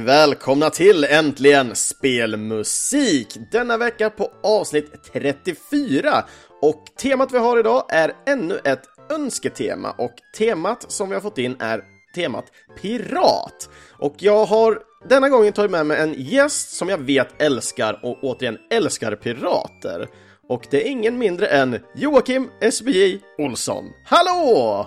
välkomna 0.00 0.70
till 0.70 1.04
Äntligen 1.04 1.76
Spelmusik! 1.76 3.36
Denna 3.52 3.76
vecka 3.76 4.10
på 4.10 4.32
avsnitt 4.42 5.12
34 5.12 6.24
och 6.62 6.84
temat 7.02 7.32
vi 7.32 7.38
har 7.38 7.58
idag 7.58 7.84
är 7.88 8.12
ännu 8.26 8.60
ett 8.64 8.82
önsketema 9.10 9.90
och 9.90 10.14
temat 10.38 10.92
som 10.92 11.08
vi 11.08 11.14
har 11.14 11.22
fått 11.22 11.38
in 11.38 11.56
är 11.60 11.82
temat 12.14 12.44
Pirat. 12.82 13.68
Och 13.98 14.14
jag 14.18 14.44
har 14.44 14.78
denna 15.08 15.28
gången 15.28 15.52
tagit 15.52 15.70
med 15.70 15.86
mig 15.86 15.98
en 16.00 16.14
gäst 16.16 16.76
som 16.76 16.88
jag 16.88 16.98
vet 16.98 17.42
älskar 17.42 18.00
och 18.02 18.18
återigen 18.22 18.58
älskar 18.70 19.16
pirater. 19.16 20.08
Och 20.48 20.66
det 20.70 20.86
är 20.86 20.90
ingen 20.90 21.18
mindre 21.18 21.46
än 21.46 21.80
Joakim 21.94 22.50
SBJ 22.72 23.20
Olsson. 23.38 23.84
Hallå! 24.04 24.86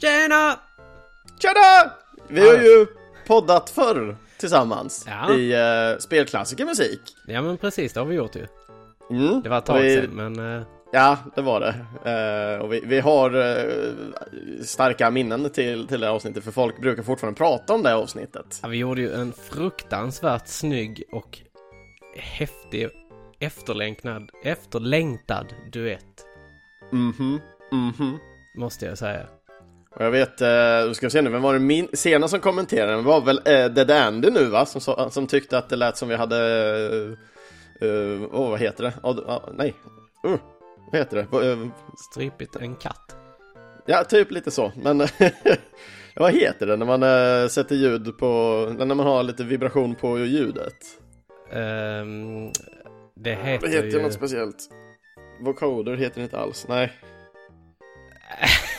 Tjena! 0.00 0.58
Tjena! 1.38 1.92
Vi 2.28 2.40
har 2.40 2.56
ju 2.56 2.86
poddat 3.26 3.70
förr 3.70 4.16
tillsammans 4.40 5.04
Ja. 5.08 5.34
i 5.34 5.54
uh, 5.92 5.98
spelklassikermusik. 5.98 7.00
Ja 7.26 7.42
men 7.42 7.56
precis, 7.56 7.92
det 7.92 8.00
har 8.00 8.06
vi 8.06 8.14
gjort 8.14 8.36
ju. 8.36 8.46
Mm. 9.10 9.42
Det 9.42 9.48
var 9.48 9.58
ett 9.58 9.66
tag 9.66 9.80
vi, 9.80 9.94
sedan 9.94 10.10
men... 10.32 10.56
eh, 10.60 10.66
Ja, 10.92 11.18
det 11.34 11.42
var 11.42 11.60
det. 11.60 11.74
Eh, 12.10 12.60
och 12.64 12.72
vi, 12.72 12.80
vi 12.84 13.00
har 13.00 13.30
eh, 13.34 13.92
starka 14.64 15.10
minnen 15.10 15.50
till, 15.50 15.86
till 15.86 16.00
det 16.00 16.06
här 16.06 16.14
avsnittet 16.14 16.44
för 16.44 16.50
folk 16.50 16.80
brukar 16.80 17.02
fortfarande 17.02 17.38
prata 17.38 17.74
om 17.74 17.82
det 17.82 17.88
här 17.88 17.96
avsnittet. 17.96 18.60
ja, 18.62 18.68
vi 18.68 18.76
gjorde 18.76 19.00
ju 19.00 19.12
en 19.12 19.32
fruktansvärt 19.32 20.46
snygg 20.48 21.02
och 21.12 21.38
häftig 22.16 22.88
efterlängtad, 23.40 24.30
efterlängtad 24.44 25.46
duett. 25.72 26.26
Mhm, 26.92 27.40
mhm. 27.72 28.18
Måste 28.58 28.86
jag 28.86 28.98
säga. 28.98 29.26
Och 29.94 30.04
jag 30.04 30.10
vet, 30.10 30.40
eh, 30.40 30.88
du 30.88 30.94
ska 30.94 31.10
se 31.10 31.22
nu, 31.22 31.30
vem 31.30 31.42
var 31.42 31.52
det 31.52 31.60
min, 31.60 31.88
senast 31.92 32.30
som 32.30 32.40
kommenterade? 32.40 32.92
Det 32.92 33.02
var 33.02 33.20
väl 33.20 33.40
eh, 33.44 33.64
Dead 33.64 33.90
Andy 33.90 34.30
nu 34.30 34.44
va? 34.44 34.66
Som, 34.66 35.10
som 35.10 35.26
tyckte 35.26 35.58
att 35.58 35.68
det 35.68 35.76
lät 35.76 35.96
som 35.96 36.08
vi 36.08 36.16
hade... 36.16 36.36
Åh, 37.82 37.88
uh, 37.88 38.22
oh, 38.22 38.50
vad 38.50 38.60
heter 38.60 38.84
det? 38.84 38.92
Oh, 39.02 39.30
ah, 39.30 39.48
nej. 39.54 39.74
Uh, 40.26 40.36
vad 40.92 40.98
heter 40.98 41.16
det? 41.16 41.50
Eh, 41.50 41.68
Strypit 42.10 42.56
en 42.56 42.76
katt. 42.76 43.16
Ja, 43.86 44.04
typ 44.04 44.30
lite 44.30 44.50
så. 44.50 44.72
Men 44.76 44.98
vad 46.16 46.32
heter 46.32 46.66
det 46.66 46.76
när 46.76 46.86
man 46.86 47.02
eh, 47.02 47.48
sätter 47.48 47.74
ljud 47.74 48.18
på, 48.18 48.26
när 48.78 48.94
man 48.94 49.06
har 49.06 49.22
lite 49.22 49.44
vibration 49.44 49.94
på 49.94 50.18
ljudet? 50.18 50.76
Ehm, 51.52 52.50
det 53.16 53.34
heter, 53.34 53.66
Det 53.66 53.72
heter 53.72 53.98
ju... 53.98 54.02
något 54.02 54.12
speciellt. 54.12 54.56
Vocoder 55.40 55.96
heter 55.96 56.16
det 56.16 56.22
inte 56.22 56.38
alls, 56.38 56.66
nej. 56.68 56.92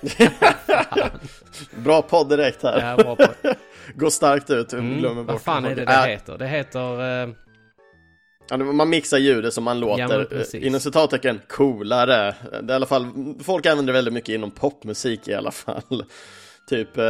Bra 1.84 2.02
podd 2.02 2.28
direkt 2.28 2.62
här. 2.62 2.96
Ja, 2.98 3.16
på. 3.16 3.26
Går 3.94 4.10
starkt 4.10 4.50
ut, 4.50 4.70
glömmer 4.70 5.10
Mm, 5.10 5.16
bort 5.16 5.26
vad 5.26 5.42
fan 5.42 5.64
är 5.64 5.74
det 5.74 5.84
det 5.84 5.92
Äh, 5.92 6.02
heter? 6.06 6.38
Det 6.38 6.46
heter... 6.46 7.22
eh, 7.22 7.28
Ja, 8.50 8.56
man 8.56 8.88
mixar 8.90 9.18
ljudet 9.18 9.54
så 9.54 9.60
man 9.60 9.78
Ja, 9.80 9.86
låter, 9.98 10.24
precis. 10.24 10.54
eh, 10.54 10.66
inom 10.66 10.80
citattecken, 10.80 11.40
coolare. 11.48 12.34
Det 12.50 12.56
är 12.56 12.70
i 12.70 12.72
alla 12.72 12.86
fall, 12.86 13.06
folk 13.44 13.66
använder 13.66 13.92
det 13.92 13.96
väldigt 13.96 14.14
mycket 14.14 14.28
inom 14.34 14.50
popmusik 14.50 15.28
i 15.28 15.34
alla 15.34 15.50
fall. 15.50 16.04
Typ 16.68 16.98
eh, 16.98 17.04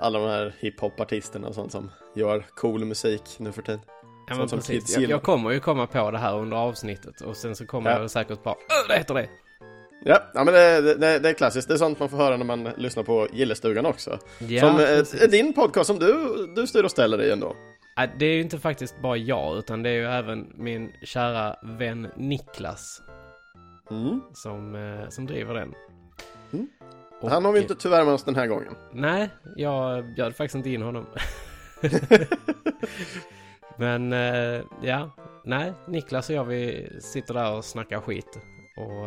alla 0.00 0.18
de 0.18 0.28
här 0.28 0.54
hiphop-artisterna 0.58 1.48
och 1.48 1.54
sånt 1.54 1.72
som 1.72 1.90
gör 2.16 2.44
cool 2.56 2.84
musik 2.84 3.22
nu 3.38 3.52
för 3.52 3.62
tiden. 3.62 3.80
Ja 4.28 4.34
men 4.36 4.48
som 4.48 4.58
precis. 4.58 4.96
Jag, 4.96 5.10
jag 5.10 5.22
kommer 5.22 5.50
ju 5.50 5.60
komma 5.60 5.86
på 5.86 6.10
det 6.10 6.18
här 6.18 6.36
under 6.38 6.56
avsnittet 6.56 7.20
och 7.20 7.36
sen 7.36 7.56
så 7.56 7.66
kommer 7.66 7.90
Ja. 7.90 8.00
jag 8.00 8.10
säkert 8.10 8.42
bara 8.42 8.54
"Öh, 8.54 8.88
det 8.88 8.96
heter 8.98 9.14
det. 9.14 9.28
Ja, 10.04 10.22
ja 10.34 10.44
men 10.44 10.54
det, 10.54 10.94
det, 10.94 11.18
det 11.18 11.28
är 11.28 11.32
klassiskt. 11.32 11.68
Det 11.68 11.74
är 11.74 11.78
sånt 11.78 12.00
man 12.00 12.08
får 12.08 12.16
höra 12.16 12.36
när 12.36 12.44
man 12.44 12.64
lyssnar 12.76 13.02
på 13.02 13.26
Gillestugan 13.32 13.86
också. 13.86 14.18
Ja, 14.38 14.60
som 14.60 14.70
eh, 14.80 14.86
precis. 14.86 15.30
din 15.30 15.52
podcast 15.52 15.86
som 15.86 15.98
du, 15.98 16.46
du 16.56 16.66
styr 16.66 16.84
och 16.84 16.90
ställer 16.90 17.22
i 17.22 17.30
ändå. 17.30 17.56
Nej, 17.96 18.10
Det 18.18 18.26
är 18.26 18.34
ju 18.34 18.40
inte 18.40 18.58
faktiskt 18.58 19.02
bara 19.02 19.16
jag, 19.16 19.58
utan 19.58 19.82
det 19.82 19.90
är 19.90 19.94
ju 19.94 20.06
även 20.06 20.52
min 20.56 20.92
kära 21.02 21.56
vän 21.78 22.08
Niklas 22.16 23.02
Mm. 23.90 24.20
som, 24.34 24.74
eh, 24.74 25.08
som 25.08 25.26
driver 25.26 25.54
den. 25.54 25.74
Mm. 26.52 26.68
Och- 27.20 27.30
Han 27.30 27.44
har 27.44 27.52
vi 27.52 27.60
inte 27.60 27.74
tyvärr 27.74 28.04
med 28.04 28.14
oss 28.14 28.24
den 28.24 28.34
här 28.36 28.46
gången. 28.46 28.74
Nej, 28.92 29.28
jag 29.56 30.14
bjöd 30.14 30.36
faktiskt 30.36 30.54
inte 30.54 30.70
in 30.70 30.82
honom. 30.82 31.06
Men 33.76 34.12
eh, 34.12 34.62
ja, 34.82 35.10
nej, 35.44 35.72
Niklas 35.88 36.28
och 36.30 36.34
jag 36.36 36.44
vi 36.44 36.88
sitter 37.00 37.34
där 37.34 37.52
och 37.56 37.64
snackar 37.64 38.00
skit. 38.00 38.38
Och 38.76 39.06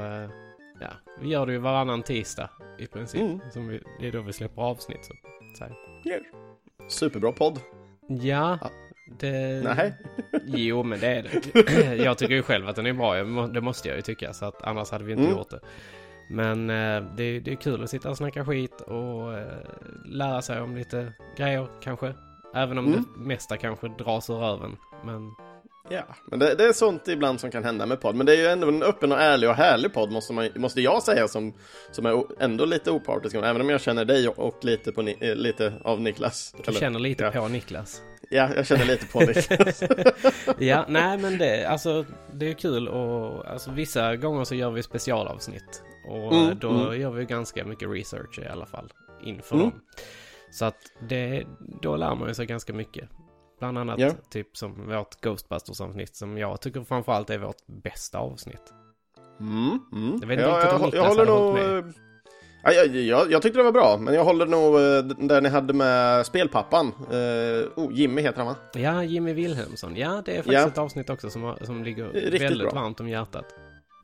ja, 0.82 0.90
vi 1.22 1.30
gör 1.30 1.46
det 1.46 1.52
ju 1.52 1.58
varannan 1.58 2.04
tisdag 2.04 2.50
i 2.80 2.88
princip. 2.88 3.22
Mm. 3.22 3.40
Som 3.52 3.68
vi, 3.68 3.82
det 4.00 4.08
är 4.08 4.12
då 4.12 4.22
vi 4.22 4.34
släpper 4.34 4.62
avsnitt. 4.62 5.06
Så, 5.06 5.14
så. 5.58 5.64
Yeah. 6.10 6.22
Superbra 6.88 7.32
podd. 7.32 7.60
Ja, 8.08 8.58
Ja. 8.62 8.70
det... 9.20 9.64
Nej. 9.64 9.94
Jo, 10.46 10.84
men 10.84 11.00
det 11.00 11.08
är 11.08 11.24
det. 11.24 11.96
Jag 12.04 12.18
tycker 12.18 12.34
ju 12.34 12.44
själv 12.44 12.68
att 12.68 12.76
den 12.76 12.86
är 12.86 12.94
bra. 12.94 13.16
Det 13.48 13.62
måste 13.62 13.88
jag 13.88 13.96
ju 13.96 14.02
tycka. 14.02 14.34
Så 14.34 14.46
att 14.46 14.62
annars 14.64 14.92
hade 14.92 15.04
vi 15.04 15.12
inte 15.12 15.24
Mm. 15.24 15.38
gjort 15.38 15.50
det. 15.50 15.60
Men 16.30 16.70
eh, 16.70 17.16
det, 17.16 17.24
är- 17.24 17.40
det 17.42 17.52
är 17.52 17.56
kul 17.56 17.84
att 17.84 17.90
sitta 17.90 18.10
och 18.10 18.18
snacka 18.18 18.46
skit 18.46 18.82
och 18.82 19.34
eh, 19.38 19.58
lära 20.06 20.42
sig 20.42 20.62
om 20.62 20.76
lite 20.76 21.14
grejer 21.38 21.68
kanske. 21.82 22.14
Även 22.56 22.78
om 22.78 22.86
Mm. 22.88 23.04
det 23.18 23.20
mesta 23.28 23.58
kanske 23.58 23.88
dras 23.88 24.30
ur 24.30 24.34
röven. 24.36 24.78
Men 25.06 25.32
Ja, 25.92 26.16
men 26.26 26.40
det, 26.40 26.56
det 26.56 26.64
är 26.64 26.74
sånt 26.74 27.08
ibland 27.08 27.40
som 27.40 27.52
kan 27.52 27.64
hända 27.64 27.86
med 27.86 28.02
podd. 28.02 28.16
Men 28.16 28.26
det 28.26 28.34
är 28.34 28.38
ju 28.38 28.48
ändå 28.48 28.68
en 28.68 28.84
öppen 28.84 29.12
och 29.12 29.22
ärlig 29.22 29.50
och 29.50 29.56
härlig 29.56 29.94
podd 29.94 30.12
måste, 30.12 30.34
man, 30.34 30.50
måste 30.56 30.82
jag 30.82 31.04
säga 31.04 31.28
som, 31.28 31.54
som 31.92 32.06
är 32.06 32.24
ändå 32.40 32.66
lite 32.66 32.92
opartisk. 32.92 33.36
Även 33.36 33.62
om 33.62 33.70
jag 33.70 33.82
känner 33.82 34.06
dig 34.06 34.28
och, 34.28 34.66
lite, 34.66 34.92
på, 34.92 35.02
eh, 35.02 35.36
lite 35.36 35.74
av 35.84 36.02
Niklas. 36.02 36.56
du 36.66 36.74
känner 36.74 37.00
lite 37.00 37.24
ja. 37.24 37.42
på 37.42 37.48
Niklas. 37.48 38.02
Ja, 38.30 38.50
jag 38.56 38.68
känner 38.68 38.86
lite 38.86 39.06
på 39.06 39.20
Niklas. 39.20 39.84
Ja, 40.58 40.86
nej 40.90 41.18
men 41.18 41.38
det, 41.38 41.66
alltså, 41.66 42.06
det 42.34 42.50
är 42.50 42.54
kul 42.54 42.88
och 42.88 43.48
alltså, 43.48 43.72
vissa 43.72 44.16
gånger 44.16 44.44
så 44.44 44.56
gör 44.56 44.72
vi 44.72 44.84
specialavsnitt. 44.84 45.84
Och 46.08 46.34
Mm, 46.34 46.60
då 46.60 46.70
mm. 46.70 47.02
gör 47.02 47.12
vi 47.12 47.26
ganska 47.26 47.66
mycket 47.66 47.90
research 47.90 48.40
i 48.40 48.48
alla 48.48 48.66
fall 48.66 48.94
inför 49.24 49.56
Mm. 49.56 49.70
dem. 49.70 49.82
Så 50.52 50.66
att 50.66 50.78
det, 51.10 51.44
då 51.82 51.96
lär 51.96 52.16
man 52.16 52.36
sig 52.36 52.46
ganska 52.46 52.74
mycket. 52.74 53.10
Bland 53.62 53.78
annat 53.78 54.00
Ja. 54.00 54.12
typ 54.30 54.58
som 54.58 54.88
vårt 54.88 55.22
Ghostbusters-avsnitt 55.22 56.16
som 56.16 56.38
jag 56.38 56.62
tycker 56.62 56.84
framförallt 56.84 57.30
är 57.30 57.38
vårt 57.38 57.68
bästa 57.68 58.18
avsnitt. 58.20 58.74
Mm, 59.40 59.80
mm. 59.94 60.18
Jag 60.22 60.28
vet 60.28 60.40
inte 60.40 60.50
om 60.52 60.82
jag, 60.82 60.94
jag 60.94 61.08
håller 61.08 61.26
nog... 61.26 61.40
hållit 61.58 61.86
eh, 61.86 61.92
Ja, 62.64 62.72
jag, 62.72 62.88
jag, 62.96 63.32
jag 63.32 63.42
tyckte 63.42 63.60
det 63.60 63.64
var 63.64 63.72
bra, 63.72 63.98
men 64.00 64.14
jag 64.14 64.24
håller 64.24 64.46
nog 64.46 64.76
eh, 64.76 65.28
där 65.28 65.42
ni 65.42 65.50
hade 65.50 65.74
med 65.74 66.26
spelpappan. 66.26 66.88
Uh, 66.88 67.68
oh, 67.76 67.94
Jimmy 67.94 68.22
heter 68.22 68.38
han 68.38 68.48
va? 68.48 68.56
Ja, 68.74 69.04
Jimmy 69.04 69.34
Wilhelmsson. 69.34 69.96
Ja, 69.96 70.22
det 70.26 70.32
är 70.32 70.36
faktiskt 70.36 70.54
Ja. 70.54 70.68
ett 70.68 70.78
avsnitt 70.78 71.10
också 71.10 71.30
som, 71.30 71.56
som 71.62 71.84
ligger 71.84 72.10
Riktigt 72.10 72.42
väldigt 72.42 72.70
bra. 72.72 72.82
varmt 72.82 73.00
om 73.00 73.10
hjärtat. 73.10 73.46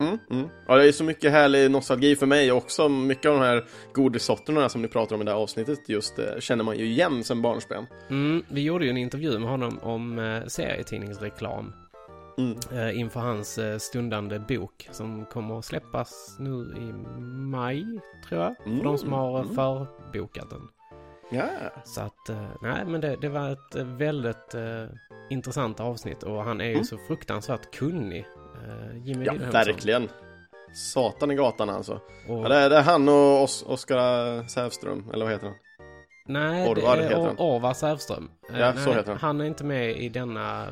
Mm, 0.00 0.18
mm. 0.30 0.48
Ja, 0.68 0.76
det 0.76 0.88
är 0.88 0.92
så 0.92 1.04
mycket 1.04 1.32
härlig 1.32 1.70
nostalgi 1.70 2.16
för 2.16 2.26
mig 2.26 2.52
också. 2.52 2.88
Mycket 2.88 3.26
av 3.26 3.34
de 3.38 3.42
här 3.44 3.64
godissorterna 3.92 4.68
som 4.68 4.82
ni 4.82 4.88
pratar 4.88 5.16
om 5.16 5.22
i 5.22 5.24
det 5.24 5.30
här 5.30 5.38
avsnittet 5.38 5.88
just 5.88 6.18
eh, 6.18 6.24
känner 6.40 6.64
man 6.64 6.76
ju 6.78 6.84
igen 6.86 7.24
sen 7.24 7.42
barnsben. 7.42 7.86
Mm, 8.10 8.42
vi 8.48 8.62
gjorde 8.62 8.84
ju 8.84 8.90
en 8.90 8.96
intervju 8.96 9.38
med 9.38 9.50
honom 9.50 9.78
om 9.82 10.18
eh, 10.18 10.46
serietidningsreklam. 10.46 11.72
Mm. 12.38 12.56
eh, 12.72 13.00
inför 13.00 13.20
hans 13.20 13.58
eh, 13.58 13.78
stundande 13.78 14.38
bok 14.38 14.88
som 14.90 15.24
kommer 15.26 15.58
att 15.58 15.64
släppas 15.64 16.36
nu 16.38 16.74
i 16.76 16.92
maj, 17.50 17.84
tror 18.28 18.40
jag. 18.42 18.54
För 18.64 18.84
de 18.84 18.98
som 18.98 19.12
har 19.12 19.38
eh, 19.38 19.44
Mm. 19.44 19.54
förbokat 19.54 20.50
den. 20.50 20.68
Ja, 21.30 21.44
Så 21.84 22.00
att, 22.00 22.28
eh, 22.28 22.48
nej 22.62 22.84
men 22.86 23.00
det, 23.00 23.16
det 23.20 23.28
var 23.28 23.50
ett 23.50 23.74
eh, 23.76 23.84
väldigt 23.84 24.54
intressant 25.30 25.80
avsnitt 25.80 26.22
och 26.22 26.44
han 26.44 26.60
är 26.60 26.64
ju 26.64 26.72
Mm. 26.72 26.84
så 26.84 26.98
fruktansvärt 26.98 27.70
kunnig. 27.74 28.26
Eh, 28.68 29.06
Jimmy 29.06 29.24
ja 29.24 29.32
verkligen. 29.52 30.08
Satan 30.74 31.30
i 31.30 31.34
gatan 31.34 31.70
alltså. 31.70 31.92
Och, 32.28 32.44
Ja, 32.44 32.48
det, 32.48 32.54
är, 32.56 32.70
det 32.70 32.76
är 32.76 32.82
han 32.82 33.08
och 33.08 33.42
Os 33.42 33.64
Oskar 33.66 34.46
Sävström, 34.48 35.10
eller 35.12 35.24
vad 35.24 35.32
heter 35.34 35.46
han? 35.46 35.56
nej, 36.30 36.68
Orvar 36.68 36.96
det 36.96 37.02
är 37.04 37.40
Orvar 37.40 37.74
Sävström. 37.74 38.30
Eh, 38.52 38.60
Ja, 38.60 38.72
nej, 38.74 38.84
så 38.84 38.92
heter 38.92 39.10
han. 39.10 39.18
Han 39.20 39.40
är 39.40 39.44
inte 39.44 39.64
med 39.64 39.96
i 39.96 40.08
denna 40.08 40.62
eh. 40.62 40.68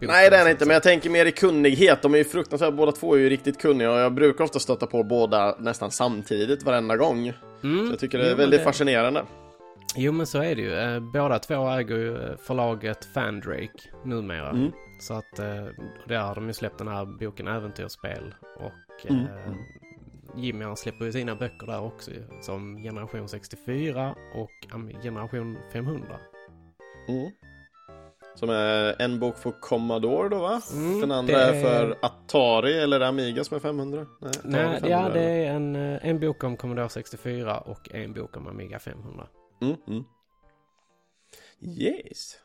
Nej 0.00 0.30
det 0.30 0.36
är 0.36 0.40
han 0.42 0.50
inte, 0.50 0.66
men 0.66 0.74
jag 0.74 0.82
tänker 0.82 1.10
mer 1.10 1.26
i 1.26 1.32
kunnighet. 1.32 2.02
De 2.02 2.14
är 2.14 2.18
ju 2.18 2.24
fruktansvärt, 2.24 2.74
båda 2.74 2.92
två 2.92 3.14
är 3.14 3.18
ju 3.18 3.28
riktigt 3.28 3.60
kunniga 3.60 3.92
och 3.92 3.98
jag 3.98 4.14
brukar 4.14 4.44
ofta 4.44 4.58
stöta 4.58 4.86
på 4.86 5.02
båda 5.02 5.56
nästan 5.58 5.90
samtidigt 5.90 6.62
varenda 6.62 6.96
gång. 6.96 7.32
Mm, 7.64 7.86
Så 7.86 7.92
jag 7.92 7.98
tycker 7.98 8.18
det 8.18 8.26
är 8.26 8.30
jo, 8.30 8.36
väldigt 8.36 8.62
fascinerande. 8.64 9.22
Jo 9.96 10.12
men 10.12 10.26
så 10.26 10.42
är 10.42 10.54
det 10.54 10.62
ju. 10.62 10.74
Eh, 10.74 11.00
Båda 11.00 11.38
två 11.38 11.68
äger 11.70 11.96
ju 11.96 12.36
förlaget 12.46 13.04
Fandrake 13.14 13.72
numera. 14.04 14.50
Mm. 14.50 14.72
Så 15.00 15.14
att 15.14 15.38
eh, 15.38 15.66
där 16.08 16.20
har 16.20 16.34
de 16.34 16.46
ju 16.46 16.52
släppt 16.52 16.78
den 16.78 16.88
här 16.88 17.04
boken 17.04 17.48
Äventyrsspel. 17.48 18.34
Och 18.56 18.72
Mm, 19.10 19.26
eh, 19.26 19.46
mm. 19.46 19.58
Jimmy 20.36 20.64
han 20.64 20.76
släpper 20.76 21.04
ju 21.04 21.12
sina 21.12 21.34
böcker 21.34 21.66
där 21.66 21.80
också 21.80 22.10
Som 22.40 22.76
Generation 22.82 23.28
64 23.28 24.14
och 24.34 24.50
Generation 25.02 25.58
500. 25.72 26.20
Mm. 27.08 27.30
Som 28.34 28.50
är 28.50 29.02
en 29.02 29.20
bok 29.20 29.38
för 29.38 29.52
Commodore 29.60 30.28
då 30.28 30.38
va? 30.40 30.60
Mm, 30.72 31.00
Den 31.00 31.10
andra 31.10 31.36
är 31.36 31.54
är- 31.54 31.62
för 31.62 31.98
Atari 32.02 32.78
eller 32.78 33.00
Amiga 33.00 33.44
som 33.44 33.56
är 33.56 33.60
500? 33.60 34.06
Nej, 34.20 34.32
Nej, 34.44 34.80
500, 34.80 34.88
ja 34.88 35.08
det 35.08 35.20
är 35.22 35.52
en, 35.54 35.76
eh, 35.76 36.06
en 36.08 36.20
bok 36.20 36.44
om 36.44 36.56
Commodore 36.56 36.88
64 36.88 37.60
och 37.60 37.94
en 37.94 38.12
bok 38.12 38.36
om 38.36 38.46
Amiga 38.46 38.78
500. 38.78 39.26
Mm, 39.60 39.76
mm. 39.88 40.04
Yes. 41.60 42.36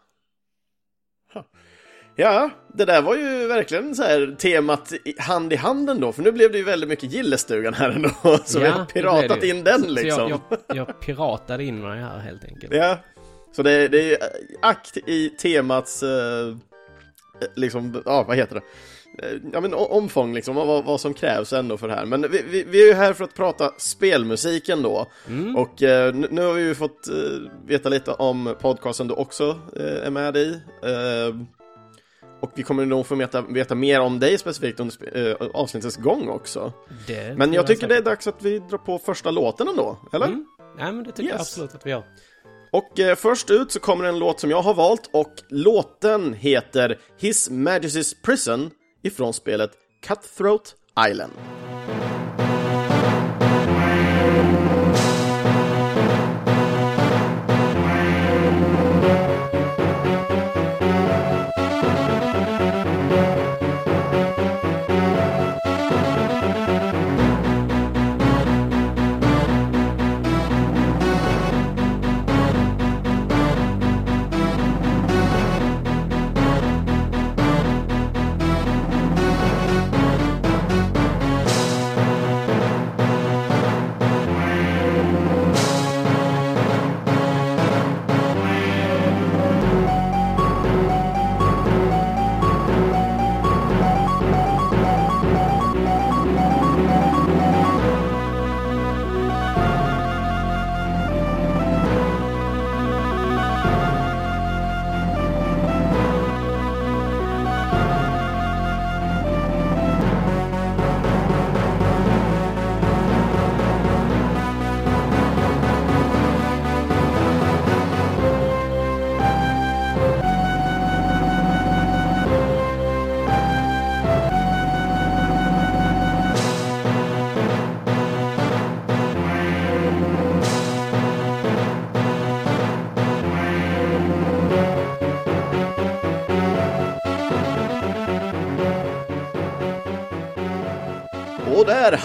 Ja, 2.16 2.50
det 2.74 2.86
där 2.86 3.02
var 3.02 3.16
ju 3.16 3.48
verkligen 3.48 3.96
så 3.96 4.04
här 4.04 4.36
temat 4.40 4.94
hand 5.18 5.54
i 5.54 5.56
handen 5.56 6.00
då, 6.00 6.12
för 6.12 6.22
nu 6.22 6.32
blev 6.32 6.52
det 6.52 6.58
ju 6.58 6.64
väldigt 6.64 6.90
mycket 6.90 7.12
gillestugan 7.12 7.74
här 7.74 7.90
ändå, 7.90 8.10
så 8.46 8.60
vi 8.60 8.66
har 8.66 8.86
piratat 8.86 9.44
in 9.44 9.64
den 9.64 9.82
liksom. 9.82 10.30
Så 10.30 10.30
jag, 10.30 10.60
jag, 10.68 10.78
jag 10.78 11.00
piratade 11.00 11.64
in 11.64 11.82
mig 11.82 12.00
här 12.00 12.20
helt 12.20 12.46
enkelt. 12.46 12.74
Ja, 12.74 12.98
så 13.56 13.64
det, 13.64 13.88
det 13.88 14.14
är 14.14 14.18
akt 14.62 14.98
i 14.98 15.30
temats, 15.30 16.04
eh, 16.04 16.56
liksom, 17.56 18.02
ja 18.06 18.24
vad 18.24 18.38
heter 18.38 18.56
det? 18.56 18.62
Eh, 19.28 19.40
ja 19.54 19.62
men 19.62 19.74
omfång 19.74 20.34
liksom, 20.34 20.56
vad, 20.56 20.86
vad 20.86 21.02
som 21.02 21.14
krävs 21.14 21.54
ändå 21.54 21.78
för 21.78 21.88
det 21.88 21.94
här. 21.94 22.06
Men 22.06 22.22
vi, 22.32 22.42
vi, 22.50 22.64
vi 22.64 22.84
är 22.84 22.88
ju 22.88 22.94
här 22.94 23.14
för 23.14 23.24
att 23.24 23.34
prata 23.34 23.72
spelmusiken 23.78 24.82
då. 24.82 25.08
Mm. 25.28 25.56
Och 25.56 25.84
eh, 25.84 26.14
nu, 26.14 26.28
nu, 26.32 26.42
har 26.42 26.54
vi 26.54 26.62
ju 26.62 26.76
fått 26.76 27.08
eh, 27.08 27.14
veta 27.66 27.90
lite 27.90 28.12
om 28.12 28.56
podcasten 28.62 29.08
du 29.08 29.14
också 29.14 29.60
eh, 29.76 30.08
är 30.08 30.10
med 30.10 30.38
i. 30.38 30.60
Och 32.46 32.52
vi 32.56 32.64
kommer 32.64 32.86
nog 32.86 33.06
få 33.06 33.16
veta, 33.16 33.42
veta 33.42 33.76
mer 33.76 34.00
om 34.00 34.20
dig 34.20 34.38
specifikt 34.38 34.80
under 34.80 35.18
äh, 35.18 35.48
avsnittets 35.54 35.98
gång 35.98 36.30
också. 36.30 36.74
Det 37.08 37.38
men 37.38 37.54
jag 37.54 37.68
tycker 37.68 37.82
säkert. 37.82 37.90
det 37.90 37.98
är 37.98 38.02
dags 38.02 38.28
att 38.28 38.44
vi 38.44 38.60
drar 38.60 38.78
på 38.78 39.00
första 39.00 39.32
låten 39.32 39.68
ändå, 39.68 39.98
eller? 40.14 40.26
Mm. 40.26 40.46
Ja, 40.78 40.92
men 40.92 41.04
det 41.04 41.12
tycker 41.12 41.24
yes. 41.24 41.32
jag 41.32 41.42
absolut 41.42 41.76
att 41.76 41.86
vi 41.86 41.90
gör. 41.90 42.04
Och 42.72 43.00
eh, 43.00 43.16
först 43.16 43.50
ut 43.50 43.72
så 43.72 43.80
kommer 43.80 44.06
en 44.06 44.20
låt 44.20 44.40
som 44.40 44.50
jag 44.50 44.62
har 44.62 44.74
valt 44.74 45.10
och 45.14 45.34
låten 45.50 46.34
heter 46.34 47.00
His 47.20 47.52
Majesty's 47.52 48.16
Prison 48.24 48.72
ifrån 49.04 49.34
spelet 49.34 49.72
Cutthroat 50.08 50.76
Island. 51.10 51.34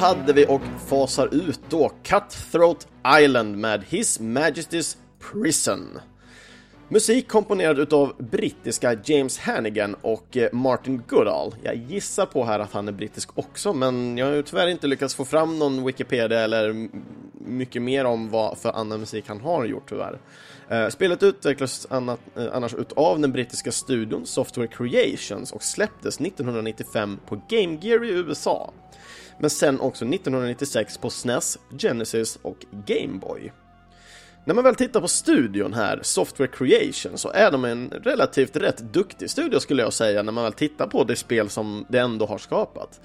Hade 0.00 0.32
vi 0.32 0.46
och 0.48 0.60
fasar 0.88 1.34
ut 1.34 1.60
då 1.68 1.92
Cutthroat 2.02 2.88
Island 3.20 3.58
med 3.58 3.84
His 3.88 4.20
Majesty's 4.20 4.96
Prison. 5.32 5.98
Musik 6.88 7.28
komponerad 7.28 7.78
utav 7.78 8.12
brittiska 8.18 8.96
James 9.04 9.38
Hannigan 9.38 9.96
och 10.00 10.36
eh, 10.36 10.52
Martin 10.52 11.02
Goodall. 11.08 11.54
Jag 11.62 11.76
gissar 11.76 12.26
på 12.26 12.44
här 12.44 12.58
att 12.58 12.72
han 12.72 12.88
är 12.88 12.92
brittisk 12.92 13.30
också, 13.34 13.72
men 13.72 14.18
jag 14.18 14.26
har 14.26 14.32
ju 14.32 14.42
tyvärr 14.42 14.68
inte 14.68 14.86
lyckats 14.86 15.14
få 15.14 15.24
fram 15.24 15.58
någon 15.58 15.84
Wikipedia 15.84 16.40
eller 16.40 16.88
mycket 17.32 17.82
mer 17.82 18.04
om 18.04 18.30
vad 18.30 18.58
för 18.58 18.72
annan 18.72 19.00
musik 19.00 19.24
han 19.28 19.40
har 19.40 19.64
gjort 19.64 19.88
tyvärr. 19.88 20.18
Eh, 20.68 20.88
spelet 20.88 21.22
utvecklades 21.22 21.86
eh, 21.90 22.16
annars 22.52 22.74
utav 22.74 23.20
den 23.20 23.32
brittiska 23.32 23.72
studion 23.72 24.26
Software 24.26 24.68
Creations 24.68 25.52
och 25.52 25.62
släpptes 25.62 26.20
1995 26.20 27.18
på 27.26 27.40
Game 27.48 27.78
Gear 27.82 28.04
i 28.04 28.10
USA 28.10 28.72
men 29.40 29.50
sen 29.50 29.80
också 29.80 30.04
1996 30.04 30.98
på 30.98 31.10
SNES, 31.10 31.58
Genesis 31.78 32.38
och 32.42 32.66
Game 32.86 33.18
Boy. 33.18 33.52
När 34.44 34.54
man 34.54 34.64
väl 34.64 34.74
tittar 34.74 35.00
på 35.00 35.08
studion 35.08 35.72
här, 35.72 36.00
Software 36.02 36.48
Creation, 36.48 37.18
så 37.18 37.30
är 37.30 37.50
de 37.50 37.64
en 37.64 37.90
relativt 37.90 38.56
rätt 38.56 38.78
duktig 38.78 39.30
studio 39.30 39.60
skulle 39.60 39.82
jag 39.82 39.92
säga 39.92 40.22
när 40.22 40.32
man 40.32 40.44
väl 40.44 40.52
tittar 40.52 40.86
på 40.86 41.04
det 41.04 41.16
spel 41.16 41.48
som 41.48 41.86
det 41.88 41.98
ändå 41.98 42.26
har 42.26 42.38
skapat. 42.38 43.00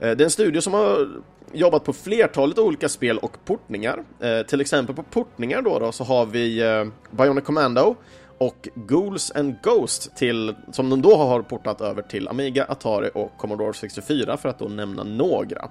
Eh, 0.00 0.10
det 0.10 0.22
är 0.22 0.24
en 0.24 0.30
studio 0.30 0.60
som 0.60 0.74
har 0.74 1.08
jobbat 1.52 1.84
på 1.84 1.92
flertalet 1.92 2.58
olika 2.58 2.88
spel 2.88 3.18
och 3.18 3.44
portningar. 3.44 4.04
Eh, 4.20 4.42
till 4.42 4.60
exempel 4.60 4.94
på 4.94 5.02
portningar 5.02 5.62
då, 5.62 5.78
då 5.78 5.92
så 5.92 6.04
har 6.04 6.26
vi 6.26 6.62
eh, 6.62 6.84
Bionic 7.10 7.44
Commando, 7.44 7.96
och 8.38 8.68
Ghouls 8.74 9.30
and 9.34 9.54
Ghost 9.62 10.16
till, 10.16 10.54
som 10.72 10.90
de 10.90 11.02
då 11.02 11.16
har 11.16 11.42
portat 11.42 11.80
över 11.80 12.02
till 12.02 12.28
Amiga, 12.28 12.64
Atari 12.64 13.10
och 13.14 13.32
Commodore 13.38 13.74
64 13.74 14.36
för 14.36 14.48
att 14.48 14.58
då 14.58 14.68
nämna 14.68 15.04
några. 15.04 15.70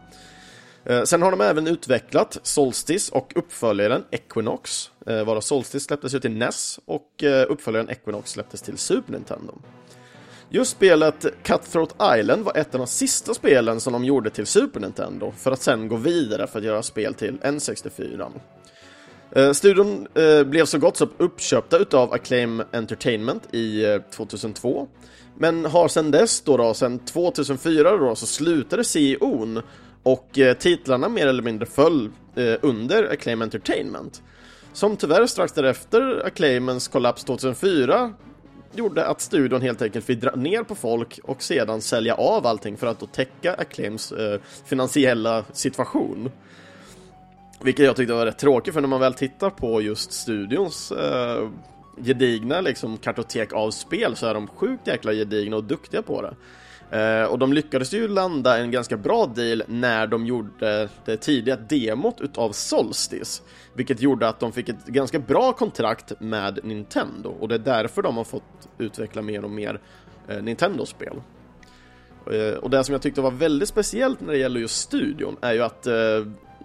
Eh, 0.86 1.03
sen 1.03 1.22
har 1.22 1.31
de 1.31 1.41
även 1.41 1.67
utvecklat 1.67 2.39
Solstice 2.43 3.12
och 3.15 3.34
uppföljaren 3.36 4.03
Equinox, 4.12 4.91
eh, 5.05 5.24
varav 5.24 5.41
Solstice 5.41 5.86
släpptes 5.86 6.13
ju 6.13 6.19
till 6.19 6.31
NES 6.31 6.79
och 6.86 7.24
eh, 7.24 7.45
uppföljaren 7.50 7.89
Equinox 7.89 8.31
släpptes 8.31 8.62
till 8.62 8.77
Super 8.77 9.13
Nintendo. 9.13 9.53
Just 10.50 10.72
spelet 10.72 11.25
Cutthroat 11.43 11.95
Island 12.19 12.45
var 12.45 12.57
ett 12.57 12.75
av 12.75 12.79
de 12.79 12.88
sista 12.88 13.34
spelen 13.34 13.79
som 13.79 13.93
de 13.93 14.05
gjorde 14.05 14.29
till 14.29 14.45
Super 14.45 14.79
Nintendo 14.79 15.31
för 15.38 15.51
att 15.51 15.62
sen 15.62 15.88
gå 15.88 15.95
vidare 15.95 16.48
för 16.48 16.60
att 16.60 16.65
göra 16.65 16.84
spel 16.84 17.13
till 17.13 17.38
N64. 17.43 18.31
Eh, 19.32 19.51
studion 19.51 20.08
eh, 20.13 20.44
blev 20.44 20.65
så 20.65 20.77
gott 20.77 20.98
som 20.98 21.10
uppköpta 21.17 21.77
utav 21.77 22.13
Acclaim 22.13 22.63
Entertainment 22.72 23.53
i 23.53 23.86
eh, 23.86 24.01
2002. 24.01 24.88
Men 25.38 25.65
har 25.65 25.88
sedan 25.88 26.12
dess, 26.12 26.41
då, 26.41 26.58
då 26.58 26.74
sedan 26.74 27.00
2004 27.00 27.98
då, 27.98 28.15
så 28.15 28.25
slutade 28.25 28.84
CEOn 28.84 29.62
och 30.03 30.39
eh, 30.39 30.58
titlarna 30.58 31.10
mer 31.10 31.27
eller 31.27 31.44
mindre 31.44 31.65
föll 31.65 32.12
under 32.62 33.12
Acclaim 33.12 33.41
Entertainment. 33.41 34.24
Som 34.74 34.98
tyvärr 34.98 35.25
strax 35.25 35.53
därefter 35.53 36.25
Acclaimens 36.25 36.88
kollaps 36.88 37.24
2004 37.24 38.13
gjorde 38.74 39.05
att 39.05 39.22
studion 39.22 39.62
helt 39.62 39.82
enkelt 39.82 40.05
fick 40.05 40.22
dra 40.22 40.36
ner 40.36 40.63
på 40.63 40.75
folk 40.75 41.20
och 41.24 41.44
sedan 41.44 41.82
sälja 41.82 42.15
av 42.15 42.48
allting 42.48 42.77
för 42.77 42.88
att 42.88 43.00
då 43.00 43.05
täcka 43.05 43.53
Acclaims 43.53 44.13
finansiella 44.65 45.44
situation. 45.53 46.32
Vilket 47.62 47.85
jag 47.85 47.95
tyckte 47.95 48.13
var 48.13 48.25
rätt 48.25 48.38
tråkigt 48.38 48.74
för 48.74 48.81
när 48.81 48.88
man 48.88 49.00
väl 49.00 49.13
tittar 49.13 49.50
på 49.50 49.81
just 49.81 50.12
studions 50.12 50.91
eh, 50.91 51.50
gedigna 51.97 52.62
liksom, 52.62 52.97
kartotek 52.97 53.53
av 53.53 53.71
spel 53.71 54.15
så 54.15 54.27
är 54.27 54.33
de 54.33 54.47
sjukt 54.47 54.88
jäkla 54.88 55.13
gedigna 55.13 55.55
och 55.55 55.63
duktiga 55.63 56.01
på 56.01 56.21
det. 56.21 56.35
Eh, 56.89 57.24
och 57.24 57.39
de 57.39 57.53
lyckades 57.53 57.93
ju 57.93 58.07
landa 58.07 58.57
en 58.57 58.71
ganska 58.71 58.97
bra 58.97 59.25
deal 59.25 59.63
när 59.67 60.07
de 60.07 60.25
gjorde 60.25 60.89
det 61.05 61.17
tidiga 61.17 61.55
demot 61.55 62.21
utav 62.21 62.51
Solstice. 62.51 63.43
Vilket 63.74 64.01
gjorde 64.01 64.27
att 64.27 64.39
de 64.39 64.51
fick 64.51 64.69
ett 64.69 64.85
ganska 64.85 65.19
bra 65.19 65.53
kontrakt 65.53 66.13
med 66.19 66.59
Nintendo 66.63 67.29
och 67.39 67.47
det 67.47 67.55
är 67.55 67.59
därför 67.59 68.01
de 68.01 68.17
har 68.17 68.24
fått 68.24 68.69
utveckla 68.77 69.21
mer 69.21 69.43
och 69.43 69.51
mer 69.51 69.79
eh, 70.27 70.43
Nintendo-spel. 70.43 71.21
Eh, 72.31 72.57
och 72.57 72.69
det 72.69 72.83
som 72.83 72.93
jag 72.93 73.01
tyckte 73.01 73.21
var 73.21 73.31
väldigt 73.31 73.69
speciellt 73.69 74.21
när 74.21 74.33
det 74.33 74.39
gäller 74.39 74.59
just 74.59 74.81
studion 74.81 75.38
är 75.41 75.53
ju 75.53 75.62
att 75.62 75.88
eh, 75.88 75.93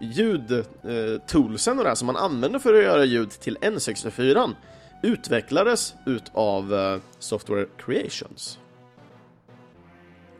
eh, 0.01 0.07
ljudtoolsen 0.09 1.79
och 1.79 1.85
det 1.85 1.97
som 1.97 2.07
man 2.07 2.17
använder 2.17 2.59
för 2.59 2.75
att 2.75 2.83
göra 2.83 3.05
ljud 3.05 3.31
till 3.31 3.57
N64 3.57 4.55
utvecklades 5.03 5.95
utav 6.07 6.73
uh, 6.73 7.01
Software 7.19 7.67
Creations. 7.77 8.59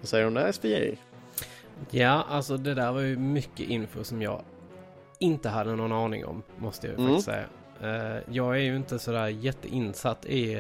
Vad 0.01 0.09
säger 0.09 0.25
du 0.25 0.29
om 0.29 0.35
det 0.35 0.53
SPA? 0.53 0.69
Ja, 1.91 2.27
alltså 2.29 2.57
det 2.57 2.75
där 2.75 2.93
var 2.93 3.01
ju 3.01 3.17
mycket 3.17 3.69
info 3.69 4.05
som 4.05 4.23
jag 4.23 4.43
inte 5.19 5.49
hade 5.49 5.77
någon 5.77 5.93
aning 5.93 6.25
om, 6.25 6.43
måste 6.59 6.87
jag 6.87 6.99
mm. 6.99 7.07
faktiskt 7.07 7.27
säga. 7.27 7.47
Uh, 7.83 8.23
jag 8.31 8.57
är 8.57 8.61
ju 8.61 8.77
inte 8.77 8.99
sådär 8.99 9.27
jätteinsatt 9.29 10.27
i 10.27 10.57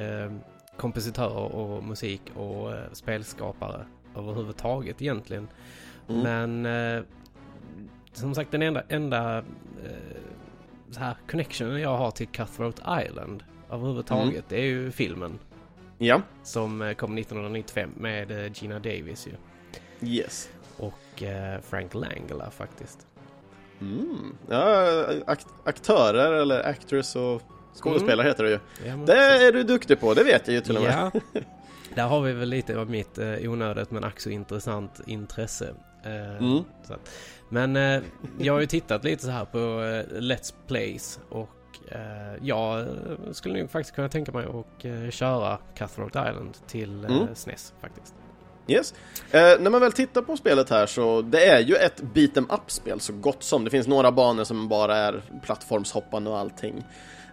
kompositörer 0.80 1.54
och 1.54 1.84
musik 1.84 2.22
och 2.36 2.72
eh, 2.72 2.84
spelskapare 2.92 3.86
överhuvudtaget 4.16 5.02
egentligen. 5.02 5.48
Mm. 6.08 6.22
Men 6.22 6.66
eh, 6.96 7.02
som 8.12 8.34
sagt 8.34 8.50
den 8.50 8.62
enda, 8.62 8.82
enda 8.88 9.38
eh, 9.38 9.42
så 10.90 11.00
här 11.00 11.14
connectionen 11.30 11.80
jag 11.80 11.96
har 11.96 12.10
till 12.10 12.28
Cutthroat 12.28 12.80
Island 13.06 13.44
överhuvudtaget 13.70 14.32
Mm. 14.32 14.44
det 14.48 14.56
är 14.56 14.64
ju 14.64 14.90
filmen 14.90 15.38
Ja, 15.98 16.22
som 16.42 16.82
eh, 16.82 16.94
kom 16.94 17.18
1995 17.18 17.90
med 17.96 18.30
eh, 18.30 18.52
Gina 18.54 18.78
Davis 18.78 19.26
ju. 19.28 19.32
yes. 20.08 20.48
Och 20.76 21.22
eh, 21.22 21.60
Frank 21.60 21.94
Langella 21.94 22.50
faktiskt. 22.50 23.06
Mm. 23.80 24.36
Ja, 24.48 25.04
akt 25.26 25.46
aktörer 25.64 26.32
eller 26.32 26.68
actress 26.68 27.16
och 27.16 27.42
skådespelare 27.74 28.28
heter 28.28 28.44
det 28.44 28.50
ju. 28.50 28.58
Ja, 28.86 28.96
Det 28.96 29.06
precis. 29.06 29.48
är 29.48 29.52
du 29.52 29.62
duktig 29.62 30.00
på, 30.00 30.14
det 30.14 30.24
vet 30.24 30.46
jag 30.48 30.54
ju 30.54 30.60
till 30.60 30.76
och 30.76 30.82
med. 30.82 31.10
Ja, 31.32 31.40
där 31.94 32.06
har 32.06 32.20
vi 32.20 32.32
väl 32.32 32.48
lite 32.48 32.78
av 32.78 32.90
mitt 32.90 33.18
eh, 33.18 33.50
onödigt 33.50 33.90
men 33.90 34.04
ack 34.04 34.26
intressant 34.26 35.00
intresse. 35.06 35.74
Eh, 36.04 36.36
Mm. 36.46 36.64
men 37.48 37.76
eh, 37.76 38.02
jag 38.38 38.52
har 38.52 38.60
ju 38.60 38.66
tittat 38.66 39.04
lite 39.04 39.24
så 39.24 39.30
här 39.30 39.44
på 39.44 39.58
eh, 39.58 40.18
Let's 40.20 40.54
Plays 40.66 41.20
och 41.28 41.48
jag 42.40 42.86
skulle 43.32 43.58
nog 43.60 43.70
faktiskt 43.70 43.94
kunna 43.94 44.08
tänka 44.08 44.32
mig 44.32 44.46
att 44.46 45.14
köra 45.14 45.58
Cutthroat 45.74 46.08
Island 46.30 46.56
till 46.66 47.04
Mm. 47.04 47.26
SNES 47.34 47.72
faktiskt. 47.80 48.14
Yes. 48.66 48.94
Eh, 49.30 49.40
när 49.60 49.70
man 49.70 49.80
väl 49.80 49.92
tittar 49.92 50.22
på 50.22 50.36
spelet 50.36 50.70
här 50.70 50.86
så 50.86 51.22
det 51.22 51.46
är 51.46 51.60
ju 51.60 51.74
ett 51.74 52.02
beat 52.14 52.36
em 52.36 52.46
up-spel 52.50 53.00
så 53.00 53.12
gott 53.12 53.42
som. 53.42 53.64
Det 53.64 53.70
finns 53.70 53.86
några 53.86 54.12
banor 54.12 54.44
som 54.44 54.68
bara 54.68 54.96
är 54.96 55.22
plattformshoppande 55.42 56.30
och 56.30 56.38
allting. 56.38 56.84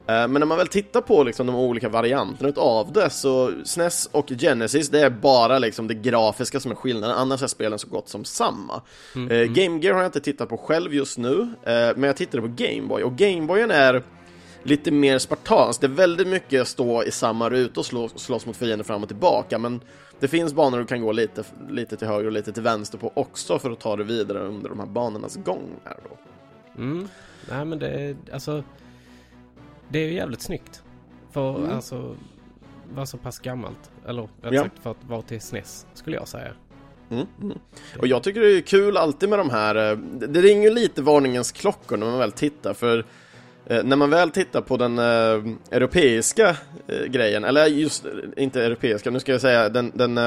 Eh, 0.08 0.28
men 0.28 0.34
när 0.34 0.46
man 0.46 0.58
väl 0.58 0.68
tittar 0.68 1.02
på 1.02 1.24
liksom 1.24 1.48
de 1.48 1.56
olika 1.56 1.90
varianterna 1.90 2.54
av 2.56 2.92
det 2.92 3.10
så 3.10 3.52
SNES 3.64 4.10
och 4.12 4.30
Genesis 4.30 4.90
det 4.90 5.00
är 5.00 5.10
bara 5.10 5.60
liksom 5.60 5.88
det 5.88 5.94
grafiska 5.94 6.60
som 6.60 6.72
är 6.72 6.76
skillnaden, 6.76 7.16
annars 7.16 7.44
är 7.44 7.48
spelen 7.48 7.80
så 7.80 7.88
gott 7.88 8.10
som 8.10 8.26
samma. 8.26 8.82
Mm, 9.16 9.32
Eh, 9.32 9.44
Game 9.44 9.80
Gear 9.80 9.94
har 9.94 10.02
jag 10.02 10.08
inte 10.08 10.20
tittat 10.20 10.50
på 10.50 10.58
själv 10.58 10.94
just 10.94 11.18
nu, 11.18 11.42
eh, 11.64 11.74
men 11.96 12.04
jag 12.04 12.18
tittade 12.18 12.42
på 12.42 12.54
Game 12.56 12.88
Boy 12.88 13.04
och 13.04 13.16
Game 13.16 13.42
Boyen 13.42 13.72
är 13.72 14.04
lite 14.64 14.92
mer 14.92 15.20
spartanskt. 15.20 15.82
Det 15.82 15.88
är 15.88 15.90
väldigt 15.90 16.28
mycket 16.28 16.68
stå 16.68 17.04
i 17.04 17.12
samma 17.12 17.50
ruta 17.50 17.80
och 17.80 17.86
slå, 17.86 18.10
slåss 18.10 18.46
mot 18.46 18.58
fiender 18.58 18.84
fram 18.84 19.02
och 19.02 19.10
tillbaka, 19.10 19.58
men 19.58 19.82
det 20.20 20.28
finns 20.28 20.54
banor 20.54 20.80
du 20.80 20.86
kan 20.86 21.02
gå 21.02 21.12
lite, 21.12 21.44
lite 21.70 21.98
till 21.98 22.08
höger 22.08 22.26
och 22.26 22.32
lite 22.32 22.54
till 22.54 22.64
vänster 22.64 22.98
på 22.98 23.12
också 23.14 23.60
för 23.60 23.72
att 23.72 23.80
ta 23.80 23.96
dig 23.96 24.06
vidare 24.06 24.40
under 24.40 24.70
de 24.70 24.80
här 24.80 24.88
banornas 24.88 25.36
gång. 25.36 25.70
Här 25.84 25.98
då. 26.04 26.18
Mm. 26.82 27.08
Nej 27.50 27.66
men 27.66 27.80
det 27.80 27.90
är 27.90 28.16
alltså 28.34 28.64
Det 29.90 30.00
är 30.00 30.06
ju 30.08 30.14
jävligt 30.14 30.42
snyggt. 30.42 30.84
För 31.32 31.56
Mm. 31.58 31.72
alltså 31.76 32.16
vara 32.94 33.06
så 33.06 33.18
pass 33.18 33.40
gammalt. 33.40 33.92
Eller 34.08 34.22
rätt 34.22 34.54
Ja. 34.54 34.64
sagt 34.64 34.80
för 34.84 34.92
att 34.92 35.04
vara 35.08 35.22
till 35.22 35.42
SNES 35.42 35.86
skulle 35.94 36.16
jag 36.16 36.28
säga. 36.28 36.52
Mm, 37.12 37.26
mm. 37.42 37.58
Och 38.00 38.08
jag 38.08 38.24
tycker 38.24 38.42
det 38.42 38.52
är 38.58 38.62
kul 38.62 38.98
alltid 38.98 39.30
med 39.30 39.40
de 39.40 39.50
här, 39.50 39.92
eh, 39.92 39.98
det 40.28 40.42
ringer 40.42 40.72
lite 40.72 41.02
varningens 41.02 41.52
klockor 41.52 41.98
när 41.98 42.08
man 42.08 42.20
väl 42.20 42.32
tittar 42.32 42.74
för 42.74 43.06
eh, 43.66 43.84
när 43.84 43.96
man 43.96 44.10
väl 44.10 44.30
tittar 44.32 44.62
på 44.62 44.78
den 44.78 45.00
eh, 45.00 45.54
europeiska 45.72 46.58
grejen, 47.08 47.44
eller 47.44 47.66
just 47.66 48.06
inte 48.38 48.64
europeiska, 48.66 49.10
nu 49.12 49.20
ska 49.20 49.32
jag 49.32 49.42
säga 49.42 49.70
den, 49.70 49.92
den 49.96 50.20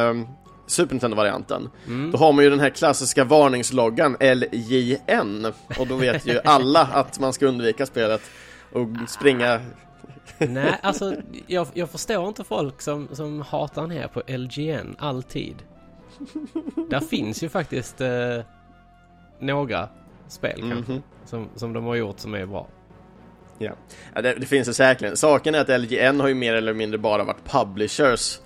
Super 0.67 0.95
Nintendo-varianten, 0.95 1.69
Mm. 1.87 2.11
då 2.11 2.19
har 2.19 2.33
man 2.33 2.45
ju 2.45 2.51
den 2.51 2.61
här 2.61 2.71
klassiska 2.71 3.25
varningsloggan 3.25 4.17
LJN 4.21 5.47
och 5.79 5.87
då 5.87 5.97
vet 5.97 6.27
ju 6.27 6.41
alla 6.45 6.81
att 6.83 7.21
man 7.21 7.33
ska 7.33 7.47
undvika 7.47 7.87
spelet 7.87 8.21
och 8.73 8.89
springa 9.09 9.61
Nej, 10.39 10.79
alltså 10.83 11.15
jag, 11.47 11.67
jag 11.75 11.91
förstår 11.91 12.29
inte 12.29 12.45
folk 12.45 12.81
som, 12.83 13.09
som 13.13 13.41
hatar 13.41 13.87
ner 13.87 14.07
på 14.09 14.23
LGN 14.27 14.97
alltid. 14.99 15.55
Där 16.91 17.01
finns 17.01 17.43
ju 17.43 17.49
faktiskt 17.49 18.01
eh, 18.01 18.41
några 19.39 19.89
spel 20.29 20.61
kanske 20.73 20.93
Mhm. 20.93 21.03
som, 21.25 21.49
som 21.57 21.73
de 21.73 21.85
har 21.85 21.95
gjort 21.95 22.19
som 22.19 22.35
är 22.35 22.47
bra. 22.47 22.67
Ja, 23.59 23.73
ja 24.15 24.23
det, 24.23 24.35
det 24.35 24.47
finns 24.47 24.69
det 24.69 24.75
säkert. 24.75 25.19
Saken 25.19 25.55
är 25.55 25.61
att 25.61 25.81
LGN 25.81 26.21
har 26.21 26.29
ju 26.29 26.35
mer 26.35 26.55
eller 26.55 26.75
mindre 26.75 26.99
bara 26.99 27.25
varit 27.25 27.45
publishers 27.45 28.39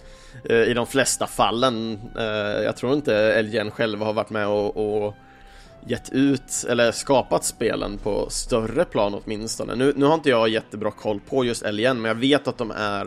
eh, 0.44 0.56
i 0.62 0.74
de 0.74 0.86
flesta 0.86 1.26
fallen. 1.26 2.00
Eh, 2.18 2.24
jag 2.64 2.76
tror 2.76 2.92
inte 2.92 3.42
LGN 3.42 3.70
själva 3.70 4.06
har 4.06 4.12
varit 4.12 4.30
med 4.30 4.46
och, 4.46 4.76
och 5.06 5.14
gett 5.86 6.10
ut 6.12 6.64
eller 6.68 6.92
skapat 6.92 7.44
spelen 7.44 7.98
på 7.98 8.30
större 8.30 8.84
plan 8.84 9.20
åtminstone. 9.24 9.74
Nu, 9.74 9.92
nu 9.96 10.04
har 10.06 10.14
inte 10.14 10.30
jag 10.30 10.48
jättebra 10.48 10.90
koll 10.90 11.20
på 11.28 11.44
just 11.44 11.62
LGN, 11.72 12.00
men 12.00 12.04
jag 12.04 12.14
vet 12.14 12.48
att 12.48 12.58
de 12.58 12.70
är 12.70 13.06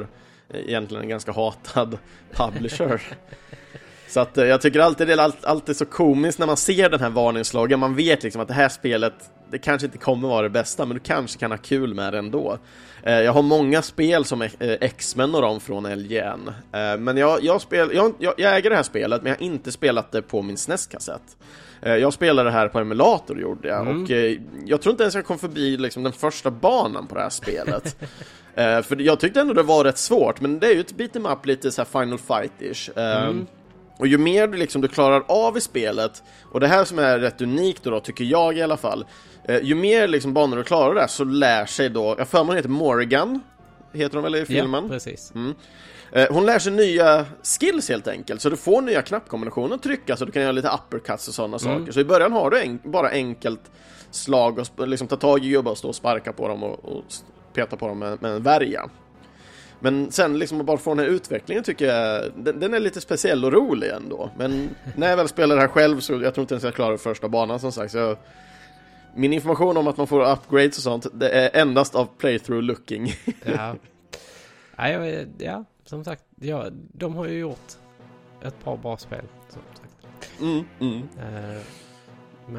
eh, 0.50 0.60
egentligen 0.67 1.03
en 1.03 1.10
ganska 1.10 1.31
hatad 1.31 1.98
publisher. 2.34 3.01
Så 4.10 4.19
att 4.19 4.38
eh, 4.38 4.46
jag 4.46 4.62
tycker 4.62 4.79
alltid 4.79 5.07
det 5.07 5.13
är 5.13 5.17
allt- 5.17 5.46
alltid 5.46 5.75
så 5.77 5.86
komiskt 5.86 6.39
när 6.39 6.48
man 6.48 6.57
ser 6.57 6.89
den 6.89 7.00
här 7.00 7.10
varningslagen. 7.10 7.79
Man 7.79 7.96
vet 7.96 8.24
liksom 8.24 8.41
att 8.41 8.48
det 8.48 8.53
här 8.53 8.69
spelet, 8.69 9.13
det 9.51 9.57
kanske 9.57 9.86
inte 9.86 9.98
kommer 9.98 10.27
vara 10.27 10.41
det 10.41 10.50
bästa, 10.50 10.86
men 10.86 10.96
du 10.98 11.03
kanske 11.03 11.39
kan 11.39 11.51
ha 11.51 11.57
kul 11.57 11.93
med 11.93 12.13
det 12.13 12.19
ändå. 12.19 12.57
Eh, 13.03 13.13
Jag 13.19 13.34
har 13.34 13.41
många 13.41 13.81
spel 13.81 14.25
som 14.25 14.48
X-Men 14.60 15.36
och 15.36 15.41
dem 15.41 15.60
från 15.60 15.84
LGN. 15.93 16.51
Men 17.00 17.17
jag, 17.17 17.43
jag, 17.43 17.62
spel, 17.62 17.89
jag, 17.93 18.13
jag, 18.19 18.34
jag 18.38 18.57
äger 18.57 18.69
det 18.69 18.75
här 18.75 18.84
spelet, 18.84 19.24
men 19.24 19.29
jag 19.31 19.39
har 19.39 19.46
inte 19.46 19.72
spelat 19.72 20.12
det 20.12 20.22
på 20.22 20.41
min 20.41 20.55
SNES-kassett. 20.57 21.38
Eh, 21.81 21.96
Jag 21.96 22.13
spelade 22.13 22.50
det 22.50 22.53
här 22.53 22.67
på 22.67 22.79
emulator 22.79 23.39
gjorde 23.39 23.67
jag, 23.67 23.81
Mm. 23.88 24.03
och 24.03 24.12
eh, 24.12 24.38
jag 24.65 24.81
tror 24.81 24.91
inte 24.91 25.03
ens 25.03 25.15
jag 25.15 25.25
kom 25.25 25.39
förbi 25.39 25.77
liksom, 25.77 26.03
den 26.03 26.13
första 26.13 26.51
banan 26.51 27.07
på 27.07 27.15
det 27.15 27.22
här 27.22 27.29
spelet. 27.29 27.96
Eh, 28.55 28.81
För 28.81 29.01
jag 29.01 29.19
tyckte 29.19 29.41
ändå 29.41 29.53
det 29.53 29.63
var 29.63 29.84
rätt 29.84 29.98
svårt, 29.98 30.41
men 30.41 30.60
det 30.60 30.67
är 30.67 30.74
ju 30.74 30.79
ett 30.79 30.98
beat 30.98 31.15
em 31.15 31.25
up 31.25 31.46
lite 31.46 31.72
så 31.72 31.81
här 31.81 32.01
Final 32.01 32.17
Fight-ish. 32.17 32.89
Eh, 33.00 33.24
Mm. 33.27 33.46
och 33.98 34.07
ju 34.07 34.17
mer 34.17 34.48
du, 34.48 34.57
liksom, 34.57 34.81
du 34.81 34.88
klarar 34.88 35.24
av 35.27 35.57
i 35.57 35.62
spelet, 35.62 36.24
och 36.51 36.60
det 36.60 36.67
här 36.67 36.84
som 36.86 37.00
är 37.00 37.19
rätt 37.19 37.41
unikt 37.41 37.84
då, 37.84 38.00
tycker 38.00 38.24
jag 38.24 38.57
i 38.57 38.62
alla 38.62 38.77
fall, 38.77 39.05
ju 39.62 39.75
mer 39.75 40.07
liksom, 40.07 40.34
banor 40.34 40.57
du 40.57 40.63
klarar 40.63 40.96
där 40.96 41.07
så 41.07 41.24
lär 41.24 41.65
sig 41.65 41.89
då, 41.89 42.15
jag 42.17 42.27
för 42.27 42.43
mig 42.43 42.55
heter 42.55 42.69
Morrigan, 42.69 43.39
heter 43.93 44.15
hon 44.15 44.24
väl 44.24 44.36
i 44.36 44.46
filmen? 44.46 44.84
Ja, 44.84 44.89
precis. 44.89 45.31
Mm. 45.36 45.53
Eh, 46.12 46.28
Hon 46.32 46.46
lär 46.46 46.60
sig 46.60 46.72
nya 46.72 47.26
skills 47.60 47.90
helt 47.90 48.08
enkelt, 48.08 48.42
så 48.42 48.50
du 48.50 48.58
får 48.58 48.82
nya 48.82 49.02
knappkombinationer 49.02 49.76
att 49.76 49.84
trycka 49.84 50.18
så 50.18 50.26
du 50.26 50.32
kan 50.32 50.42
göra 50.42 50.52
lite 50.52 50.70
uppercuts 50.70 51.28
och 51.28 51.34
sådana 51.34 51.58
Mm. 51.58 51.80
saker. 51.80 51.92
Så 51.92 52.00
i 52.00 52.06
början 52.06 52.32
har 52.32 52.50
du 52.50 52.62
en, 52.62 52.80
bara 52.84 53.10
enkelt 53.10 53.72
slag 54.12 54.60
och 54.76 54.88
liksom 54.88 55.08
ta 55.08 55.16
tag 55.16 55.46
i 55.46 55.50
gubbar 55.50 55.72
och 55.72 55.78
stå 55.78 55.88
och 55.88 55.96
sparka 55.96 56.34
på 56.34 56.48
dem 56.48 56.64
och, 56.64 56.86
och 56.86 57.04
peta 57.54 57.78
på 57.78 57.88
dem 57.88 58.00
med, 58.00 58.22
med 58.22 58.32
en 58.32 58.44
värja. 58.44 58.90
Men 59.80 60.12
sen 60.12 60.40
liksom 60.40 60.60
att 60.60 60.66
bara 60.66 60.78
få 60.78 60.90
den 60.90 61.00
här 61.00 61.06
utvecklingen 61.12 61.64
tycker 61.64 61.86
jag, 61.96 62.32
den, 62.36 62.60
den 62.60 62.74
är 62.74 62.80
lite 62.80 63.02
speciell 63.02 63.46
och 63.46 63.54
rolig 63.54 63.90
ändå. 63.90 64.30
Men 64.38 64.70
när 64.96 65.10
jag 65.10 65.18
väl 65.18 65.28
spelar 65.28 65.56
det 65.56 65.62
här 65.62 65.68
själv 65.68 66.00
så 66.00 66.14
jag 66.14 66.34
tror 66.34 66.42
inte 66.44 66.54
ens 66.54 66.64
jag 66.64 66.74
klarar 66.74 66.98
första 66.98 67.30
banan 67.30 67.60
som 67.60 67.72
sagt. 67.72 67.92
Så 67.92 67.98
jag, 67.98 68.18
min 69.16 69.34
information 69.34 69.78
om 69.78 69.88
att 69.88 69.98
man 69.98 70.08
får 70.08 70.32
upgrades 70.32 70.78
och 70.78 70.84
sånt, 70.84 71.08
det 71.14 71.30
är 71.30 71.62
endast 71.62 71.96
av 71.96 72.08
playthrough 72.18 72.64
looking. 72.64 73.14
Ja. 73.46 73.76
ja, 75.38 75.64
som 75.89 76.03
sagt, 76.03 76.24
ja, 76.41 76.65
de 76.94 77.15
har 77.15 77.25
ju 77.27 77.39
gjort 77.39 77.72
ett 78.44 78.63
par 78.63 78.77
bra 78.77 78.98
spel. 78.98 79.24
Som 79.50 79.62
sagt. 79.74 80.32
Mm, 80.41 80.63
mm. 80.79 80.98
Eh, 81.20 81.62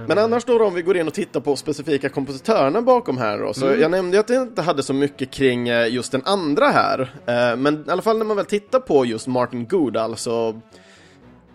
Men 0.07 0.19
annars 0.19 0.45
då, 0.45 0.59
då 0.59 0.67
om 0.67 0.75
vi 0.75 0.83
går 0.83 0.97
in 0.97 1.07
och 1.09 1.15
tittar 1.15 1.41
på 1.41 1.57
specifika 1.57 2.09
kompositörerna 2.09 2.83
bakom 2.83 3.19
här 3.19 3.39
då, 3.39 3.53
så 3.55 3.67
Mm. 3.67 3.81
jag 3.81 3.91
nämnde 3.91 4.17
ju 4.17 4.21
att 4.21 4.31
jag 4.31 4.43
inte 4.43 4.63
hade 4.63 4.83
så 4.83 4.93
mycket 4.95 5.31
kring 5.31 5.69
eh, 5.69 5.89
just 5.95 6.13
den 6.13 6.23
andra 6.25 6.67
här, 6.67 7.01
Eh, 7.27 7.57
men 7.57 7.85
i 7.89 7.91
alla 7.91 8.03
fall 8.03 8.19
när 8.19 8.25
man 8.25 8.37
väl 8.37 8.47
tittar 8.47 8.81
på 8.81 9.05
just 9.05 9.27
Martin 9.27 9.67
Goodall 9.67 10.17
så 10.17 10.61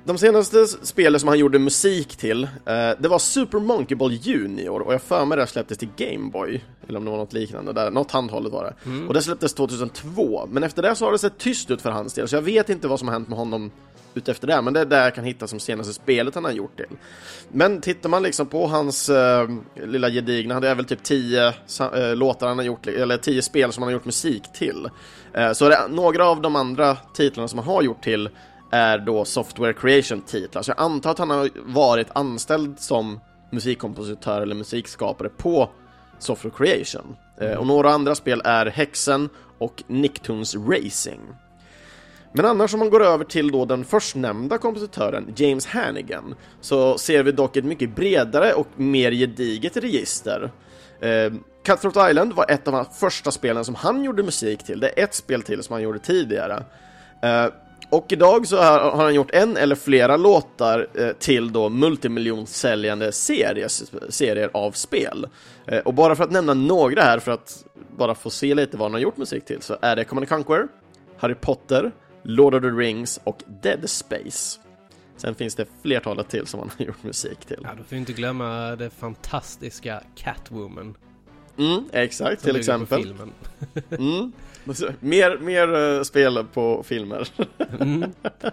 de 0.05 0.17
senaste 0.17 0.67
spelen 0.67 1.19
som 1.19 1.29
han 1.29 1.39
gjorde 1.39 1.59
musik 1.59 2.15
till, 2.15 2.43
eh, 2.43 2.49
det 2.99 3.07
var 3.07 3.19
Super 3.19 3.59
Monkey 3.59 3.97
Ball 3.97 4.13
Junior 4.13 4.81
och 4.81 4.93
jag 4.93 5.01
för 5.01 5.25
mig 5.25 5.37
det 5.37 5.47
släpptes 5.47 5.77
till 5.77 5.89
Game 5.95 6.31
Boy, 6.31 6.61
eller 6.87 6.99
om 6.99 7.05
det 7.05 7.11
var 7.11 7.17
något 7.17 7.33
liknande 7.33 7.73
där, 7.73 7.91
något 7.91 8.11
handhållet 8.11 8.53
var 8.53 8.63
det. 8.63 8.89
Mm. 8.89 9.07
Och 9.07 9.13
det 9.13 9.21
släpptes 9.21 9.53
2002, 9.53 10.47
men 10.51 10.63
efter 10.63 10.81
det 10.81 10.95
så 10.95 11.05
har 11.05 11.11
det 11.11 11.19
sett 11.19 11.37
tyst 11.37 11.71
ut 11.71 11.81
för 11.81 11.91
hans 11.91 12.13
del, 12.13 12.27
så 12.27 12.35
jag 12.35 12.41
vet 12.41 12.69
inte 12.69 12.87
vad 12.87 12.99
som 12.99 13.07
har 13.07 13.13
hänt 13.15 13.27
med 13.29 13.37
honom 13.37 13.71
utefter 14.15 14.47
det, 14.47 14.61
men 14.61 14.73
det 14.73 14.79
är 14.79 14.85
där 14.85 15.03
jag 15.03 15.15
kan 15.15 15.23
hitta 15.23 15.47
som 15.47 15.59
senaste 15.59 15.93
spelet 15.93 16.35
han 16.35 16.45
har 16.45 16.51
gjort 16.51 16.77
till. 16.77 16.97
Men 17.51 17.81
tittar 17.81 18.09
man 18.09 18.23
liksom 18.23 18.47
på 18.47 18.67
hans 18.67 19.09
eh, 19.09 19.49
lilla 19.85 20.09
gedigna, 20.09 20.59
det 20.59 20.69
är 20.69 20.75
väl 20.75 20.85
typ 20.85 21.03
10 21.03 21.47
eh, 21.47 22.15
låtar 22.15 22.47
han 22.47 22.57
har 22.57 22.65
gjort, 22.65 22.87
eller 22.87 23.17
10 23.17 23.41
spel 23.41 23.71
som 23.71 23.83
han 23.83 23.87
har 23.87 23.93
gjort 23.93 24.05
musik 24.05 24.43
till. 24.53 24.89
Eh, 25.33 25.51
så 25.51 25.69
det, 25.69 25.87
några 25.89 26.27
av 26.27 26.41
de 26.41 26.55
andra 26.55 26.97
titlarna 27.13 27.47
som 27.47 27.59
han 27.59 27.67
har 27.67 27.81
gjort 27.81 28.03
till 28.03 28.29
är 28.73 28.97
då 28.97 29.25
Software 29.25 29.73
Creation-titlar. 29.73 30.61
Så 30.61 30.71
jag 30.71 30.79
antar 30.79 31.11
att 31.11 31.19
han 31.19 31.29
har 31.29 31.49
varit 31.55 32.07
anställd 32.13 32.79
som 32.79 33.19
musikkompositör 33.49 34.41
eller 34.41 34.55
musikskapare 34.55 35.29
på 35.29 35.69
Software 36.19 36.53
Creation. 36.57 37.15
Eh, 37.37 37.53
och 37.53 37.67
några 37.67 37.91
andra 37.91 38.15
spel 38.15 38.41
är 38.45 38.65
Hexen 38.65 39.29
och 39.57 39.83
Nicktoons 39.87 40.55
Racing. 40.55 41.21
Men 42.33 42.45
annars 42.45 42.73
om 42.73 42.79
man 42.79 42.89
går 42.89 43.03
över 43.03 43.25
till 43.25 43.51
då 43.51 43.65
den 43.65 43.85
förstnämnda 43.85 44.57
kompositören, 44.57 45.33
James 45.35 45.65
Hannigan, 45.65 46.35
så 46.61 46.97
ser 46.97 47.23
vi 47.23 47.31
dock 47.31 47.57
ett 47.57 47.65
mycket 47.65 47.95
bredare 47.95 48.53
och 48.53 48.67
mer 48.75 49.11
gediget 49.11 49.77
register. 49.77 50.51
Eh, 50.99 51.33
Cutthroat 51.65 52.09
Island 52.09 52.33
var 52.33 52.51
ett 52.51 52.67
av 52.67 52.73
de 52.73 52.85
första 52.85 53.31
spelen 53.31 53.65
som 53.65 53.75
han 53.75 54.03
gjorde 54.03 54.23
musik 54.23 54.63
till, 54.63 54.79
det 54.79 54.99
är 54.99 55.03
ett 55.03 55.13
spel 55.13 55.41
till 55.41 55.63
som 55.63 55.73
han 55.73 55.81
gjorde 55.81 55.99
tidigare. 55.99 56.63
Eh, 57.21 57.45
och 57.93 58.11
idag 58.11 58.47
så 58.47 58.57
har, 58.57 59.03
han 59.03 59.15
gjort 59.15 59.31
en 59.31 59.57
eller 59.57 59.75
flera 59.75 60.17
låtar 60.17 60.87
eh, 60.93 61.09
till 61.11 61.53
då 61.53 61.69
multimiljonsäljande 61.69 63.11
series, 63.11 63.91
serier 64.09 64.49
av 64.53 64.71
spel. 64.71 65.27
Eh, 65.67 65.79
och 65.79 65.93
bara 65.93 66.15
för 66.15 66.23
att 66.23 66.31
nämna 66.31 66.53
några 66.53 67.01
här, 67.01 67.19
för 67.19 67.31
att 67.31 67.65
bara 67.97 68.15
få 68.15 68.29
se 68.29 68.55
lite 68.55 68.77
vad 68.77 68.85
han 68.85 68.93
har 68.93 68.99
gjort 68.99 69.17
musik 69.17 69.45
till, 69.45 69.61
så 69.61 69.77
är 69.81 69.95
det 69.95 70.03
Command 70.03 70.29
Conquer, 70.29 70.67
Harry 71.17 71.35
Potter, 71.35 71.91
Lord 72.23 72.55
of 72.55 72.61
the 72.61 72.67
Rings 72.67 73.19
och 73.23 73.43
Dead 73.61 73.89
Space. 73.89 74.59
Sen 75.17 75.35
finns 75.35 75.55
det 75.55 75.65
flertalet 75.81 76.29
till 76.29 76.47
som 76.47 76.59
han 76.59 76.71
har 76.77 76.85
gjort 76.85 77.03
musik 77.03 77.45
till. 77.45 77.59
Ja, 77.63 77.69
du 77.77 77.83
får 77.83 77.97
inte 77.97 78.13
glömma 78.13 78.75
det 78.75 78.89
fantastiska 78.89 80.03
Catwoman. 80.15 80.97
Mm, 81.57 81.83
exakt, 81.91 82.41
som 82.41 82.47
till 82.47 82.59
exempel. 82.59 83.01
På 83.01 83.07
filmen. 83.07 83.31
Mm. 83.89 84.31
Mer, 84.99 85.37
mer 85.37 85.75
eh, 85.97 86.01
spel 86.03 86.45
på 86.53 86.83
filmer. 86.83 87.27
Mm. 87.79 88.03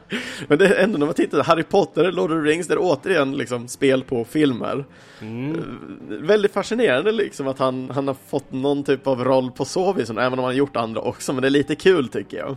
Men 0.49 0.59
det 0.59 0.67
är 0.67 0.85
ändå 0.85 0.99
när 0.99 1.07
man 1.07 1.15
tittar, 1.15 1.43
Harry 1.43 1.63
Potter, 1.63 2.13
Lord 2.13 2.31
of 2.33 2.45
the 2.45 2.51
Rings, 2.51 2.67
det 2.67 2.75
är 2.75 2.79
återigen 2.81 3.33
liksom 3.37 3.69
spel 3.69 4.03
på 4.05 4.25
filmer. 4.25 4.85
Mm. 5.21 5.63
Väldigt 6.09 6.53
fascinerande 6.53 7.13
liksom 7.13 7.49
att 7.49 7.59
han, 7.59 7.91
han 7.91 8.07
har 8.09 8.17
fått 8.29 8.53
någon 8.53 8.85
typ 8.85 9.07
av 9.07 9.25
roll 9.25 9.51
på 9.51 9.65
så 9.65 9.93
vis, 9.93 10.11
även 10.11 10.33
om 10.33 10.39
han 10.39 10.45
har 10.45 10.53
gjort 10.53 10.77
andra 10.77 11.01
också, 11.01 11.33
men 11.33 11.43
det 11.43 11.49
är 11.49 11.51
lite 11.51 11.75
kul 11.75 12.09
tycker 12.09 12.37
jag. 12.39 12.57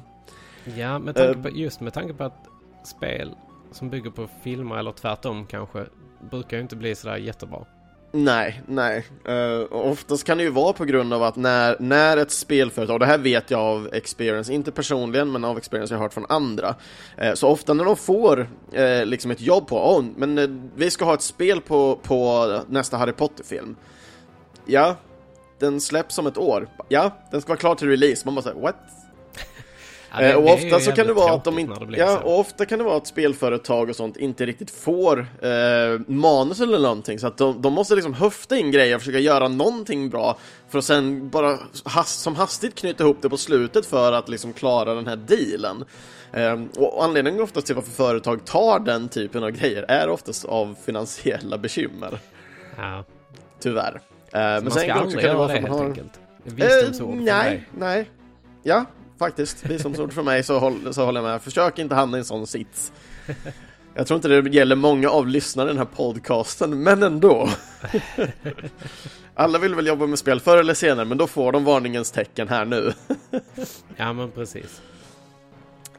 Ja, 0.78 1.00
med 1.00 1.16
tanke 1.16 1.38
Eh. 1.40 1.44
på, 1.44 1.50
just 1.50 1.82
med 1.82 1.94
tanke 1.94 2.14
på 2.14 2.24
att 2.24 2.48
spel 2.84 3.32
som 3.72 3.90
bygger 3.90 4.10
på 4.12 4.28
filmer 4.44 4.78
eller 4.78 4.92
tvärtom 4.92 5.46
kanske 5.46 5.86
brukar 6.32 6.58
ju 6.58 6.64
inte 6.64 6.76
bli 6.76 6.96
sådär 6.96 7.18
jättebra. 7.18 7.66
Nej, 8.16 8.62
nej. 8.68 9.06
Uh, 9.30 9.66
oftast 9.72 10.24
kan 10.24 10.38
det 10.38 10.44
ju 10.44 10.50
vara 10.50 10.74
på 10.74 10.86
grund 10.86 11.14
av 11.14 11.24
att 11.24 11.36
när, 11.36 11.76
när 11.80 12.18
ett 12.18 12.32
spelföretag, 12.32 12.94
och 12.94 13.00
det 13.00 13.06
här 13.06 13.18
vet 13.18 13.52
jag 13.52 13.60
av 13.60 13.90
experience, 13.94 14.54
inte 14.54 14.72
personligen 14.72 15.32
men 15.32 15.46
av 15.46 15.58
experience 15.58 15.94
jag 15.94 16.00
har 16.00 16.06
hört 16.06 16.14
från 16.14 16.26
andra, 16.30 16.76
uh, 17.24 17.34
så 17.34 17.48
ofta 17.48 17.74
när 17.74 17.86
de 17.86 17.98
får 17.98 18.40
uh, 18.78 19.06
liksom 19.06 19.32
ett 19.32 19.42
jobb 19.42 19.68
på, 19.68 19.96
oh, 19.96 20.06
men 20.18 20.38
uh, 20.38 20.68
vi 20.76 20.90
ska 20.90 21.06
ha 21.06 21.14
ett 21.14 21.22
spel 21.22 21.62
på, 21.62 22.00
på 22.04 22.48
nästa 22.70 22.98
Harry 22.98 23.14
Potter-film. 23.14 23.76
Ja, 24.66 24.96
den 25.60 25.82
släpps 25.82 26.18
om 26.18 26.28
ett 26.28 26.38
år. 26.38 26.68
Ja, 26.90 27.12
den 27.32 27.42
ska 27.42 27.50
vara 27.50 27.60
klar 27.60 27.76
till 27.76 27.88
release. 27.90 28.22
Man 28.26 28.36
bara 28.36 28.42
säger 28.42 28.62
what? 28.62 28.76
Ja, 30.14 30.20
det- 30.20 30.30
Eh, 30.32 30.36
och 30.36 30.54
ofta 30.54 30.80
så 30.80 30.92
kan 30.92 31.08
det 31.08 31.14
vara 31.14 31.34
att 31.34 31.44
de 31.44 31.60
inte, 31.60 31.86
ja, 31.98 32.20
och 32.20 32.40
ofta 32.40 32.66
kan 32.66 32.80
det 32.80 32.86
vara 32.86 32.98
att 32.98 33.08
spelföretag 33.08 33.90
och 33.90 33.96
sånt 33.96 34.18
inte 34.18 34.46
riktigt 34.46 34.72
får 34.72 35.20
eh, 35.20 36.00
manus 36.08 36.60
eller 36.60 36.80
någonting, 36.80 37.20
så 37.20 37.28
att 37.28 37.38
de, 37.38 37.62
de 37.62 37.74
måste 37.74 37.96
liksom 37.96 38.14
höfta 38.14 38.58
in 38.58 38.72
grejer 38.72 38.96
och 38.96 39.02
försöka 39.02 39.20
göra 39.20 39.48
någonting 39.48 40.10
bra 40.10 40.38
för 40.70 40.78
att 40.78 40.86
sen 40.86 41.30
bara 41.30 41.58
has, 41.84 42.14
som 42.14 42.36
hastigt 42.36 42.76
knyta 42.76 43.04
ihop 43.04 43.18
det 43.22 43.30
på 43.30 43.38
slutet 43.38 43.86
för 43.86 44.12
att 44.14 44.30
liksom 44.30 44.54
klara 44.54 44.94
den 44.94 45.08
här 45.08 45.16
dealen. 45.16 45.86
Eh, 46.34 46.62
och 46.84 47.04
anledningen 47.04 47.42
oftast 47.42 47.66
till 47.66 47.76
varför 47.76 47.92
företag 47.92 48.46
tar 48.46 48.80
den 48.80 49.10
typen 49.10 49.44
av 49.44 49.50
grejer 49.52 49.84
är 49.88 50.10
oftast 50.10 50.46
av 50.46 50.76
finansiella 50.86 51.58
bekymmer, 51.58 52.20
Ja. 52.78 53.04
tyvärr. 53.60 53.94
Eh, 53.96 54.40
men 54.40 54.64
man 54.64 54.72
sen 54.72 54.84
ska 54.84 54.94
aldrig 54.94 55.26
göra 55.26 55.48
det 55.48 55.54
helt 55.54 55.68
har... 55.70 55.86
enkelt. 55.86 56.20
Visdomsord 56.44 57.16
Eh, 57.18 57.24
nej, 57.24 57.68
nej. 57.78 58.10
Ja, 58.64 58.86
faktiskt. 59.20 59.66
Visdomsord 59.66 60.14
för 60.14 60.24
mig 60.24 60.44
så, 60.44 60.60
håll, 60.60 60.94
så 60.94 61.06
håller 61.06 61.22
jag 61.22 61.30
med. 61.32 61.42
Försök 61.42 61.80
inte 61.80 61.96
hamna 61.96 62.18
i 62.18 62.20
en 62.20 62.26
sån 62.26 62.48
sits. 62.48 62.92
Jag 63.96 64.08
tror 64.08 64.16
inte 64.16 64.28
det 64.28 64.50
gäller 64.50 64.76
många 64.76 65.10
av 65.10 65.28
lyssnarna 65.28 65.70
i 65.70 65.74
den 65.74 65.78
här 65.78 65.96
podcasten, 65.96 66.84
men 66.84 67.04
ändå. 67.04 67.50
Alla 69.36 69.60
vill 69.60 69.76
väl 69.76 69.88
jobba 69.88 70.08
med 70.08 70.20
spel 70.20 70.40
förr 70.40 70.58
eller 70.58 70.74
senare, 70.74 71.06
men 71.06 71.18
då 71.18 71.28
får 71.28 71.52
de 71.52 71.64
varningens 71.64 72.12
tecken 72.12 72.48
här 72.48 72.66
nu. 72.66 72.94
Ja, 73.98 74.14
men 74.14 74.32
precis. 74.32 74.82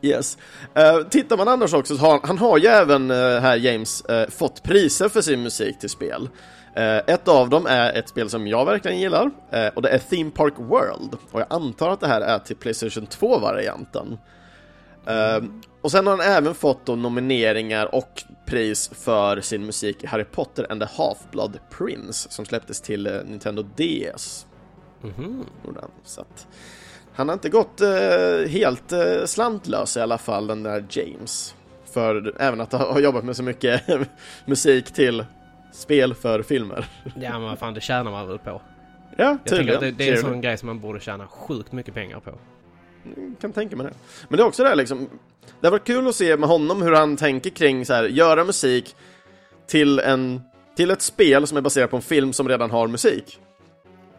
Yes. 0.03 0.39
Uh, 0.79 1.09
tittar 1.09 1.37
man 1.37 1.49
annars 1.49 1.75
också 1.75 1.97
så 1.97 2.03
har 2.03 2.21
han 2.25 2.39
har 2.39 2.59
ju 2.59 2.67
även 2.67 3.11
uh, 3.11 3.41
här 3.41 3.57
James 3.57 4.05
uh, 4.11 4.31
fått 4.31 4.63
priser 4.63 5.09
för 5.09 5.21
sin 5.21 5.43
musik 5.43 5.79
till 5.79 5.89
spel. 5.91 6.29
Eh, 6.75 6.97
ett 6.97 7.29
av 7.29 7.49
dem 7.49 7.67
är 7.67 7.93
ett 7.93 8.09
spel 8.09 8.31
som 8.31 8.47
jag 8.47 8.65
verkligen 8.65 8.99
gillar 8.99 9.31
eh, 9.51 9.69
och 9.75 9.83
det 9.83 9.89
är 9.89 9.99
Theme 9.99 10.31
Park 10.31 10.55
World 10.57 11.17
och 11.31 11.41
jag 11.41 11.47
antar 11.51 11.91
att 11.91 12.01
det 12.01 12.09
här 12.09 12.21
är 12.21 12.39
till 12.39 12.57
Playstation 12.57 13.07
2-varianten. 13.07 14.19
och 15.81 15.91
sen 15.91 16.07
har 16.07 16.17
han 16.17 16.27
även 16.37 16.55
fått 16.55 16.87
nomineringar 16.87 17.95
och 17.95 18.25
pris 18.47 18.91
för 18.95 19.41
sin 19.41 19.67
musik 19.67 20.05
i 20.05 20.07
Harry 20.07 20.25
Potter 20.25 20.67
and 20.71 20.81
the 20.81 20.87
Half-Blood 20.87 21.59
Prince 21.71 22.31
som 22.31 22.45
släpptes 22.45 22.81
till 22.81 23.07
eh, 23.07 23.13
Nintendo 23.25 23.63
DS. 23.63 24.47
Han. 25.03 25.91
Så 26.05 26.21
att, 26.21 26.47
han 27.15 27.29
har 27.29 27.33
inte 27.33 27.49
gått 27.49 27.81
eh, 27.81 28.49
helt 28.49 28.93
eh, 28.93 29.25
slantlös 29.25 29.97
i 29.97 30.01
alla 30.01 30.19
fall, 30.19 30.47
den 30.47 30.63
där 30.63 30.85
James. 30.91 31.55
För 31.85 32.35
även 32.41 32.61
att 32.61 32.73
ha 32.73 32.93
har 32.93 33.01
jobbat 33.01 33.25
med 33.25 33.37
så 33.37 33.43
mycket 33.43 33.83
musik 34.45 34.95
till 34.95 35.25
spel 35.75 36.15
för 36.15 36.43
filmer. 36.43 36.87
Ja, 37.05 37.31
men 37.33 37.43
vad 37.43 37.59
fan, 37.59 37.75
det 37.75 37.81
tjänar 37.81 38.11
man 38.11 38.29
väl 38.29 38.39
på. 38.39 38.63
Ja, 39.17 39.39
tydligen. 39.45 39.75
att 39.75 39.81
det, 39.81 39.91
det 39.91 40.09
är 40.09 40.13
en 40.13 40.21
sån 40.21 40.41
grej 40.41 40.59
som 40.59 40.67
man 40.67 40.81
borde 40.81 41.01
tjäna 41.01 41.27
sjukt 41.27 41.73
mycket 41.73 41.95
pengar 41.95 42.21
på. 42.21 42.31
kan 43.41 43.53
tänka 43.53 43.77
mig 43.77 43.87
det. 43.87 43.93
Men 44.29 44.37
det 44.37 44.43
är 44.43 44.47
också 44.47 44.63
det 44.63 44.69
här 44.69 44.77
liksom, 44.77 45.09
det 45.61 45.71
varit 45.71 45.85
kul 45.85 46.09
att 46.09 46.15
se 46.15 46.37
med 46.37 46.49
honom 46.49 46.83
hur 46.83 46.93
han 46.93 47.17
tänker 47.17 47.51
kring 47.51 47.87
så 47.87 47.95
här, 47.95 48.05
göra 48.05 48.45
musik 48.45 48.97
till 49.67 49.99
en 49.99 50.41
till 50.77 50.91
ett 50.91 51.03
spel 51.03 51.47
som 51.47 51.57
är 51.57 51.61
baserat 51.61 51.91
på 51.91 51.97
en 51.97 52.03
film 52.03 52.33
som 52.33 52.49
redan 52.49 52.71
har 52.71 52.89
musik. 52.89 53.39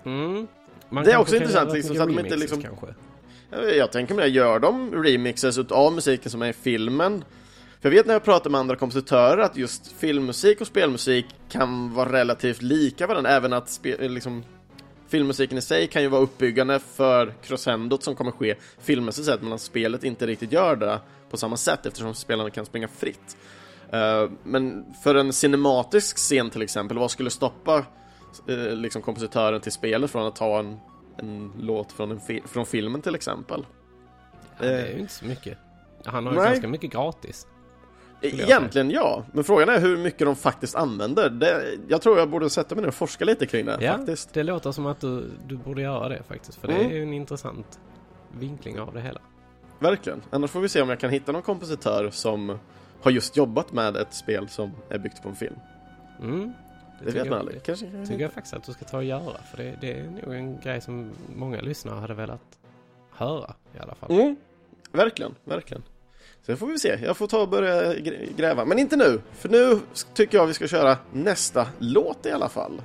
Mm. 0.06 0.48
Det 1.06 1.12
är 1.12 1.18
också 1.18 1.36
intressant, 1.36 1.74
liksom, 1.74 1.96
så 1.96 2.02
att 2.02 2.08
de 2.10 2.20
inte 2.20 2.36
liksom- 2.36 2.62
Kanske. 2.62 2.86
Jag- 3.52 3.76
Jag 3.76 3.92
tänker 3.92 4.16
mig 4.16 4.24
det, 4.30 4.36
gör 4.36 4.60
de 4.60 5.04
remixes 5.04 5.58
av 5.58 5.94
musiken 5.94 6.32
som 6.32 6.42
är 6.42 6.50
i 6.50 6.54
filmen? 6.54 7.24
För 7.86 7.92
jag 7.92 7.96
vet 7.98 8.06
när 8.06 8.14
jag 8.14 8.24
pratar 8.24 8.50
med 8.50 8.60
andra 8.60 8.76
kompositörer 8.76 9.38
att 9.44 9.58
just 9.58 9.92
filmmusik 9.92 10.62
och 10.62 10.68
spelmusik 10.68 11.26
kan 11.50 11.94
vara 11.94 12.12
relativt 12.12 12.62
lika 12.62 13.08
varandra, 13.08 13.30
även 13.32 13.54
att 13.54 13.70
spe, 13.70 14.08
liksom, 14.08 14.44
filmmusiken 15.08 15.58
i 15.58 15.62
sig 15.62 15.88
kan 15.88 16.02
ju 16.02 16.08
vara 16.08 16.22
uppbyggande 16.22 16.80
för 16.80 17.34
crescendot 17.44 18.04
som 18.04 18.16
kommer 18.16 18.32
ske 18.32 18.56
filmmässigt 18.80 19.26
sett, 19.28 19.42
medan 19.42 19.60
spelet 19.60 20.04
inte 20.04 20.28
riktigt 20.28 20.52
gör 20.52 20.76
det 20.76 21.00
på 21.30 21.38
samma 21.38 21.58
sätt 21.58 21.86
eftersom 21.86 22.14
spelarna 22.14 22.50
kan 22.50 22.66
springa 22.66 22.88
fritt. 22.88 23.38
Eh, 23.92 24.30
men 24.44 24.86
för 25.04 25.16
en 25.16 25.34
cinematisk 25.34 26.18
scen 26.18 26.50
till 26.50 26.62
exempel, 26.62 26.98
vad 26.98 27.12
skulle 27.12 27.30
stoppa 27.30 27.86
eh, 28.48 28.76
liksom 28.76 29.02
kompositören 29.02 29.62
till 29.62 29.72
spelet 29.72 30.12
från 30.12 30.28
att 30.28 30.36
ta 30.36 30.60
en, 30.60 30.78
en 31.18 31.52
låt 31.60 31.92
från, 31.92 32.12
en 32.12 32.20
fi- 32.20 32.44
från 32.46 32.66
filmen 32.66 33.02
till 33.02 33.16
exempel? 33.16 33.66
Ja, 34.60 34.66
det 34.66 34.72
är 34.82 34.86
Eh. 34.86 34.94
ju 34.94 35.00
inte 35.00 35.14
så 35.14 35.26
mycket. 35.26 35.58
Han 36.06 36.26
har 36.26 36.34
ju 36.34 36.40
ganska 36.40 36.68
mycket 36.68 36.92
gratis. 36.92 37.48
Egentligen 38.34 38.92
ja, 38.92 39.24
men 39.32 39.44
frågan 39.44 39.70
är 39.70 39.80
hur 39.80 39.98
mycket 39.98 40.20
de 40.28 40.36
faktiskt 40.36 40.76
använder. 40.76 41.30
Det, 41.30 41.78
jag 41.88 42.02
tror 42.02 42.20
jag 42.20 42.30
borde 42.30 42.50
sätta 42.50 42.76
mig 42.76 42.82
ner 42.82 42.88
och 42.88 42.94
forska 42.94 43.26
lite 43.26 43.46
kring 43.46 43.66
det 43.66 43.78
Ja, 43.82 43.98
faktiskt. 43.98 44.34
det 44.34 44.44
låter 44.44 44.72
som 44.72 44.86
att 44.86 45.00
du, 45.02 45.32
du 45.48 45.58
borde 45.58 45.82
göra 45.82 46.10
det 46.10 46.24
faktiskt. 46.28 46.56
För 46.58 46.68
det 46.68 46.74
Mm. 46.74 46.92
är 46.92 46.96
ju 46.96 47.04
en 47.04 47.14
intressant 47.14 47.80
vinkling 48.40 48.80
av 48.80 48.94
det 48.94 49.02
hela. 49.02 49.20
Verkligen. 49.80 50.22
Annars 50.30 50.52
får 50.52 50.60
vi 50.60 50.70
se 50.70 50.82
om 50.82 50.90
jag 50.90 51.00
kan 51.00 51.10
hitta 51.10 51.32
någon 51.32 51.42
kompositör 51.42 52.10
som 52.10 52.60
har 53.02 53.12
just 53.12 53.38
jobbat 53.38 53.72
med 53.74 53.98
ett 53.98 54.14
spel 54.14 54.50
som 54.50 54.72
är 54.90 54.98
byggt 54.98 55.24
på 55.24 55.30
en 55.30 55.36
film. 55.36 55.56
Mm. 56.22 56.54
Det, 57.00 57.06
tycker 57.06 57.20
vet 57.20 57.30
man 57.30 57.40
aldrig. 57.40 57.64
Kanske 57.64 57.86
tycker 58.08 58.20
jag 58.20 58.32
faktiskt 58.34 58.54
att 58.54 58.64
du 58.64 58.74
ska 58.74 58.86
ta 58.86 58.98
och 58.98 59.04
göra. 59.04 59.38
För 59.52 59.58
det, 59.58 59.76
det 59.82 60.00
är 60.00 60.04
nog 60.26 60.36
en 60.36 60.60
grej 60.60 60.82
som 60.82 61.12
många 61.36 61.62
lyssnare 61.62 62.00
hade 62.00 62.14
velat 62.14 62.42
höra 63.12 63.54
i 63.76 63.80
alla 63.80 63.96
fall. 63.96 64.12
Mm. 64.12 64.36
Verkligen, 64.92 65.36
verkligen. 65.44 65.84
Sen 66.46 66.58
får 66.58 66.68
vi 66.68 66.80
se. 66.80 67.00
Jag 67.04 67.18
får 67.18 67.28
ta 67.28 67.42
och 67.42 67.50
börja 67.50 67.94
gr- 67.94 68.36
gräva. 68.38 68.66
Men 68.66 68.80
inte 68.80 68.96
nu, 68.98 69.22
för 69.32 69.50
nu 69.50 69.80
tycker 70.14 70.38
jag 70.38 70.46
vi 70.48 70.54
ska 70.54 70.68
köra 70.68 70.98
nästa 71.12 71.68
låt 71.80 72.26
i 72.26 72.32
alla 72.32 72.50
fall. 72.50 72.82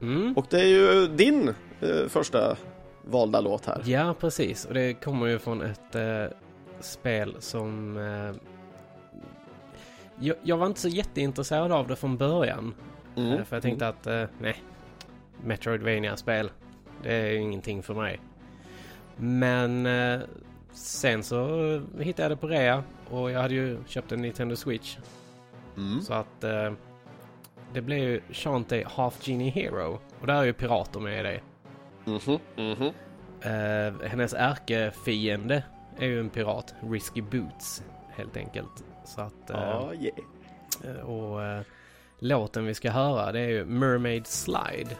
Mm. 0.00 0.32
Och 0.36 0.46
det 0.50 0.60
är 0.60 0.66
ju 0.66 1.06
din 1.08 1.48
eh, 1.80 2.06
första 2.08 2.56
valda 3.04 3.40
låt 3.40 3.66
här. 3.66 3.82
Ja, 3.84 4.14
precis. 4.20 4.64
Och 4.64 4.74
det 4.74 4.94
kommer 4.94 5.26
ju 5.26 5.38
från 5.38 5.62
ett 5.62 5.94
eh, 5.94 6.24
spel 6.80 7.36
som... 7.38 7.96
Eh, 7.96 8.36
jag, 10.20 10.36
jag 10.42 10.56
var 10.56 10.66
inte 10.66 10.80
så 10.80 10.88
jätteintresserad 10.88 11.72
av 11.72 11.88
det 11.88 11.96
från 11.96 12.16
början. 12.16 12.74
Mm. 13.16 13.32
Eh, 13.32 13.44
För 13.44 13.56
jag 13.56 13.62
tänkte 13.62 13.88
att, 13.88 14.06
eh, 14.06 14.24
nej. 14.40 14.62
Metroidvania-spel. 15.44 16.50
Det 17.02 17.12
är 17.14 17.26
ju 17.30 17.36
ingenting 17.40 17.82
för 17.82 17.94
mig. 17.94 18.20
Men 19.16 19.86
eh, 19.86 20.20
sen 20.74 21.22
så 21.22 21.46
hittade 21.98 22.22
jag 22.22 22.30
det 22.30 22.36
på 22.36 22.46
rea. 22.46 22.82
Och 23.10 23.30
jag 23.30 23.40
hade 23.40 23.54
ju 23.54 23.78
köpt 23.86 24.12
en 24.12 24.22
Nintendo 24.22 24.56
Switch. 24.56 24.96
Mm. 25.76 26.00
Så 26.00 26.14
att 26.14 26.44
eh, 26.44 26.72
det 27.72 27.80
blev 27.80 27.98
ju 27.98 28.20
Shantae 28.30 28.84
Half 28.88 29.28
Genie 29.28 29.50
Hero. 29.50 29.98
Och 30.20 30.26
där 30.26 30.34
är 30.34 30.44
ju 30.44 30.52
pirater 30.52 31.00
med 31.00 31.20
i 31.20 31.22
det. 31.22 31.40
Mhm, 32.04 32.38
mhm. 32.56 32.90
Eh, 33.40 34.08
hennes 34.08 34.34
ärkefiende 34.34 35.62
är 35.98 36.06
ju 36.06 36.20
en 36.20 36.30
pirat. 36.30 36.74
Risky 36.90 37.22
Boots, 37.22 37.82
helt 38.10 38.36
enkelt. 38.36 38.84
Så 39.04 39.20
att... 39.20 39.50
eh, 39.50 39.56
Ja, 39.60 39.92
yeah. 39.94 40.96
eh, 40.98 41.00
och 41.10 41.42
eh, 41.42 41.62
låten 42.18 42.66
vi 42.66 42.74
ska 42.74 42.90
höra 42.90 43.32
det 43.32 43.40
är 43.40 43.48
ju 43.48 43.64
Mermaid 43.64 44.26
Slide. 44.26 44.96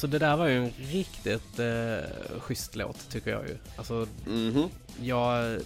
Alltså 0.00 0.18
det 0.18 0.18
där 0.18 0.36
var 0.36 0.46
ju 0.46 0.56
en 0.64 0.72
riktigt 0.78 1.58
eh, 1.58 2.40
schysst 2.40 2.76
låt 2.76 3.08
tycker 3.10 3.30
jag 3.30 3.48
ju. 3.48 3.56
Alltså, 3.76 4.06
Mhm. 4.26 4.68
jag... 5.02 5.60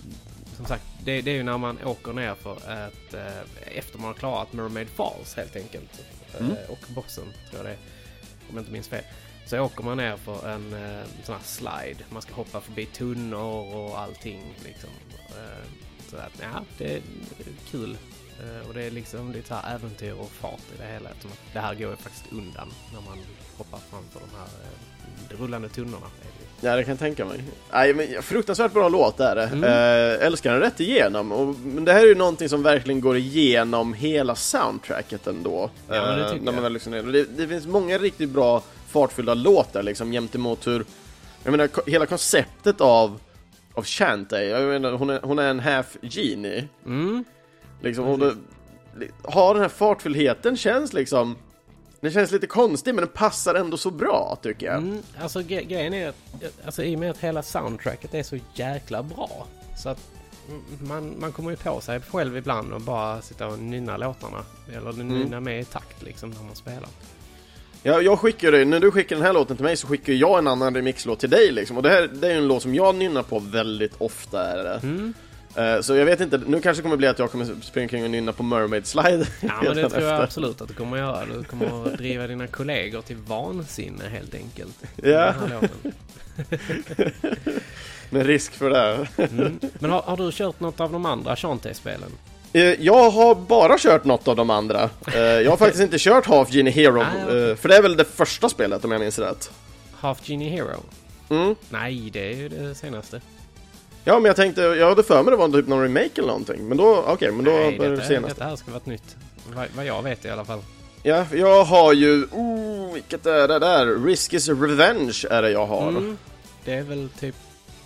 Som 0.56 0.66
sagt, 0.66 0.84
det, 1.04 1.22
det 1.22 1.30
är 1.30 1.34
ju 1.34 1.42
när 1.42 1.58
man 1.58 1.84
åker 1.84 2.12
ner 2.12 2.34
för 2.34 2.52
att... 2.56 3.14
Eh, 3.14 3.78
efter 3.78 3.98
man 3.98 4.06
har 4.06 4.14
klarat 4.14 4.52
Mermaid 4.52 4.88
Falls 4.88 5.34
helt 5.36 5.56
enkelt. 5.56 6.02
Mm. 6.40 6.52
Eh, 6.52 6.70
och 6.70 6.78
bossen, 6.94 7.24
tror 7.50 7.56
jag 7.56 7.64
det 7.64 7.70
är. 7.70 7.78
Om 8.48 8.54
jag 8.54 8.60
inte 8.62 8.72
minns 8.72 8.88
fel. 8.88 9.04
Så 9.46 9.58
åker 9.60 9.82
man 9.84 9.96
ner 9.96 10.16
för 10.16 10.48
en 10.48 10.72
eh, 10.72 11.04
sån 11.24 11.34
här 11.34 11.42
slide. 11.44 12.04
Man 12.10 12.22
ska 12.22 12.34
hoppa 12.34 12.60
förbi 12.60 12.86
tunnor 12.86 13.74
och 13.76 13.98
allting 14.00 14.54
liksom. 14.64 14.90
Eh, 15.28 15.68
så 16.10 16.16
att, 16.16 16.32
ja, 16.40 16.64
det 16.78 16.94
är 16.94 17.00
kul. 17.70 17.98
Eh, 18.42 18.68
och 18.68 18.74
det 18.74 18.82
är 18.82 18.90
liksom 18.90 19.32
lite 19.32 19.48
så 19.48 19.54
här 19.54 19.74
äventyr 19.74 20.12
och 20.12 20.30
fart 20.30 20.60
i 20.74 20.78
det 20.78 20.86
hela. 20.92 21.10
Det 21.52 21.60
här 21.60 21.74
går 21.74 21.90
ju 21.90 21.96
faktiskt 21.96 22.32
undan 22.32 22.68
när 22.92 23.00
man 23.00 23.18
hoppar 23.58 23.78
framför 23.90 24.20
de 24.20 24.36
här 24.36 24.48
eh, 25.30 25.42
rullande 25.42 25.68
tunnorna. 25.68 26.06
Ja, 26.60 26.76
det 26.76 26.84
kan 26.84 26.90
jag 26.90 26.98
tänka 26.98 27.24
mig. 27.24 27.44
Nej, 27.72 27.94
men 27.94 28.22
fruktansvärt 28.22 28.72
bra 28.72 28.88
låt 28.88 29.20
är 29.20 29.34
det. 29.36 29.44
Mm. 29.44 29.64
Eh, 29.64 30.26
älskar 30.26 30.52
den 30.52 30.60
rätt 30.60 30.80
igenom. 30.80 31.32
Och, 31.32 31.54
men 31.58 31.84
det 31.84 31.92
här 31.92 32.02
är 32.02 32.06
ju 32.06 32.14
någonting 32.14 32.48
som 32.48 32.62
verkligen 32.62 33.00
går 33.00 33.16
igenom 33.16 33.94
hela 33.94 34.34
soundtracket 34.34 35.26
ändå. 35.26 35.70
Ja, 35.88 35.94
men 35.94 36.18
det 36.18 36.24
Eh, 36.24 36.42
när 36.42 36.52
man 36.52 36.62
väl. 36.62 37.06
Och 37.06 37.12
det, 37.12 37.24
det 37.24 37.48
finns 37.48 37.66
många 37.66 37.98
riktigt 37.98 38.30
bra 38.30 38.62
fartfyllda 38.88 39.34
låtar 39.34 39.82
liksom 39.82 40.12
jämt 40.12 40.34
emot 40.34 40.66
hur... 40.66 40.84
Jag 41.44 41.50
menar, 41.50 41.90
hela 41.90 42.06
konceptet 42.06 42.80
av, 42.80 43.20
av 43.74 43.84
Shantae, 43.84 44.44
jag 44.44 44.62
menar, 44.62 44.92
hon 44.92 45.10
är, 45.10 45.20
hon 45.22 45.38
är 45.38 45.50
en 45.50 45.60
half 45.60 45.96
genie. 46.02 46.68
Mm. 46.86 47.24
Liksom, 47.82 48.04
hon 48.04 48.46
har 49.22 49.54
den 49.54 49.62
här 49.62 49.68
fartfyllheten 49.68 50.56
känns 50.56 50.92
liksom... 50.92 51.36
Den 52.04 52.12
känns 52.12 52.30
lite 52.30 52.46
konstig 52.46 52.94
men 52.94 53.04
den 53.04 53.12
passar 53.14 53.54
ändå 53.54 53.76
så 53.76 53.90
bra 53.90 54.38
tycker 54.42 54.66
jag. 54.66 54.76
Mm, 54.76 55.02
alltså 55.20 55.40
ge- 55.40 55.64
grejen 55.64 55.94
är 55.94 56.08
att, 56.08 56.16
alltså 56.64 56.82
i 56.82 56.96
och 56.96 57.00
med 57.00 57.10
att 57.10 57.18
hela 57.18 57.42
soundtracket 57.42 58.14
är 58.14 58.22
så 58.22 58.38
jäkla 58.54 59.02
bra. 59.02 59.46
Så 59.82 59.88
att 59.88 59.98
mm, 60.48 60.62
man, 60.88 61.14
man 61.20 61.32
kommer 61.32 61.50
ju 61.50 61.56
på 61.56 61.80
sig 61.80 62.00
själv 62.00 62.36
ibland 62.36 62.72
och 62.72 62.80
bara 62.80 63.22
sitta 63.22 63.46
och 63.46 63.58
nynna 63.58 63.96
låtarna. 63.96 64.44
Eller 64.76 64.92
nynna 64.92 65.40
med 65.40 65.60
i 65.60 65.64
takt 65.64 66.02
liksom 66.02 66.30
när 66.30 66.42
man 66.42 66.54
spelar. 66.54 66.88
Ja, 67.82 68.00
jag 68.00 68.18
skickar 68.18 68.52
dig, 68.52 68.64
när 68.64 68.80
du 68.80 68.90
skickar 68.90 69.16
den 69.16 69.24
här 69.24 69.32
låten 69.32 69.56
till 69.56 69.64
mig 69.64 69.76
så 69.76 69.86
skickar 69.86 70.12
jag 70.12 70.38
en 70.38 70.48
annan 70.48 70.74
remixlåt 70.74 71.20
till 71.20 71.30
dig 71.30 71.52
liksom. 71.52 71.76
Och 71.76 71.82
det 71.82 71.90
här 71.90 72.08
det 72.12 72.26
är 72.26 72.32
ju 72.32 72.38
en 72.38 72.48
låt 72.48 72.62
som 72.62 72.74
jag 72.74 72.94
nynnar 72.94 73.22
på 73.22 73.38
väldigt 73.38 73.92
ofta 73.98 74.42
är 74.46 74.64
det. 74.64 74.80
Mm. 74.82 75.14
Eh, 75.56 75.80
så 75.80 75.94
jag 75.96 76.04
vet 76.04 76.20
inte, 76.20 76.40
nu 76.46 76.60
kanske 76.60 76.80
det 76.80 76.82
kommer 76.82 76.96
bli 76.96 77.06
att 77.06 77.18
jag 77.18 77.30
kommer 77.30 77.46
springa 77.62 77.84
omkring 77.84 78.04
och 78.04 78.10
nynna 78.10 78.32
på 78.32 78.42
Mermaid 78.42 78.86
Slide. 78.86 79.26
Ja 79.40 79.48
men 79.62 79.76
det 79.76 79.90
tror 79.90 80.02
jag 80.02 80.12
efter. 80.12 80.22
absolut 80.22 80.60
att 80.60 80.68
du 80.68 80.74
kommer 80.74 80.96
att 80.96 81.02
göra. 81.02 81.36
Du 81.38 81.44
kommer 81.44 81.86
att 81.86 81.98
driva 81.98 82.26
dina 82.26 82.46
kollegor 82.46 83.02
till 83.02 83.16
vansinne 83.16 84.04
helt 84.08 84.34
enkelt. 84.34 84.76
Ja. 84.96 85.34
Med 88.10 88.26
risk 88.26 88.52
för 88.52 88.70
det. 88.70 89.06
Mm. 89.16 89.60
Men 89.78 89.90
har, 89.90 90.02
har 90.02 90.16
du 90.16 90.32
kört 90.32 90.60
något 90.60 90.80
av 90.80 90.92
de 90.92 91.06
andra 91.06 91.36
Shantae-spelen? 91.36 92.10
Eh, 92.52 92.62
Jag 92.62 93.10
har 93.10 93.34
bara 93.34 93.78
kört 93.78 94.04
något 94.04 94.28
av 94.28 94.36
de 94.36 94.50
andra. 94.50 94.90
Eh, 95.14 95.20
Jag 95.22 95.50
har 95.50 95.56
faktiskt 95.56 95.82
inte 95.82 95.96
kört 95.98 96.26
Half 96.26 96.50
Genie 96.52 96.72
Hero, 96.72 97.00
Ah, 97.00 97.06
okej. 97.24 97.50
eh, 97.50 97.56
för 97.56 97.68
det 97.68 97.76
är 97.76 97.82
väl 97.82 97.96
det 97.96 98.04
första 98.04 98.48
spelet 98.48 98.84
om 98.84 98.92
jag 98.92 99.00
minns 99.00 99.18
rätt. 99.18 99.50
Half 99.92 100.28
Genie 100.28 100.50
Hero? 100.50 100.82
Mm. 101.30 101.54
Nej, 101.70 102.10
det 102.12 102.32
är 102.32 102.36
ju 102.36 102.48
det 102.48 102.74
senaste. 102.74 103.20
Ja, 104.04 104.14
men 104.14 104.24
jag 104.24 104.36
tänkte, 104.36 104.62
jag 104.62 104.88
hade 104.88 105.02
för 105.02 105.22
mig 105.22 105.30
det 105.30 105.36
var 105.36 105.48
typ 105.48 105.68
någon 105.68 105.82
remake 105.82 106.10
eller 106.16 106.28
någonting. 106.28 106.68
Men 106.68 106.76
då, 106.76 107.04
okej, 107.06 107.32
men 107.32 107.44
då 107.44 107.50
Nej, 107.50 107.78
var 107.78 107.84
det 107.84 107.90
det 107.90 107.96
detta, 107.96 108.08
senaste. 108.08 108.34
detta 108.34 108.44
här 108.44 108.56
ska 108.56 108.70
vara 108.70 108.80
ett 108.80 108.86
nytt. 108.86 109.16
Vad, 109.54 109.66
vad 109.76 109.86
jag 109.86 110.02
vet 110.02 110.24
i 110.24 110.30
alla 110.30 110.44
fall. 110.44 110.60
Ja, 111.02 111.26
jag 111.32 111.64
har 111.64 111.92
ju, 111.92 112.24
oh, 112.24 112.92
vilket 112.94 113.26
är 113.26 113.48
det 113.48 113.58
där? 113.58 114.04
Risk 114.04 114.32
is 114.32 114.48
Revenge 114.48 115.24
är 115.30 115.42
det 115.42 115.50
jag 115.50 115.66
har. 115.66 115.88
Mm, 115.88 116.18
det 116.64 116.74
är 116.74 116.82
väl 116.82 117.08
typ 117.20 117.34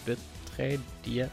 det 0.04 0.18
tredje 0.56 1.28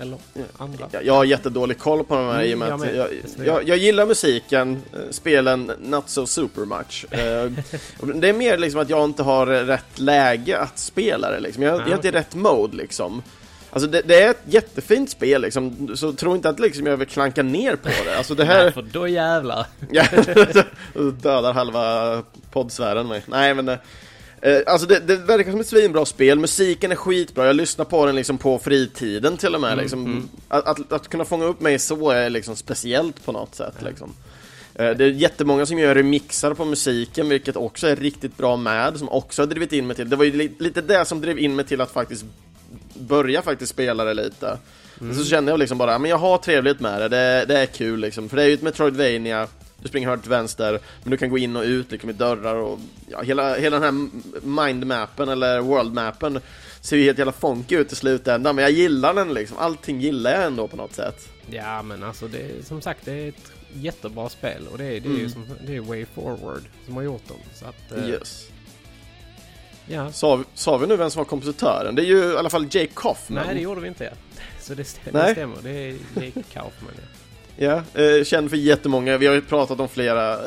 eller 0.00 0.18
andra. 0.58 0.88
Jag, 0.90 1.04
jag 1.04 1.14
har 1.14 1.24
jättedålig 1.24 1.78
koll 1.78 2.04
på 2.04 2.14
de 2.14 2.24
här 2.26 2.34
Mm, 2.34 2.50
i 2.50 2.54
och 2.54 2.58
med 2.58 2.68
jag 2.68 2.82
att 2.82 2.94
jag, 3.36 3.46
jag, 3.46 3.68
jag 3.68 3.76
gillar 3.78 4.06
musiken, 4.06 4.82
eh, 4.92 4.98
spelen 5.10 5.72
not 5.78 6.08
so 6.08 6.26
super 6.26 6.64
much. 6.64 7.06
Eh, 7.16 7.50
det 8.14 8.28
är 8.28 8.32
mer 8.32 8.58
liksom 8.58 8.80
att 8.80 8.90
jag 8.90 9.04
inte 9.04 9.22
har 9.22 9.46
rätt 9.46 9.98
läge 9.98 10.58
att 10.58 10.78
spela 10.78 11.30
det 11.30 11.40
liksom. 11.40 11.62
Jag, 11.62 11.74
jag 11.80 11.88
är 11.88 11.94
inte 11.94 12.08
i 12.08 12.10
okej. 12.10 12.20
rätt 12.20 12.34
mode 12.34 12.76
liksom. 12.76 13.22
Alltså 13.76 13.90
det, 13.90 14.02
det 14.02 14.22
är 14.22 14.30
ett 14.30 14.42
jättefint 14.44 15.10
spel 15.10 15.42
liksom, 15.42 15.90
så 15.96 16.12
tro 16.12 16.34
inte 16.34 16.48
att 16.48 16.60
liksom 16.60 16.86
jag 16.86 16.96
vill 16.96 17.08
klanka 17.08 17.42
ner 17.42 17.76
på 17.76 17.88
det. 18.04 18.16
Alltså 18.18 18.34
det 18.34 18.44
Nej, 18.48 18.54
här... 18.56 18.70
för 18.70 18.82
då 18.82 19.08
jävlar. 19.08 19.66
Ja, 19.90 20.04
dödar 21.22 21.52
halva 21.52 22.22
poddsfären 22.52 23.08
mig. 23.08 23.22
Nej 23.26 23.54
men 23.54 23.68
eh, 23.68 23.78
eh, 24.42 24.58
Alltså 24.66 24.86
det, 24.86 24.98
det 25.00 25.16
verkar 25.16 25.50
som 25.50 25.60
ett 25.60 25.66
svinbra 25.66 26.04
spel, 26.04 26.38
musiken 26.38 26.92
är 26.92 26.96
skitbra, 26.96 27.46
jag 27.46 27.56
lyssnar 27.56 27.84
på 27.84 28.06
den 28.06 28.16
liksom 28.16 28.38
på 28.38 28.58
fritiden 28.58 29.36
till 29.36 29.54
och 29.54 29.60
med 29.60 29.72
Mm, 29.72 29.82
liksom. 29.82 30.04
mm. 30.06 30.28
Att, 30.48 30.66
att, 30.66 30.92
att 30.92 31.08
kunna 31.08 31.24
fånga 31.24 31.44
upp 31.44 31.60
mig 31.60 31.78
så 31.78 32.10
är 32.10 32.30
liksom 32.30 32.56
speciellt 32.56 33.24
på 33.24 33.32
något 33.32 33.54
sätt 33.54 33.74
liksom. 33.84 34.12
Eh, 34.74 34.90
Det 34.90 35.04
är 35.04 35.10
jättemånga 35.10 35.66
som 35.66 35.78
gör 35.78 35.94
remixar 35.94 36.54
på 36.54 36.64
musiken, 36.64 37.28
vilket 37.28 37.56
också 37.56 37.86
är 37.88 37.96
riktigt 37.96 38.36
bra 38.36 38.56
med, 38.56 38.98
som 38.98 39.08
också 39.08 39.42
har 39.42 39.46
drivit 39.46 39.72
in 39.72 39.86
mig 39.86 39.96
till, 39.96 40.10
det 40.10 40.16
var 40.16 40.24
ju 40.24 40.32
li, 40.32 40.52
lite 40.58 40.80
det 40.80 41.04
som 41.04 41.20
drev 41.20 41.38
in 41.38 41.56
mig 41.56 41.64
till 41.64 41.80
att 41.80 41.90
faktiskt 41.90 42.24
börja 43.00 43.42
faktiskt 43.42 43.72
spela 43.72 44.04
det 44.04 44.14
lite. 44.14 44.58
Så 45.18 45.24
kände 45.24 45.52
jag 45.52 45.58
liksom 45.58 45.78
bara, 45.78 45.98
men 45.98 46.10
jag 46.10 46.18
har 46.18 46.38
trevligt 46.38 46.80
med 46.80 47.00
det, 47.00 47.08
det, 47.08 47.44
det 47.48 47.58
är 47.58 47.66
kul 47.66 48.00
liksom, 48.00 48.28
för 48.28 48.36
det 48.36 48.42
är 48.42 48.46
ju 48.46 48.54
ett 48.54 48.62
Metroidvania 48.62 49.48
du 49.82 49.88
springer 49.88 50.08
höger 50.08 50.22
till 50.22 50.30
vänster, 50.30 50.80
men 51.02 51.10
du 51.10 51.16
kan 51.16 51.30
gå 51.30 51.38
in 51.38 51.56
och 51.56 51.62
ut 51.62 51.90
liksom 51.90 52.10
i 52.10 52.12
dörrar 52.12 52.54
och 52.54 52.78
ja, 53.08 53.22
hela, 53.22 53.54
hela 53.54 53.78
den 53.78 53.82
här 53.82 54.08
mindmappen 54.64 55.28
eller 55.28 55.60
worldmappen 55.60 56.40
ser 56.80 56.96
ju 56.96 57.02
helt 57.04 57.18
jävla 57.18 57.32
funky 57.32 57.76
ut 57.76 57.92
i 57.92 57.96
slutändan, 57.96 58.56
men 58.56 58.62
jag 58.62 58.72
gillar 58.72 59.14
den 59.14 59.34
liksom, 59.34 59.58
allting 59.58 60.00
gillar 60.00 60.30
jag 60.30 60.44
ändå 60.44 60.68
på 60.68 60.76
något 60.76 60.94
sätt. 60.94 61.28
Ja, 61.50 61.82
men 61.82 62.02
alltså 62.02 62.28
det 62.28 62.38
är 62.38 62.62
som 62.64 62.82
sagt 62.82 63.00
det 63.04 63.12
är 63.12 63.28
ett 63.28 63.52
jättebra 63.72 64.28
spel 64.28 64.66
och 64.72 64.78
det 64.78 64.84
är, 64.84 65.00
det 65.00 65.08
är 65.08 65.12
ju 65.12 65.18
Mm. 65.18 65.30
som, 65.30 65.44
det 65.66 65.76
är 65.76 65.80
Way 65.80 66.06
Forward 66.14 66.62
som 66.86 66.96
har 66.96 67.02
gjort 67.02 67.28
dem. 67.28 67.36
Så 67.54 67.64
att, 67.64 67.98
eh, 67.98 68.08
Yes. 68.10 68.46
Ja. 69.88 70.12
Sa, 70.12 70.36
vi- 70.36 70.44
sa 70.54 70.76
vi 70.76 70.86
nu 70.86 70.96
vem 70.96 71.10
som 71.10 71.20
var 71.20 71.24
kompositören? 71.24 71.94
Det 71.94 72.02
är 72.02 72.06
ju 72.06 72.32
i 72.32 72.36
alla 72.36 72.50
fall 72.50 72.62
Jake 72.70 72.90
Kaufman. 72.94 73.44
Nej, 73.46 73.54
det 73.54 73.60
gjorde 73.60 73.80
vi 73.80 73.88
inte. 73.88 74.12
Så 74.60 74.74
det, 74.74 74.82
stä- 74.82 74.98
Nej. 75.12 75.22
det 75.26 75.32
stämmer. 75.32 75.56
Det 75.62 75.70
är 75.70 75.96
Jake 76.14 76.42
Kaufman 76.52 76.92
ja. 76.96 77.82
Ja, 77.94 78.02
eh, 78.02 78.24
känd 78.24 78.50
för 78.50 78.56
jättemånga, 78.56 79.16
vi 79.18 79.26
har 79.26 79.34
ju 79.34 79.40
pratat 79.40 79.80
om 79.80 79.88
flera 79.88 80.32
eh, 80.32 80.38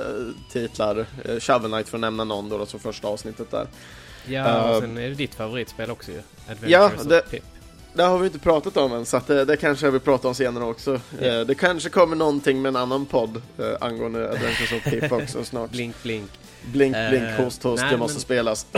titlar, 0.51 1.05
eh, 1.25 1.39
Shovel 1.39 1.71
Knight 1.71 1.89
för 1.89 1.97
att 1.97 2.01
nämna 2.01 2.23
någon 2.23 2.49
då, 2.49 2.57
då 2.57 2.65
som 2.65 2.79
första 2.79 3.07
avsnittet 3.07 3.51
där. 3.51 3.67
Ja, 4.27 4.63
och 4.63 4.75
Eh, 4.75 4.79
sen 4.81 4.97
är 4.97 5.09
det 5.09 5.15
ditt 5.15 5.35
favoritspel 5.35 5.91
också 5.91 6.11
ju. 6.11 6.17
Adventures 6.41 6.71
Ja, 6.71 6.85
of 6.97 7.03
det- 7.05 7.21
Pip. 7.31 7.43
Det 7.93 8.03
har 8.03 8.19
vi 8.19 8.25
inte 8.25 8.39
pratat 8.39 8.77
om 8.77 8.93
än, 8.93 9.05
så 9.05 9.17
att 9.17 9.27
det, 9.27 9.45
det 9.45 9.57
kanske 9.57 9.85
jag 9.85 9.91
vill 9.91 10.01
prata 10.01 10.27
om 10.27 10.35
senare 10.35 10.63
också. 10.63 10.93
Eh, 11.21 11.39
det 11.39 11.55
kanske 11.55 11.89
kommer 11.89 12.15
någonting 12.15 12.61
med 12.61 12.69
en 12.69 12.75
annan 12.75 13.05
podd 13.05 13.41
eh, 13.57 13.65
angående 13.81 14.29
Adventures 14.31 14.71
of 14.71 14.83
Pip 14.83 15.11
också 15.11 15.43
snart. 15.43 15.69
Blink, 15.71 15.95
blink. 16.03 16.31
Blink, 16.65 16.95
blink, 17.09 17.23
Eh, 17.23 17.43
host, 17.43 17.63
host, 17.63 17.81
nej, 17.83 17.91
det 17.91 17.97
måste 17.97 18.15
men- 18.15 18.21
spelas. 18.21 18.67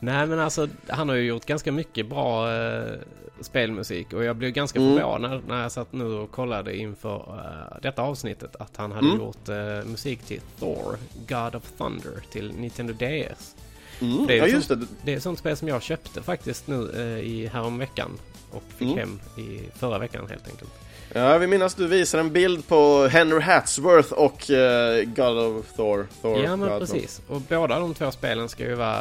Nej 0.00 0.26
men 0.26 0.38
alltså, 0.38 0.68
han 0.88 1.08
har 1.08 1.16
ju 1.16 1.22
gjort 1.26 1.44
ganska 1.46 1.72
mycket 1.72 2.06
bra 2.08 2.52
eh, 2.56 2.92
spelmusik 3.40 4.12
och 4.12 4.24
jag 4.24 4.36
blev 4.36 4.50
ganska 4.50 4.78
Mm. 4.78 4.94
förvånad 4.96 5.42
när 5.48 5.62
jag 5.62 5.72
satt 5.72 5.92
nu 5.92 6.04
och 6.04 6.30
kollade 6.30 6.76
inför 6.76 7.16
eh, 7.16 7.78
detta 7.82 8.02
avsnittet 8.02 8.56
att 8.56 8.76
han 8.76 8.92
hade 8.92 9.06
Mm. 9.06 9.18
gjort 9.20 9.48
eh, 9.48 9.84
musik 9.90 10.22
till 10.22 10.40
Thor, 10.58 10.96
God 11.28 11.54
of 11.54 11.72
Thunder 11.78 12.12
till 12.32 12.52
Nintendo 12.52 12.92
DS. 12.92 13.56
Mm, 14.00 14.26
Det 14.26 14.34
är 14.34 14.38
ja, 14.38 14.46
just 14.46 14.68
det. 14.68 14.78
Det 15.04 15.14
är 15.14 15.20
sånt 15.20 15.38
spel 15.38 15.56
som 15.56 15.68
jag 15.68 15.82
köpte 15.82 16.22
faktiskt 16.22 16.66
nu 16.66 16.90
eh, 16.96 17.26
i 17.28 17.46
häromveckan 17.52 18.10
och 18.50 18.62
fick 18.76 18.88
Mm. 18.88 18.98
hem 18.98 19.20
i 19.46 19.60
förra 19.78 19.98
veckan 19.98 20.26
helt 20.30 20.48
enkelt. 20.48 20.70
Ja, 21.12 21.32
jag 21.32 21.38
vill 21.38 21.48
minnas 21.48 21.74
du 21.74 21.86
visar 21.86 22.18
en 22.18 22.32
bild 22.32 22.68
på 22.68 23.06
Henry 23.06 23.40
Hatsworth 23.40 24.12
och 24.12 24.50
eh, 24.50 25.04
God 25.04 25.38
of 25.38 25.66
Thor. 25.76 26.06
Thor 26.22 26.44
ja 26.44 26.56
men 26.56 26.68
God 26.68 26.80
precis. 26.80 27.22
Och 27.28 27.40
båda 27.40 27.78
de 27.78 27.94
två 27.94 28.10
spelen 28.10 28.48
ska 28.48 28.64
ju 28.64 28.74
vara 28.74 28.98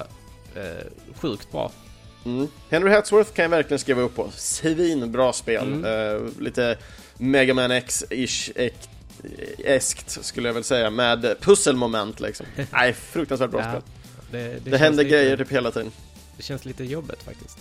eh, 0.56 0.88
sjukt 1.16 1.52
bra. 1.52 1.72
Mm. 2.26 2.48
Henry 2.70 2.92
Hatsworth 2.92 3.32
kan 3.32 3.44
jag 3.44 3.50
verkligen 3.50 3.80
skriva 3.80 4.02
upp 4.02 4.16
på. 4.16 4.30
Svinbra 4.36 5.34
spel. 5.34 5.68
Mm. 5.68 6.16
Eh, 6.16 6.22
lite 6.40 6.78
Mega 7.18 7.54
Man 7.54 7.72
X-ish 7.72 8.52
eskt 9.58 10.26
skulle 10.26 10.50
jag 10.50 10.54
väl 10.54 10.64
säga, 10.64 10.90
med 10.90 11.36
pusselmoment 11.42 12.20
liksom. 12.20 12.46
Nej, 12.72 12.94
fruktansvärt 12.94 13.52
bra 13.52 13.62
Ja, 13.62 13.70
spel. 13.70 13.82
Det, 14.32 14.38
det, 14.64 14.70
Det, 14.70 14.78
händer 14.78 15.04
lite, 15.04 15.16
grejer 15.16 15.38
typ 15.38 15.52
hela 15.52 15.72
tiden. 15.72 15.92
Det 16.38 16.44
känns 16.44 16.66
lite 16.66 16.84
jobbigt 16.84 17.24
faktiskt. 17.24 17.58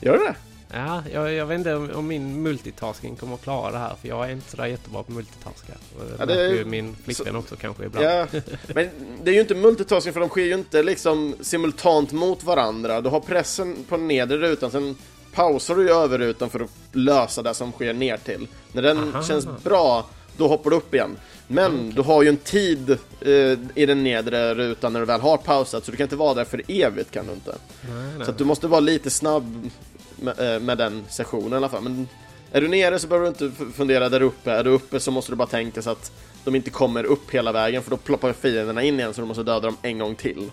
Gör 0.00 0.18
det? 0.18 0.34
Ja, 0.72 1.02
jag, 1.12 1.32
jag 1.32 1.46
vet 1.46 1.58
inte 1.58 1.74
om, 1.74 1.90
om 1.94 2.06
min 2.06 2.42
multitasking 2.42 3.16
kommer 3.16 3.34
att 3.34 3.42
klara 3.42 3.72
det 3.72 3.78
här 3.78 3.94
för 4.00 4.08
jag 4.08 4.26
är 4.26 4.32
inte 4.32 4.50
sådär 4.50 4.66
jättebra 4.66 5.02
på 5.02 5.12
multitaska. 5.12 5.72
Ja, 6.18 6.26
det- 6.26 6.34
märker 6.34 6.54
ju 6.54 6.64
min 6.64 6.96
flickvän 7.04 7.36
också 7.36 7.56
kanske 7.56 7.84
ibland. 7.84 8.06
Ja, 8.06 8.26
men 8.74 8.88
det 9.24 9.30
är 9.30 9.34
ju 9.34 9.40
inte 9.40 9.54
multitasking 9.54 10.12
för 10.12 10.20
de 10.20 10.28
sker 10.28 10.42
ju 10.44 10.54
inte 10.54 10.82
liksom 10.82 11.34
simultant 11.40 12.12
mot 12.12 12.44
varandra. 12.44 13.00
Du 13.00 13.08
har 13.08 13.20
pressen 13.20 13.76
på 13.88 13.96
nedre 13.96 14.38
rutan, 14.38 14.70
sen 14.70 14.96
pausar 15.32 15.76
du 15.76 15.82
ju 15.82 15.90
över 15.90 16.18
rutan 16.18 16.50
för 16.50 16.60
att 16.60 16.70
lösa 16.92 17.42
det 17.42 17.54
som 17.54 17.72
sker 17.72 17.92
ner 17.92 18.16
till. 18.16 18.48
När 18.72 18.82
den 18.82 18.98
Aha. 19.14 19.22
känns 19.22 19.46
bra, 19.64 20.06
då 20.36 20.48
hoppar 20.48 20.70
du 20.70 20.76
upp 20.76 20.94
igen. 20.94 21.16
Men 21.48 21.90
du 21.90 22.02
har 22.02 22.22
ju 22.22 22.28
en 22.28 22.36
tid 22.36 22.90
eh, 23.20 23.58
i 23.74 23.86
den 23.86 24.02
nedre 24.04 24.54
rutan 24.54 24.92
när 24.92 25.00
du 25.00 25.06
väl 25.06 25.20
har 25.20 25.36
pausat, 25.36 25.84
så 25.84 25.90
du 25.90 25.96
kan 25.96 26.04
inte 26.04 26.16
vara 26.16 26.34
där 26.34 26.44
för 26.44 26.62
evigt 26.68 27.10
kan 27.10 27.26
du 27.26 27.32
inte. 27.32 27.54
Nej, 27.90 28.14
nej. 28.16 28.26
Så 28.26 28.32
du 28.32 28.44
måste 28.44 28.66
vara 28.66 28.80
lite 28.80 29.10
snabb 29.10 29.70
med, 30.16 30.54
eh, 30.54 30.60
med 30.60 30.78
den 30.78 31.04
sessionen 31.08 31.52
i 31.52 31.56
alla 31.56 31.68
fall. 31.68 31.82
Men 31.82 32.08
är 32.52 32.60
du 32.60 32.68
nere 32.68 32.98
så 32.98 33.06
behöver 33.08 33.32
du 33.38 33.46
inte 33.46 33.64
fundera 33.72 34.08
där 34.08 34.22
uppe. 34.22 34.52
Är 34.52 34.64
du 34.64 34.70
uppe 34.70 35.00
så 35.00 35.10
måste 35.10 35.32
du 35.32 35.36
bara 35.36 35.48
tänka 35.48 35.82
så 35.82 35.90
att 35.90 36.12
de 36.44 36.54
inte 36.54 36.70
kommer 36.70 37.04
upp 37.04 37.30
hela 37.30 37.52
vägen, 37.52 37.82
för 37.82 37.90
då 37.90 37.96
ploppar 37.96 38.32
fienderna 38.32 38.82
in 38.82 38.98
igen 39.00 39.14
så 39.14 39.20
du 39.20 39.26
måste 39.26 39.42
döda 39.42 39.60
dem 39.60 39.76
en 39.82 39.98
gång 39.98 40.14
till. 40.14 40.50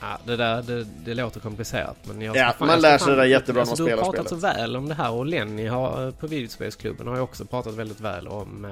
Ja, 0.00 0.18
det 0.24 0.36
där 0.36 0.62
det, 0.62 0.86
det 1.04 1.14
låter 1.14 1.40
komplicerat 1.40 1.96
men 2.04 2.20
jag 2.22 2.36
Ja, 2.36 2.54
fan- 2.58 2.66
man 2.68 2.80
lär 2.80 2.98
sig 2.98 3.10
det 3.10 3.16
där 3.16 3.24
jättebra 3.24 3.60
när 3.60 3.66
man 3.66 3.70
alltså, 3.70 3.84
Du 3.84 3.88
spelar 3.90 4.02
har 4.04 4.12
pratat 4.12 4.26
spelet. 4.26 4.54
så 4.54 4.60
väl 4.60 4.76
om 4.76 4.88
det 4.88 4.94
här 4.94 5.10
och 5.12 5.26
Lenny 5.26 5.66
har, 5.66 6.10
på 6.10 6.26
videospelsklubben 6.26 7.06
har 7.06 7.14
ju 7.16 7.20
också 7.20 7.44
pratat 7.44 7.74
väldigt 7.74 8.00
väl 8.00 8.28
om 8.28 8.64
eh, 8.64 8.70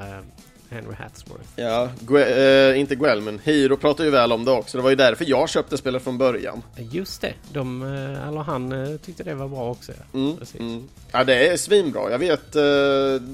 Henry 0.70 0.94
Hatsworth. 0.98 1.44
Ja, 1.56 1.88
Gue- 2.00 2.70
eh, 2.70 2.80
inte 2.80 2.94
Guel, 2.96 3.20
men 3.20 3.38
Hiro 3.44 3.76
pratar 3.76 4.04
ju 4.04 4.10
väl 4.10 4.32
om 4.32 4.44
det 4.44 4.50
också. 4.50 4.76
Det 4.78 4.82
var 4.82 4.90
ju 4.90 4.96
därför 4.96 5.24
jag 5.28 5.48
köpte 5.48 5.76
spelet 5.78 6.02
från 6.04 6.18
början. 6.18 6.62
Just 6.76 7.20
det, 7.20 7.34
de, 7.52 7.82
eh, 7.82 8.28
eller 8.28 8.40
han 8.40 8.72
eh, 8.72 8.96
tyckte 8.96 9.22
det 9.22 9.34
var 9.34 9.48
bra 9.48 9.70
också. 9.70 9.92
Mm, 10.14 10.36
mm. 10.58 10.88
Ja, 11.12 11.24
det 11.24 11.48
är 11.48 11.56
svinbra. 11.56 12.10
Jag 12.10 12.18
vet 12.18 12.56
eh, 12.56 12.62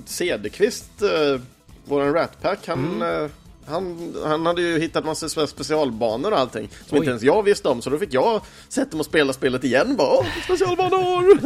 Cederqvist, 0.06 1.02
eh, 1.02 1.40
våran 1.84 2.14
Ratpack, 2.14 2.58
han, 2.66 3.02
Mm. 3.02 3.30
Han, 3.66 4.14
han 4.24 4.46
hade 4.46 4.62
ju 4.62 4.78
hittat 4.78 5.04
massa 5.04 5.26
spe- 5.26 5.46
specialbanor 5.46 6.32
och 6.32 6.38
allting 6.38 6.68
som 6.86 6.94
Oj. 6.94 6.98
inte 6.98 7.10
ens 7.10 7.22
jag 7.22 7.42
visste 7.42 7.68
om. 7.68 7.82
Så 7.82 7.90
då 7.90 7.98
fick 7.98 8.14
jag 8.14 8.40
sätta 8.68 8.96
mig 8.96 9.00
och 9.00 9.06
spela 9.06 9.32
spelet 9.32 9.64
igen. 9.64 9.96
Bara, 9.96 10.08
Åh, 10.18 10.26
specialbanor! 10.44 11.38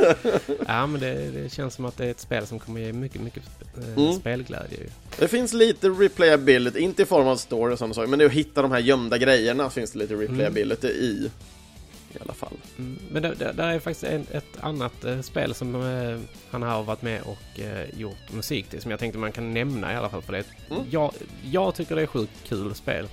Ja, 0.66 0.86
men 0.86 1.00
det, 1.00 1.30
det 1.42 1.52
känns 1.52 1.74
som 1.74 1.84
att 1.84 1.96
det 1.96 2.06
är 2.06 2.10
ett 2.10 2.20
spel 2.20 2.46
som 2.46 2.58
kommer 2.58 2.80
ge 2.80 2.92
mycket, 2.92 3.20
mycket 3.20 3.42
eh, 3.78 4.02
Mm. 4.04 4.12
spelglädje 4.20 4.78
det 5.18 5.28
finns 5.28 5.52
lite 5.52 5.88
replayability, 5.88 6.78
inte 6.80 7.02
i 7.02 7.06
form 7.06 7.26
av 7.28 7.36
story 7.36 7.74
och 7.74 7.78
sådana 7.78 7.94
saker, 7.94 8.08
men 8.08 8.18
det 8.18 8.26
att 8.26 8.32
hitta 8.32 8.62
de 8.62 8.70
här 8.72 8.78
gömda 8.78 9.18
grejerna 9.18 9.70
finns 9.70 9.90
det 9.92 9.98
lite 9.98 10.14
replayability 10.14 10.88
i. 10.88 11.30
I 12.14 12.18
alla 12.24 12.34
fall. 12.34 12.56
Mm. 12.78 12.98
Men 13.10 13.22
det, 13.22 13.34
det, 13.34 13.52
där 13.52 13.68
är 13.68 13.78
faktiskt 13.78 14.04
en, 14.04 14.26
ett 14.32 14.46
annat 14.60 15.04
eh, 15.04 15.20
spel 15.20 15.54
som 15.54 15.74
eh, 15.74 16.18
han 16.50 16.62
har 16.62 16.82
varit 16.82 17.02
med 17.02 17.22
och 17.22 17.60
eh, 17.60 17.98
gjort 18.00 18.32
musik 18.32 18.66
till 18.68 18.80
som 18.82 18.90
jag 18.90 19.00
tänkte 19.00 19.18
man 19.18 19.32
kan 19.32 19.54
nämna 19.54 19.92
i 19.92 19.96
alla 19.96 20.08
fall 20.08 20.22
för 20.22 20.32
det. 20.32 20.44
Mm. 20.70 20.82
Jag, 20.90 21.12
jag 21.50 21.74
tycker 21.74 21.96
det 21.96 22.02
är 22.02 22.06
sjukt 22.06 22.32
kul 22.48 22.74
spel. 22.74 23.08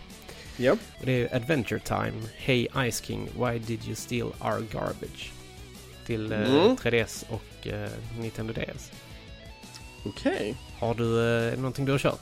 Och 1.00 1.06
Det 1.06 1.12
är 1.24 1.36
Adventure 1.36 1.80
Time, 1.80 2.14
Hey 2.36 2.68
Ice 2.92 3.04
King, 3.04 3.30
Why 3.40 3.60
Did 3.60 3.86
You 3.86 3.96
Steal 3.96 4.28
Our 4.42 4.66
Garbage? 4.72 5.32
Till 6.06 6.32
eh, 6.32 6.38
Mm. 6.40 6.76
3DS 6.76 7.26
och 7.30 7.68
eh, 7.68 7.90
Nintendo 8.20 8.54
DS. 8.54 8.92
Okej. 10.06 10.56
Har 10.80 10.94
du 10.94 11.38
eh, 11.48 11.58
någonting 11.58 11.86
du 11.86 11.92
har 11.92 12.00
kört? 12.00 12.22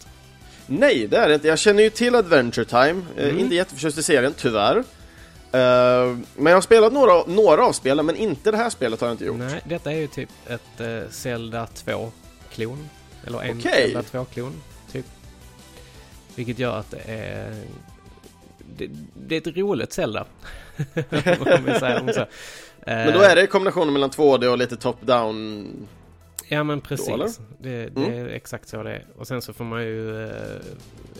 Nej, 0.67 1.07
det 1.07 1.17
är 1.17 1.27
det 1.29 1.35
inte. 1.35 1.47
Jag 1.47 1.59
känner 1.59 1.83
ju 1.83 1.89
till 1.89 2.15
Adventure 2.15 2.65
Time. 2.65 3.03
Eh, 3.17 3.23
Mm. 3.27 3.39
Inte 3.39 3.55
jätteförtjust 3.55 3.97
i 3.97 4.03
serien, 4.03 4.33
tyvärr. 4.37 4.83
Eh, 5.55 6.17
men 6.35 6.45
jag 6.45 6.53
har 6.53 6.61
spelat 6.61 6.93
några, 6.93 7.25
några 7.25 7.65
av 7.65 7.71
spelen, 7.71 8.05
men 8.05 8.15
inte 8.15 8.51
det 8.51 8.57
här 8.57 8.69
spelet 8.69 9.01
har 9.01 9.07
jag 9.07 9.13
inte 9.13 9.25
gjort. 9.25 9.37
Nej, 9.37 9.61
detta 9.65 9.91
är 9.91 9.95
ju 9.95 10.07
typ 10.07 10.29
ett 10.47 10.81
eh, 10.81 11.09
Zelda 11.09 11.67
2-klon. 11.85 12.89
Eller 13.27 13.41
en 13.41 13.57
Okej. 13.57 13.93
Zelda 13.93 14.01
2-klon, 14.01 14.61
typ. 14.91 15.05
Vilket 16.35 16.59
gör 16.59 16.77
att 16.77 16.91
det 16.91 17.01
är... 17.07 17.63
Det, 18.77 18.89
det 19.13 19.35
är 19.35 19.49
ett 19.49 19.57
roligt 19.57 19.93
Zelda. 19.93 20.25
Om 21.39 21.65
vi 21.65 21.79
säger 21.79 22.01
om 22.01 22.13
så. 22.13 22.25
Men 22.85 23.13
då 23.13 23.19
är 23.19 23.35
det 23.35 23.47
kombinationen 23.47 23.93
mellan 23.93 24.09
2D 24.09 24.47
och 24.47 24.57
lite 24.57 24.75
top-down. 24.75 25.67
Ja 26.47 26.63
men 26.63 26.81
precis. 26.81 27.39
Det, 27.59 27.89
det 27.89 28.05
är 28.05 28.27
exakt 28.27 28.69
så 28.69 28.83
det 28.83 28.91
är. 28.91 29.05
Och 29.17 29.27
sen 29.27 29.41
så 29.41 29.53
får 29.53 29.63
man 29.63 29.83
ju 29.83 30.25
eh, 30.25 30.61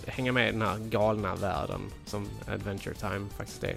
hänga 0.06 0.32
med 0.32 0.50
i 0.50 0.52
den 0.52 0.62
här 0.62 0.78
galna 0.78 1.36
världen 1.36 1.82
som 2.06 2.30
Adventure 2.48 2.96
Time 2.96 3.26
faktiskt 3.38 3.64
är. 3.64 3.76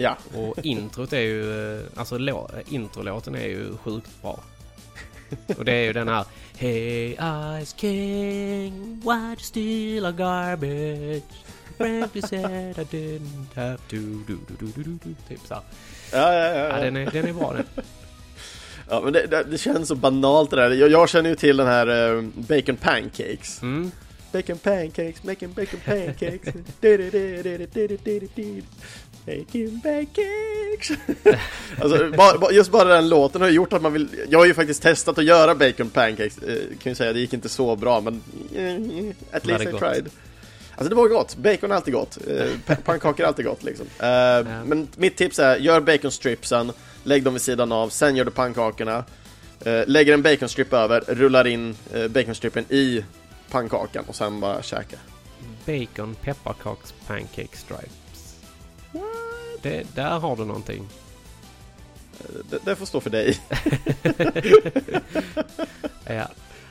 Ja. 0.00 0.16
Och 0.34 0.66
introt 0.66 1.12
är 1.12 1.20
ju, 1.20 1.74
eh, 1.78 1.84
alltså 1.96 2.18
lå, 2.18 2.50
introlåten 2.68 3.34
är 3.34 3.46
ju 3.46 3.76
sjukt 3.76 4.22
bra. 4.22 4.40
Och 5.58 5.64
det 5.64 5.72
är 5.72 5.84
ju 5.84 5.92
den 5.92 6.08
här 6.08 6.24
Hey 6.56 7.16
Ice 7.64 7.74
King, 7.76 9.02
why'd 9.04 9.30
you 9.30 9.36
steal 9.38 10.04
our 10.04 10.12
garbage? 10.12 11.22
Frankly 11.78 12.22
said 12.22 12.78
I 12.78 12.84
didn't 12.84 13.54
have 13.54 13.78
to 13.88 13.96
do 13.96 14.36
do 14.48 14.56
do 14.58 14.66
do 14.66 14.82
do 14.82 14.98
do 15.04 15.14
Typ 15.28 15.40
så. 15.44 15.54
Ja, 15.54 15.62
ja, 16.12 16.32
ja. 16.32 16.54
Ja, 16.54 16.76
ja. 16.76 16.84
den, 16.84 16.96
är, 16.96 17.10
den 17.10 17.28
är 17.28 17.32
bra 17.32 17.52
den. 17.52 17.64
ja 18.88 19.00
men 19.00 19.12
det, 19.12 19.26
det, 19.26 19.44
det 19.44 19.58
känns 19.58 19.88
så 19.88 19.94
banalt 19.94 20.50
det 20.50 20.56
där. 20.56 20.70
Jag, 20.70 20.90
jag 20.90 21.08
känner 21.08 21.30
ju 21.30 21.36
till 21.36 21.56
den 21.56 21.66
här 21.66 22.16
eh, 22.16 22.22
Bacon 22.22 22.76
Pancakes. 22.76 23.62
Mm. 23.62 23.90
Bacon 24.32 24.58
Pancakes, 24.58 25.24
making 25.24 25.52
bacon 25.52 25.80
pancakes. 25.84 26.54
Baking 29.30 29.80
bakex. 29.84 30.90
alltså, 31.80 32.52
just 32.52 32.70
bara 32.70 32.88
den 32.88 33.08
låten 33.08 33.42
har 33.42 33.48
gjort 33.48 33.72
att 33.72 33.82
man 33.82 33.92
vill... 33.92 34.08
Jag 34.28 34.38
har 34.38 34.46
ju 34.46 34.54
faktiskt 34.54 34.82
testat 34.82 35.18
att 35.18 35.24
göra 35.24 35.54
bacon 35.54 35.90
pancakes, 35.90 36.38
eh, 36.38 36.56
kan 36.82 36.90
ju 36.90 36.94
säga. 36.94 37.12
Det 37.12 37.20
gick 37.20 37.32
inte 37.32 37.48
så 37.48 37.76
bra, 37.76 38.00
men... 38.00 38.22
Eh, 38.54 39.36
at 39.36 39.46
least 39.46 39.64
I 39.64 39.70
gott. 39.70 39.80
tried. 39.80 40.08
Alltså 40.74 40.88
det 40.88 40.94
var 40.94 41.08
gott, 41.08 41.36
bacon 41.36 41.70
är 41.70 41.74
alltid 41.74 41.94
gott, 41.94 42.18
eh, 42.28 42.76
pannkakor 42.84 43.20
är 43.20 43.28
alltid 43.28 43.44
gott 43.44 43.62
liksom. 43.62 43.86
Men 44.64 44.88
mitt 44.96 45.16
tips 45.16 45.38
är, 45.38 45.56
gör 45.56 45.80
baconstripsen, 45.80 46.72
lägg 47.04 47.22
dem 47.22 47.34
vid 47.34 47.42
sidan 47.42 47.72
av, 47.72 47.88
sen 47.88 48.16
gör 48.16 48.24
du 48.24 48.30
pannkakorna, 48.30 49.04
lägger 49.86 50.14
en 50.14 50.22
baconstrip 50.22 50.72
över, 50.72 51.00
rullar 51.06 51.46
in 51.46 51.76
baconstrippen 52.10 52.64
i 52.68 53.04
pannkakan 53.50 54.04
och 54.06 54.14
sen 54.14 54.40
bara 54.40 54.62
käka. 54.62 54.96
Bacon 55.66 56.14
pepparkaks 56.14 56.94
pancake 57.06 57.56
stripe. 57.56 57.99
Det, 59.62 59.94
där 59.94 60.18
har 60.18 60.36
du 60.36 60.44
någonting. 60.44 60.88
Det, 62.50 62.58
det 62.64 62.76
får 62.76 62.86
stå 62.86 63.00
för 63.00 63.10
dig. 63.10 63.38
Ja. 66.06 66.28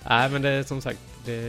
Nej 0.09 0.29
men 0.29 0.41
det 0.41 0.49
är 0.49 0.63
som 0.63 0.81
sagt, 0.81 0.99
det, 1.25 1.41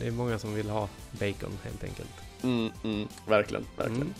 det 0.00 0.06
är 0.06 0.10
många 0.10 0.38
som 0.38 0.54
vill 0.54 0.70
ha 0.70 0.88
bacon 1.12 1.58
helt 1.64 1.84
enkelt. 1.84 2.08
Mm, 2.42 2.70
mm, 2.84 3.08
verkligen, 3.28 3.66
verkligen. 3.76 4.02
Mm. 4.02 4.14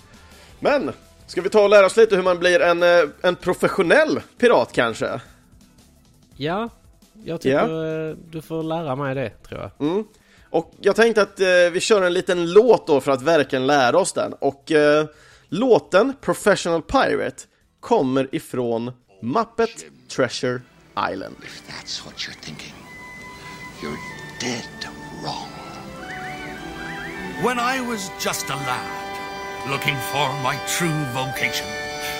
Men, 0.60 0.92
ska 1.26 1.40
vi 1.40 1.48
ta 1.48 1.62
och 1.62 1.70
lära 1.70 1.86
oss 1.86 1.96
lite 1.96 2.16
hur 2.16 2.22
man 2.22 2.38
blir 2.38 2.60
en, 2.60 2.82
eh, 2.82 3.08
en 3.22 3.36
professionell 3.36 4.20
pirat 4.38 4.72
kanske? 4.72 5.20
Ja, 6.36 6.68
jag 7.24 7.40
tycker 7.40 8.08
eh, 8.08 8.16
du 8.30 8.42
får 8.42 8.62
lära 8.62 8.96
mig 8.96 9.14
det 9.14 9.30
tror 9.30 9.60
jag. 9.60 9.88
Mm. 9.88 10.04
Och 10.50 10.72
jag 10.80 10.96
tänkte 10.96 11.22
att 11.22 11.40
eh, 11.40 11.46
vi 11.72 11.80
kör 11.80 12.02
en 12.02 12.12
liten 12.12 12.52
låt 12.52 12.86
då 12.86 13.00
för 13.00 13.12
att 13.12 13.22
verkligen 13.22 13.66
lära 13.66 13.98
oss 13.98 14.12
den. 14.12 14.32
Och 14.32 14.72
eh, 14.72 15.06
låten 15.48 16.14
Professional 16.20 16.82
Pirate 16.82 17.42
kommer 17.80 18.28
ifrån 18.32 18.92
Muppet 19.22 19.84
Treasure 20.08 20.60
Island. 21.12 21.36
If 21.42 21.62
that's 21.68 22.06
what 22.06 22.26
you're 22.26 22.40
thinking, 22.40 22.74
you're 23.82 23.98
dead 24.40 24.88
wrong. 25.22 25.48
When 27.42 27.58
I 27.58 27.80
was 27.80 28.10
just 28.18 28.50
a 28.50 28.56
lad, 28.56 29.70
looking 29.70 29.96
for 30.12 30.28
my 30.42 30.56
true 30.66 31.04
vocation, 31.14 31.66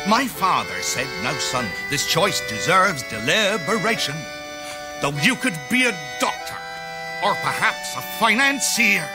my 0.08 0.28
father 0.28 0.82
said, 0.82 1.06
Now, 1.22 1.32
son, 1.32 1.64
this 1.90 2.06
choice 2.06 2.42
deserves 2.48 3.02
deliberation. 3.10 4.14
Though 5.00 5.16
you 5.22 5.36
could 5.36 5.58
be 5.70 5.84
a 5.84 5.92
doctor, 6.20 6.56
or 7.24 7.34
perhaps 7.34 7.96
a 7.96 8.02
financier, 8.20 9.08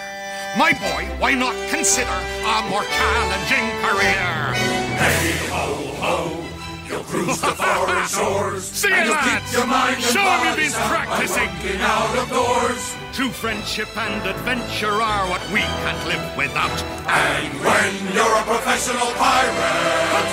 my 0.57 0.73
boy, 0.73 1.07
why 1.19 1.33
not 1.33 1.55
consider 1.69 2.09
a 2.09 2.69
more 2.69 2.83
challenging 2.83 3.67
career? 3.81 4.53
Hey 4.99 5.47
ho 5.47 5.65
ho, 6.03 6.45
you'll 6.87 7.03
cruise 7.03 7.39
the 7.39 7.51
foreign 7.55 8.05
shores. 8.15 8.63
See 8.65 8.89
it, 8.89 9.07
lads! 9.09 9.51
Show 9.51 10.21
'em 10.21 10.45
you've 10.47 10.57
been 10.57 10.71
practicing. 10.89 11.49
out 11.81 12.17
of 12.17 12.29
doors. 12.29 12.95
True 13.13 13.29
friendship 13.29 13.89
and 13.97 14.27
adventure 14.27 15.01
are 15.01 15.27
what 15.29 15.41
we 15.51 15.59
can't 15.61 16.07
live 16.07 16.37
without. 16.37 16.81
And 17.07 17.53
when 17.63 18.13
you're 18.13 18.35
a 18.37 18.43
professional 18.43 19.11
pirate, 19.15 20.31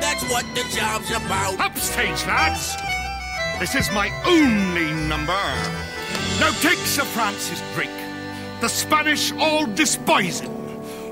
That's 0.00 0.24
what 0.30 0.44
the 0.54 0.64
job's 0.74 1.10
about. 1.10 1.58
Upstage, 1.60 2.26
lads! 2.26 2.76
This 3.60 3.74
is 3.74 3.90
my 3.92 4.10
only 4.26 4.92
number. 5.06 5.44
Now 6.40 6.50
take 6.60 6.78
Sir 6.86 7.04
Francis 7.04 7.60
Drake. 7.74 7.90
The 8.60 8.68
Spanish 8.68 9.32
all 9.32 9.66
despise 9.66 10.40
him. 10.40 10.52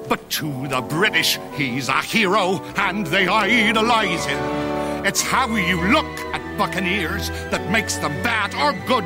But 0.08 0.28
to 0.30 0.68
the 0.68 0.80
British, 0.80 1.38
he's 1.56 1.88
a 1.88 2.02
hero 2.02 2.60
and 2.76 3.06
they 3.06 3.26
idolize 3.28 4.24
him. 4.24 4.38
It's 5.04 5.22
how 5.22 5.54
you 5.54 5.80
look 5.92 6.06
at 6.34 6.42
buccaneers 6.58 7.30
that 7.50 7.70
makes 7.70 7.96
them 7.96 8.12
bad 8.22 8.54
or 8.54 8.72
good. 8.86 9.04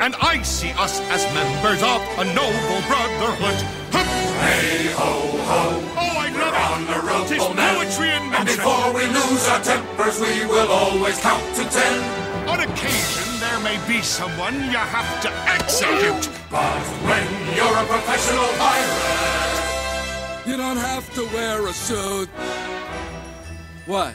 And 0.00 0.14
I 0.20 0.42
see 0.42 0.70
us 0.72 1.00
as 1.08 1.24
members 1.32 1.82
of 1.82 2.00
a 2.18 2.24
noble 2.34 2.80
brotherhood. 2.88 3.58
Hup! 3.92 4.06
hey 4.42 4.92
ho 4.92 5.12
ho, 5.48 5.80
Oh, 5.96 6.16
I 6.18 6.28
love 6.28 6.54
on 6.72 6.82
it! 6.82 6.86
the 6.92 7.00
rope, 7.06 7.28
Tis 7.28 7.38
oh, 7.40 7.54
man. 7.54 7.76
poetry 7.76 8.08
in 8.10 8.22
And 8.34 8.46
before 8.46 8.92
we 8.92 9.04
lose 9.06 9.48
our 9.48 9.60
tempers, 9.62 10.20
we 10.20 10.44
will 10.46 10.70
always 10.70 11.18
count 11.20 11.44
to 11.56 11.64
ten. 11.70 12.48
On 12.48 12.60
occasion, 12.60 13.21
there 13.52 13.60
may 13.60 13.72
may 13.72 13.86
be 13.86 14.00
someone 14.02 14.54
you 14.54 14.82
have 14.96 15.20
to 15.24 15.30
execute. 15.56 16.28
But 16.50 16.82
when 17.08 17.26
you're 17.56 17.78
a 17.84 17.86
professional 17.94 18.48
pirate, 18.62 19.68
You 20.46 20.56
don't 20.56 20.82
have 20.92 21.06
to 21.14 21.22
wear 21.34 21.66
a 21.66 21.72
suit. 21.72 22.28
What? 23.86 24.12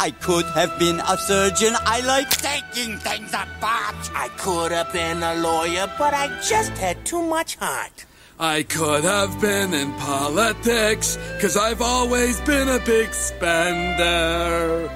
I 0.00 0.10
could 0.10 0.46
have 0.56 0.76
been 0.78 0.98
a 1.00 1.16
surgeon. 1.16 1.74
I 1.96 2.00
like 2.00 2.30
taking 2.30 2.98
things 2.98 3.32
apart. 3.32 4.00
I 4.24 4.28
could 4.38 4.72
have 4.72 4.92
been 4.92 5.22
a 5.22 5.34
lawyer, 5.36 5.86
but 5.98 6.12
I 6.14 6.26
just 6.40 6.72
had 6.84 6.96
too 7.04 7.22
much 7.22 7.56
heart. 7.56 8.06
I 8.40 8.64
could 8.64 9.04
have 9.04 9.40
been 9.40 9.72
in 9.74 9.92
politics, 10.10 11.18
cause 11.40 11.56
I've 11.56 11.82
always 11.82 12.40
been 12.40 12.68
a 12.68 12.80
big 12.80 13.12
spender. 13.14 14.90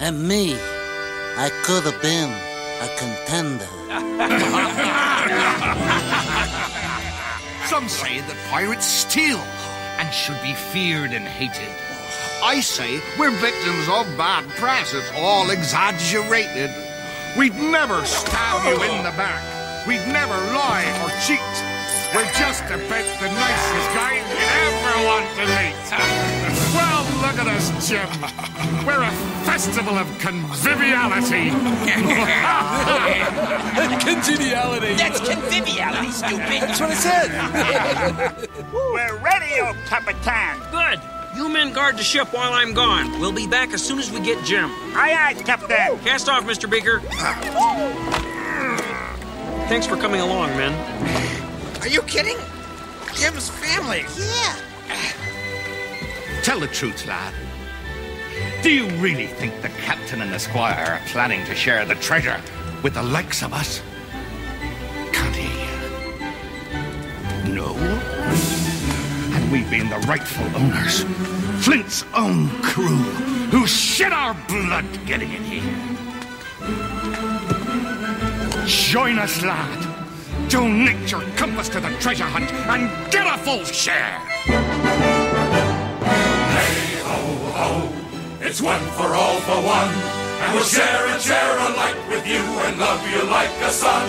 And 0.00 0.26
me, 0.26 0.56
I 1.36 1.50
could 1.64 1.84
have 1.84 2.00
been 2.00 2.47
a 2.80 2.88
contender. 2.96 3.66
Some 7.66 7.88
say 7.88 8.20
that 8.20 8.36
pirates 8.50 8.86
steal 8.86 9.38
and 9.98 10.12
should 10.14 10.40
be 10.42 10.54
feared 10.54 11.12
and 11.12 11.26
hated. 11.26 11.74
I 12.42 12.60
say 12.60 13.00
we're 13.18 13.30
victims 13.30 13.88
of 13.88 14.06
bad 14.16 14.48
press. 14.50 14.94
It's 14.94 15.10
all 15.16 15.50
exaggerated. 15.50 16.70
We'd 17.36 17.54
never 17.54 18.04
stab 18.04 18.64
you 18.64 18.82
in 18.82 19.02
the 19.02 19.10
back. 19.10 19.86
We'd 19.86 20.06
never 20.06 20.34
lie 20.54 20.86
or 21.02 21.10
cheat. 21.26 21.77
We're 22.14 22.24
just 22.32 22.64
about 22.64 23.04
the 23.20 23.28
nicest 23.28 23.88
guys 23.92 24.24
you'd 24.32 24.40
ever 24.40 25.04
want 25.06 25.28
to 25.36 25.44
meet. 25.44 25.76
well, 26.72 27.04
look 27.20 27.36
at 27.36 27.44
us, 27.46 27.68
Jim. 27.86 28.08
We're 28.86 29.02
a 29.02 29.10
festival 29.44 29.98
of 29.98 30.06
conviviality. 30.18 31.50
Congeniality. 34.04 34.94
That's 34.94 35.20
conviviality, 35.20 36.10
stupid. 36.10 36.62
That's 36.62 36.80
what 36.80 36.90
I 36.90 36.94
said. 36.94 37.30
We're 38.72 39.16
ready, 39.18 39.60
oh 39.60 39.74
Capitan. 39.86 40.58
Good. 40.70 41.00
You 41.36 41.50
men 41.50 41.72
guard 41.74 41.98
the 41.98 42.02
ship 42.02 42.32
while 42.32 42.54
I'm 42.54 42.72
gone. 42.72 43.20
We'll 43.20 43.32
be 43.32 43.46
back 43.46 43.74
as 43.74 43.82
soon 43.84 43.98
as 43.98 44.10
we 44.10 44.20
get 44.20 44.42
Jim. 44.46 44.70
Aye, 44.96 45.14
aye, 45.14 45.34
Captain. 45.42 45.98
Cast 45.98 46.30
off, 46.30 46.44
Mr. 46.44 46.70
Beaker. 46.70 47.02
Ah. 47.12 47.36
Thanks 49.68 49.86
for 49.86 49.98
coming 49.98 50.22
along, 50.22 50.56
men. 50.56 50.72
Are 51.88 51.90
you 51.90 52.02
kidding? 52.02 52.36
Jim's 53.14 53.48
family. 53.48 54.04
Yeah. 54.18 54.54
Tell 56.42 56.60
the 56.60 56.66
truth, 56.66 57.06
lad. 57.06 57.32
Do 58.62 58.68
you 58.70 58.90
really 59.00 59.26
think 59.26 59.62
the 59.62 59.70
captain 59.70 60.20
and 60.20 60.30
the 60.30 60.38
squire 60.38 61.00
are 61.00 61.00
planning 61.06 61.46
to 61.46 61.54
share 61.54 61.86
the 61.86 61.94
treasure 61.94 62.38
with 62.82 62.92
the 62.92 63.02
likes 63.02 63.42
of 63.42 63.54
us? 63.54 63.80
Can't 65.14 65.34
he? 65.34 65.48
No. 67.54 67.74
And 69.34 69.50
we've 69.50 69.70
been 69.70 69.88
the 69.88 69.96
rightful 70.06 70.44
owners. 70.56 71.04
Flint's 71.64 72.04
own 72.14 72.50
crew, 72.60 72.98
who 73.48 73.66
shed 73.66 74.12
our 74.12 74.34
blood 74.46 74.84
getting 75.06 75.32
in 75.32 75.42
here. 75.42 75.62
Join 78.66 79.18
us, 79.18 79.42
lad. 79.42 79.87
Donate 80.48 81.10
your 81.12 81.20
compass 81.36 81.68
to 81.68 81.78
the 81.78 81.90
treasure 82.00 82.24
hunt 82.24 82.50
and 82.72 82.88
get 83.12 83.26
a 83.26 83.36
full 83.44 83.64
share. 83.64 84.16
Hey 86.48 87.00
ho 87.04 87.20
ho! 87.52 87.92
It's 88.40 88.62
one 88.62 88.80
for 88.96 89.12
all 89.12 89.40
for 89.44 89.60
one. 89.60 89.92
And 90.40 90.54
we'll 90.54 90.64
share 90.64 91.06
and 91.12 91.20
share 91.20 91.58
alike 91.68 92.00
with 92.08 92.26
you 92.26 92.40
and 92.40 92.78
love 92.78 93.04
you 93.12 93.22
like 93.28 93.52
a 93.60 93.70
son. 93.70 94.08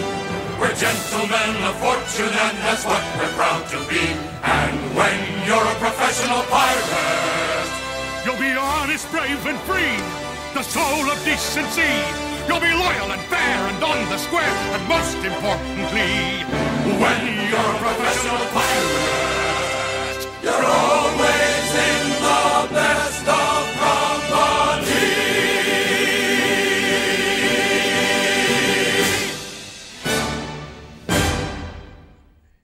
We're 0.62 0.74
gentlemen 0.76 1.60
of 1.68 1.76
fortune 1.84 2.32
and 2.32 2.58
that's 2.64 2.86
what 2.86 3.04
we're 3.20 3.36
proud 3.36 3.68
to 3.76 3.80
be. 3.92 4.06
And 4.42 4.80
when 4.96 5.20
you're 5.46 5.60
a 5.60 5.76
professional 5.76 6.44
pirate, 6.48 7.70
You'll 8.24 8.40
be 8.40 8.52
honest, 8.52 9.12
brave, 9.12 9.46
and 9.46 9.60
free. 9.68 9.96
The 10.54 10.64
soul 10.64 11.10
of 11.10 11.20
decency. 11.26 12.29
You'll 12.50 12.60
be 12.60 12.74
loyal 12.74 13.12
and 13.12 13.22
fair 13.30 13.60
and 13.70 13.84
on 13.84 14.10
the 14.10 14.18
square. 14.18 14.56
And 14.74 14.82
most 14.90 15.18
importantly, 15.18 16.14
when 17.02 17.22
you're 17.50 17.74
a 17.76 17.80
professional 17.86 18.44
pirate, 18.58 20.22
you're 20.42 20.66
always 20.66 21.70
in 21.90 22.10
the 22.26 22.74
best 22.74 23.28
of 23.28 23.60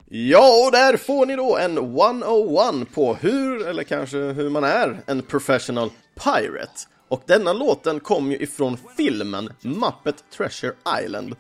Ja, 0.07 0.65
och 0.65 0.71
där 0.71 0.97
får 0.97 1.25
ni 1.25 1.35
då 1.35 1.57
en 1.57 1.77
101 1.77 2.93
på 2.93 3.15
hur, 3.15 3.67
eller 3.67 3.83
kanske 3.83 4.17
hur 4.17 4.49
man 4.49 4.63
är, 4.63 5.03
en 5.07 5.21
professional 5.21 5.89
pirate. 6.23 6.94
Och 7.07 7.23
denna 7.25 7.53
låten 7.53 7.99
kom 7.99 8.31
ju 8.31 8.37
ifrån 8.37 8.77
filmen 8.97 9.49
Muppet 9.61 10.23
Treasure 10.37 10.73
Island. 11.03 11.35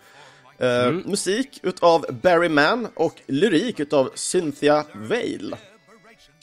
Eh, 0.57 0.91
Musik 0.91 1.59
utav 1.63 2.05
Barry 2.21 2.49
Mann 2.49 2.87
och 2.95 3.21
lyrik 3.27 3.79
utav 3.79 4.09
Cynthia 4.15 4.85
Vale. 4.93 5.57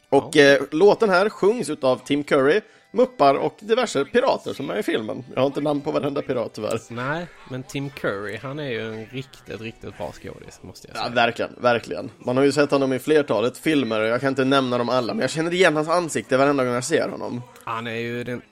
Och 0.08 0.36
eh, 0.36 0.62
låten 0.70 1.10
här 1.10 1.28
sjungs 1.28 1.70
utav 1.70 1.96
Tim 2.04 2.24
Curry, 2.24 2.60
muppar 2.92 3.34
och 3.34 3.56
diverse 3.60 4.04
pirater 4.04 4.52
som 4.54 4.70
är 4.70 4.78
i 4.78 4.82
filmen. 4.82 5.24
Jag 5.34 5.40
har 5.40 5.46
inte 5.46 5.60
namn 5.60 5.80
på 5.80 5.92
varenda 5.92 6.22
pirat 6.22 6.52
tyvärr. 6.54 6.80
Nej, 6.88 7.26
men 7.50 7.62
Tim 7.62 7.90
Curry, 7.90 8.36
han 8.36 8.58
är 8.58 8.70
ju 8.70 8.94
en 8.94 9.06
riktigt, 9.06 9.60
riktigt 9.60 9.98
bra 9.98 10.12
skådis, 10.12 10.60
måste 10.62 10.88
jag 10.88 10.96
säga. 10.96 11.08
Ja, 11.08 11.14
verkligen, 11.14 11.54
verkligen. 11.58 12.10
Man 12.18 12.36
har 12.36 12.44
ju 12.44 12.52
sett 12.52 12.70
honom 12.70 12.92
i 12.92 12.98
flertalet 12.98 13.58
filmer 13.58 14.00
och 14.00 14.06
jag 14.06 14.20
kan 14.20 14.28
inte 14.28 14.44
nämna 14.44 14.78
dem 14.78 14.88
alla, 14.88 15.14
men 15.14 15.20
jag 15.20 15.30
känner 15.30 15.54
igen 15.54 15.76
hans 15.76 15.88
ansikte 15.88 16.36
varenda 16.36 16.64
gång 16.64 16.74
jag 16.74 16.84
ser 16.84 17.08
honom. 17.08 17.42
Han 17.64 17.86
är 17.86 17.96
ju 17.96 18.24
den 18.24 18.42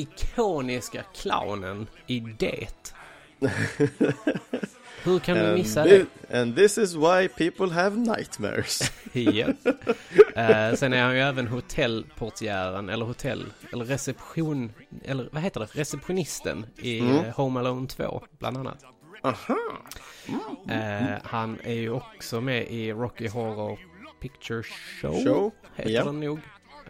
ikoniska 0.00 1.04
clownen 1.14 1.86
i 2.06 2.20
Det. 2.20 2.94
Hur 5.04 5.18
kan 5.18 5.36
vi 5.38 5.54
missa 5.54 5.80
and, 5.82 5.90
det? 5.90 6.06
and 6.40 6.56
this 6.56 6.78
is 6.78 6.94
why 6.94 7.28
people 7.28 7.72
have 7.74 7.96
nightmares. 7.96 8.92
Japp. 9.12 9.66
Eh, 10.36 10.74
sen 10.74 10.92
är 10.92 11.02
han 11.02 11.14
ju 11.14 11.20
även 11.20 11.46
hotellportiären, 11.48 12.88
eller 12.88 13.04
hotell, 13.04 13.44
eller 13.72 13.84
reception, 13.84 14.72
eller 15.04 15.28
vad 15.32 15.42
heter 15.42 15.60
det, 15.60 15.66
receptionisten 15.80 16.66
i 16.78 17.00
Mm. 17.00 17.16
eh, 17.24 17.34
Home 17.36 17.60
Alone 17.60 17.86
2, 17.88 18.22
bland 18.38 18.56
annat. 18.56 18.84
Aha. 19.22 19.56
Eh, 20.68 21.18
han 21.24 21.58
är 21.64 21.74
ju 21.74 21.90
också 21.90 22.40
med 22.40 22.70
i 22.70 22.92
Rocky 22.92 23.28
Horror 23.28 23.78
Picture 24.20 24.62
Show, 24.62 25.24
Show, 25.24 25.52
heter 25.76 25.90
ja. 25.90 26.04
den 26.04 26.20
nog. 26.20 26.40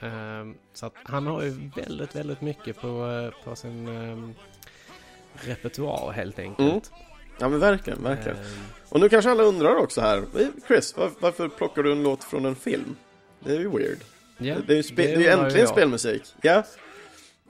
Eh, 0.03 0.45
så 0.75 0.87
att 0.87 0.95
han 1.05 1.27
har 1.27 1.43
ju 1.43 1.71
väldigt, 1.77 2.17
väldigt 2.17 2.41
mycket 2.41 2.81
på, 2.81 2.89
eh, 3.07 3.45
på 3.45 3.57
sin 3.57 3.89
eh, 3.89 4.29
repertoar 5.49 6.13
helt 6.13 6.39
enkelt. 6.39 6.69
Mm. 6.71 6.81
Ja 7.39 7.49
men 7.49 7.61
verkligen, 7.61 8.03
verkligen. 8.03 8.37
Eh, 8.39 8.45
Och 8.89 9.01
nu 9.01 9.09
kanske 9.09 9.31
alla 9.31 9.43
undrar 9.43 9.77
också 9.77 10.01
här, 10.01 10.19
"Eh, 10.19 10.47
Chris, 10.69 10.97
var, 10.97 11.11
varför 11.21 11.49
plockar 11.49 11.83
du 11.83 11.93
en 11.93 12.03
låt 12.03 12.25
från 12.25 12.45
en 12.45 12.57
film? 12.57 12.97
Det 13.41 13.53
är 13.55 13.59
ju 13.61 13.69
weird. 13.69 13.99
ja, 14.39 14.57
Det 14.67 14.73
är 14.73 14.77
ju, 14.77 14.83
spe- 14.83 14.97
det 14.97 15.15
är 15.15 15.19
ju 15.21 15.27
äntligen 15.27 15.61
jag. 15.61 15.69
spelmusik. 15.69 16.23
Ja. 16.43 16.63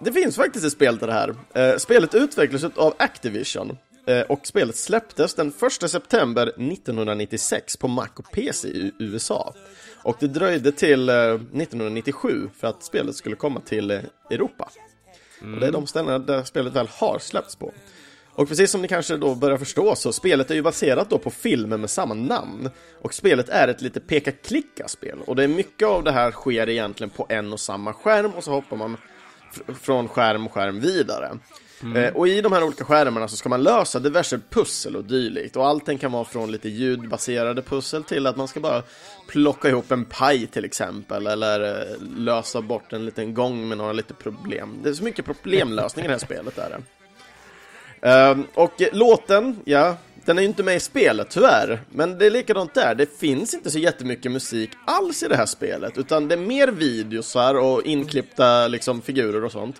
Det 0.00 0.12
finns 0.12 0.36
faktiskt 0.36 0.64
ett 0.66 0.72
spel 0.72 0.98
till 0.98 1.06
det 1.06 1.12
här. 1.12 1.34
Eh, 1.54 1.76
spelet 1.76 2.14
utvecklades 2.14 2.64
av 2.76 2.94
Activision. 2.98 3.78
Eh, 4.06 4.20
och 4.20 4.46
spelet 4.46 4.76
släpptes 4.76 5.34
den 5.34 5.52
1 5.52 5.88
september 5.88 6.52
1996 6.56 7.76
på 7.76 7.88
Mac 7.88 8.08
och 8.16 8.32
PC 8.32 8.68
i 8.68 8.92
USA. 8.98 9.54
Och 10.06 10.16
det 10.20 10.26
dröjde 10.26 10.72
till 10.72 11.08
eh, 11.08 11.14
1997 11.14 12.50
för 12.56 12.68
att 12.68 12.82
spelet 12.82 13.16
skulle 13.16 13.36
komma 13.36 13.60
till 13.60 13.90
Europa. 13.90 14.10
Europa. 14.30 14.70
Och 15.54 15.60
det 15.60 15.66
är 15.66 15.72
de 15.72 15.86
ställena 15.86 16.18
där 16.18 16.42
spelet 16.42 16.72
väl 16.72 16.88
har 16.90 17.18
släppts 17.18 17.56
på. 17.56 17.72
Och 18.32 18.48
precis 18.48 18.70
som 18.70 18.82
ni 18.82 18.88
kanske 18.88 19.16
då 19.16 19.34
börjar 19.34 19.58
förstå 19.58 19.94
så 19.94 20.12
spelet 20.12 20.50
är 20.50 20.54
ju 20.54 20.62
baserat 20.62 21.10
då 21.10 21.18
på 21.18 21.30
filmen 21.30 21.80
med 21.80 21.90
samma 21.90 22.14
namn. 22.14 22.70
Och 23.02 23.14
spelet 23.14 23.48
är 23.48 23.68
ett 23.68 23.82
lite 23.82 24.00
peka-klicka-spel. 24.00 25.18
Och 25.26 25.36
det 25.36 25.44
är 25.44 25.48
mycket 25.48 25.88
av 25.88 26.04
det 26.04 26.12
här 26.12 26.30
sker 26.30 26.68
egentligen 26.68 27.10
på 27.10 27.26
en 27.28 27.52
och 27.52 27.60
samma 27.60 27.92
skärm 27.92 28.34
och 28.34 28.44
så 28.44 28.50
hoppar 28.50 28.76
man 28.76 28.96
fr- 29.52 29.74
från 29.74 30.08
skärm 30.08 30.46
och 30.46 30.52
skärm 30.52 30.80
vidare. 30.80 31.38
Mm. 31.82 31.96
Eh, 31.96 32.16
och 32.16 32.28
i 32.28 32.40
de 32.40 32.52
här 32.52 32.64
olika 32.64 32.84
skärmarna 32.84 33.28
så 33.28 33.36
ska 33.36 33.48
man 33.48 33.62
lösa 33.62 33.98
diverse 33.98 34.40
pussel 34.50 34.96
och 34.96 35.04
dylikt. 35.04 35.56
Och 35.56 35.66
allting 35.66 35.98
kan 35.98 36.12
vara 36.12 36.24
från 36.24 36.52
lite 36.52 36.68
ljudbaserade 36.68 37.62
pussel 37.62 38.04
till 38.04 38.26
att 38.26 38.36
man 38.36 38.48
ska 38.48 38.60
bara 38.60 38.82
plocka 39.28 39.68
ihop 39.68 39.90
en 39.90 40.04
paj 40.04 40.46
till 40.46 40.64
exempel. 40.64 41.26
Eller 41.26 41.80
eh, 41.80 41.96
lösa 42.16 42.60
bort 42.60 42.92
en 42.92 43.04
liten 43.04 43.34
gång 43.34 43.68
med 43.68 43.78
några 43.78 43.92
lite 43.92 44.14
problem. 44.14 44.78
Det 44.82 44.88
är 44.88 44.94
så 44.94 45.04
mycket 45.04 45.24
problemlösning 45.24 46.04
i 46.04 46.08
det 46.08 46.14
här 46.14 46.18
spelet 46.18 46.58
är 46.58 46.70
det. 46.70 46.82
Ehm, 48.08 48.46
och 48.54 48.82
låten, 48.92 49.60
ja, 49.64 49.96
den 50.24 50.38
är 50.38 50.42
ju 50.42 50.48
inte 50.48 50.62
med 50.62 50.76
i 50.76 50.80
spelet 50.80 51.30
tyvärr. 51.30 51.80
Men 51.90 52.18
det 52.18 52.26
är 52.26 52.30
likadant 52.30 52.74
där, 52.74 52.94
det 52.94 53.18
finns 53.18 53.54
inte 53.54 53.70
så 53.70 53.78
jättemycket 53.78 54.32
musik 54.32 54.70
alls 54.86 55.22
i 55.22 55.28
det 55.28 55.36
här 55.36 55.46
spelet. 55.46 55.98
Utan 55.98 56.28
det 56.28 56.34
är 56.34 56.38
mer 56.38 56.68
videosar 56.68 57.54
och 57.54 57.82
inklippta 57.82 58.68
liksom, 58.68 59.02
figurer 59.02 59.44
och 59.44 59.52
sånt. 59.52 59.76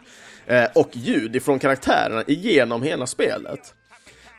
Eh, 0.47 0.65
och 0.75 0.89
ljud 0.93 1.37
ifrån 1.37 1.59
karaktärerna 1.59 2.23
igenom 2.27 2.83
hela 2.83 3.07
spelet. 3.07 3.75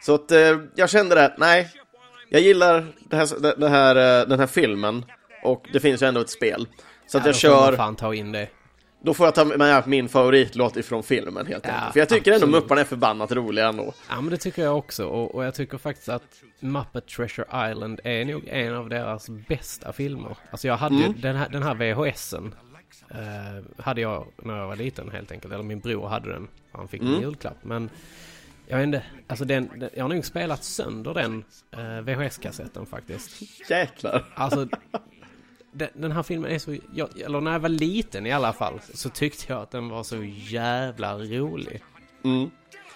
Så 0.01 0.16
att 0.16 0.32
eh, 0.32 0.58
jag 0.76 0.89
kände 0.89 1.16
det, 1.16 1.36
nej, 1.38 1.70
jag 2.30 2.41
gillar 2.41 2.86
här, 3.12 3.60
det, 3.60 3.70
här, 3.70 3.95
eh, 4.22 4.28
den 4.28 4.39
här 4.39 4.47
filmen 4.47 5.05
och 5.43 5.66
det 5.74 5.80
finns 5.80 6.01
ju 6.03 6.08
ändå 6.08 6.22
ett 6.22 6.30
spel. 6.30 6.68
Så 7.08 7.18
att 7.18 7.26
Ja, 7.26 7.32
jag 7.32 7.36
då 7.36 7.39
får 7.39 7.49
man 7.62 7.68
kör, 7.72 7.78
fan 7.78 7.95
ta 7.95 8.14
in 8.14 8.32
det. 8.32 8.47
då 9.03 9.14
får 9.14 9.28
jag 9.28 9.36
ta 9.36 9.45
med 9.45 9.88
min 9.88 10.10
favoritlåt 10.10 10.78
ifrån 10.78 11.03
filmen 11.03 11.47
helt 11.47 11.66
Ja, 11.66 11.72
enkelt. 11.74 11.93
För 11.93 11.99
jag 11.99 12.10
tycker 12.10 12.32
ändå 12.32 12.45
absolut. 12.45 12.64
Mupparna 12.64 12.82
är 12.82 12.86
förbannat 12.86 13.32
roliga 13.32 13.68
ändå. 13.68 13.93
Ja 14.10 14.22
men 14.22 14.30
det 14.30 14.38
tycker 14.38 14.64
jag 14.64 14.78
också 14.78 15.05
och, 15.05 15.36
och 15.36 15.45
jag 15.45 15.55
tycker 15.55 15.78
faktiskt 15.78 16.10
att 16.10 16.24
Muppet 16.60 17.08
Treasure 17.08 17.72
Island 17.72 17.99
är 18.03 18.26
nog 18.26 18.47
en 18.47 18.76
av 18.76 18.89
deras 18.89 19.30
bästa 19.30 19.93
filmer. 19.93 20.36
Alltså 20.51 20.68
jag 20.68 20.78
hade 20.78 20.95
ju 20.95 21.05
Mm. 21.05 21.22
den 21.22 21.36
här, 21.36 21.49
den 21.49 21.64
här 21.64 21.76
VHSen 21.76 22.55
eh, 23.09 23.83
hade 23.83 24.01
jag 24.01 24.27
när 24.43 24.57
jag 24.57 24.67
var 24.67 24.75
liten 24.75 25.11
helt 25.11 25.31
enkelt. 25.31 25.53
Eller 25.53 25.63
min 25.63 25.79
bror 25.79 26.07
hade 26.07 26.31
den. 26.33 26.47
Han 26.71 26.88
fick 26.88 27.01
en 27.01 27.07
Mm. 27.07 27.21
julklapp. 27.21 27.57
Men 27.61 27.89
jag 28.67 28.77
vet 28.77 28.83
inte, 28.85 29.03
alltså 29.27 29.45
den, 29.45 29.69
den, 29.79 29.89
jag 29.95 30.03
har 30.03 30.09
nog 30.09 30.25
spelat 30.25 30.63
sönder 30.63 31.13
den 31.13 31.43
eh, 31.71 32.01
VHS-kassetten 32.01 32.85
faktiskt. 32.85 33.41
Jäklar. 33.69 34.25
Alltså 34.35 34.67
den, 35.71 35.89
den 35.93 36.11
här 36.11 36.23
filmen 36.23 36.51
är 36.51 36.59
så, 36.59 36.77
jag, 36.93 37.19
eller 37.21 37.41
när 37.41 37.51
jag 37.51 37.59
var 37.59 37.69
liten 37.69 38.25
i 38.25 38.31
alla 38.31 38.53
fall, 38.53 38.79
så 38.93 39.09
tyckte 39.09 39.53
jag 39.53 39.61
att 39.61 39.71
den 39.71 39.89
var 39.89 40.03
så 40.03 40.23
jävla 40.49 41.17
rolig. 41.17 41.83
Mm. 42.23 42.49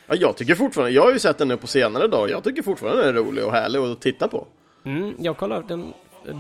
Ja, 0.08 0.16
jag 0.16 0.38
tycker 0.38 0.56
fortfarande, 0.56 0.92
jag 0.92 1.02
har 1.04 1.12
ju 1.14 1.20
sett 1.20 1.38
den 1.38 1.48
nu 1.48 1.58
på 1.58 1.68
senare 1.68 2.08
dag, 2.08 2.30
jag 2.30 2.44
tycker 2.44 2.62
fortfarande 2.62 3.02
den 3.06 3.10
är 3.16 3.20
rolig 3.20 3.46
och 3.46 3.52
härlig 3.52 3.80
att 3.80 4.02
titta 4.02 4.28
på. 4.28 4.48
Mm, 4.84 5.16
jag 5.20 5.38
kollade, 5.38 5.68
den 5.68 5.94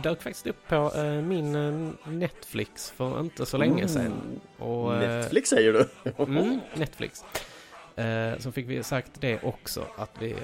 dök 0.03 0.21
faktiskt 0.21 0.47
upp 0.47 0.67
på 0.67 0.91
eh, 0.95 1.03
min 1.21 1.55
eh, 1.55 2.11
Netflix 2.11 2.91
för 2.91 3.19
inte 3.19 3.45
så 3.45 3.57
länge 3.57 3.87
sedan. 3.87 4.39
Och, 4.57 4.95
eh, 4.95 4.99
Netflix 4.99 5.49
säger 5.49 5.73
du? 5.73 5.87
mm, 6.23 6.59
Netflix. 6.73 7.23
Eh, 7.95 8.37
så 8.39 8.51
fick 8.51 8.69
vi 8.69 8.83
sagt 8.83 9.11
det 9.21 9.43
också, 9.43 9.85
att 9.97 10.11
vi 10.19 10.31
eh, 10.31 10.37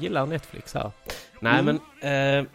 gillar 0.00 0.26
Netflix 0.26 0.74
här. 0.74 0.90
Nej 1.40 1.60
Mm. 1.60 1.78
men, 2.00 2.46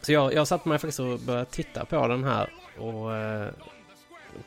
så 0.00 0.12
jag, 0.12 0.34
jag 0.34 0.48
satte 0.48 0.68
mig 0.68 0.78
faktiskt 0.78 1.00
och 1.00 1.18
började 1.18 1.44
titta 1.44 1.84
på 1.84 2.08
den 2.08 2.24
här 2.24 2.52
och 2.78 3.10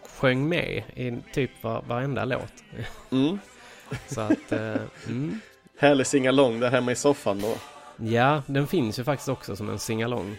sjöng 0.09 0.49
med 0.49 0.83
i 0.95 1.17
typ 1.33 1.51
var, 1.61 1.81
varenda 1.81 2.25
låt. 2.25 2.53
Mm. 3.11 3.39
Så 4.07 4.21
att, 4.21 4.51
mm. 5.07 5.39
Härlig 5.79 6.07
singalong 6.07 6.59
där 6.59 6.69
hemma 6.69 6.91
i 6.91 6.95
soffan 6.95 7.41
då. 7.41 7.55
Ja, 7.97 8.43
den 8.47 8.67
finns 8.67 8.99
ju 8.99 9.03
faktiskt 9.03 9.29
också 9.29 9.55
som 9.55 9.69
en 9.69 9.79
singalong. 9.79 10.37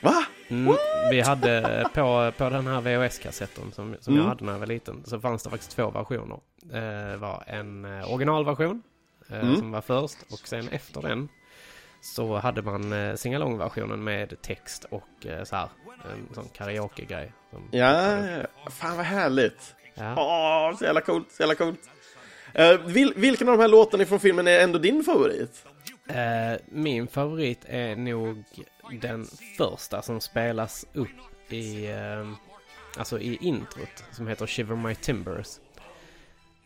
Va? 0.00 0.24
Mm, 0.48 0.76
vi 1.10 1.20
hade 1.20 1.84
på, 1.94 2.32
på 2.38 2.50
den 2.50 2.66
här 2.66 2.80
VHS-kassetten 2.80 3.72
som, 3.72 3.96
som 4.00 4.12
Mm. 4.14 4.22
jag 4.24 4.28
hade 4.28 4.44
när 4.44 4.52
jag 4.52 4.58
var 4.58 4.66
liten 4.66 5.02
så 5.06 5.20
fanns 5.20 5.42
det 5.42 5.50
faktiskt 5.50 5.70
två 5.76 5.90
versioner. 5.90 6.38
Det 6.62 7.16
var 7.16 7.42
en 7.46 7.84
eh, 7.84 8.12
originalversion 8.12 8.82
eh, 9.30 9.40
Mm. 9.40 9.56
som 9.56 9.70
var 9.72 9.80
först 9.80 10.16
och 10.32 10.48
sen 10.48 10.68
efter 10.68 11.02
den 11.02 11.28
så 12.00 12.36
hade 12.36 12.62
man 12.62 12.92
eh, 12.92 13.14
singalong-versionen 13.14 14.04
med 14.04 14.42
text 14.42 14.84
och 14.90 15.08
så 15.44 15.56
här 15.56 15.68
en 16.04 16.34
sån 16.34 16.48
karaoke-grej. 16.48 17.32
Ja, 17.70 18.18
fan 18.70 18.96
vad 18.96 19.06
härligt. 19.06 19.74
Ja. 19.94 20.14
Åh, 20.16 20.76
så 20.78 20.84
jävla 20.84 21.00
coolt, 21.00 21.32
så 21.32 21.42
jävla 21.42 21.54
coolt. 21.54 21.80
Uh, 22.58 22.86
vil, 22.86 23.12
vilken 23.16 23.48
av 23.48 23.56
de 23.56 23.60
här 23.62 23.68
låtarna 23.68 24.04
från 24.04 24.20
filmen 24.20 24.46
är 24.48 24.60
ändå 24.60 24.78
din 24.78 25.04
favorit? 25.04 25.64
Eh, 26.08 26.60
min 26.68 27.06
favorit 27.08 27.60
är 27.66 27.96
nog 27.96 28.44
den 28.92 29.26
första 29.56 30.02
som 30.02 30.20
spelas 30.20 30.86
upp 30.92 31.52
i, 31.52 31.86
eh, 31.86 32.30
alltså 32.98 33.20
i 33.20 33.36
introt 33.40 34.04
som 34.12 34.26
heter 34.26 34.46
Shiver 34.46 34.76
My 34.76 34.94
Timbers. 34.94 35.58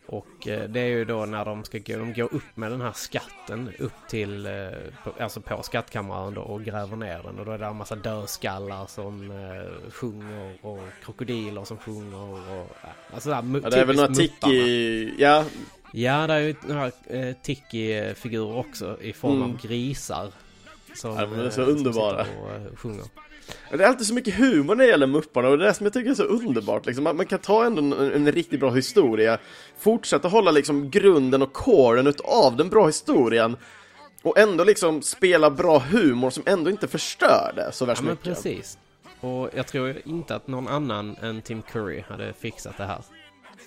Och 0.05 0.47
eh, 0.47 0.69
det 0.69 0.79
är 0.79 0.85
ju 0.87 1.05
då 1.05 1.25
när 1.25 1.45
de 1.45 1.63
ska 1.63 1.77
gå, 1.77 1.97
de 1.97 2.13
går 2.13 2.33
upp 2.33 2.55
med 2.57 2.71
den 2.71 2.81
här 2.81 2.91
skatten 2.91 3.71
upp 3.79 3.93
till, 4.09 4.45
eh, 4.45 4.51
på, 5.03 5.23
alltså 5.23 5.41
på 5.41 5.63
skattkammaren 5.63 6.33
då 6.33 6.41
och 6.41 6.63
gräver 6.63 6.95
ner 6.95 7.23
den 7.23 7.39
och 7.39 7.45
då 7.45 7.51
är 7.51 7.57
det 7.57 7.65
en 7.65 7.75
massa 7.75 7.95
dödskallar 7.95 8.85
som 8.85 9.31
eh, 9.31 9.91
sjunger 9.91 10.57
och 10.61 10.79
krokodiler 11.03 11.63
som 11.63 11.77
sjunger 11.77 12.17
och, 12.29 12.39
ja, 12.83 12.89
alltså 13.13 13.29
där, 13.29 13.61
Ja, 13.63 13.69
det 13.69 13.79
är 13.81 13.85
väl 13.85 13.95
några 13.95 14.13
tiki... 14.13 15.13
Ja, 15.17 15.45
Ja, 15.93 16.27
det 16.27 16.33
är 16.33 16.39
ju 16.39 16.55
några 16.67 16.91
eh, 17.07 17.35
Tiki-figurer 17.43 18.55
också 18.57 19.01
i 19.01 19.13
form 19.13 19.35
Mm. 19.35 19.49
av 19.51 19.61
grisar. 19.61 20.31
Som, 20.95 21.11
Ja, 21.15 21.27
men 21.27 21.39
det 21.39 21.45
är 21.45 21.49
så 21.49 21.61
underbara. 21.61 22.21
eh, 22.21 22.75
sjunger. 22.75 23.03
det 23.71 23.83
är 23.83 23.87
alltid 23.87 24.07
så 24.07 24.13
mycket 24.13 24.35
humor 24.35 24.75
när 24.75 24.83
det 24.83 24.89
gäller 24.89 25.07
Mupparna 25.07 25.47
och 25.47 25.57
det 25.57 25.63
är 25.63 25.67
det 25.67 25.73
som 25.73 25.85
jag 25.85 25.93
tycker 25.93 26.09
är 26.11 26.15
så 26.15 26.23
underbart. 26.23 26.85
Liksom. 26.85 27.03
Man, 27.03 27.15
man 27.17 27.25
kan 27.25 27.39
ta 27.39 27.65
ändå 27.65 27.81
en, 27.81 27.93
en 28.13 28.31
riktigt 28.31 28.59
bra 28.59 28.69
historia, 28.71 29.37
fortsätta 29.79 30.27
hålla 30.27 30.51
liksom 30.51 30.89
grunden 30.89 31.41
och 31.41 31.53
kåren 31.53 32.07
utav 32.07 32.55
den 32.57 32.69
bra 32.69 32.85
historien 32.85 33.57
och 34.23 34.37
ändå 34.37 34.63
liksom 34.63 35.01
spela 35.01 35.49
bra 35.49 35.79
humor 35.79 36.29
som 36.29 36.43
ändå 36.45 36.69
inte 36.69 36.87
förstör 36.87 37.53
det 37.55 37.71
så 37.71 37.83
Ja, 37.83 37.87
värst 37.87 38.01
men 38.01 38.11
mycket. 38.11 38.23
precis. 38.25 38.77
Och 39.21 39.49
jag 39.55 39.67
tror 39.67 40.01
inte 40.05 40.35
att 40.35 40.47
någon 40.47 40.67
annan 40.67 41.15
än 41.21 41.41
Tim 41.41 41.61
Curry 41.61 42.03
hade 42.09 42.33
fixat 42.33 42.77
det 42.77 42.85
här. 42.85 42.99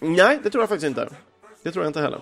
Nej, 0.01 0.41
det 0.43 0.51
tror 0.51 0.63
jag 0.63 0.69
faktiskt 0.69 0.87
inte. 0.89 1.09
Det 1.63 1.71
tror 1.73 1.85
jag 1.85 1.89
inte 1.91 2.01
heller. 2.01 2.21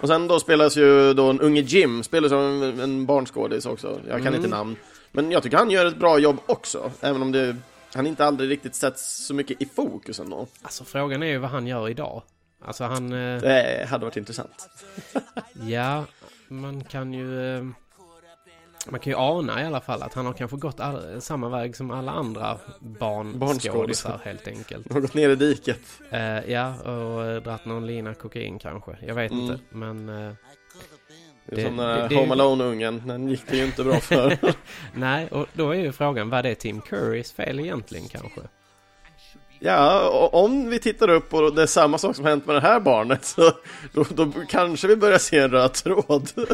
Och 0.00 0.08
sen 0.08 0.28
då 0.28 0.40
spelas 0.40 0.76
ju 0.76 1.14
då 1.14 1.30
en 1.30 1.40
unge 1.40 1.60
Jim, 1.60 2.02
spelas 2.02 2.30
som 2.30 2.62
en, 2.62 2.80
en 2.80 3.06
barnskådis 3.06 3.66
också. 3.66 4.00
Jag 4.08 4.18
kan 4.18 4.26
Mm. 4.26 4.34
inte 4.34 4.48
namn. 4.48 4.76
Men 5.12 5.30
jag 5.30 5.42
tycker 5.42 5.56
han 5.56 5.70
gör 5.70 5.86
ett 5.86 5.96
bra 5.96 6.18
jobb 6.18 6.36
också, 6.46 6.90
även 7.00 7.22
om 7.22 7.32
det, 7.32 7.56
han 7.94 8.06
inte 8.06 8.24
aldrig 8.24 8.50
riktigt 8.50 8.74
sätts 8.74 9.26
så 9.26 9.34
mycket 9.34 9.62
i 9.62 9.66
fokus 9.66 10.20
ändå. 10.20 10.46
Alltså 10.62 10.84
frågan 10.84 11.22
är 11.22 11.26
ju 11.26 11.38
vad 11.38 11.50
han 11.50 11.66
gör 11.66 11.88
idag. 11.88 12.22
Alltså 12.64 12.84
han... 12.84 13.12
Eh, 13.12 13.40
Det 13.40 13.86
hade 13.90 14.04
varit 14.04 14.16
intressant. 14.16 14.68
ja, 15.68 16.04
man 16.48 16.84
kan 16.84 17.12
ju... 17.14 17.56
Eh, 17.56 17.64
man 18.90 19.00
kan 19.00 19.10
ju 19.12 19.16
ana 19.18 19.62
i 19.62 19.64
alla 19.66 19.80
fall 19.80 20.02
att 20.02 20.14
han 20.14 20.26
har 20.26 20.32
kanske 20.32 20.56
gått 20.56 20.80
samma 21.18 21.48
väg 21.48 21.76
som 21.76 21.90
alla 21.90 22.12
andra 22.12 22.58
barnskådisar 22.80 24.20
helt 24.24 24.48
enkelt. 24.48 24.86
Han 24.88 24.94
har 24.94 25.00
gått 25.00 25.14
ner 25.14 25.30
i 25.30 25.36
diket. 25.36 25.80
Eh, 26.10 26.50
ja, 26.52 26.74
och 26.80 27.24
eh, 27.24 27.42
dratt 27.42 27.64
någon 27.64 27.86
lina 27.86 28.14
kokain 28.14 28.58
kanske. 28.58 28.96
Jag 29.06 29.14
vet 29.14 29.32
Mm. 29.32 29.44
inte, 29.44 29.58
men... 29.70 30.08
Eh, 30.08 30.32
Det 31.46 31.52
är 31.52 31.56
Det- 31.56 31.62
som 31.68 31.76
den 31.76 31.86
här 31.86 32.08
det- 32.08 32.14
Home 32.16 32.32
Alone-ungen, 32.34 33.02
den 33.06 33.28
gick 33.28 33.42
det 33.50 33.56
ju 33.56 33.64
inte 33.64 33.84
bra 33.84 33.94
för. 34.00 34.38
nej, 34.94 35.28
och 35.28 35.46
då 35.52 35.70
är 35.70 35.74
ju 35.78 35.92
frågan, 35.92 36.30
vad 36.30 36.44
det 36.44 36.54
Tim 36.54 36.80
Currys 36.80 37.32
fel 37.32 37.60
egentligen 37.60 38.08
kanske? 38.08 38.40
Ja, 39.62 40.08
om 40.32 40.70
vi 40.70 40.78
tittar 40.78 41.08
upp 41.10 41.34
och 41.34 41.54
det 41.54 41.62
är 41.62 41.66
samma 41.66 41.98
sak 41.98 42.16
som 42.16 42.24
hänt 42.24 42.46
med 42.46 42.56
det 42.56 42.60
här 42.60 42.80
barnet 42.80 43.24
så 43.24 43.52
då, 43.92 44.04
då 44.10 44.32
kanske 44.48 44.88
vi 44.88 44.96
börjar 44.96 45.18
se 45.18 45.38
en 45.38 45.50
röd 45.50 45.72
tråd. 45.72 46.30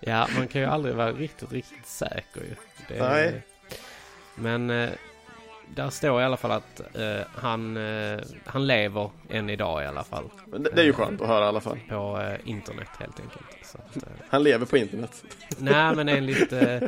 Ja, 0.00 0.28
man 0.36 0.48
kan 0.48 0.60
ju 0.60 0.66
aldrig 0.66 0.94
vara 0.94 1.12
riktigt, 1.12 1.52
riktigt 1.52 1.86
säker 1.86 2.40
ju. 2.40 2.54
Det, 2.88 3.08
Nej. 3.08 3.42
Men 4.34 4.70
eh, 4.70 4.90
där 5.74 5.90
står 5.90 6.20
i 6.20 6.24
alla 6.24 6.36
fall 6.36 6.50
att 6.50 6.80
eh, 6.96 7.26
han, 7.34 7.76
eh, 7.76 8.20
han 8.44 8.66
lever 8.66 9.10
än 9.30 9.50
idag 9.50 9.82
i 9.82 9.86
alla 9.86 10.04
fall. 10.04 10.24
Det, 10.46 10.58
det 10.58 10.80
är 10.80 10.84
ju 10.84 10.92
skönt 10.92 11.20
att 11.20 11.28
höra 11.28 11.44
i 11.44 11.48
alla 11.48 11.60
fall. 11.60 11.78
På 11.88 12.20
eh, 12.20 12.50
internet 12.50 12.88
helt 12.98 13.20
enkelt. 13.20 13.46
Så 13.62 13.78
att, 13.78 13.96
eh, 13.96 14.02
Han 14.28 14.42
lever 14.42 14.66
på 14.66 14.76
internet. 14.76 15.24
nej, 15.58 15.96
men 15.96 16.08
enligt 16.08 16.52
eh, 16.52 16.80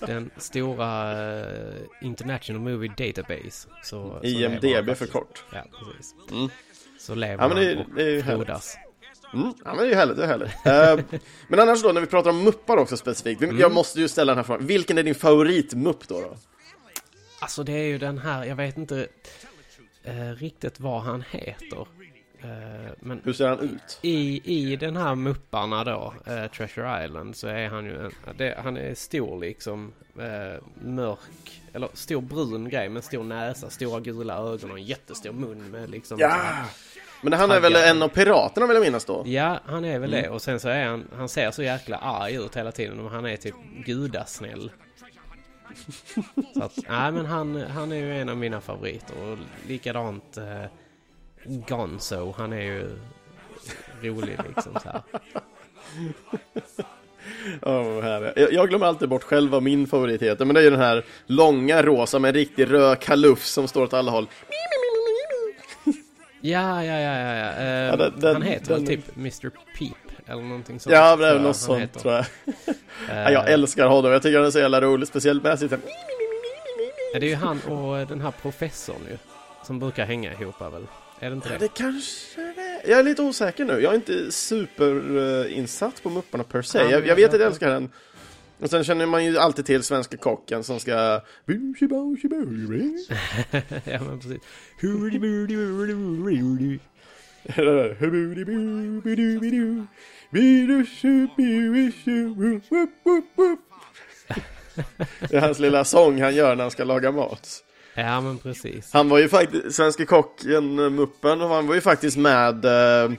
den 0.00 0.30
stora 0.36 1.12
eh, 1.40 1.76
International 2.00 2.62
Movie 2.62 2.88
Database. 2.96 3.68
Så, 3.82 4.20
IMDB 4.22 4.96
för 4.96 5.06
kort. 5.06 5.44
Ja, 5.52 5.62
precis. 5.78 6.14
Mm. 6.30 6.48
Så 6.98 7.14
lever 7.14 7.44
Ja, 7.44 7.48
men 7.48 7.56
det, 7.56 7.74
han 7.74 7.78
och 7.78 7.94
det 7.94 8.02
är 8.02 8.22
frodas. 8.22 8.76
Mm, 9.34 9.52
ja 9.64 9.74
men 9.74 9.76
det 9.76 9.84
är 9.84 9.88
ju 9.88 9.94
härligt, 9.94 10.16
det 10.16 10.24
är 10.24 10.28
härligt. 10.28 10.66
Eh, 11.12 11.20
men 11.48 11.60
annars 11.60 11.82
då, 11.82 11.92
när 11.92 12.00
vi 12.00 12.06
pratar 12.06 12.30
om 12.30 12.44
muppar 12.44 12.76
också 12.76 12.96
specifikt. 12.96 13.42
Mm. 13.42 13.58
Jag 13.58 13.72
måste 13.72 14.00
ju 14.00 14.08
ställa 14.08 14.32
den 14.32 14.36
här 14.36 14.44
frågan. 14.44 14.66
Vilken 14.66 14.98
är 14.98 15.02
din 15.02 15.14
favoritmupp 15.14 16.08
då? 16.08 16.20
då? 16.20 16.36
Alltså 17.42 17.62
det 17.62 17.72
är 17.72 17.84
ju 17.86 17.98
den 17.98 18.18
här, 18.18 18.44
jag 18.44 18.56
vet 18.56 18.76
inte 18.78 19.08
eh, 20.04 20.30
riktigt 20.36 20.80
vad 20.80 21.02
han 21.02 21.24
heter. 21.30 21.86
Eh, 22.42 22.92
men 23.00 23.20
Hur 23.24 23.32
ser 23.32 23.48
han 23.48 23.60
ut? 23.60 23.98
i, 24.02 24.40
i 24.72 24.76
den 24.76 24.96
här 24.96 25.14
Mupparna 25.14 25.84
då, 25.84 26.14
eh, 26.26 26.46
Treasure 26.50 27.04
Island, 27.04 27.36
så 27.36 27.46
är 27.48 27.68
han 27.68 27.84
ju 27.84 28.04
en, 28.04 28.12
det, 28.36 28.58
han 28.64 28.76
är 28.76 28.94
stor 28.94 29.40
liksom, 29.40 29.92
eh, 30.18 30.62
mörk, 30.82 31.62
eller 31.72 31.88
stor 31.94 32.20
brun 32.20 32.68
grej 32.68 32.88
med 32.88 33.04
stor 33.04 33.24
näsa, 33.24 33.70
stora 33.70 34.00
gula 34.00 34.34
ögon 34.36 34.70
och 34.70 34.78
en 34.78 34.84
jättestor 34.84 35.32
mun 35.32 35.70
med 35.70 35.90
liksom 35.90 36.18
Ja! 36.20 36.28
här- 36.28 36.66
Men 37.22 37.32
han 37.32 37.50
är 37.50 37.60
väl 37.60 37.76
en 37.76 38.02
av 38.02 38.08
piraterna 38.08 38.66
vill 38.66 38.74
jag 38.76 38.84
minnas 38.84 39.04
då? 39.04 39.22
Ja, 39.26 39.60
han 39.64 39.84
är 39.84 39.98
väl 39.98 40.12
Mm. 40.14 40.22
det. 40.24 40.30
Och 40.30 40.42
sen 40.42 40.60
så 40.60 40.68
är 40.68 40.84
han, 40.84 41.08
han 41.16 41.28
ser 41.28 41.50
så 41.50 41.62
jäkla 41.62 41.96
arg 41.96 42.34
ut 42.34 42.56
hela 42.56 42.72
tiden. 42.72 43.00
Och 43.00 43.10
han 43.10 43.26
är 43.26 43.36
typ 43.36 43.54
gudasnäll. 43.86 44.70
så 46.54 46.62
att, 46.62 46.78
nej 46.88 47.12
men 47.12 47.26
han, 47.26 47.60
han 47.60 47.92
är 47.92 47.96
ju 47.96 48.20
en 48.20 48.28
av 48.28 48.36
mina 48.36 48.60
favoriter. 48.60 49.14
Och 49.22 49.38
likadant 49.68 50.36
eh, 50.36 50.64
Gonzo, 51.44 52.34
han 52.38 52.52
är 52.52 52.62
ju 52.62 52.90
rolig 54.02 54.38
liksom 54.48 54.72
så 54.82 54.88
här. 54.88 55.02
Herre. 58.02 58.32
jag, 58.36 58.52
jag 58.52 58.68
glömmer 58.68 58.86
alltid 58.86 59.08
bort 59.08 59.22
själv 59.22 59.50
vad 59.50 59.62
min 59.62 59.86
favorit 59.86 60.22
heter, 60.22 60.44
men 60.44 60.54
det 60.54 60.60
är 60.60 60.64
ju 60.64 60.70
den 60.70 60.80
här 60.80 61.04
långa 61.26 61.82
rosa 61.82 62.18
med 62.18 62.28
en 62.28 62.34
riktig 62.34 62.70
röd 62.72 63.00
kalufs 63.00 63.52
som 63.52 63.68
står 63.68 63.82
åt 63.82 63.92
alla 63.94 64.10
håll. 64.10 64.26
Ja, 66.44 66.84
ja, 66.84 67.00
ja, 67.00 67.18
ja. 67.18 67.34
ja. 67.36 67.52
Eh, 67.52 67.66
Ja, 67.66 67.96
den- 67.96 68.20
den- 68.20 68.32
han 68.32 68.42
heter 68.42 68.68
väl 68.74 68.84
den- 68.84 68.96
typ 69.02 69.16
Mr. 69.16 69.50
Peep. 69.78 69.92
Eller 70.32 70.42
någonting 70.42 70.80
sånt. 70.80 70.94
Ja, 70.94 71.16
det 71.16 71.26
är 71.28 71.38
något 71.38 71.56
sånt 71.56 71.80
heter. 71.82 72.00
tror 72.00 72.14
jag. 72.14 72.24
Eh, 72.66 72.72
Ja, 73.08 73.30
jag 73.30 73.50
älskar 73.52 73.86
honom, 73.86 74.12
jag 74.12 74.22
tycker 74.22 74.38
han 74.38 74.46
är 74.46 74.50
så 74.50 74.58
jävla 74.58 74.80
rolig, 74.80 75.08
speciellt 75.08 75.42
med 75.42 75.58
sitt 75.58 75.70
Ja, 77.14 77.20
det 77.20 77.26
är 77.26 77.30
ju 77.30 77.34
han 77.34 77.60
och 77.60 78.06
den 78.06 78.20
här 78.20 78.30
professorn 78.42 78.96
ju. 79.10 79.16
Som 79.66 79.78
brukar 79.78 80.06
hänga 80.06 80.32
ihop 80.32 80.60
väl? 80.60 80.86
Är 81.20 81.30
det 81.30 81.36
inte 81.36 81.48
Ja, 81.48 81.54
det? 81.58 81.64
det 81.64 81.68
kanske 81.74 82.40
det 82.40 82.90
Jag 82.90 82.98
är 82.98 83.02
lite 83.02 83.22
osäker 83.22 83.64
nu. 83.64 83.72
Jag 83.80 83.90
är 83.92 83.94
inte 83.96 84.32
superinsatt 84.32 86.02
på 86.02 86.10
Mupparna 86.10 86.44
per 86.44 86.62
se. 86.62 86.78
Ja, 86.78 86.90
jag, 86.90 87.06
jag 87.06 87.16
vet 87.16 87.34
att 87.34 87.40
jag- 87.40 87.46
älskar 87.48 87.70
den. 87.70 87.90
Och 88.60 88.70
sen 88.70 88.84
känner 88.84 89.06
man 89.06 89.24
ju 89.24 89.38
alltid 89.38 89.66
till 89.66 89.82
Svenska 89.82 90.16
kocken 90.16 90.64
som 90.64 90.80
ska... 90.80 90.90
ja, 93.84 94.00
men 94.00 94.20
precis. 94.20 94.42
Det 105.28 105.36
är 105.36 105.40
hans 105.40 105.58
lilla 105.58 105.84
sång 105.84 106.22
han 106.22 106.34
gör 106.34 106.56
när 106.56 106.64
han 106.64 106.70
ska 106.70 106.84
laga 106.84 107.12
mat. 107.12 107.64
Ja, 107.94 108.20
men 108.20 108.38
precis. 108.38 108.92
Han 108.92 109.08
var 109.08 109.18
ju 109.18 109.28
faktiskt, 109.28 109.76
Svenska 109.76 110.06
kocken, 110.06 110.78
eh, 110.78 110.90
Muppen, 110.90 111.40
och 111.40 111.48
han 111.48 111.66
var 111.66 111.74
ju 111.74 111.80
faktiskt 111.80 112.16
med, 112.16 112.64
eh, 112.64 113.12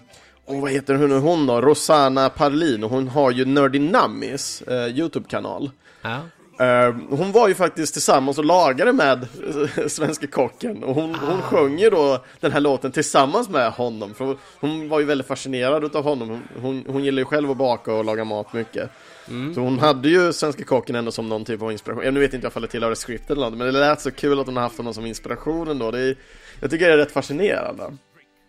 oh, 0.46 0.62
vad 0.62 0.72
heter 0.72 0.96
hon 0.96 1.12
hon 1.12 1.46
då? 1.48 1.62
Rosanna 1.62 2.30
Parlin, 2.30 2.84
och 2.84 2.90
hon 2.90 3.08
har 3.08 3.32
ju 3.32 3.46
Nerdy 3.46 3.80
Nummies 3.80 4.62
eh, 4.62 4.88
YouTube-kanal. 4.88 5.72
Ja. 6.02 6.20
Eh, 6.60 6.96
hon 7.10 7.32
var 7.32 7.48
ju 7.48 7.56
faktiskt 7.56 7.94
tillsammans 7.94 8.38
och 8.38 8.46
lagade 8.46 8.94
med 8.94 9.28
Svenska 9.88 10.28
kocken 10.28 10.84
och 10.84 10.96
hon, 10.96 11.16
hon 11.16 11.42
sjöng 11.42 11.80
ju 11.80 11.90
då 11.90 12.24
den 12.40 12.52
här 12.52 12.60
låten 12.60 12.92
tillsammans 12.92 13.50
med 13.50 13.72
honom 13.72 14.14
för 14.14 14.38
hon 14.60 14.90
var 14.90 15.00
ju 15.00 15.06
väldigt 15.06 15.28
fascinerad 15.28 15.96
av 15.96 16.04
honom. 16.04 16.30
Hon, 16.30 16.42
hon, 16.62 16.86
hon 16.88 17.04
gillar 17.04 17.20
ju 17.20 17.26
själv 17.26 17.52
att 17.52 17.58
baka 17.58 17.94
och 17.94 18.06
laga 18.06 18.24
mat 18.24 18.54
mycket. 18.54 18.90
Så 19.26 19.62
hon 19.62 19.80
hade 19.80 20.10
ju 20.10 20.34
Svenska 20.34 20.64
kocken 20.64 20.96
ändå 20.96 21.12
som 21.12 21.30
någon 21.30 21.46
typ 21.46 21.62
av 21.62 21.72
inspiration. 21.72 22.04
Jag 22.04 22.14
nu 22.14 22.20
vet 22.20 22.34
inte 22.34 22.46
jag 22.48 22.56
om 22.56 22.62
det 22.62 22.68
tillhör 22.68 22.96
scriptet 22.96 23.32
eller 23.32 23.50
något, 23.50 23.58
men 23.58 23.74
det 23.74 23.80
lät 23.80 24.02
så 24.02 24.12
kul 24.12 24.40
att 24.40 24.46
hon 24.46 24.56
har 24.56 24.64
haft 24.64 24.78
honom 24.78 24.94
som 24.94 25.06
inspiration 25.06 25.68
ändå. 25.68 25.92
Det 25.92 26.00
är, 26.00 26.16
jag 26.60 26.72
tycker 26.72 26.88
det 26.88 26.94
är 26.94 26.98
rätt 26.98 27.12
fascinerande. 27.12 27.98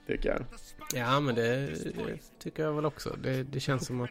Tycker 0.06 0.28
jag. 0.28 0.44
Ja, 0.94 1.20
men 1.20 1.34
det, 1.34 1.66
det 1.84 2.18
tycker 2.42 2.62
jag 2.62 2.72
väl 2.72 2.86
också. 2.86 3.16
Det, 3.22 3.42
det 3.42 3.60
känns 3.60 3.86
som 3.86 4.00
att 4.00 4.10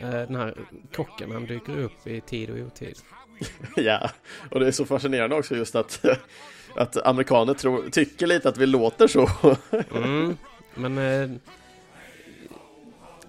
den 0.00 0.36
här 0.36 0.54
kocken, 0.94 1.30
han 1.32 1.46
dyker 1.46 1.78
upp 1.78 2.06
i 2.06 2.20
tid 2.20 2.50
och 2.50 2.56
otid. 2.56 2.98
Ja, 3.76 4.10
och 4.50 4.60
det 4.60 4.66
är 4.66 4.70
så 4.70 4.84
fascinerande 4.84 5.36
också 5.36 5.56
just 5.56 5.74
att, 5.74 6.04
att 6.76 7.06
amerikaner 7.06 7.54
tror, 7.54 7.90
tycker 7.90 8.26
lite 8.26 8.48
att 8.48 8.58
vi 8.58 8.66
låter 8.66 9.06
så. 9.06 9.30
Mm, 9.94 10.36
men 10.74 10.98
eh, 10.98 11.30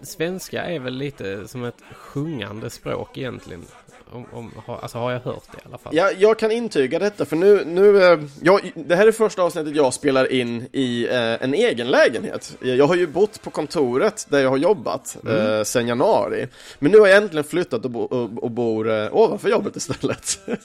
svenska 0.01 0.64
är 0.64 0.80
väl 0.80 0.97
lite 0.97 1.47
som 1.47 1.64
ett 1.64 1.82
sjungande 1.91 2.70
språk 2.70 3.18
egentligen. 3.18 3.66
Om, 4.14 4.26
om, 4.32 4.51
alltså 4.66 4.97
har 4.97 5.11
jag 5.11 5.20
hört 5.20 5.43
det 5.51 5.57
i 5.57 5.61
alla 5.66 5.78
fall. 5.78 5.95
Ja, 5.95 6.11
jag 6.18 6.39
kan 6.39 6.51
intyga 6.51 6.99
detta 6.99 7.26
för 7.26 7.36
nu, 7.36 7.66
nu 7.66 8.03
eh, 8.03 8.20
jag, 8.41 8.72
det 8.76 8.95
här 8.95 9.07
är 9.07 9.11
första 9.11 9.41
avsnittet 9.41 9.76
jag 9.76 9.93
spelar 9.93 10.32
in 10.32 10.68
i 10.72 11.07
eh, 11.07 11.43
en 11.43 11.53
egen 11.53 11.88
lägenhet. 11.91 12.57
Jag 12.61 12.88
har 12.88 12.95
ju 12.95 13.07
bott 13.07 13.41
på 13.41 13.49
kontoret 13.49 14.28
där 14.30 14.39
jag 14.39 14.49
har 14.49 14.57
jobbat 14.57 15.18
eh, 15.28 15.64
sedan 15.64 15.88
januari. 15.88 16.47
Men 16.80 16.91
nu 16.91 16.99
har 16.99 17.07
jag 17.07 17.18
äntligen 17.18 17.43
flyttat 17.43 17.86
och, 17.86 17.91
bo, 17.91 18.01
och, 18.01 18.43
och 18.43 18.51
bor 18.51 18.89
eh, 18.89 19.16
ovanför 19.16 19.49
jobbet 19.49 19.76
istället. 19.76 20.39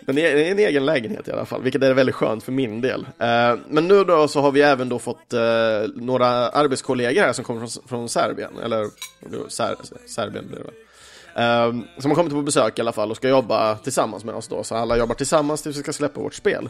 Men 0.00 0.16
det 0.16 0.30
är 0.30 0.50
en 0.50 0.58
egen 0.58 0.86
lägenhet 0.86 1.28
i 1.28 1.32
alla 1.32 1.44
fall, 1.44 1.62
vilket 1.62 1.82
är 1.82 1.94
väldigt 1.94 2.14
skönt 2.14 2.44
för 2.44 2.52
min 2.52 2.80
del. 2.80 3.06
Eh, 3.18 3.56
men 3.68 3.88
nu 3.88 4.04
då 4.04 4.28
så 4.28 4.40
har 4.40 4.52
vi 4.52 4.62
även 4.62 4.88
då 4.88 4.98
fått 4.98 5.32
eh, 5.32 5.40
några 5.94 6.26
arbetskollegor 6.48 7.22
här 7.22 7.32
som 7.32 7.44
kommer 7.44 7.66
från, 7.66 7.88
från 7.88 8.08
Serbien, 8.08 8.58
eller 8.64 8.86
Ser, 9.48 9.76
Serbien 10.06 10.46
blir 10.46 10.58
det 10.58 10.64
väl. 10.64 10.74
Um, 11.40 11.84
som 11.98 12.10
har 12.10 12.16
kommit 12.16 12.32
på 12.32 12.42
besök 12.42 12.78
i 12.78 12.80
alla 12.80 12.92
fall 12.92 13.10
och 13.10 13.16
ska 13.16 13.28
jobba 13.28 13.76
tillsammans 13.76 14.24
med 14.24 14.34
oss 14.34 14.48
då, 14.48 14.64
så 14.64 14.74
alla 14.74 14.96
jobbar 14.96 15.14
tillsammans 15.14 15.62
tills 15.62 15.76
vi 15.76 15.82
ska 15.82 15.92
släppa 15.92 16.20
vårt 16.20 16.34
spel. 16.34 16.68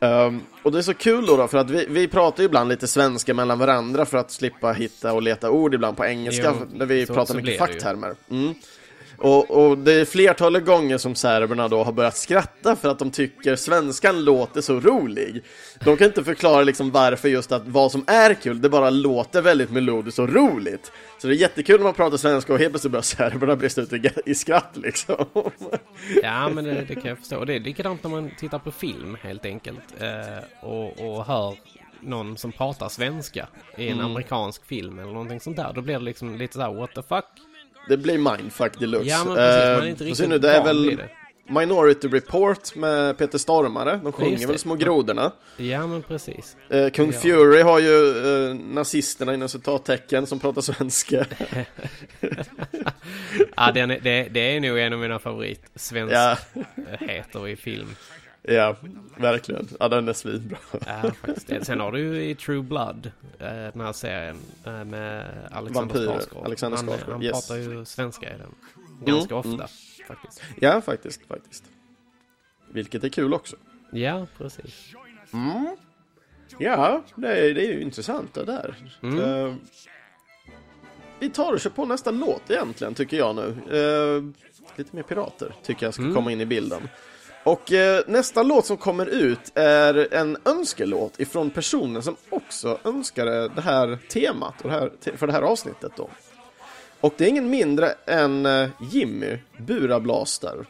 Ehm, 0.00 0.40
och 0.62 0.72
det 0.72 0.78
är 0.78 0.82
så 0.82 0.94
kul 0.94 1.26
då, 1.26 1.36
då 1.36 1.48
för 1.48 1.58
att 1.58 1.70
vi, 1.70 1.86
vi 1.88 2.08
pratar 2.08 2.42
ju 2.42 2.46
ibland 2.46 2.68
lite 2.68 2.86
svenska 2.86 3.34
mellan 3.34 3.58
varandra 3.58 4.04
för 4.04 4.18
att 4.18 4.30
slippa 4.30 4.72
hitta 4.72 5.12
och 5.12 5.22
leta 5.22 5.50
ord 5.50 5.74
ibland 5.74 5.96
på 5.96 6.04
engelska, 6.04 6.54
Jo, 6.60 6.66
när 6.74 6.86
vi 6.86 7.06
pratar 7.06 7.34
mycket 7.34 7.58
facktermer. 7.58 8.14
Mm. 8.30 8.54
Och, 9.24 9.50
och 9.50 9.78
det 9.78 9.92
är 9.92 10.04
flertalet 10.04 10.64
gånger 10.66 10.98
som 10.98 11.14
serberna 11.14 11.68
då 11.68 11.84
har 11.84 11.92
börjat 11.92 12.16
skratta 12.16 12.76
för 12.76 12.88
att 12.88 12.98
de 12.98 13.10
tycker 13.10 13.56
svenskan 13.56 14.24
låter 14.24 14.60
så 14.60 14.80
rolig. 14.80 15.42
De 15.84 15.96
kan 15.96 16.06
inte 16.06 16.24
förklara 16.24 16.62
liksom 16.62 16.90
varför 16.90 17.28
just 17.28 17.52
att 17.52 17.62
vad 17.66 17.92
som 17.92 18.04
är 18.06 18.34
kul, 18.34 18.60
det 18.60 18.68
bara 18.68 18.90
låter 18.90 19.42
väldigt 19.42 19.70
melodiskt 19.70 20.18
och 20.18 20.32
roligt. 20.32 20.92
Så 21.18 21.26
det 21.26 21.34
är 21.34 21.36
jättekul 21.36 21.76
när 21.76 21.84
man 21.84 21.94
pratar 21.94 22.16
svenska 22.16 22.52
och 22.52 22.58
helt 22.58 22.72
plötsligt 22.72 22.92
börjar 22.92 23.02
serberna 23.02 23.56
brista 23.56 23.80
ut 23.80 23.92
i, 23.92 24.10
i 24.26 24.34
skratt 24.34 24.70
liksom. 24.76 25.26
Ja, 26.22 26.48
men 26.48 26.64
det, 26.64 26.84
det 26.88 26.94
kan 26.94 27.04
jag 27.04 27.18
förstå. 27.18 27.38
Och 27.38 27.46
det 27.46 27.54
är 27.54 27.60
likadant 27.60 28.02
när 28.02 28.10
man 28.10 28.30
tittar 28.38 28.58
på 28.58 28.70
film 28.70 29.16
helt 29.22 29.44
enkelt. 29.44 30.00
Eh, 30.00 30.68
och, 30.68 31.00
och 31.00 31.24
hör 31.24 31.56
någon 32.00 32.36
som 32.36 32.52
pratar 32.52 32.88
svenska 32.88 33.48
i 33.78 33.88
en 33.88 33.92
Mm. 33.94 34.06
amerikansk 34.06 34.66
film 34.66 34.98
eller 34.98 35.12
någonting 35.12 35.40
sånt 35.40 35.56
där. 35.56 35.72
Då 35.74 35.80
blir 35.80 35.98
det 35.98 36.04
liksom 36.04 36.36
lite 36.36 36.54
såhär 36.54 36.74
what 36.74 36.94
the 36.94 37.02
fuck. 37.02 37.24
Det 37.88 37.96
blir 37.96 38.18
mindfuck 38.18 38.78
deluxe. 38.78 39.08
Ja, 39.10 39.24
men 39.24 39.34
precis. 39.34 39.64
Man 39.64 39.78
är 39.78 39.82
Eh, 39.82 39.90
inte 39.90 40.04
och 40.04 40.08
riktigt 40.08 40.28
nu, 40.28 40.38
det 40.38 40.50
är 40.50 40.64
väl 40.64 40.96
det. 40.96 41.08
Minority 41.48 42.08
Report 42.08 42.74
med 42.74 43.18
Peter 43.18 43.38
Stormare. 43.38 44.00
De 44.02 44.12
sjunger 44.12 44.46
väl. 44.46 44.58
Små 44.58 44.74
grodorna. 44.74 45.32
Ja, 45.56 45.86
men 45.86 46.02
precis. 46.02 46.56
Eh, 46.70 46.90
Kung 46.90 47.12
Ja. 47.12 47.18
Fury 47.20 47.62
har 47.62 47.78
ju 47.78 48.08
eh, 48.50 48.54
nazisterna 48.54 49.34
inom 49.34 49.48
citattecken 49.48 50.26
som 50.26 50.40
pratar 50.40 50.60
svenska. 50.62 51.26
Ja, 53.56 53.72
den 53.72 53.90
är, 53.90 54.00
det, 54.00 54.28
det 54.30 54.40
är 54.56 54.60
nog 54.60 54.78
en 54.78 54.92
av 54.92 54.98
mina 54.98 55.18
favorit 55.18 55.60
Ja. 56.10 56.36
i 57.48 57.56
film. 57.56 57.88
Ja, 58.44 58.76
verkligen. 59.16 59.68
Ja, 59.80 59.88
den 59.88 60.08
är 60.08 60.12
svinbra. 60.12 60.58
Ja, 60.86 61.10
faktiskt. 61.22 61.46
det. 61.46 61.64
Sen 61.64 61.80
har 61.80 61.92
du 61.92 61.98
ju 62.00 62.24
i 62.30 62.34
True 62.34 62.62
Blood, 62.62 63.10
eh, 63.38 63.46
den 63.48 63.80
här 63.80 63.92
serien 63.92 64.36
eh, 64.64 64.84
med 64.84 65.26
Alexander 65.52 65.94
Vampyrer, 65.94 66.18
Skarsgård. 66.18 66.44
Alexander 66.46 66.76
han, 66.78 66.86
Skarsgård, 66.88 67.12
han 67.12 67.22
yes. 67.22 67.32
pratar 67.48 67.56
ju 67.60 67.84
svenska 67.84 68.34
i 68.34 68.38
den. 68.38 68.54
Ganska 69.04 69.34
Mm, 69.34 69.38
ofta, 69.38 69.48
mm. 69.54 69.66
faktiskt. 70.08 70.42
Ja, 70.60 70.80
faktiskt, 70.80 71.26
faktiskt. 71.28 71.64
Vilket 72.72 73.04
är 73.04 73.08
kul 73.08 73.34
också. 73.34 73.56
Ja, 73.92 74.26
precis. 74.38 74.94
Mm. 75.32 75.76
Ja, 76.58 77.02
det 77.14 77.28
är, 77.28 77.54
det 77.54 77.66
är 77.66 77.72
ju 77.72 77.80
intressant 77.82 78.34
det 78.34 78.44
där. 78.44 78.74
Mm. 79.02 79.18
Eh, 79.18 79.54
vi 81.20 81.30
tar 81.30 81.52
och 81.52 81.60
kör 81.60 81.70
på 81.70 81.84
nästa 81.86 82.10
låt 82.10 82.50
egentligen, 82.50 82.94
tycker 82.94 83.16
jag 83.16 83.34
nu. 83.36 83.48
Eh, 83.78 84.22
lite 84.78 84.96
mer 84.96 85.02
pirater, 85.02 85.54
tycker 85.62 85.86
jag 85.86 85.94
ska 85.94 86.02
Mm. 86.02 86.14
komma 86.14 86.32
in 86.32 86.40
i 86.40 86.46
bilden. 86.46 86.88
Och 87.44 87.72
eh, 87.72 88.02
nästa 88.06 88.42
låt 88.42 88.66
som 88.66 88.76
kommer 88.76 89.06
ut 89.06 89.52
är 89.54 90.14
en 90.14 90.36
önskelåt 90.44 91.20
ifrån 91.20 91.50
personen 91.50 92.02
som 92.02 92.16
också 92.30 92.78
önskade 92.84 93.48
det 93.48 93.60
här 93.60 93.98
temat 94.08 94.54
och 94.62 94.70
det 94.70 94.74
här, 94.74 95.16
för 95.16 95.26
det 95.26 95.32
här 95.32 95.42
avsnittet 95.42 95.92
då. 95.96 96.10
Och 97.00 97.14
det 97.16 97.24
är 97.24 97.28
ingen 97.28 97.50
mindre 97.50 97.94
än 98.06 98.46
eh, 98.46 98.68
Jimmy 98.80 99.38
Burablaster 99.58 100.66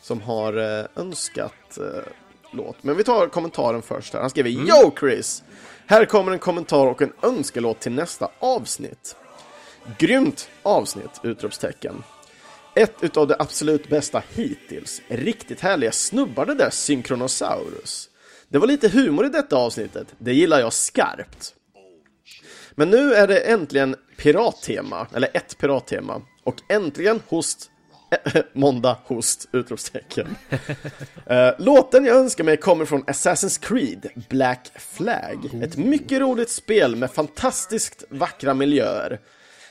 som 0.00 0.20
har 0.20 0.78
eh, 0.78 0.84
önskat 0.96 1.78
eh, 1.78 2.12
låt. 2.50 2.82
Men 2.82 2.96
vi 2.96 3.04
tar 3.04 3.28
kommentaren 3.28 3.82
först 3.82 4.12
här. 4.12 4.20
Han 4.20 4.30
skriver 4.30 4.50
Yo 4.50 4.92
Chris! 5.00 5.42
Här 5.86 6.04
kommer 6.04 6.32
en 6.32 6.38
kommentar 6.38 6.86
och 6.86 7.02
en 7.02 7.12
önskelåt 7.22 7.80
till 7.80 7.92
nästa 7.92 8.30
avsnitt. 8.38 9.16
Grymt 9.98 10.50
avsnitt! 10.62 11.20
Utropstecken. 11.22 12.02
Ett 12.78 12.94
utav 13.00 13.26
det 13.26 13.36
absolut 13.38 13.88
bästa 13.88 14.22
hittills. 14.34 15.02
Riktigt 15.08 15.60
härliga 15.60 15.92
snubbar 15.92 16.46
det 16.46 16.54
där 16.54 16.70
Synkronosaurus. 16.70 18.08
Det 18.48 18.58
var 18.58 18.66
lite 18.66 18.88
humor 18.88 19.26
i 19.26 19.28
detta 19.28 19.56
avsnittet. 19.56 20.06
Det 20.18 20.34
gillar 20.34 20.60
jag 20.60 20.72
skarpt. 20.72 21.54
Men 22.74 22.90
nu 22.90 23.14
är 23.14 23.26
det 23.26 23.38
äntligen 23.40 23.96
pirattema, 24.16 25.06
eller 25.14 25.28
ett 25.34 25.58
pirattema. 25.58 26.22
Och 26.44 26.56
äntligen 26.68 27.22
host, 27.28 27.70
måndag 28.52 28.98
host, 29.04 29.48
utropstecken. 29.52 30.36
Eh, 31.26 31.50
Låten 31.58 32.04
jag 32.04 32.16
önskar 32.16 32.44
mig 32.44 32.56
kommer 32.56 32.84
från 32.84 33.04
Assassin's 33.04 33.60
Creed 33.60 34.06
Black 34.28 34.70
Flag. 34.76 35.62
Ett 35.62 35.76
mycket 35.76 36.20
roligt 36.20 36.50
spel 36.50 36.96
med 36.96 37.10
fantastiskt 37.10 38.04
vackra 38.10 38.54
miljöer. 38.54 39.20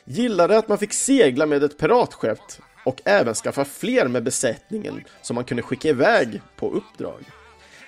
Gillade 0.05 0.57
att 0.57 0.67
man 0.67 0.77
fick 0.77 0.93
segla 0.93 1.45
med 1.45 1.63
ett 1.63 1.77
piratskepp 1.77 2.39
och 2.87 3.01
även 3.05 3.33
skaffa 3.33 3.65
fler 3.65 4.07
med 4.07 4.23
besättningen 4.23 5.03
som 5.21 5.35
man 5.35 5.43
kunde 5.43 5.63
skicka 5.63 5.89
iväg 5.89 6.41
på 6.55 6.71
uppdrag. 6.71 7.23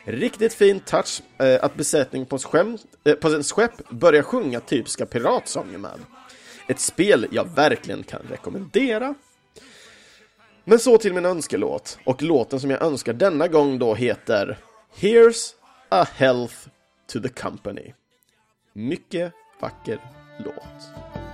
Riktigt 0.03 0.53
fin 0.53 0.79
touch 0.79 1.21
eh, 1.37 1.63
att 1.63 1.75
besättningen 1.75 2.25
på, 2.25 2.37
skämt, 2.37 2.85
eh, 3.03 3.13
på 3.13 3.27
en 3.27 3.43
skepp 3.43 3.89
börjar 3.89 4.21
sjunga 4.21 4.59
typiska 4.59 5.05
piratsånger 5.05 5.77
med. 5.77 5.99
Ett 6.67 6.79
spel 6.79 7.27
jag 7.31 7.55
verkligen 7.55 8.03
kan 8.03 8.21
rekommendera. 8.29 9.15
Men 10.63 10.79
så 10.79 10.97
till 10.97 11.13
min 11.13 11.25
önskelåt, 11.25 11.99
och 12.03 12.21
låten 12.21 12.59
som 12.59 12.69
jag 12.69 12.81
önskar 12.81 13.13
denna 13.13 13.47
gång 13.47 13.79
då 13.79 13.95
heter 13.95 14.57
Here's 14.95 15.53
a 15.89 16.07
health 16.15 16.55
to 17.11 17.19
the 17.21 17.29
company. 17.29 17.93
Mycket 18.73 19.33
vacker 19.59 19.99
låt. 20.45 21.28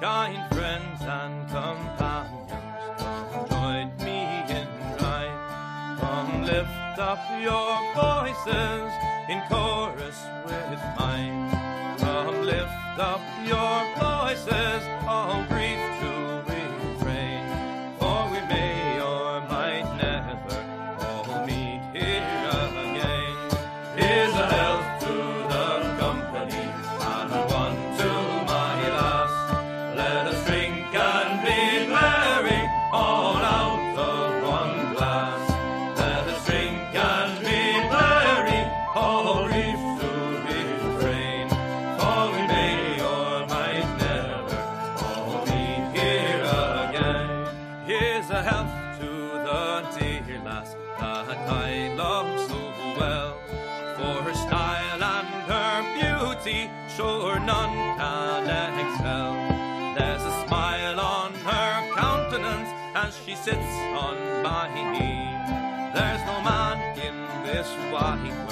Kind 0.00 0.54
friends 0.54 1.00
and 1.02 1.48
companions, 1.48 2.52
join 3.48 3.90
me 4.04 4.44
in 4.50 4.68
rhyme. 5.00 5.98
Come 5.98 6.42
lift 6.42 6.98
up 6.98 7.20
your 7.40 7.80
voices 7.94 8.92
in 9.28 9.40
chorus 9.48 10.18
with 10.44 10.82
mine. 10.98 11.50
Come 11.98 12.42
lift 12.42 12.98
up 12.98 13.20
your 13.46 13.76
voices, 13.96 14.82
all 15.06 15.44
grief 15.48 15.85
in 67.74 67.80
this 67.80 67.92
wide 67.92 68.45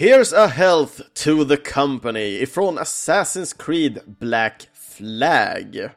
Here's 0.00 0.32
a 0.32 0.46
health 0.46 1.00
to 1.14 1.44
the 1.44 1.56
company 1.56 2.42
ifrån 2.42 2.78
Assassin's 2.78 3.56
Creed 3.58 3.98
Black 4.06 4.68
Flag. 4.74 5.90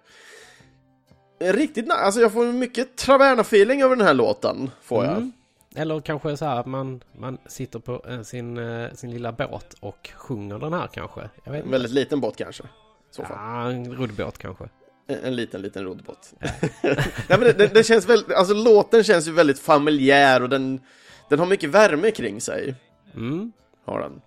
Riktigt 1.40 1.86
nice, 1.86 1.98
alltså 1.98 2.22
jag 2.22 2.32
får 2.34 2.46
mycket 2.46 2.96
Traverna-feeling 2.96 3.84
över 3.84 3.96
den 3.96 4.06
här 4.06 4.14
låten, 4.14 4.72
får 4.82 5.06
jag. 5.06 5.18
Mm. 5.18 5.32
Eller 5.76 6.00
kanske 6.00 6.38
så 6.38 6.46
här 6.46 6.60
att 6.60 6.66
man, 6.66 7.04
man 7.20 7.38
sitter 7.48 7.80
på 7.80 8.06
eh, 8.10 8.22
sin, 8.22 8.58
eh, 8.58 8.92
sin 8.94 9.12
lilla 9.12 9.32
båt 9.32 9.76
och 9.80 10.10
sjunger 10.16 10.60
den 10.60 10.74
här 10.74 10.88
kanske. 10.88 11.30
En 11.44 11.72
väldigt 11.72 11.92
liten 11.92 12.22
båt 12.22 12.38
kanske. 12.38 12.64
Så. 13.12 13.26
Ja, 13.30 13.72
en 13.72 13.96
roddbåt 13.96 14.38
kanske. 14.38 14.70
En, 15.08 15.20
en 15.24 15.36
liten, 15.36 15.62
liten 15.62 15.84
roddbåt. 15.84 16.34
Nej, 16.82 17.40
men 17.40 17.58
det, 17.58 17.86
känns 17.86 18.10
väl, 18.10 18.24
alltså 18.36 18.54
låten 18.54 19.04
känns 19.04 19.28
ju 19.28 19.32
väldigt 19.32 19.60
familjär 19.60 20.44
och 20.44 20.50
den, 20.50 20.82
den 21.30 21.40
har 21.40 21.46
mycket 21.46 21.70
värme 21.70 22.12
kring 22.12 22.42
sig. 22.42 22.76
Mm, 23.16 23.52
Har 23.86 24.00
den. 24.00 24.22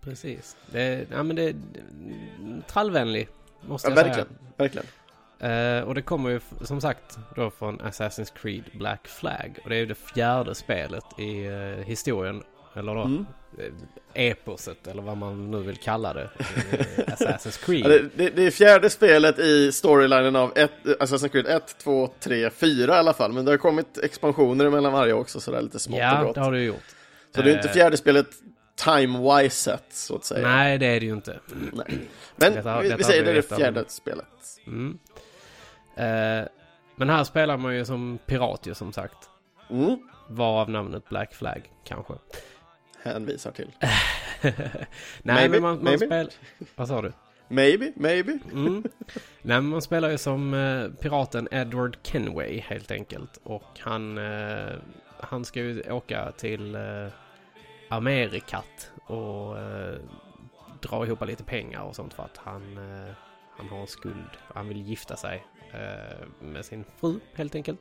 precis. 0.00 0.56
Det, 0.72 1.06
ja, 1.10 1.22
men 1.22 1.36
det 1.36 1.42
är 1.42 1.54
trallvänlig, 2.66 3.28
måste 3.60 3.88
Ja, 3.90 3.96
jag 3.96 4.04
verkligen, 4.04 4.28
verkligen. 4.56 4.86
säga. 5.40 5.78
Eh, 5.78 5.82
och 5.84 5.94
det 5.94 6.02
kommer 6.02 6.30
ju 6.30 6.40
som 6.64 6.80
sagt 6.80 7.18
då 7.36 7.50
från 7.50 7.80
Assassin's 7.80 8.32
Creed 8.42 8.64
Black 8.78 9.08
Flag. 9.08 9.58
Och 9.64 9.68
det 9.70 9.76
är 9.76 9.80
ju 9.80 9.86
det 9.86 9.94
fjärde 9.94 10.54
spelet 10.54 11.04
i 11.18 11.44
eh, 11.46 11.84
historien, 11.86 12.42
eller 12.74 12.94
då 12.94 13.00
Mm. 13.02 13.26
eh, 13.58 13.72
eposet, 14.14 14.86
eller 14.86 15.02
vad 15.02 15.16
man 15.16 15.50
nu 15.50 15.58
vill 15.62 15.76
kalla 15.76 16.14
det. 16.14 16.30
Assassin's 17.06 17.64
Creed. 17.64 17.84
Ja, 17.84 17.88
det, 17.88 18.08
det, 18.16 18.30
det 18.30 18.42
är 18.46 18.50
fjärde 18.50 18.90
spelet 18.90 19.38
i 19.38 19.72
storylinen 19.72 20.36
av 20.36 20.52
ett, 20.56 20.72
Assassin's 20.84 21.28
Creed 21.28 21.46
1, 21.46 21.76
2, 21.78 22.10
3, 22.20 22.50
4 22.50 22.94
i 22.94 22.98
alla 22.98 23.12
fall. 23.12 23.32
Men 23.32 23.44
det 23.44 23.50
har 23.50 23.58
kommit 23.58 23.98
expansioner 23.98 24.70
mellan 24.70 24.92
varje 24.92 25.12
också, 25.12 25.40
så 25.40 25.50
det 25.50 25.58
är 25.58 25.62
lite 25.62 25.78
smått 25.78 25.96
och 25.98 26.02
Ja, 26.04 26.22
gott. 26.24 26.34
det 26.34 26.40
har 26.40 26.52
du 26.52 26.58
ju 26.58 26.66
gjort. 26.66 26.84
Så 27.34 27.42
det 27.42 27.50
är 27.52 27.56
inte 27.56 27.68
fjärde 27.68 27.96
spelet 27.96 28.26
time-wise 28.76 29.78
så 29.90 30.16
att 30.16 30.24
säga. 30.24 30.48
Nej, 30.48 30.78
det 30.78 30.86
är 30.86 31.00
det 31.00 31.06
ju 31.06 31.12
inte. 31.12 31.40
Nej. 31.72 32.08
Men 32.36 32.52
Detta- 32.52 32.80
vi, 32.80 32.88
detta 32.88 32.96
vi 32.96 33.04
säger 33.04 33.24
det 33.24 33.30
är 33.30 33.34
det 33.34 33.56
fjärde 33.56 33.84
spelet. 33.88 34.26
Mm. 34.66 34.98
Eh, 35.96 36.48
men 36.96 37.10
här 37.10 37.24
spelar 37.24 37.56
man 37.56 37.76
ju 37.76 37.84
som 37.84 38.18
pirat 38.26 38.66
ju 38.66 38.74
som 38.74 38.92
sagt. 38.92 39.30
Mm. 39.70 39.98
Varav 40.28 40.70
namnet 40.70 41.08
Black 41.08 41.34
Flag 41.34 41.72
kanske. 41.84 42.14
Hänvisar 43.02 43.50
till. 43.50 43.70
Nej 43.80 44.52
Maybe, 45.22 45.48
men 45.48 45.62
man, 45.62 45.84
man 45.84 45.98
spelar... 45.98 46.28
Vad 46.74 46.88
sa 46.88 47.02
du? 47.02 47.12
Maybe, 47.48 47.92
maybe. 47.96 48.38
Mm. 48.52 48.84
Nej 49.42 49.60
man 49.60 49.82
spelar 49.82 50.10
ju 50.10 50.18
som 50.18 50.54
eh, 50.54 50.88
piraten 51.00 51.48
Edward 51.50 51.96
Kenway 52.02 52.60
helt 52.60 52.90
enkelt. 52.90 53.40
Och 53.42 53.78
han, 53.78 54.18
eh, 54.18 54.74
han 55.20 55.44
ska 55.44 55.60
ju 55.60 55.90
åka 55.90 56.32
till 56.32 56.74
eh, 56.74 56.80
Amerikat 57.88 58.90
och 59.06 59.58
eh, 59.58 59.98
dra 60.80 61.06
ihop 61.06 61.26
lite 61.26 61.44
pengar 61.44 61.82
och 61.82 61.96
sånt 61.96 62.14
för 62.14 62.22
att 62.22 62.36
han, 62.36 62.76
eh, 62.76 63.14
han 63.56 63.68
har 63.68 63.78
en 63.78 63.86
skuld. 63.86 64.30
Han 64.54 64.68
vill 64.68 64.82
gifta 64.82 65.16
sig 65.16 65.46
eh, 65.72 66.26
med 66.40 66.64
sin 66.64 66.84
fru 67.00 67.20
helt 67.34 67.54
enkelt. 67.54 67.80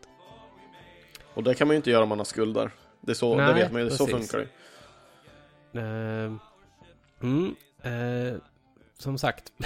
Och 1.34 1.44
det 1.44 1.56
kan 1.56 1.68
man 1.68 1.76
ju 1.76 1.78
inte 1.78 1.92
göra 1.92 2.04
om 2.04 2.10
man 2.10 2.18
har 2.18 2.26
skulder. 2.26 2.72
Det 3.02 3.12
är 3.12 3.16
så, 3.16 3.36
det 3.36 3.46
Nej, 3.46 3.54
vet 3.54 3.72
man 3.72 3.82
ju, 3.82 3.90
så 3.90 4.08
precis. 4.08 4.32
funkar 4.32 4.48
det. 5.72 5.82
Eh, 5.82 6.34
mm, 7.22 7.56
eh, 7.82 8.40
som 8.98 9.18
sagt. 9.18 9.54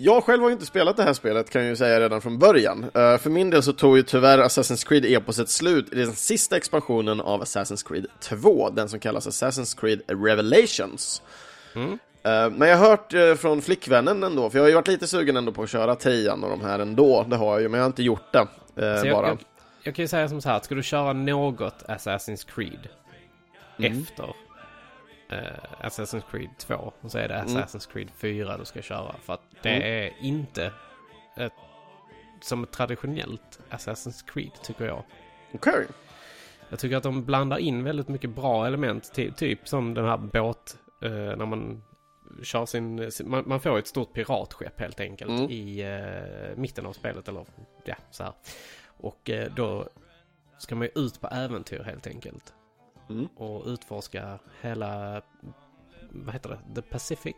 Jag 0.00 0.24
själv 0.24 0.42
har 0.42 0.48
ju 0.48 0.52
inte 0.52 0.66
spelat 0.66 0.96
det 0.96 1.02
här 1.02 1.12
spelet 1.12 1.50
kan 1.50 1.62
jag 1.62 1.68
ju 1.68 1.76
säga 1.76 2.00
redan 2.00 2.20
från 2.20 2.38
början. 2.38 2.84
Eh, 2.94 3.18
för 3.18 3.30
min 3.30 3.50
del 3.50 3.62
så 3.62 3.72
tog 3.72 3.96
ju 3.96 4.02
tyvärr 4.02 4.38
Assassin's 4.38 4.86
Creed-eposet 4.88 5.46
slut 5.46 5.92
i 5.92 5.96
den 5.96 6.12
sista 6.12 6.56
expansionen 6.56 7.20
av 7.20 7.42
Assassin's 7.42 7.88
Creed 7.88 8.06
2, 8.20 8.70
den 8.70 8.88
som 8.88 9.00
kallas 9.00 9.28
Assassin's 9.28 9.80
Creed 9.80 10.00
Revelations. 10.06 11.22
Mm. 11.74 11.92
Eh, 12.22 12.50
men 12.50 12.68
jag 12.68 12.76
har 12.76 12.88
hört 12.88 13.14
eh, 13.14 13.34
från 13.34 13.62
flickvännen 13.62 14.22
ändå, 14.22 14.50
för 14.50 14.58
jag 14.58 14.64
har 14.64 14.68
ju 14.68 14.74
varit 14.74 14.88
lite 14.88 15.06
sugen 15.06 15.36
ändå 15.36 15.52
på 15.52 15.62
att 15.62 15.70
köra 15.70 15.94
trean 15.94 16.44
och 16.44 16.50
de 16.50 16.60
här 16.60 16.78
ändå, 16.78 17.26
det 17.28 17.36
har 17.36 17.52
jag 17.52 17.60
ju, 17.62 17.68
men 17.68 17.78
jag 17.78 17.84
har 17.84 17.90
inte 17.90 18.02
gjort 18.02 18.32
det. 18.32 18.38
eh, 18.86 19.00
Så 19.00 19.06
jag, 19.06 19.16
bara. 19.16 19.28
jag, 19.28 19.38
jag 19.82 19.94
kan 19.94 20.02
ju 20.02 20.08
säga 20.08 20.28
som 20.28 20.40
så 20.40 20.48
här, 20.48 20.60
ska 20.60 20.74
du 20.74 20.82
köra 20.82 21.12
något 21.12 21.84
Assassin's 21.88 22.46
Creed 22.54 22.88
Mm. 23.80 23.92
efter 24.02 24.34
eh, 25.30 25.86
Assassin's 25.86 26.22
Creed 26.30 26.50
2 26.58 26.92
så 27.06 27.18
är 27.18 27.28
det 27.28 27.34
Mm. 27.34 27.56
Assassin's 27.56 27.92
Creed 27.92 28.10
4 28.10 28.56
du 28.56 28.64
ska 28.64 28.82
köra. 28.82 29.14
För 29.22 29.32
att 29.32 29.42
det 29.62 29.68
Mm. 29.70 29.82
är 30.04 30.12
inte 30.26 30.72
ett, 31.36 31.52
som 32.40 32.62
ett 32.64 32.70
traditionellt 32.72 33.58
Assassin's 33.70 34.24
Creed 34.32 34.52
tycker 34.62 34.84
jag. 34.86 35.02
Okej. 35.52 35.86
Jag 36.70 36.78
tycker 36.78 36.96
att 36.96 37.02
de 37.02 37.24
blandar 37.24 37.58
in 37.58 37.84
väldigt 37.84 38.08
mycket 38.08 38.30
bra 38.30 38.66
element, 38.66 39.10
ty- 39.14 39.32
typ 39.32 39.68
som 39.68 39.94
den 39.94 40.04
här 40.04 40.16
båt 40.18 40.76
eh, 41.02 41.10
när 41.10 41.46
man 41.46 41.82
kör 42.42 42.66
sin 42.66 43.10
man, 43.24 43.44
man 43.46 43.60
får 43.60 43.78
ett 43.78 43.86
stort 43.86 44.12
piratskepp 44.12 44.80
helt 44.80 45.00
enkelt 45.00 45.30
Mm. 45.30 45.50
i 45.50 45.80
eh, 45.80 46.56
mitten 46.56 46.86
av 46.86 46.92
spelet 46.92 47.28
eller 47.28 47.44
ja, 47.84 47.94
så 48.10 48.22
här. 48.24 48.32
Och 48.86 49.30
eh, 49.30 49.52
då 49.56 49.88
ska 50.58 50.74
man 50.74 50.88
ju 50.94 51.02
ut 51.04 51.20
på 51.20 51.28
äventyr 51.28 51.82
helt 51.82 52.06
enkelt. 52.06 52.54
Mm. 53.10 53.26
Och 53.36 53.66
utforska 53.66 54.38
hela, 54.60 55.22
vad 56.10 56.32
heter 56.34 56.48
det, 56.48 56.80
The 56.80 56.82
Pacific 56.88 57.36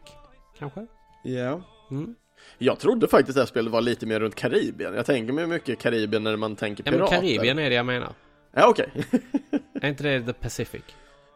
kanske? 0.58 0.86
Ja. 1.24 1.62
Mm. 1.90 2.14
Jag 2.58 2.78
trodde 2.78 3.08
faktiskt 3.08 3.34
det 3.36 3.40
här 3.40 3.46
spelet 3.46 3.72
var 3.72 3.80
lite 3.80 4.06
mer 4.06 4.20
runt 4.20 4.34
Karibien. 4.34 4.94
Jag 4.94 5.06
tänker 5.06 5.32
mig 5.32 5.46
mycket 5.46 5.78
Karibien 5.78 6.22
när 6.24 6.36
man 6.36 6.56
tänker 6.56 6.84
Ja 6.86 6.90
men 6.90 6.98
pirater. 7.00 7.16
Karibien 7.16 7.58
är 7.58 7.68
det 7.70 7.76
jag 7.76 7.86
menar. 7.86 8.12
Ja, 8.54 8.68
okej. 8.68 8.88
Är 9.82 9.88
inte 9.88 10.02
det 10.02 10.22
The 10.22 10.32
Pacific? 10.32 10.82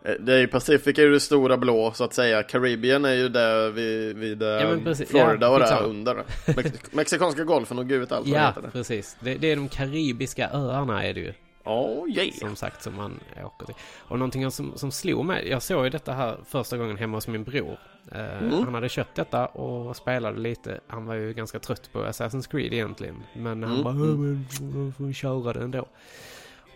Eh, 0.05 0.13
Det 0.21 0.35
är 0.35 0.39
ju 0.39 0.47
Pacific 0.47 0.99
är 0.99 1.03
ju 1.03 1.11
det 1.13 1.21
stora 1.21 1.57
blå 1.57 1.93
så 1.93 2.05
att 2.05 2.15
säga. 2.15 2.43
Karibien 2.43 3.05
är 3.05 3.13
ju 3.15 3.29
där 3.29 3.71
vid, 3.71 4.17
vid 4.17 4.43
Ja, 4.43 4.77
precis. 4.85 5.09
Florida 5.11 5.47
Ja, 5.47 5.53
och 5.53 5.61
där 5.61 5.83
under. 5.85 6.15
Mex- 6.57 6.95
Mexikanska 6.95 7.45
golfen 7.45 7.79
och 7.79 7.89
gud 7.89 8.01
vet 8.01 8.13
allt 8.13 8.27
vad 8.27 8.35
det 8.37 8.41
Ja, 8.43 8.47
heter. 8.49 8.63
det. 8.63 8.71
precis. 8.71 9.17
Det, 9.21 9.35
det 9.35 9.53
är 9.53 9.57
de 9.57 9.69
karibiska 9.69 10.51
öarna 10.53 11.05
är 11.05 11.15
det 11.15 11.21
ju. 11.21 11.33
Oh 11.65 12.09
yeah. 12.11 12.31
Som 12.35 12.57
sagt 12.57 12.83
som 12.83 12.95
man 12.97 13.21
åker 13.45 13.67
till. 13.67 13.75
Och 14.09 14.19
någonting 14.19 14.51
som, 14.51 14.73
som 14.79 14.91
slog 14.93 15.25
mig, 15.25 15.49
jag 15.49 15.63
såg 15.63 15.85
ju 15.85 15.91
detta 15.91 16.13
här 16.13 16.37
första 16.47 16.77
gången 16.77 16.97
hemma 16.97 17.17
hos 17.17 17.29
min 17.29 17.45
bror. 17.45 17.79
Eh, 18.13 18.39
Mm. 18.43 18.65
Han 18.65 18.75
hade 18.75 18.89
köpt 18.89 19.15
detta 19.15 19.47
och 19.47 19.97
spelade 19.97 20.39
lite. 20.41 20.81
Han 20.87 21.07
var 21.07 21.15
ju 21.15 21.33
ganska 21.33 21.59
trött 21.59 21.93
på 21.93 21.99
Assassin's 21.99 22.51
Creed 22.51 22.73
egentligen. 22.73 23.23
Men 23.35 23.63
han 23.63 23.73
Mm, 23.73 23.85
bara. 23.85 23.95
"Ja, 23.95 24.01
men 24.01 24.47
jag 24.87 24.97
får 24.97 25.13
köra 25.13 25.53
det 25.53 25.61
ändå. 25.65 25.87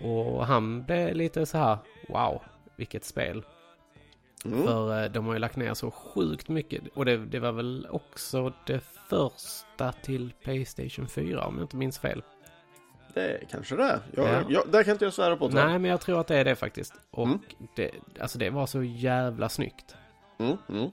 Och 0.01 0.47
han 0.47 0.83
blev 0.85 1.15
lite 1.15 1.47
så 1.47 1.59
här, 1.59 1.79
wow, 2.09 2.43
vilket 2.77 3.05
spel. 3.05 3.45
Mm. 4.45 4.63
För 4.65 5.03
eh, 5.05 5.11
de 5.11 5.27
har 5.27 5.33
ju 5.33 5.39
lagt 5.39 5.57
ner 5.57 5.75
så 5.75 5.91
sjukt 5.91 6.49
mycket. 6.49 6.83
Och 6.95 7.05
det, 7.05 7.17
det 7.17 7.39
var 7.41 7.53
väl 7.53 7.87
också 7.91 8.53
det 8.67 8.81
första 9.09 9.93
till 9.93 10.33
Playstation 10.45 11.09
4 11.09 11.47
om 11.47 11.55
jag 11.55 11.65
inte 11.65 11.77
minns 11.77 11.99
fel. 11.99 12.23
Det 13.19 13.41
kanske 13.51 13.77
det 13.77 13.83
är. 13.85 14.01
Jag, 14.17 14.27
Ja. 14.29 14.43
jag, 14.49 14.63
där 14.71 14.83
kan 14.83 14.93
inte 14.93 15.05
jag 15.05 15.15
svära 15.15 15.37
på 15.37 15.49
tror. 15.51 15.65
Nej, 15.65 15.79
men 15.79 15.91
jag 15.91 16.01
tror 16.01 16.21
att 16.21 16.27
det 16.27 16.37
är 16.37 16.45
det 16.45 16.57
faktiskt. 16.57 16.93
Och 17.11 17.27
Mm. 17.27 17.39
det, 17.77 17.91
alltså 18.21 18.39
det 18.39 18.51
var 18.51 18.67
så 18.67 18.83
jävla 18.83 19.49
snyggt. 19.49 19.95
Mm, 20.41 20.57
mm. 20.69 20.91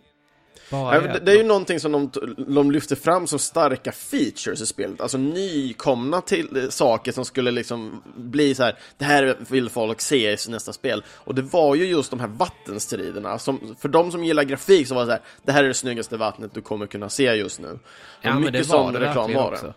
Bara 0.72 1.00
det, 1.02 1.20
det 1.20 1.32
är 1.32 1.38
ju 1.38 1.44
någonting 1.44 1.80
som 1.80 1.92
de, 1.92 2.12
de 2.48 2.72
lyfter 2.72 2.96
fram 2.96 3.28
som 3.28 3.40
starka 3.40 3.92
features 3.92 4.62
i 4.62 4.66
spelet, 4.66 5.02
alltså 5.02 5.18
nykomna 5.18 6.22
till 6.22 6.58
eh, 6.58 6.70
saker 6.70 7.12
som 7.12 7.26
skulle 7.26 7.52
liksom 7.52 8.04
bli 8.16 8.56
så 8.56 8.64
här. 8.64 8.76
det 8.98 9.06
här 9.06 9.38
vill 9.50 9.70
folk 9.70 10.02
se 10.02 10.32
i 10.32 10.38
nästa 10.50 10.74
spel. 10.74 11.04
Och 11.10 11.36
det 11.36 11.42
var 11.42 11.76
ju 11.76 11.86
just 11.86 12.12
de 12.12 12.20
här 12.20 12.28
vattenstriderna, 12.28 13.40
som, 13.40 13.76
för 13.80 13.90
de 13.90 14.12
som 14.12 14.24
gillar 14.24 14.44
grafik 14.44 14.88
så 14.88 14.96
var 14.96 15.02
det 15.02 15.08
så 15.08 15.12
här, 15.12 15.22
det 15.44 15.52
här 15.52 15.64
är 15.64 15.68
det 15.68 15.74
snyggaste 15.74 16.18
vattnet 16.18 16.54
du 16.54 16.62
kommer 16.62 16.88
kunna 16.88 17.10
se 17.10 17.24
just 17.36 17.60
nu. 17.60 17.68
Och 17.72 17.80
Ja, 18.22 18.40
mycket 18.40 18.66
sån 18.66 18.94
reklam 18.96 19.34
var 19.34 19.52
det. 19.52 19.74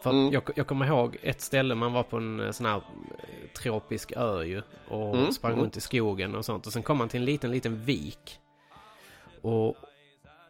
För 0.00 0.10
Mm. 0.10 0.32
jag, 0.32 0.42
jag 0.54 0.66
kommer 0.66 0.86
ihåg 0.86 1.16
ett 1.22 1.40
ställe 1.40 1.74
man 1.74 1.92
var 1.92 2.02
på 2.02 2.16
en 2.16 2.40
eh, 2.40 2.50
sån 2.50 2.66
här 2.66 2.76
eh, 2.76 2.82
tropisk 3.62 4.12
ö 4.16 4.42
ju. 4.44 4.62
Och 4.88 5.16
Mm, 5.16 5.32
sprang 5.32 5.52
mm. 5.52 5.62
runt 5.64 5.76
i 5.76 5.80
skogen 5.80 6.34
och 6.34 6.44
sånt. 6.44 6.66
Och 6.66 6.72
sen 6.72 6.82
kom 6.82 6.98
man 6.98 7.08
till 7.08 7.20
en 7.20 7.24
liten, 7.24 7.50
liten 7.50 7.84
vik. 7.84 8.38
Och 9.42 9.76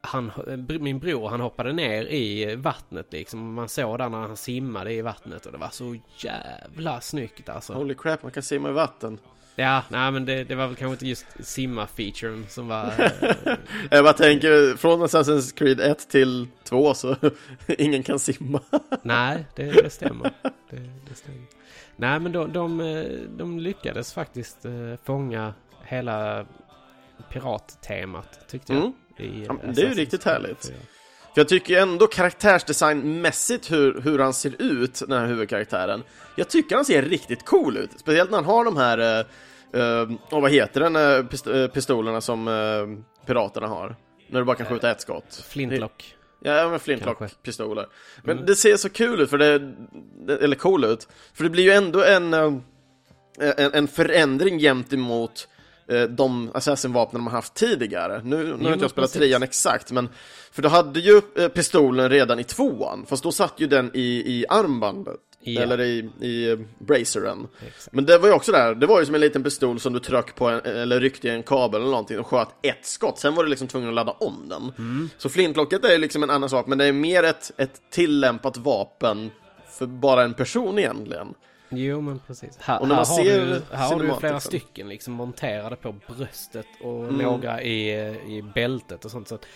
han, 0.01 0.33
eh, 0.49 0.79
min 0.81 0.99
bror 0.99 1.29
han 1.29 1.41
hoppade 1.41 1.73
ner 1.73 2.05
i 2.05 2.55
vattnet 2.57 3.07
liksom. 3.13 3.55
Man 3.55 3.69
såg 3.69 3.99
där 3.99 4.09
när 4.09 4.19
han 4.19 4.37
simmade 4.37 4.93
i 4.93 5.03
vattnet. 5.03 5.47
Och 5.47 5.53
det 5.53 5.59
var 5.59 5.69
så 5.69 5.97
jävla 6.17 7.01
snyggt 7.01 7.49
alltså. 7.49 7.73
Holy 7.73 7.95
crap, 7.95 8.23
man 8.23 8.33
kan 8.33 8.43
simma 8.43 8.69
i 8.69 8.73
vatten. 8.73 9.19
Ja, 9.61 9.83
nej 9.89 10.11
men 10.11 10.25
det, 10.25 10.45
det 10.45 10.55
var 10.55 10.67
väl 10.67 10.77
kanske 10.77 10.93
inte 10.93 11.07
just 11.07 11.27
simma-featuren 11.41 12.45
som 12.49 12.69
var... 12.69 12.87
eh, 13.01 13.57
Jag 13.91 14.05
bara 14.05 14.13
tänker, 14.13 14.77
från 14.77 15.03
Assassin's 15.03 15.55
Creed 15.55 15.81
1 15.81 16.09
till 16.09 16.47
2 16.65 16.95
så 16.95 17.17
ingen 17.67 18.03
kan 18.03 18.19
simma. 18.19 18.61
Nej, 19.03 19.45
det, 19.55 19.65
det 19.65 19.91
stämmer. 19.91 20.33
Det, 20.43 20.77
det 21.09 21.15
stämmer. 21.15 21.43
Nej, 21.97 22.21
men 22.21 22.33
de, 22.33 22.53
de, 22.53 22.81
eh, 22.81 23.05
de 23.37 23.59
lyckades 23.59 24.13
faktiskt 24.13 24.65
eh, 24.65 24.73
fånga 25.05 25.55
hela 25.85 26.47
pirattemat, 27.33 28.49
tyckte 28.49 28.73
jag. 28.73 28.83
Mm. 28.83 28.93
i, 29.19 29.47
Ja, 29.49 29.57
det 29.75 29.83
är 29.83 29.89
ju 29.89 29.95
riktigt 29.95 30.25
härligt. 30.25 30.67
4. 30.67 30.77
För 31.35 31.41
jag 31.41 31.49
tycker 31.49 31.83
ändå 31.83 32.07
karaktärsdesignmässigt 32.07 33.73
hur, 33.73 34.01
hur 34.01 34.19
han 34.19 34.35
ser 34.35 34.63
ut, 34.63 35.03
den 35.09 35.19
här 35.19 35.27
huvudkaraktären. 35.27 36.03
Jag 36.37 36.49
tycker 36.49 36.77
han 36.77 36.85
ser 36.85 37.03
riktigt 37.03 37.45
cool 37.45 37.77
ut. 37.77 37.91
Speciellt 37.97 38.31
när 38.31 38.39
han 38.39 38.45
har 38.45 38.65
de 38.65 38.77
här, 38.77 39.27
och 40.31 40.43
vad 40.43 40.51
heter 40.51 40.81
den, 40.81 40.97
eh, 40.97 41.23
pist- 41.25 41.47
eh, 41.63 41.67
pistolerna 41.69 42.21
som 42.21 42.49
eh, 42.49 43.27
piraterna 43.27 43.67
har. 43.67 43.97
När 44.29 44.41
du 44.41 44.45
bara 44.45 44.57
kan 44.57 44.67
skjuta 44.67 44.91
ett 44.91 45.01
skott. 45.01 45.45
Flintlock. 45.49 46.15
Ja, 46.43 46.69
men 46.69 46.79
flintlock-pistoler. 46.81 47.87
Men 48.25 48.35
Mm. 48.37 48.47
det 48.47 48.57
ser 48.57 48.77
så 48.77 48.89
kul 48.89 49.21
ut, 49.21 49.31
för 49.31 49.39
det, 49.39 49.55
eller 50.45 50.57
cool 50.57 50.85
ut. 50.85 51.09
För 51.35 51.45
det 51.45 51.51
blir 51.51 51.65
ju 51.65 51.71
ändå 51.71 52.05
en, 52.05 52.35
eh, 52.35 52.53
en, 53.57 53.75
en 53.75 53.89
förändring 53.89 54.59
gentemot 54.59 55.49
eh, 55.89 56.03
de 56.03 56.51
assassin-vapnen 56.55 57.23
man 57.23 57.33
haft 57.33 57.55
tidigare. 57.55 58.21
Nu, 58.25 58.37
nu 58.57 58.65
har 58.65 58.73
inte 58.73 58.85
jag 58.85 58.91
spelat 58.91 59.13
trean 59.13 59.43
exakt, 59.43 59.93
men 59.93 60.09
för 60.53 60.63
du 60.63 60.69
hade 60.69 61.01
ju 61.01 61.21
eh, 61.37 61.49
pistolen 61.49 62.11
redan 62.11 62.39
i 62.39 62.45
tvåan, 62.45 63.07
fast 63.09 63.23
då 63.23 63.33
satt 63.33 63.55
ju 63.57 63.67
den 63.67 63.91
i, 63.95 64.23
i 64.27 64.45
armbandet. 64.49 65.21
Ja. 65.41 65.63
Eller 65.63 65.81
i, 65.81 65.99
i 66.27 66.67
braceren. 66.79 67.49
Exakt. 67.67 67.95
Men 67.95 68.07
det 68.07 68.19
var 68.19 68.29
ju 68.29 68.35
också 68.35 68.53
där, 68.53 68.75
det 68.75 68.87
var 68.87 69.01
ju 69.01 69.07
som 69.07 69.15
en 69.15 69.21
liten 69.21 69.43
pistol 69.43 69.81
som 69.81 69.93
du 69.93 70.01
tryckte 70.01 70.33
på 70.33 70.49
en, 70.49 70.61
eller 70.61 71.01
ryckte 71.01 71.29
i 71.29 71.31
en 71.31 71.43
kabel 71.43 71.81
eller 71.81 71.91
någonting 71.91 72.19
och 72.19 72.27
sköt 72.27 72.49
ett 72.63 72.87
skott, 72.87 73.19
sen 73.19 73.35
var 73.35 73.45
du 73.45 73.51
liksom 73.51 73.69
tvungen 73.69 73.89
att 73.89 73.95
ladda 73.95 74.13
om 74.13 74.49
den. 74.49 74.73
Mm. 74.79 75.11
Så 75.19 75.29
flintlocket 75.29 75.85
är 75.85 75.99
liksom 75.99 76.23
en 76.23 76.31
annan 76.31 76.49
sak, 76.49 76.67
men 76.67 76.79
det 76.79 76.85
är 76.85 76.93
mer 76.93 77.23
ett, 77.23 77.53
ett 77.57 77.81
tillämpat 77.91 78.57
vapen 78.57 79.31
för 79.71 79.87
bara 79.87 80.23
en 80.23 80.35
person 80.35 80.79
egentligen. 80.79 81.35
Jo, 81.71 82.01
men 82.01 82.21
precis. 82.27 82.59
Här, 82.61 82.81
Och 82.81 82.89
när 82.89 82.95
här, 82.95 83.05
man 83.05 83.17
har, 83.17 83.25
ser 83.25 83.47
du, 83.47 83.77
här 83.77 83.89
har 83.89 84.01
du 84.01 84.07
ju 84.07 84.15
flera 84.15 84.41
stycken 84.41 84.89
liksom 84.89 85.15
monterade 85.15 85.77
på 85.77 85.95
bröstet 86.17 86.67
och 86.83 87.05
Mm. 87.05 87.17
några 87.17 87.63
i, 87.63 87.91
i 88.37 88.43
bältet 88.55 89.05
och 89.05 89.11
sånt. 89.11 89.29
Så 89.29 89.35
att, 89.35 89.47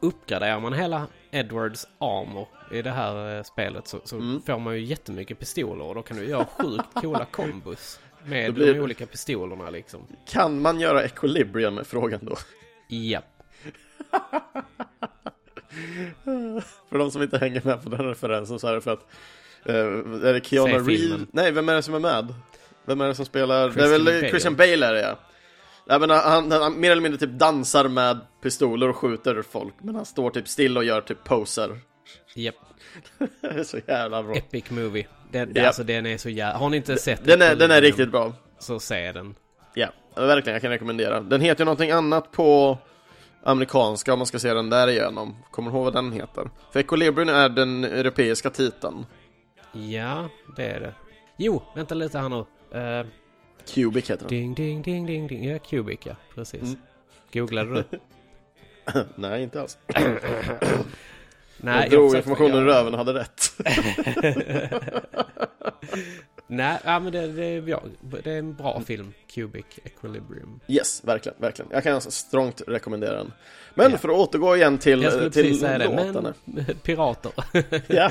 uppgraderar 0.00 0.60
man 0.60 0.72
hela 0.72 1.06
Edwards 1.34 1.86
armor 1.98 2.46
i 2.70 2.82
det 2.82 2.90
här 2.90 3.36
eh, 3.36 3.42
spelet 3.42 3.88
så, 3.88 4.00
så 4.04 4.16
Mm. 4.16 4.42
får 4.42 4.58
man 4.58 4.74
ju 4.74 4.80
jättemycket 4.84 5.38
pistoler 5.38 5.84
och 5.84 5.94
då 5.94 6.02
kan 6.02 6.16
du 6.16 6.24
göra 6.28 6.44
sjukt 6.46 6.94
coola 6.94 7.24
kombos 7.24 8.00
med 8.24 8.54
blir- 8.54 8.74
de 8.74 8.80
olika 8.80 9.06
pistolerna 9.06 9.70
liksom. 9.70 10.00
Kan 10.28 10.60
man 10.62 10.80
göra 10.80 11.04
equilibrium 11.04 11.78
är 11.78 11.84
frågan 11.84 12.20
då? 12.22 12.36
Japp. 12.88 13.24
För 16.90 16.98
de 16.98 17.10
som 17.10 17.22
inte 17.22 17.38
hänger 17.38 17.62
med 17.64 17.82
på 17.82 17.88
den 17.90 18.06
referensen 18.08 18.58
så 18.58 18.66
är 18.68 18.74
det 18.74 18.80
för 18.80 18.90
att 18.92 19.06
eh, 19.64 19.74
Är 20.28 20.32
det 20.32 20.46
Keanu 20.46 20.78
Reeves? 20.78 21.20
Nej, 21.32 21.52
vem 21.52 21.68
är 21.68 21.74
det 21.74 21.82
som 21.82 21.94
är 21.94 21.98
med? 21.98 22.34
Vem 22.84 23.00
är 23.00 23.08
det 23.08 23.14
som 23.14 23.24
spelar? 23.26 23.66
det 23.68 23.72
Christian 23.72 23.92
är 23.94 23.98
väl 23.98 24.04
Bale. 24.04 24.28
Christian 24.28 24.56
Bale 24.56 24.86
är 24.86 24.92
det 24.92 25.00
ja 25.00 25.18
Nej, 25.86 26.00
men 26.00 26.10
han, 26.10 26.20
han, 26.20 26.62
han 26.62 26.80
mer 26.80 26.90
eller 26.90 27.02
mindre 27.02 27.18
typ 27.18 27.38
dansar 27.38 27.88
med 27.88 28.20
pistoler 28.42 28.88
och 28.88 28.96
skjuter 28.96 29.42
folk 29.42 29.74
Men 29.78 29.94
han 29.94 30.04
står 30.04 30.30
typ 30.30 30.48
still 30.48 30.76
och 30.76 30.84
gör 30.84 31.00
typ 31.00 31.24
poser 31.24 31.78
Japp. 32.34 32.54
Det 33.40 33.46
är 33.46 33.64
så 33.64 33.78
jävla 33.86 34.22
bra 34.22 34.34
Epic 34.34 34.70
movie. 34.70 35.06
Den, 35.30 35.52
Japp. 35.54 35.66
Alltså 35.66 35.84
den 35.84 36.06
är 36.06 36.18
så 36.18 36.28
jävla... 36.28 36.58
Har 36.58 36.70
ni 36.70 36.76
inte 36.76 36.96
sett 36.96 37.24
Den 37.24 37.42
är, 37.42 37.56
den 37.56 37.70
är 37.70 37.80
riktigt 37.80 38.10
bra 38.10 38.32
Så 38.58 38.80
se 38.80 39.12
den. 39.12 39.34
Ja, 39.74 39.88
verkligen, 40.14 40.54
jag 40.54 40.62
kan 40.62 40.70
rekommendera 40.70 41.20
Den 41.20 41.40
heter 41.40 41.60
ju 41.60 41.64
någonting 41.64 41.90
annat 41.90 42.32
på 42.32 42.78
amerikanska 43.42 44.12
om 44.12 44.18
man 44.18 44.26
ska 44.26 44.38
se 44.38 44.54
den 44.54 44.70
där 44.70 44.88
igenom 44.88 45.36
Kommer 45.50 45.70
du 45.70 45.76
ihåg 45.76 45.84
vad 45.84 45.94
den 45.94 46.12
heter? 46.12 46.50
För 46.72 46.80
Equilibrium 46.80 47.28
är 47.28 47.48
den 47.48 47.84
europeiska 47.84 48.50
titeln 48.50 49.06
Ja, 49.72 50.28
det 50.56 50.64
är 50.64 50.80
det. 50.80 50.94
Jo, 51.36 51.62
vänta 51.74 51.94
lite 51.94 52.18
här 52.18 52.28
nu. 52.28 52.36
Uh, 52.36 53.06
Cubic 53.66 54.10
heter 54.10 54.28
den 54.28 54.28
ding, 54.28 54.54
ding, 54.54 54.82
ding, 54.82 55.06
ding, 55.06 55.26
ding. 55.28 55.44
Ja, 55.50 55.58
Cubic, 55.58 56.00
ja. 56.06 56.16
Precis. 56.34 56.62
Mm. 56.62 56.76
Googlade 57.32 57.74
du? 57.90 57.98
Nej, 59.14 59.42
inte 59.42 59.60
alls 59.60 59.78
Nej, 61.64 61.82
jag 61.82 61.90
drog 61.90 62.10
försökte- 62.10 62.30
informationen 62.30 62.62
ur 62.64 62.68
jag- 62.68 62.76
röven 62.76 62.92
och 62.94 62.98
hade 62.98 63.14
rätt. 63.14 63.52
Nej, 66.46 66.78
ja, 66.84 66.98
men 67.00 67.12
det, 67.12 67.26
det, 67.32 67.44
är, 67.44 67.68
ja, 67.68 67.82
det 68.24 68.32
är 68.32 68.38
en 68.38 68.54
bra 68.54 68.80
film. 68.80 69.12
Cubic 69.34 69.64
Equilibrium. 69.84 70.60
yes, 70.68 71.04
verkligen, 71.04 71.38
verkligen. 71.40 71.70
Jag 71.74 71.82
kan 71.82 71.94
alltså 71.94 72.10
strångt 72.10 72.62
rekommendera 72.66 73.16
den. 73.16 73.32
Men 73.74 73.90
Ja. 73.92 73.98
för 73.98 74.08
att 74.08 74.14
återgå 74.14 74.56
igen 74.56 74.78
till, 74.78 75.02
Jag 75.02 75.12
skulle 75.12 75.30
till 75.30 75.42
precis 75.42 75.60
säga 75.60 75.78
det, 75.78 75.84
låtarna. 75.84 76.34
men 76.44 76.64
pirater. 76.82 77.32
ja. 77.86 78.10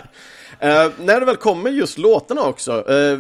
Eh, 0.60 0.92
när 1.00 1.20
det 1.20 1.26
väl 1.26 1.36
kommer 1.36 1.70
just 1.70 1.98
låtarna 1.98 2.42
också, 2.42 2.72
uh, 2.92 3.20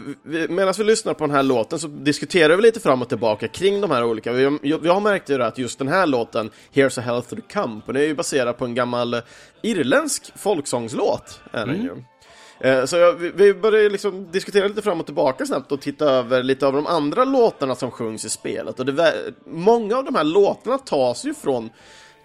medan 0.50 0.74
vi 0.78 0.84
lyssnar 0.84 1.14
på 1.14 1.26
den 1.26 1.36
här 1.36 1.44
låten 1.44 1.80
så 1.80 1.88
diskuterar 1.88 2.56
vi 2.56 2.62
lite 2.62 2.80
fram 2.80 3.02
och 3.02 3.10
tillbaka 3.10 3.48
kring 3.48 3.82
de 3.82 3.92
här 3.92 4.04
olika. 4.04 4.32
Vi, 4.32 4.60
jag 4.84 4.94
har 4.94 5.02
märkt 5.02 5.30
ju 5.30 5.44
att 5.44 5.58
just 5.58 5.80
den 5.80 5.88
här 5.88 6.06
låten, 6.08 6.50
Here's 6.74 7.00
a 7.00 7.02
Health 7.02 7.30
to 7.30 7.36
the 7.36 7.42
Company, 7.54 8.00
är 8.00 8.04
ju 8.08 8.16
baserad 8.16 8.58
på 8.58 8.66
en 8.66 8.76
gammal 8.76 9.22
irländsk 9.62 10.32
folksångslåt. 10.36 11.40
Är 11.52 11.66
den 11.66 11.76
Mm. 11.76 11.86
ju. 11.86 12.04
Eh, 12.70 12.86
Så 12.86 13.12
vi- 13.12 13.32
vi 13.36 13.54
började 13.54 13.90
liksom 13.90 14.32
diskutera 14.32 14.68
lite 14.68 14.82
fram 14.82 15.00
och 15.00 15.06
tillbaka 15.06 15.46
snabbt 15.46 15.72
och 15.72 15.82
titta 15.82 16.06
över 16.06 16.44
lite 16.44 16.68
av 16.68 16.74
de 16.74 16.88
andra 16.88 17.24
låtarna 17.26 17.76
som 17.76 17.92
sjungs 17.92 18.26
i 18.26 18.30
spelet. 18.30 18.80
Och 18.80 18.86
det, 18.86 19.14
många 19.46 19.98
av 19.98 20.04
de 20.04 20.16
här 20.16 20.24
låtarna 20.24 20.78
tas 20.78 21.26
ju 21.26 21.34
från 21.34 21.70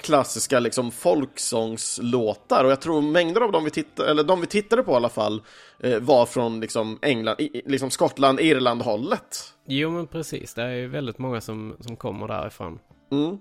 klassiska 0.03 0.61
liksom 0.61 0.91
folksångslåtar 0.91 2.65
och 2.65 2.71
jag 2.71 2.81
tror 2.81 3.03
mängder 3.03 3.41
av 3.41 3.53
dem 3.53 3.65
vi 3.65 3.71
tittade, 3.71 4.11
eller 4.11 4.25
de 4.25 4.41
vi 4.41 4.47
tittade 4.47 4.83
på 4.83 4.93
i 4.93 4.95
alla 4.95 5.09
fall 5.09 5.43
eh, 5.81 5.99
var 6.01 6.27
från 6.27 6.61
liksom 6.61 6.99
England, 7.03 7.41
i- 7.41 7.63
liksom 7.67 7.91
Skottland, 7.91 8.41
Irland 8.41 8.83
hållet. 8.83 9.55
Jo 9.67 9.91
men 9.91 10.07
precis, 10.07 10.55
det 10.55 10.63
är 10.63 10.71
ju 10.75 10.89
väldigt 10.89 11.19
många 11.19 11.41
som, 11.41 11.77
som 11.81 11.97
kommer 11.97 12.29
därifrån. 12.29 12.79
Mm. 13.13 13.39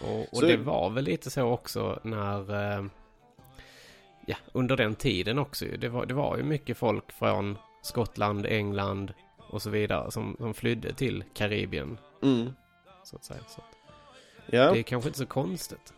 Och, 0.00 0.20
och 0.32 0.38
Så- 0.38 0.46
det 0.46 0.56
var 0.56 0.90
väl 0.90 1.04
lite 1.04 1.30
så 1.30 1.42
också 1.42 1.98
när... 2.02 2.54
Eh, 2.78 2.84
ja, 4.26 4.36
under 4.52 4.76
den 4.76 4.94
tiden 4.94 5.38
också 5.38 5.64
det 5.78 5.88
var, 5.88 6.06
det 6.06 6.14
var 6.14 6.36
ju 6.36 6.42
mycket 6.42 6.76
folk 6.76 7.12
från 7.12 7.58
Skottland, 7.82 8.46
England 8.46 9.12
och 9.50 9.62
så 9.62 9.70
vidare 9.70 10.10
som, 10.10 10.36
som 10.38 10.54
flydde 10.54 10.92
till 10.92 11.24
Karibien. 11.34 11.98
Mm. 12.22 12.52
Så 13.04 13.16
att 13.16 13.24
säga. 13.24 13.40
Så 13.48 13.60
att 13.60 13.75
Ja. 14.50 14.72
Det 14.72 14.78
är 14.78 14.82
kanske 14.82 15.08
inte 15.08 15.18
så 15.18 15.26
konstigt. 15.26 15.92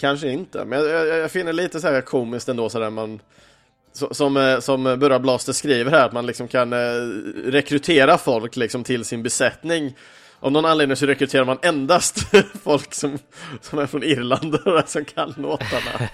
Kanske 0.00 0.28
inte, 0.28 0.64
men 0.64 0.78
jag, 0.78 0.88
jag, 1.08 1.18
jag 1.18 1.30
finner 1.30 1.52
lite 1.52 1.80
så 1.80 1.88
här 1.88 2.00
komiskt 2.00 2.48
ändå 2.48 2.68
sådär 2.68 2.90
man 2.90 3.20
så- 3.92 4.14
som, 4.14 4.36
eh, 4.36 4.58
som 4.60 4.84
Burra 4.84 5.18
Blaster 5.18 5.52
skriver 5.52 5.90
här, 5.90 6.06
att 6.06 6.12
man 6.12 6.26
liksom 6.26 6.48
kan 6.48 6.72
eh, 6.72 6.76
rekrytera 7.44 8.18
folk 8.18 8.56
liksom 8.56 8.84
till 8.84 9.04
sin 9.04 9.22
besättning. 9.22 9.96
Av 10.40 10.52
någon 10.52 10.64
anledning 10.64 10.96
så 10.96 11.06
rekryterar 11.06 11.44
man 11.44 11.58
endast 11.62 12.18
folk 12.62 12.94
som, 12.94 13.18
som 13.60 13.78
är 13.78 13.86
från 13.86 14.02
Irland 14.02 14.54
och 14.54 14.88
som 14.88 15.04
kan 15.04 15.34
låtarna. 15.36 16.08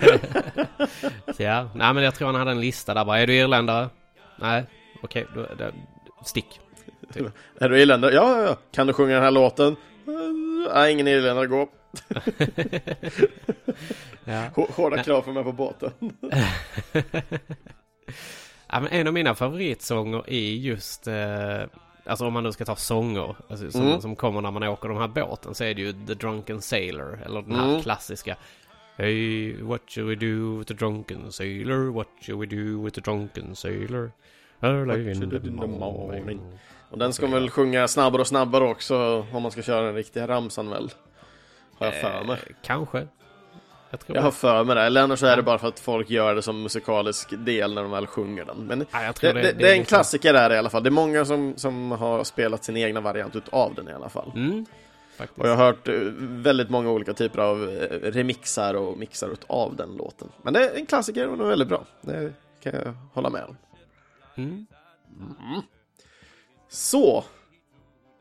Så 1.37 1.43
ja, 1.43 1.71
nej 1.75 1.95
men 1.95 2.03
jag 2.05 2.15
tror 2.15 2.27
han 2.27 2.35
hade 2.35 2.51
en 2.51 2.61
lista 2.61 2.95
där 2.95 3.05
bara. 3.05 3.19
Är 3.19 3.27
du 3.27 3.35
irländare? 3.35 3.89
Nej, 4.37 4.65
okej, 5.03 5.27
då, 5.35 5.47
då, 5.59 5.71
stick. 6.25 6.61
Typ. 7.15 7.27
Är 7.61 7.69
du 7.69 7.81
irländare? 7.81 8.15
Ja, 8.15 8.37
ja, 8.39 8.43
ja. 8.45 8.57
Kan 8.73 8.87
du 8.87 8.93
sjunga 8.93 9.15
den 9.15 9.23
här 9.23 9.31
låten? 9.31 9.77
Nej, 10.75 10.93
ingen 10.93 11.09
irländare, 11.09 11.47
gå. 11.47 11.69
Ja. 14.25 14.45
Hå- 14.55 14.73
Hårda 14.73 15.03
krav 15.03 15.23
för 15.23 15.33
mig 15.33 15.45
på 15.45 15.53
båten. 15.53 15.91
Ja, 18.73 18.81
men 18.81 18.89
en 18.93 19.07
av 19.07 19.13
mina 19.13 19.35
favoritsånger 19.35 20.25
är 20.31 20.51
just, 20.55 21.07
eh, 21.07 21.61
alltså 22.05 22.27
om 22.27 22.33
man 22.33 22.43
nu 22.43 22.53
ska 22.53 22.65
ta 22.65 22.77
sånger 22.77 23.37
alltså, 23.51 23.71
som, 23.71 23.87
Mm. 23.87 24.01
som 24.01 24.17
kommer 24.17 24.41
när 24.41 24.51
man 24.51 24.63
åker 24.63 24.89
de 24.89 24.99
här 24.99 25.09
båten 25.09 25.55
så 25.55 25.65
är 25.65 25.75
det 25.75 25.81
ju 25.83 25.93
The 26.07 26.15
Drunken 26.15 26.63
Sailor, 26.63 27.19
eller 27.25 27.43
den 27.43 27.55
här 27.55 27.69
Mm. 27.69 27.83
klassiska 27.83 28.37
Hey, 28.97 29.63
what 29.63 29.81
shall 29.91 30.05
we 30.05 30.15
do 30.15 30.59
with 30.59 30.69
the 30.69 30.75
drunken 30.75 31.33
sailor? 31.33 31.91
What 31.93 32.09
shall 32.21 32.37
we 32.39 32.47
do 32.47 32.85
with 32.85 32.95
the 32.95 33.01
drunken 33.01 33.57
sailor? 33.57 34.13
Early 34.61 35.11
in 35.13 35.31
the 35.31 35.67
morning. 35.67 36.41
Och 36.91 36.99
den 36.99 37.13
ska 37.13 37.27
väl 37.27 37.51
sjunga 37.51 37.89
snabbare 37.89 38.21
och 38.21 38.27
snabbare 38.27 38.65
också 38.65 39.27
om 39.33 39.43
man 39.43 39.51
ska 39.51 39.63
köra 39.63 39.83
den 39.87 39.95
riktiga 39.95 40.29
ramsan 40.29 40.71
väl? 40.71 40.91
Har 41.79 41.87
jag 41.87 41.95
för 42.01 42.25
mig. 42.25 42.39
Eh, 42.47 42.55
kanske. 42.63 43.07
Jag 43.91 44.01
tror 44.01 44.17
Jag 44.17 44.23
har 44.23 44.31
för 44.31 44.65
mig 44.65 44.75
det, 44.77 44.83
eller 44.83 45.03
annars 45.03 45.19
så 45.19 45.27
är 45.27 45.37
det 45.37 45.43
bara 45.43 45.59
för 45.59 45.69
att 45.69 45.81
folk 45.81 46.11
gör 46.11 46.35
det 46.35 46.43
som 46.43 46.63
musikalisk 46.63 47.29
del 47.45 47.75
när 47.75 47.83
de 47.83 47.91
väl 47.91 48.07
sjunger 48.07 48.45
den. 48.45 48.57
Men 48.67 48.87
Ja, 48.93 49.13
det, 49.21 49.33
det- 49.33 49.43
det, 49.43 49.53
det 49.53 49.69
är 49.69 49.73
en 49.73 49.79
liksom- 49.79 49.85
klassiker 49.97 50.33
där 50.33 50.53
i 50.53 50.59
alla 50.59 50.71
fall. 50.71 50.83
Det 50.83 50.89
är 50.89 50.91
många 50.91 51.25
som, 51.25 51.55
som 51.57 51.91
har 51.91 52.25
spelat 52.25 52.65
sin 52.65 52.77
egna 52.77 53.01
variant 53.01 53.37
utav 53.37 53.75
den 53.75 53.89
i 53.89 53.93
alla 53.93 54.09
fall. 54.09 54.33
Mm. 54.35 54.67
Och 55.37 55.49
jag 55.49 55.57
har 55.57 55.65
hört 55.65 55.89
eh, 55.89 55.95
väldigt 56.21 56.71
många 56.71 56.91
olika 56.91 57.13
typer 57.13 57.39
av 57.39 57.63
eh, 57.69 58.11
remixar 58.11 58.75
och 58.75 58.99
mixar 58.99 59.29
utav 59.29 59.77
den 59.77 59.97
låten. 59.97 60.29
Men 60.43 60.53
det 60.53 60.65
är 60.71 60.75
en 60.77 60.87
klassiker 60.87 61.29
och 61.29 61.37
den 61.37 61.47
är 61.47 61.51
väldigt 61.51 61.69
bra. 61.69 61.85
Det 62.01 62.33
kan 62.63 62.73
jag 62.75 62.95
hålla 63.15 63.31
med 63.31 63.45
om. 63.45 63.57
Mm. 64.35 64.67
Mm. 65.41 65.63
Så, 66.71 67.25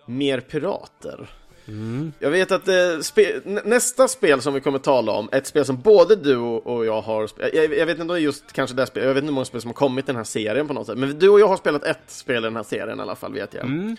mer 0.06 0.40
pirater. 0.40 1.30
Mm. 1.68 2.14
Jag 2.20 2.32
vet 2.32 2.52
att 2.52 2.68
eh, 2.68 2.74
spe- 2.74 3.42
nä- 3.46 3.62
nästa 3.66 4.08
spel 4.08 4.42
som 4.42 4.54
vi 4.54 4.62
kommer 4.62 4.80
tala 4.80 5.12
om, 5.12 5.30
ett 5.32 5.48
spel 5.48 5.66
som 5.66 5.82
både 5.82 6.16
du 6.16 6.38
och 6.38 6.86
jag 6.86 7.02
har 7.02 7.28
spelat, 7.28 7.54
jag, 7.54 7.64
jag 7.78 7.86
vet 7.86 7.90
inte 7.90 8.02
om 8.02 8.08
det 8.08 8.14
är 8.14 8.18
just 8.18 8.52
kanske 8.54 8.76
det 8.76 8.86
spel, 8.86 9.04
jag 9.04 9.14
vet 9.14 9.18
inte 9.18 9.26
hur 9.28 9.34
många 9.34 9.46
spel 9.46 9.62
som 9.62 9.70
har 9.70 9.74
kommit 9.76 10.06
i 10.06 10.08
den 10.08 10.16
här 10.16 10.24
serien 10.24 10.68
på 10.68 10.74
något 10.74 10.88
sätt, 10.88 10.98
men 10.98 11.20
du 11.20 11.30
och 11.30 11.40
jag 11.40 11.48
har 11.48 11.58
spelat 11.58 11.84
ett 11.84 12.00
spel 12.08 12.38
i 12.44 12.48
den 12.48 12.56
här 12.56 12.64
serien 12.64 13.00
i 13.00 13.02
alla 13.02 13.16
fall 13.16 13.34
vet 13.34 13.54
jag. 13.54 13.66
Mm. 13.66 13.98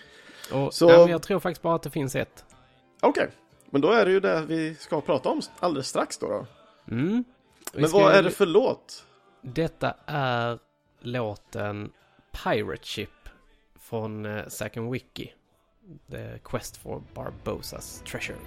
Och, 0.53 0.73
Så- 0.73 0.87
men 0.87 1.07
jag 1.07 1.21
tror 1.21 1.39
faktiskt 1.39 1.61
bara 1.61 1.75
att 1.75 1.83
det 1.83 1.89
finns 1.89 2.15
ett. 2.15 2.45
Okej, 3.01 3.27
men 3.69 3.81
då 3.81 3.91
är 3.91 4.05
det 4.05 4.11
ju 4.11 4.19
det 4.19 4.43
vi 4.47 4.75
ska 4.75 5.01
prata 5.01 5.29
om 5.29 5.41
alldeles 5.59 5.87
strax 5.87 6.17
då. 6.17 6.27
då. 6.27 6.45
Mm. 6.95 7.23
Men 7.73 7.89
ska 7.89 7.97
vad 7.99 8.13
är 8.15 8.23
det 8.23 8.31
för 8.31 8.45
låt? 8.45 9.05
Detta 9.41 9.93
är 10.05 10.59
låten 11.01 11.91
Pirate 12.43 12.83
Ship 12.87 13.09
från 13.91 14.25
eh, 14.25 14.47
Second 14.47 14.91
Wiki. 14.91 15.31
The 16.11 16.39
Quest 16.43 16.77
for 16.77 17.03
Barbosas 17.13 18.03
Treasure. 18.05 18.37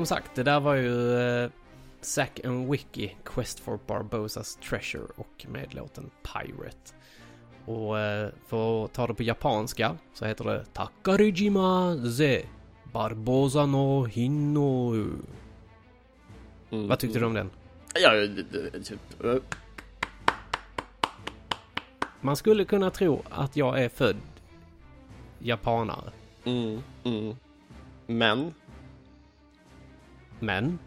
Som 0.00 0.06
sagt, 0.06 0.34
det 0.34 0.42
där 0.42 0.60
var 0.60 0.74
ju 0.74 0.88
uh, 0.88 1.50
Zack 2.00 2.40
and 2.44 2.70
Wiki 2.70 3.16
Quest 3.24 3.60
for 3.60 3.78
Barbosas 3.86 4.56
Treasure 4.56 5.04
och 5.16 5.46
med 5.48 5.74
låten 5.74 6.10
Pirate. 6.22 6.94
Och 7.64 7.94
uh, 7.94 8.28
för 8.46 8.84
att 8.84 8.92
ta 8.92 9.06
det 9.06 9.14
på 9.14 9.22
japanska 9.22 9.96
så 10.14 10.24
heter 10.24 10.44
det 10.44 10.64
Takarijima 10.72 11.96
Ze 12.16 12.46
Barbosa 12.92 13.66
no 13.66 14.04
Hinno. 14.04 14.94
Mm. 16.70 16.88
Vad 16.88 16.98
tyckte 16.98 17.18
du 17.18 17.24
om 17.24 17.34
den? 17.34 17.50
Ja, 17.94 18.10
typ... 18.84 19.24
eh, 19.24 19.34
Man 22.20 22.36
skulle 22.36 22.64
kunna 22.64 22.90
tro 22.90 23.22
att 23.30 23.56
jag 23.56 23.82
är 23.82 23.88
född 23.88 24.16
japanare. 25.38 26.12
Mm, 26.44 26.82
mm. 27.04 27.36
Men? 28.06 28.54
Men? 30.40 30.78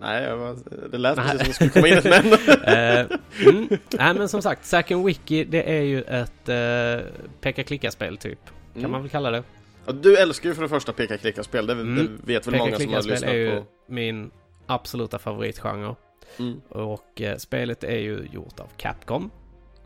Nej, 0.00 0.22
jag 0.24 0.36
var, 0.36 0.56
det 0.90 0.98
lät 0.98 1.16
Nej. 1.16 1.38
precis 1.38 1.56
som 1.56 1.66
det 1.66 1.70
skulle 1.70 1.70
komma 1.70 1.88
in 1.88 1.98
ett 1.98 2.04
men. 2.04 2.32
Eh, 2.74 3.06
mm. 3.48 3.68
Nej 3.90 4.14
men 4.14 4.28
som 4.28 4.42
sagt, 4.42 4.64
Zack 4.64 4.90
and 4.90 5.04
Wiki 5.04 5.44
det 5.44 5.70
är 5.76 5.82
ju 5.82 6.02
ett 6.02 6.48
uh, 6.48 7.06
peka-klicka-spel 7.40 8.16
typ. 8.16 8.38
Kan 8.72 8.80
Mm. 8.80 8.90
man 8.90 9.00
väl 9.02 9.10
kalla 9.10 9.30
det. 9.30 9.42
Ja, 9.86 9.92
du 9.92 10.16
älskar 10.16 10.48
ju 10.48 10.54
för 10.54 10.62
det 10.62 10.68
första 10.68 10.92
peka-klicka-spel, 10.92 11.66
det, 11.66 11.72
Mm. 11.72 11.96
det 11.96 12.32
vet 12.32 12.46
väl 12.46 12.58
många 12.58 12.78
som 12.78 12.92
har 12.92 13.02
lyssnat 13.02 13.30
är 13.30 13.34
ju 13.34 13.56
på. 13.56 13.64
min 13.86 14.30
absoluta 14.66 15.18
favoritgenre. 15.18 15.94
Mm. 16.38 16.60
Och 16.68 17.20
eh, 17.20 17.36
spelet 17.36 17.84
är 17.84 17.98
ju 17.98 18.28
gjort 18.32 18.60
av 18.60 18.68
Capcom. 18.76 19.30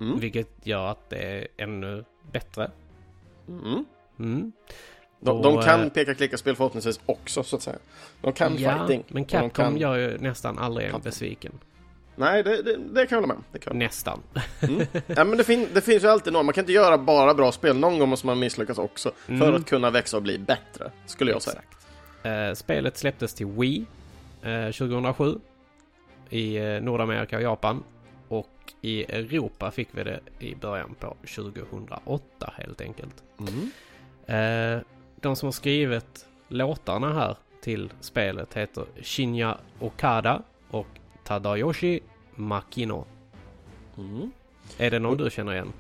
Mm. 0.00 0.20
Vilket 0.20 0.66
gör 0.66 0.86
att 0.86 1.10
det 1.10 1.16
är 1.16 1.48
ännu 1.56 2.04
bättre. 2.32 2.70
De, 5.20 5.42
de 5.42 5.62
kan 5.62 5.82
eh, 5.82 5.88
peka-klicka-spel 5.88 6.56
förhoppningsvis 6.56 7.00
också, 7.06 7.42
så 7.42 7.56
att 7.56 7.62
säga. 7.62 7.78
De 8.20 8.32
kan 8.32 8.56
ja, 8.58 8.78
fighting. 8.78 9.04
men 9.08 9.24
Capcom 9.24 9.50
kan... 9.50 9.76
gör 9.76 9.96
ju 9.96 10.18
nästan 10.18 10.58
aldrig 10.58 10.88
en 10.88 11.00
besviken. 11.00 11.52
Nej, 12.16 12.42
det, 12.42 12.62
det, 12.62 12.76
det 12.76 13.06
kan 13.06 13.16
jag 13.16 13.22
hålla 13.22 13.34
med. 13.34 13.42
Det 13.52 13.58
kan. 13.58 13.78
Nästan. 13.78 14.20
Mm. 14.60 14.86
Ja, 15.06 15.24
men 15.24 15.36
det, 15.38 15.44
fin- 15.44 15.68
det 15.74 15.80
finns 15.80 16.04
ju 16.04 16.08
alltid 16.08 16.32
någon, 16.32 16.46
man 16.46 16.52
kan 16.52 16.62
inte 16.62 16.72
göra 16.72 16.98
bara 16.98 17.34
bra 17.34 17.52
spel, 17.52 17.76
någon 17.78 17.98
gång 17.98 18.08
måste 18.08 18.26
man 18.26 18.38
misslyckas 18.38 18.78
också. 18.78 19.10
För 19.26 19.32
Mm. 19.34 19.54
att 19.54 19.66
kunna 19.66 19.90
växa 19.90 20.16
och 20.16 20.22
bli 20.22 20.38
bättre, 20.38 20.90
skulle 21.06 21.30
jag 21.30 21.42
säga. 21.42 21.60
Eh, 22.48 22.54
spelet 22.54 22.96
släpptes 22.98 23.34
till 23.34 23.46
Wii 23.46 23.84
eh, 24.42 24.64
2007 24.72 25.34
i 26.30 26.56
eh, 26.56 26.80
Nordamerika 26.82 27.36
och 27.36 27.42
Japan. 27.42 27.82
Och 28.28 28.48
i 28.80 29.02
Europa 29.04 29.70
fick 29.70 29.88
vi 29.90 30.04
det 30.04 30.20
i 30.38 30.54
början 30.54 30.94
på 31.00 31.16
2008 31.36 32.52
helt 32.56 32.80
enkelt. 32.80 33.14
Mm. 33.40 33.70
Eh, 35.18 35.22
de 35.22 35.36
som 35.36 35.46
har 35.46 35.52
skrivit 35.52 36.26
låtarna 36.48 37.12
här 37.12 37.36
till 37.62 37.92
spelet 38.00 38.54
heter 38.54 38.84
Shinya 39.02 39.58
Okada 39.80 40.42
och 40.70 40.86
Tadayoshi 41.24 42.00
Makino. 42.34 43.04
Mm. 43.98 44.30
Är 44.78 44.90
det 44.90 44.98
någon 44.98 45.16
du 45.16 45.30
känner 45.30 45.52
igen? 45.52 45.72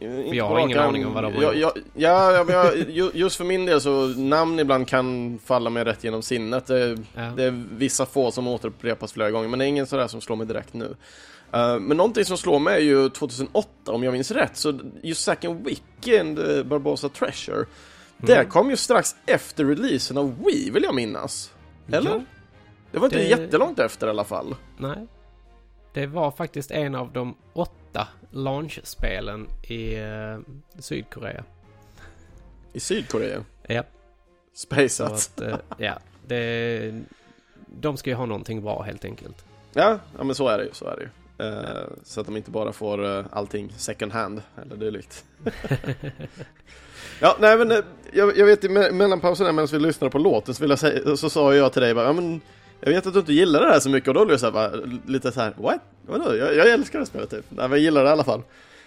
Inte 0.00 0.36
jag 0.36 0.48
har 0.48 0.60
ingen 0.60 0.78
aning 0.78 1.06
om 1.06 1.14
vad 1.14 1.24
de 1.24 1.34
har 1.34 1.42
gjort. 1.54 1.74
Ja, 1.94 2.44
ja 2.44 2.74
ju- 2.88 3.10
just 3.14 3.36
för 3.36 3.44
min 3.44 3.66
del 3.66 3.80
så 3.80 4.06
namn 4.06 4.58
ibland 4.60 4.88
kan 4.88 5.38
falla 5.44 5.70
mig 5.70 5.84
rätt 5.84 6.04
genom 6.04 6.22
sinnet. 6.22 6.66
Det, 6.66 6.98
Ja. 7.14 7.22
det 7.36 7.44
är 7.44 7.64
vissa 7.72 8.06
få 8.06 8.30
som 8.30 8.48
återupprepas 8.48 9.12
flera 9.12 9.30
gånger, 9.30 9.48
men 9.48 9.58
det 9.58 9.64
är 9.64 9.66
ingen 9.68 9.86
sådär 9.86 10.06
som 10.08 10.20
slår 10.20 10.36
mig 10.36 10.46
direkt 10.46 10.74
nu. 10.74 10.96
Eh, 11.52 11.78
men 11.78 11.96
någonting 11.96 12.24
som 12.24 12.36
slår 12.36 12.58
mig 12.58 12.74
är 12.76 12.80
ju 12.84 13.08
2008, 13.08 13.92
om 13.92 14.02
jag 14.02 14.12
minns 14.12 14.30
rätt, 14.30 14.56
så 14.56 14.78
and 15.44 15.64
Wiki 15.66 16.18
and 16.18 16.36
the 16.36 16.64
Barbosa 16.64 17.08
Treasure, 17.08 17.64
det 18.18 18.34
Mm. 18.36 18.48
kom 18.50 18.70
ju 18.70 18.76
strax 18.76 19.16
efter 19.26 19.64
releasen 19.64 20.18
av 20.18 20.44
Wii, 20.44 20.70
vill 20.70 20.82
jag 20.82 20.94
minnas. 20.94 21.54
Eller? 21.92 22.10
Ja. 22.10 22.20
Det 22.92 22.98
var 22.98 23.06
inte 23.06 23.18
Det- 23.18 23.24
jättelångt 23.28 23.78
efter 23.78 24.06
i 24.06 24.10
alla 24.10 24.24
fall. 24.24 24.54
Nej. 24.78 25.06
Det 25.92 26.06
var 26.06 26.30
faktiskt 26.30 26.70
en 26.70 26.94
av 26.94 27.12
de 27.12 27.34
åtta 27.52 28.08
launchspelen 28.30 29.46
i 29.68 29.94
eh, 29.94 30.38
Sydkorea. 30.78 31.44
I 32.72 32.80
Sydkorea. 32.80 33.44
Ja. 33.62 33.82
Spaceat. 34.54 35.12
att, 35.12 35.40
eh, 35.40 35.56
ja. 35.78 35.98
Det, 36.26 37.02
de 37.66 37.96
ska 37.96 38.10
ju 38.10 38.16
ha 38.16 38.26
någonting 38.26 38.62
bra 38.62 38.82
helt 38.82 39.04
enkelt. 39.04 39.44
Ja, 39.72 39.98
ja 40.18 40.24
men 40.24 40.34
så 40.34 40.48
är 40.48 40.58
det 40.58 40.64
ju. 40.64 40.70
Så, 40.72 40.84
är 40.86 40.96
det 40.96 41.02
ju. 41.02 41.08
Eh, 41.48 41.86
så 42.04 42.20
att 42.20 42.26
de 42.26 42.36
inte 42.36 42.50
bara 42.50 42.72
får 42.72 43.26
allting 43.30 43.72
second 43.76 44.12
hand 44.12 44.42
eller 44.62 44.76
dylikt. 44.76 45.24
ja, 47.20 47.36
nej 47.40 47.58
men 47.58 47.70
eh, 47.70 47.78
jag, 48.12 48.38
jag 48.38 48.46
vet 48.46 48.64
i 48.64 48.68
me- 48.68 48.92
mellanpausen 48.92 49.54
medan 49.54 49.68
vi 49.72 49.78
lyssnade 49.78 50.10
på 50.10 50.18
låten 50.18 50.54
så, 50.54 50.76
säga, 50.76 51.16
så 51.16 51.30
sa 51.30 51.54
jag 51.54 51.72
till 51.72 51.82
dig 51.82 51.94
bara, 51.94 52.04
ja 52.06 52.12
men 52.12 52.40
jag 52.80 52.90
vet 52.90 53.06
att 53.06 53.12
du 53.12 53.18
inte 53.20 53.32
gillar 53.32 53.60
det 53.60 53.72
här 53.72 53.80
så 53.80 53.90
mycket 53.90 54.08
och 54.08 54.14
då 54.14 54.24
blev 54.24 54.32
jag 54.32 54.40
så 54.40 54.46
här, 54.46 54.52
bara, 54.52 54.70
lite 55.06 55.32
så 55.32 55.40
här, 55.40 55.54
what? 55.56 55.80
Vadå? 56.06 56.36
Jag, 56.36 56.56
jag 56.56 56.68
älskar 56.68 56.98
det 56.98 57.06
spelet 57.06 57.30
typ. 57.30 57.44
Nej 57.48 57.68
men 57.68 57.70
jag 57.70 57.78
gillar 57.78 58.04
det 58.04 58.08
i 58.08 58.12
alla 58.12 58.24
fall. 58.24 58.42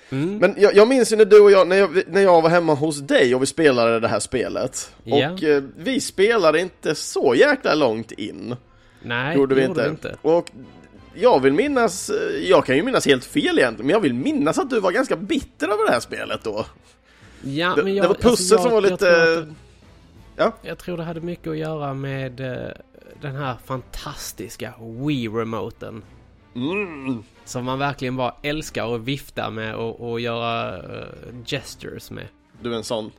Mm. 0.09 0.37
Men 0.37 0.55
jag, 0.57 0.75
jag 0.75 0.87
minns 0.87 1.11
ju 1.11 1.15
när 1.15 1.25
du 1.25 1.39
och 1.39 1.51
jag, 1.51 1.67
när 1.67 1.75
jag, 1.75 2.03
när 2.07 2.21
jag 2.21 2.41
var 2.41 2.49
hemma 2.49 2.73
hos 2.73 2.99
dig 2.99 3.35
och 3.35 3.41
vi 3.41 3.45
spelade 3.45 3.99
det 3.99 4.07
här 4.07 4.19
spelet. 4.19 4.91
Ja. 5.03 5.31
Och 5.31 5.43
eh, 5.43 5.63
vi 5.77 6.01
spelade 6.01 6.59
inte 6.59 6.95
så 6.95 7.35
jäkla 7.35 7.75
långt 7.75 8.11
in. 8.11 8.55
Nej, 9.01 9.35
gjorde 9.35 9.55
vi 9.55 9.61
gjorde 9.61 9.71
inte. 9.71 9.83
vi 9.83 9.89
inte. 9.89 10.17
Och 10.21 10.51
jag 11.13 11.41
vill 11.41 11.53
minnas, 11.53 12.09
eh, 12.09 12.49
jag 12.49 12.65
kan 12.65 12.75
ju 12.75 12.83
minnas 12.83 13.05
helt 13.05 13.25
fel 13.25 13.59
egentligen, 13.59 13.87
men 13.87 13.93
jag 13.93 13.99
vill 14.01 14.13
minnas 14.13 14.57
att 14.57 14.69
du 14.69 14.79
var 14.79 14.91
ganska 14.91 15.15
bitter 15.15 15.67
över 15.67 15.85
det 15.85 15.91
här 15.91 15.99
spelet 15.99 16.43
då. 16.43 16.65
Ja, 17.43 17.73
det, 17.75 17.83
men 17.83 17.95
jag, 17.95 18.03
det 18.03 18.07
var 18.07 18.15
pussel 18.15 18.29
alltså, 18.31 18.53
jag- 18.55 18.61
som 18.61 18.71
var 18.71 18.81
jag 18.81 18.91
lite... 18.91 18.97
tror 18.97 19.37
att 19.41 19.47
det- 19.47 19.53
Ja. 20.35 20.53
Jag 20.61 20.77
tror 20.77 20.97
det 20.97 21.03
hade 21.03 21.21
mycket 21.21 21.47
att 21.47 21.57
göra 21.57 21.93
med 21.93 22.39
eh, 22.39 22.69
den 23.21 23.35
här 23.35 23.55
fantastiska 23.65 24.73
Wii-remoten. 24.79 26.01
Mm. 26.55 27.23
Som 27.45 27.65
man 27.65 27.79
verkligen 27.79 28.15
bara 28.15 28.35
älskar 28.43 28.95
att 28.95 29.01
vifta 29.01 29.49
med 29.49 29.75
och, 29.75 30.11
och 30.11 30.19
göra 30.19 30.77
eh, 30.77 31.05
gestures 31.45 32.11
med. 32.11 32.27
Du 32.61 32.73
är 32.73 32.77
en 32.77 32.83
sån. 32.83 33.11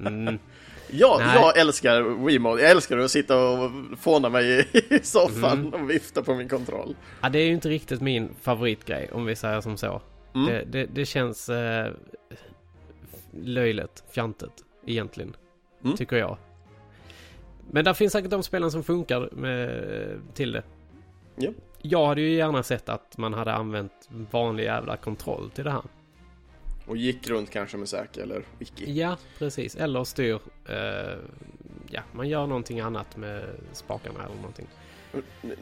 Mm. 0.00 0.38
Ja, 0.90 1.16
Nej. 1.20 1.34
jag 1.36 1.58
älskar 1.58 2.24
Wiimote. 2.26 2.62
Jag 2.62 2.70
älskar 2.70 2.98
att 2.98 3.10
sitta 3.10 3.36
och 3.48 3.70
fåna 4.00 4.28
mig 4.28 4.68
i 4.72 4.98
soffan 5.02 5.58
Mm. 5.66 5.74
och 5.82 5.90
vifta 5.90 6.22
på 6.22 6.34
min 6.34 6.48
kontroll. 6.48 6.96
Ja, 7.22 7.28
det 7.28 7.38
är 7.38 7.46
ju 7.46 7.52
inte 7.52 7.68
riktigt 7.68 8.00
min 8.00 8.28
favoritgrej 8.42 9.10
om 9.12 9.24
vi 9.26 9.36
säger 9.36 9.60
som 9.60 9.76
så. 9.76 10.02
Mm. 10.34 10.46
Det, 10.46 10.64
det, 10.64 10.86
det 10.94 11.04
känns 11.06 11.48
eh, 11.48 11.92
löjligt, 13.44 14.04
fjantigt 14.10 14.64
egentligen. 14.86 15.36
Mm. 15.84 15.96
Tycker 15.96 16.16
jag. 16.16 16.38
Men 17.70 17.84
där 17.84 17.94
finns 17.94 18.12
säkert 18.12 18.30
de 18.30 18.42
spelen 18.42 18.70
som 18.70 18.84
funkar 18.84 19.28
med, 19.32 20.34
till 20.34 20.52
det. 20.52 20.62
Ja. 21.36 21.50
Jag 21.82 22.06
hade 22.06 22.20
ju 22.20 22.30
gärna 22.30 22.62
sett 22.62 22.88
att 22.88 23.18
man 23.18 23.34
hade 23.34 23.52
använt 23.52 24.08
vanlig 24.30 24.64
jävla 24.64 24.96
kontroll 24.96 25.50
till 25.50 25.64
det 25.64 25.70
här. 25.70 25.82
Och 26.86 26.96
gick 26.96 27.28
runt 27.28 27.50
kanske 27.50 27.76
med 27.76 27.88
Zack 27.88 28.16
eller 28.16 28.42
Wiki. 28.58 28.92
Ja, 28.92 29.16
precis. 29.38 29.76
Eller 29.76 30.04
styr... 30.04 30.38
Eh, 30.68 31.18
ja, 31.90 32.00
man 32.12 32.28
gör 32.28 32.46
någonting 32.46 32.80
annat 32.80 33.16
med 33.16 33.44
spakarna 33.72 34.24
eller 34.24 34.36
någonting. 34.36 34.66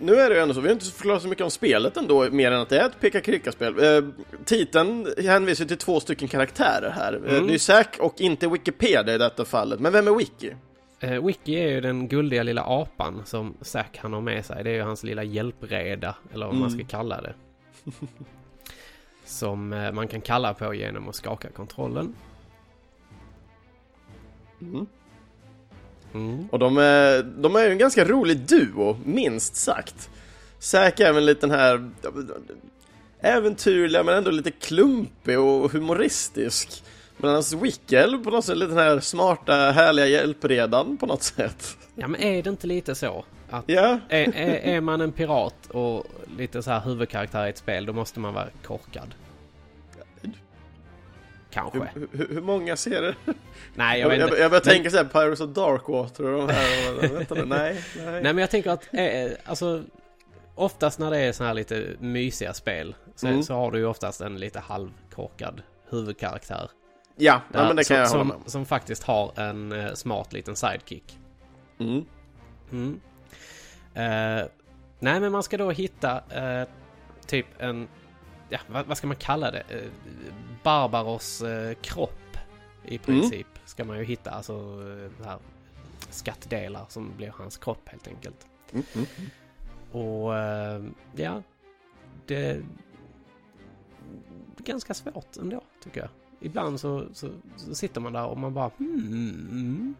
Nu 0.00 0.14
är 0.14 0.28
det 0.30 0.36
ju 0.36 0.42
ändå 0.42 0.54
så, 0.54 0.60
vi 0.60 0.68
har 0.68 0.72
inte 0.72 0.86
förklarat 0.86 1.22
så 1.22 1.28
mycket 1.28 1.44
om 1.44 1.50
spelet 1.50 1.96
ändå, 1.96 2.30
mer 2.30 2.50
än 2.52 2.60
att 2.60 2.68
det 2.68 2.78
är 2.78 2.86
ett 2.86 3.00
peka-klicka-spel. 3.00 3.84
Eh, 3.84 4.04
titeln 4.44 5.06
hänvisar 5.24 5.64
till 5.64 5.76
två 5.78 6.00
stycken 6.00 6.28
karaktärer 6.28 6.90
här. 6.90 7.12
Eh, 7.26 7.34
Mm. 7.34 7.46
det 7.46 7.54
är 7.54 7.58
Zack 7.58 7.96
och 8.00 8.20
inte 8.20 8.48
Wikipedia 8.48 9.14
i 9.14 9.18
detta 9.18 9.44
fallet. 9.44 9.80
Men 9.80 9.92
vem 9.92 10.08
är 10.08 10.12
Wiki? 10.14 10.54
Eh, 11.00 11.26
Wiki 11.26 11.54
är 11.54 11.68
ju 11.68 11.80
den 11.80 12.08
guldiga 12.08 12.42
lilla 12.42 12.62
apan 12.62 13.22
som 13.24 13.54
Zack 13.60 13.98
han 14.02 14.12
har 14.12 14.20
med 14.20 14.44
sig. 14.46 14.64
Det 14.64 14.70
är 14.70 14.74
ju 14.74 14.82
hans 14.82 15.04
lilla 15.04 15.22
hjälpreda, 15.24 16.14
eller 16.34 16.46
vad 16.46 16.54
man 16.54 16.70
ska 16.70 16.76
Mm. 16.80 16.86
kalla 16.88 17.20
det. 17.20 17.34
som 19.24 19.72
eh, 19.72 19.92
man 19.92 20.08
kan 20.08 20.20
kalla 20.20 20.54
på 20.54 20.74
genom 20.74 21.08
att 21.08 21.14
skaka 21.14 21.48
kontrollen. 21.48 22.14
Mm. 24.60 24.86
Mm. 26.14 26.48
Och 26.52 26.58
de 26.58 26.78
är, 26.78 27.22
de 27.22 27.56
är 27.56 27.64
ju 27.64 27.70
en 27.72 27.78
ganska 27.78 28.04
rolig 28.04 28.38
duo, 28.38 28.96
minst 29.04 29.56
sagt. 29.56 30.10
Zack 30.58 31.00
är 31.00 31.12
väl 31.12 31.22
en 31.22 31.26
liten 31.26 31.50
här 31.50 31.90
äventyrliga 33.20 34.02
men 34.02 34.14
ändå 34.14 34.30
lite 34.30 34.50
klumpig 34.50 35.38
och 35.38 35.72
humoristisk. 35.72 36.82
Medan 37.16 37.36
är 37.36 38.24
på 38.24 38.30
något 38.30 38.44
sätt 38.44 38.56
lite 38.56 38.68
den 38.74 38.78
här 38.78 39.00
smarta, 39.00 39.54
härliga 39.54 40.06
hjälpredan 40.06 40.96
på 40.96 41.06
något 41.06 41.22
sätt. 41.22 41.76
Ja, 41.94 42.08
men 42.08 42.20
är 42.20 42.42
det 42.42 42.50
inte 42.50 42.66
lite 42.66 42.94
så? 42.94 43.24
Att 43.50 43.64
Ja. 43.66 43.98
är, 44.08 44.36
är, 44.36 44.54
är 44.54 44.80
man 44.80 45.00
en 45.00 45.12
pirat 45.12 45.66
och 45.70 46.06
lite 46.38 46.62
så 46.62 46.70
här 46.70 46.80
huvudkaraktär 46.80 47.46
i 47.46 47.50
ett 47.50 47.58
spel, 47.58 47.86
då 47.86 47.92
måste 47.92 48.20
man 48.20 48.34
vara 48.34 48.48
korkad. 48.66 49.14
Kanske. 51.54 51.78
Hur, 51.94 52.08
hur, 52.12 52.28
hur 52.28 52.40
många 52.40 52.76
ser 52.76 53.02
det? 53.02 53.14
Nej, 53.74 54.00
jag 54.00 54.08
vet 54.08 54.18
jag, 54.18 54.28
inte. 54.28 54.40
jag 54.40 54.50
börjar 54.50 54.64
Men- 54.64 54.72
tänka 54.74 54.90
såhär, 54.90 55.04
Pirates 55.04 55.40
of 55.40 55.50
Darkwater 55.50 56.24
och 56.24 56.46
de 56.48 56.54
här. 56.54 56.96
Och, 56.98 57.04
vänta 57.04 57.34
nej, 57.34 57.44
nej. 57.46 57.82
Nej 57.96 58.22
men 58.22 58.38
jag 58.38 58.50
tänker 58.50 58.70
att, 58.70 58.88
eh, 58.94 59.32
alltså 59.44 59.82
Oftast 60.56 60.98
när 60.98 61.10
det 61.10 61.18
är 61.18 61.32
så 61.32 61.44
här 61.44 61.54
lite 61.54 61.86
mysiga 61.98 62.54
spel 62.54 62.94
så, 63.14 63.26
Mm. 63.26 63.42
så 63.42 63.54
har 63.54 63.70
du 63.70 63.78
ju 63.78 63.86
oftast 63.86 64.20
en 64.20 64.38
lite 64.38 64.60
halvkorkad 64.60 65.62
huvudkaraktär. 65.90 66.70
Ja, 67.16 67.42
ja 67.52 67.58
Där- 67.60 67.66
men 67.66 67.76
det 67.76 67.84
kan 67.84 67.86
som, 67.86 67.96
jag 67.96 68.08
hålla 68.08 68.20
som, 68.20 68.28
med 68.28 68.36
om. 68.36 68.42
som 68.46 68.66
faktiskt 68.66 69.02
har 69.02 69.32
en 69.40 69.72
eh, 69.72 69.94
smart 69.94 70.32
liten 70.32 70.56
sidekick. 70.56 71.18
Mm. 71.80 72.04
Mm. 72.72 73.00
Eh, 73.94 74.46
nej, 74.98 75.20
men 75.20 75.32
man 75.32 75.42
ska 75.42 75.56
då 75.58 75.70
hitta 75.70 76.16
eh, 76.30 76.68
typ 77.26 77.46
en, 77.58 77.88
ja, 78.48 78.58
vad, 78.66 78.86
vad 78.86 78.96
ska 78.98 79.06
man 79.06 79.16
kalla 79.16 79.50
det? 79.50 79.62
Barbaros 80.64 81.42
eh, 81.42 81.74
kropp 81.74 82.36
i 82.84 82.98
princip 82.98 83.46
ska 83.64 83.84
man 83.84 83.98
ju 83.98 84.04
hitta. 84.04 84.30
Alltså 84.30 84.52
eh, 84.52 85.26
här, 85.26 85.38
skattdelar 86.10 86.86
som 86.88 87.16
blir 87.16 87.32
hans 87.38 87.56
kropp 87.56 87.88
helt 87.88 88.08
enkelt. 88.08 88.46
Mm, 88.72 88.84
mm. 88.94 89.06
Och 89.92 90.36
eh, 90.36 90.84
ja, 91.16 91.42
det 92.26 92.36
är 92.36 92.64
ganska 94.58 94.94
svårt 94.94 95.36
ändå 95.36 95.62
tycker 95.82 96.00
jag. 96.00 96.08
Ibland 96.40 96.80
så, 96.80 97.04
så, 97.12 97.28
så 97.56 97.74
sitter 97.74 98.00
man 98.00 98.12
där 98.12 98.26
och 98.26 98.38
man 98.38 98.54
bara 98.54 98.70
hmm, 98.78 99.94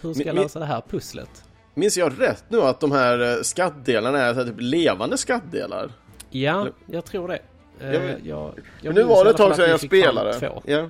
hur 0.00 0.14
ska 0.14 0.24
jag 0.24 0.34
lösa 0.34 0.58
det 0.58 0.66
här 0.66 0.80
pusslet? 0.88 1.44
Minns 1.74 1.96
jag 1.96 2.20
rätt 2.20 2.44
nu 2.48 2.60
att 2.60 2.80
de 2.80 2.92
här 2.92 3.36
eh, 3.36 3.42
skattdelarna 3.42 4.18
är 4.18 4.34
så 4.34 4.40
här 4.40 4.46
typ 4.46 4.60
levande 4.60 5.18
skattdelar? 5.18 5.92
Ja, 6.30 6.68
jag 6.86 7.04
tror 7.04 7.28
det. 7.28 7.40
Eh, 7.82 8.28
Jag 8.28 8.52
Jag, 8.80 8.94
nu 8.94 9.02
var 9.02 9.24
det 9.24 9.30
ett 9.30 9.36
tag 9.36 9.56
sedan 9.56 9.70
jag 9.70 9.80
spelade. 9.80 10.36
Ja. 10.64 10.88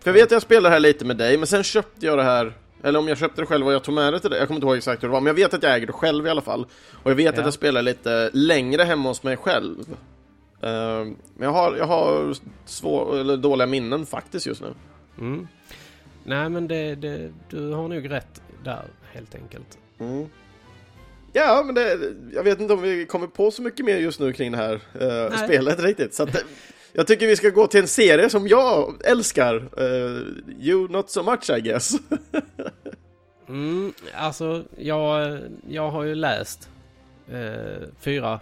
För 0.00 0.10
jag 0.10 0.12
vet 0.12 0.24
att 0.24 0.30
jag 0.30 0.42
spelade 0.42 0.72
här 0.72 0.80
lite 0.80 1.04
med 1.04 1.16
dig, 1.16 1.36
men 1.38 1.46
sen 1.46 1.62
köpte 1.64 2.06
jag 2.06 2.18
det 2.18 2.22
här 2.24 2.52
Eller 2.82 2.98
om 2.98 3.08
jag 3.08 3.18
köpte 3.18 3.42
det 3.42 3.46
själv 3.46 3.66
och 3.66 3.72
jag 3.72 3.82
tog 3.82 3.94
med 3.94 4.12
det 4.12 4.20
till 4.20 4.30
dig, 4.30 4.38
jag 4.38 4.48
kommer 4.48 4.56
inte 4.58 4.66
ihåg 4.66 4.76
exakt 4.76 5.02
hur 5.02 5.08
det 5.08 5.12
var 5.12 5.20
Men 5.20 5.26
jag 5.26 5.34
vet 5.34 5.54
att 5.54 5.62
jag 5.62 5.74
äger 5.74 5.86
det 5.86 5.92
själv 5.92 6.26
i 6.26 6.30
alla 6.30 6.40
fall 6.40 6.66
Och 7.02 7.10
jag 7.10 7.14
vet 7.16 7.34
Ja. 7.34 7.40
att 7.40 7.46
jag 7.46 7.54
spelar 7.54 7.82
lite 7.82 8.30
längre 8.32 8.82
hemma 8.82 9.08
hos 9.08 9.22
mig 9.22 9.36
själv 9.36 9.76
Eh, 10.60 10.68
Men 10.68 11.14
jag 11.38 11.50
har, 11.50 11.76
jag 11.76 11.84
har 11.86 12.34
svår, 12.64 13.18
eller 13.18 13.36
dåliga 13.36 13.66
minnen 13.66 14.06
faktiskt 14.06 14.46
just 14.46 14.60
nu 14.62 14.74
Mm. 15.18 15.48
Nej 16.24 16.48
men 16.48 16.68
det, 16.68 16.94
det, 16.94 17.32
du 17.50 17.72
har 17.72 17.88
nog 17.88 18.10
rätt 18.10 18.42
där 18.64 18.82
helt 19.12 19.34
enkelt. 19.34 19.78
Mm. 20.00 20.26
Ja, 21.38 21.62
men 21.66 21.74
det, 21.74 21.98
jag 22.32 22.42
vet 22.42 22.60
inte 22.60 22.74
om 22.74 22.82
vi 22.82 23.06
kommer 23.06 23.26
på 23.26 23.50
så 23.50 23.62
mycket 23.62 23.86
mer 23.86 23.96
just 23.96 24.20
nu 24.20 24.32
kring 24.32 24.52
det 24.52 24.58
här 24.58 24.80
eh, 25.00 25.36
spelet 25.44 25.80
riktigt. 25.82 26.14
Så 26.14 26.22
att, 26.22 26.34
eh, 26.34 26.40
jag 26.92 27.06
tycker 27.06 27.26
vi 27.26 27.36
ska 27.36 27.48
gå 27.50 27.66
till 27.66 27.80
en 27.80 27.88
serie 27.88 28.30
som 28.30 28.48
jag 28.48 28.94
älskar. 29.04 29.56
eh, 29.76 30.22
you 30.66 30.88
not 30.88 31.10
so 31.10 31.22
much 31.22 31.50
I 31.50 31.60
guess. 31.60 31.92
Mm, 33.48 33.92
alltså 34.14 34.64
jag, 34.76 35.38
jag 35.68 35.90
har 35.90 36.02
ju 36.02 36.14
läst 36.14 36.68
eh, 37.32 37.82
fyra 38.00 38.40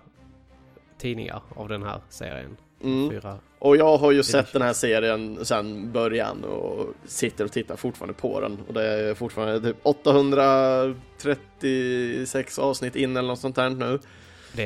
tidningar 0.99 1.43
av 1.57 1.69
den 1.69 1.83
här 1.83 2.01
serien. 2.09 2.57
Mm. 2.85 3.11
Fyra. 3.11 3.39
Och 3.67 3.77
jag 3.77 3.97
har 3.97 4.13
ju 4.13 4.23
sett 4.23 4.53
den 4.53 4.63
här 4.63 4.73
serien 4.73 5.45
sedan 5.45 5.93
början 5.93 6.45
och 6.45 6.95
sitter 7.07 7.45
och 7.45 7.53
tittar 7.53 7.77
fortfarande 7.77 8.15
på 8.15 8.41
den. 8.41 8.59
Och 8.69 8.75
det 8.75 8.83
är 8.83 9.15
fortfarande 9.15 9.61
typ 9.61 9.77
836 9.83 12.59
avsnitt 12.59 12.97
in 12.97 13.17
eller 13.17 13.29
något 13.29 13.41
sånt 13.41 13.57
här 13.57 13.71
nu. 13.71 13.99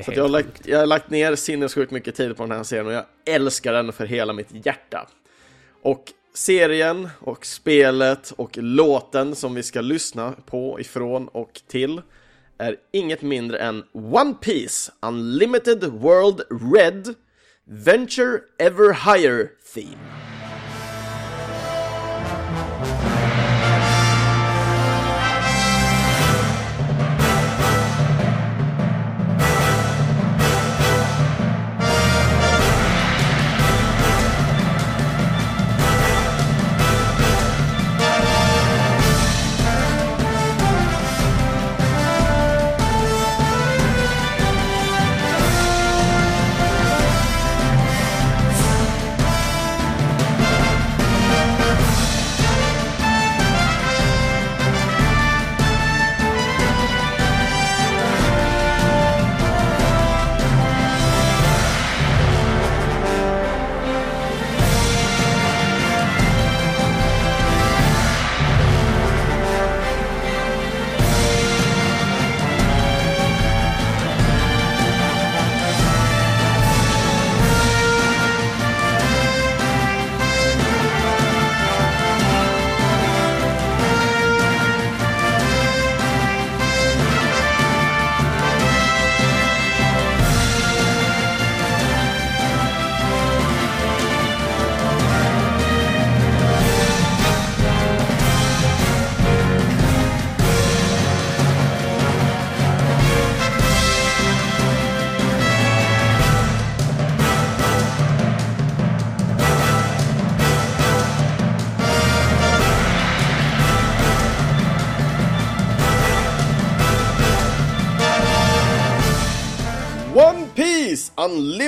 Så 0.05 0.13
jag, 0.13 0.23
har 0.23 0.29
lagt, 0.29 0.67
jag 0.67 0.79
har 0.79 0.87
lagt 0.87 1.11
ner 1.11 1.35
sinnessjukt 1.35 1.93
mycket 1.93 2.15
tid 2.15 2.37
på 2.37 2.43
den 2.43 2.53
här 2.53 2.63
serien 2.63 2.87
och 2.87 2.93
jag 2.93 3.05
älskar 3.25 3.73
den 3.73 3.93
för 3.93 4.07
hela 4.07 4.33
mitt 4.33 4.67
hjärta. 4.67 5.09
Och 5.83 6.05
serien 6.35 7.09
och 7.21 7.47
spelet 7.47 8.33
och 8.37 8.59
låten 8.59 9.35
som 9.35 9.55
vi 9.55 9.63
ska 9.63 9.81
lyssna 9.81 10.35
på 10.47 10.81
ifrån 10.81 11.29
och 11.29 11.61
till 11.67 12.03
är 12.59 12.77
inget 12.93 13.23
mindre 13.23 13.59
än 13.59 13.85
One 13.93 14.35
Piece 14.41 14.93
Unlimited 15.01 15.85
World 15.85 16.41
Red 16.75 17.15
Venture 17.71 18.49
Ever 18.59 18.93
Higher 18.93 19.53
Theme. 19.61 20.01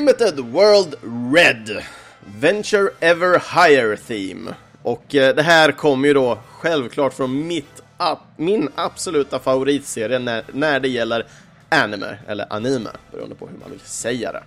Limited 0.02 0.40
World 0.40 0.94
Red 1.34 1.82
Venture 2.40 2.90
Ever 3.00 3.38
Higher 3.38 3.96
Theme. 3.96 4.54
Och 4.82 5.14
eh, 5.14 5.34
det 5.34 5.42
här 5.42 5.72
kommer 5.72 6.08
ju 6.08 6.14
då 6.14 6.38
självklart 6.50 7.14
från 7.14 7.46
mitt, 7.46 7.82
ab- 7.96 8.18
min 8.36 8.68
absoluta 8.74 9.38
favoritserie 9.38 10.18
när, 10.18 10.44
när 10.52 10.80
det 10.80 10.88
gäller 10.88 11.26
anime, 11.68 12.18
eller 12.28 12.46
anime, 12.50 12.90
beroende 13.12 13.34
på 13.34 13.46
hur 13.46 13.58
man 13.58 13.70
vill 13.70 13.80
säga 13.80 14.32
det. 14.32 14.42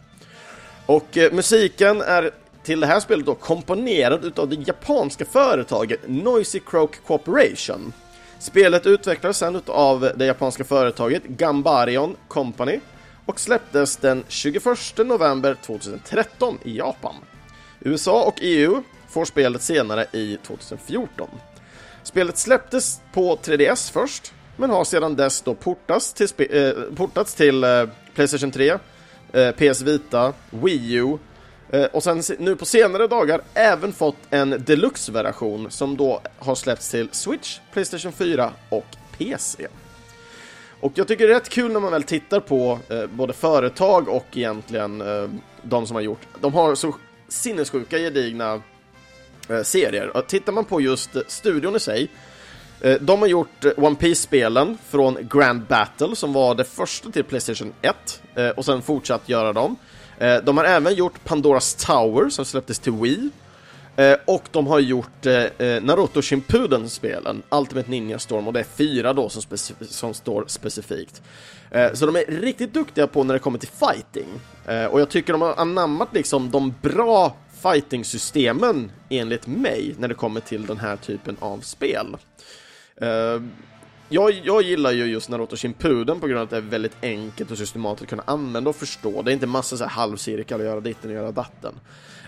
Och 0.85 1.17
eh, 1.17 1.31
musiken 1.31 2.01
är 2.01 2.31
till 2.63 2.79
det 2.79 2.87
här 2.87 2.99
spelet 2.99 3.25
då 3.25 3.35
komponerad 3.35 4.25
utav 4.25 4.49
det 4.49 4.55
japanska 4.67 5.25
företaget 5.25 5.99
Noisy 6.07 6.59
Croak 6.59 6.95
Corporation. 7.07 7.93
Spelet 8.39 8.85
utvecklades 8.85 9.37
sen 9.37 9.55
utav 9.55 10.11
det 10.15 10.25
japanska 10.25 10.63
företaget 10.63 11.23
Gambarion 11.23 12.15
Company 12.27 12.79
och 13.25 13.39
släpptes 13.39 13.97
den 13.97 14.23
21 14.27 14.63
november 14.97 15.57
2013 15.65 16.57
i 16.63 16.77
Japan. 16.77 17.15
USA 17.79 18.23
och 18.23 18.35
EU 18.41 18.83
får 19.09 19.25
spelet 19.25 19.61
senare 19.61 20.05
i 20.11 20.37
2014. 20.47 21.29
Spelet 22.03 22.37
släpptes 22.37 23.01
på 23.13 23.35
3DS 23.35 23.91
först, 23.91 24.33
men 24.57 24.69
har 24.69 24.83
sedan 24.83 25.15
dess 25.15 25.41
då 25.41 25.55
portats 25.55 26.13
till, 26.13 26.27
eh, 26.49 26.71
portats 26.95 27.35
till 27.35 27.63
eh, 27.63 27.89
Playstation 28.15 28.51
3, 28.51 28.77
eh, 29.33 29.51
PS 29.51 29.81
Vita, 29.81 30.33
Wii 30.49 30.93
U 30.93 31.17
eh, 31.69 31.85
och 31.85 32.03
sen 32.03 32.21
nu 32.39 32.55
på 32.55 32.65
senare 32.65 33.07
dagar 33.07 33.41
även 33.53 33.93
fått 33.93 34.17
en 34.29 34.63
deluxe-version 34.65 35.71
som 35.71 35.97
då 35.97 36.21
har 36.39 36.55
släppts 36.55 36.91
till 36.91 37.09
Switch, 37.11 37.59
Playstation 37.73 38.11
4 38.11 38.51
och 38.69 38.85
PC. 39.17 39.67
Och 40.85 40.91
jag 40.95 41.07
tycker 41.07 41.27
det 41.27 41.33
är 41.33 41.35
rätt 41.35 41.49
kul 41.49 41.71
när 41.71 41.79
man 41.79 41.91
väl 41.91 42.03
tittar 42.03 42.39
på 42.39 42.79
eh, 42.89 43.05
både 43.05 43.33
företag 43.33 44.09
och 44.09 44.25
egentligen 44.33 45.01
eh, 45.01 45.29
de 45.61 45.87
som 45.87 45.95
har 45.95 46.01
gjort, 46.01 46.27
de 46.41 46.53
har 46.53 46.75
så 46.75 46.95
sinnessjuka 47.27 47.97
gedigna 47.97 48.61
eh, 49.49 49.61
serier. 49.63 50.17
Och 50.17 50.27
tittar 50.27 50.53
man 50.53 50.65
på 50.65 50.81
just 50.81 51.15
eh, 51.15 51.21
studion 51.27 51.75
i 51.75 51.79
sig, 51.79 52.09
eh, 52.81 52.93
de 53.01 53.19
har 53.19 53.27
gjort 53.27 53.65
eh, 53.65 53.71
One 53.77 53.95
Piece-spelen 53.95 54.77
från 54.89 55.17
Grand 55.21 55.61
Battle 55.61 56.15
som 56.15 56.33
var 56.33 56.55
det 56.55 56.63
första 56.63 57.11
till 57.11 57.23
Playstation 57.23 57.73
1 57.81 58.21
eh, 58.35 58.49
och 58.49 58.65
sen 58.65 58.81
fortsatt 58.81 59.29
göra 59.29 59.53
dem. 59.53 59.75
Eh, 60.17 60.37
de 60.43 60.57
har 60.57 60.65
även 60.65 60.93
gjort 60.93 61.23
Pandoras 61.23 61.75
Tower 61.75 62.29
som 62.29 62.45
släpptes 62.45 62.79
till 62.79 62.93
Wii. 62.93 63.29
Eh, 63.95 64.15
och 64.25 64.43
de 64.51 64.67
har 64.67 64.79
gjort 64.79 65.25
eh, 65.25 65.33
eh 65.35 65.83
Naruto 65.83 66.21
Shimpuden-spelen, 66.21 67.43
Ultimate 67.49 67.91
Ninja 67.91 68.19
Storm, 68.19 68.47
och 68.47 68.53
det 68.53 68.59
är 68.59 68.63
fyra 68.63 69.13
då 69.13 69.29
som, 69.29 69.41
speci- 69.41 69.85
som 69.85 70.13
står 70.13 70.45
specifikt. 70.47 71.21
Eh, 71.71 71.93
så 71.93 72.05
de 72.05 72.15
är 72.15 72.25
riktigt 72.25 72.73
duktiga 72.73 73.07
på 73.07 73.23
när 73.23 73.33
det 73.33 73.39
kommer 73.39 73.59
till 73.59 73.69
fighting. 73.69 74.27
Eh, 74.65 74.85
och 74.85 75.01
jag 75.01 75.09
tycker 75.09 75.33
de 75.33 75.41
har 75.41 75.55
anammat 75.55 76.09
liksom 76.13 76.51
de 76.51 76.73
bra 76.81 77.35
fighting-systemen 77.61 78.91
enligt 79.09 79.47
mig 79.47 79.95
när 79.99 80.07
det 80.07 80.13
kommer 80.13 80.41
till 80.41 80.65
den 80.65 80.77
här 80.77 80.95
typen 80.95 81.37
av 81.39 81.59
spel. 81.59 82.17
Eh, 83.01 83.41
jag, 84.09 84.41
jag 84.43 84.61
gillar 84.61 84.91
ju 84.91 85.05
just 85.05 85.29
Naruto 85.29 85.55
Shimpuden 85.55 86.19
på 86.19 86.27
grund 86.27 86.39
av 86.39 86.43
att 86.43 86.49
det 86.49 86.57
är 86.57 86.61
väldigt 86.61 86.97
enkelt 87.01 87.51
och 87.51 87.57
systematiskt 87.57 88.03
att 88.03 88.09
kunna 88.09 88.23
använda 88.25 88.69
och 88.69 88.75
förstå. 88.75 89.21
Det 89.21 89.31
är 89.31 89.33
inte 89.33 89.47
massa 89.47 89.77
så 89.77 89.83
här 89.83 89.91
halvcirklar 89.91 90.59
och 90.59 90.65
göra 90.65 90.79
ditten 90.79 91.09
och 91.09 91.15
göra 91.15 91.31
datten. 91.31 91.73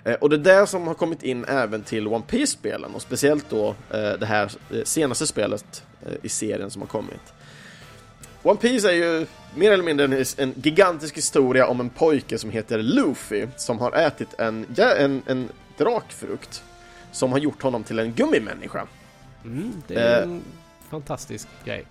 Eh, 0.07 0.13
och 0.13 0.29
det 0.29 0.35
är 0.35 0.59
det 0.59 0.67
som 0.67 0.88
har 0.88 0.93
kommit 0.93 1.23
in 1.23 1.45
även 1.45 1.84
till 1.84 2.07
One 2.07 2.23
piece 2.27 2.51
spelen 2.51 2.95
och 2.95 3.01
speciellt 3.01 3.49
då 3.49 3.69
eh, 3.69 4.13
det 4.19 4.25
här 4.25 4.51
eh, 4.71 4.84
senaste 4.84 5.27
spelet 5.27 5.84
i 6.21 6.29
serien 6.29 6.71
som 6.71 6.81
har 6.81 6.89
kommit. 6.89 7.34
One 8.43 8.59
Piece 8.59 8.89
är 8.89 8.93
ju 8.93 9.25
mer 9.55 9.71
eller 9.71 9.84
mindre 9.84 10.05
en, 10.05 10.25
en 10.38 10.53
gigantisk 10.61 11.17
historia 11.17 11.67
om 11.67 11.79
en 11.79 11.89
pojke 11.89 12.38
som 12.38 12.49
heter 12.49 12.77
Luffy 12.77 13.47
som 13.57 13.79
har 13.79 13.91
ätit 13.91 14.39
en, 14.39 14.65
en, 14.77 15.21
en 15.25 15.49
drakfrukt 15.77 16.63
som 17.11 17.31
har 17.31 17.39
gjort 17.39 17.61
honom 17.61 17.84
till 17.84 17.99
en 17.99 18.13
gummimänniska. 18.13 18.88
Mm, 19.45 19.73
det 19.88 19.95
är 19.95 20.23
en 20.23 20.41
fantastisk 20.89 21.47
grej. 21.65 21.85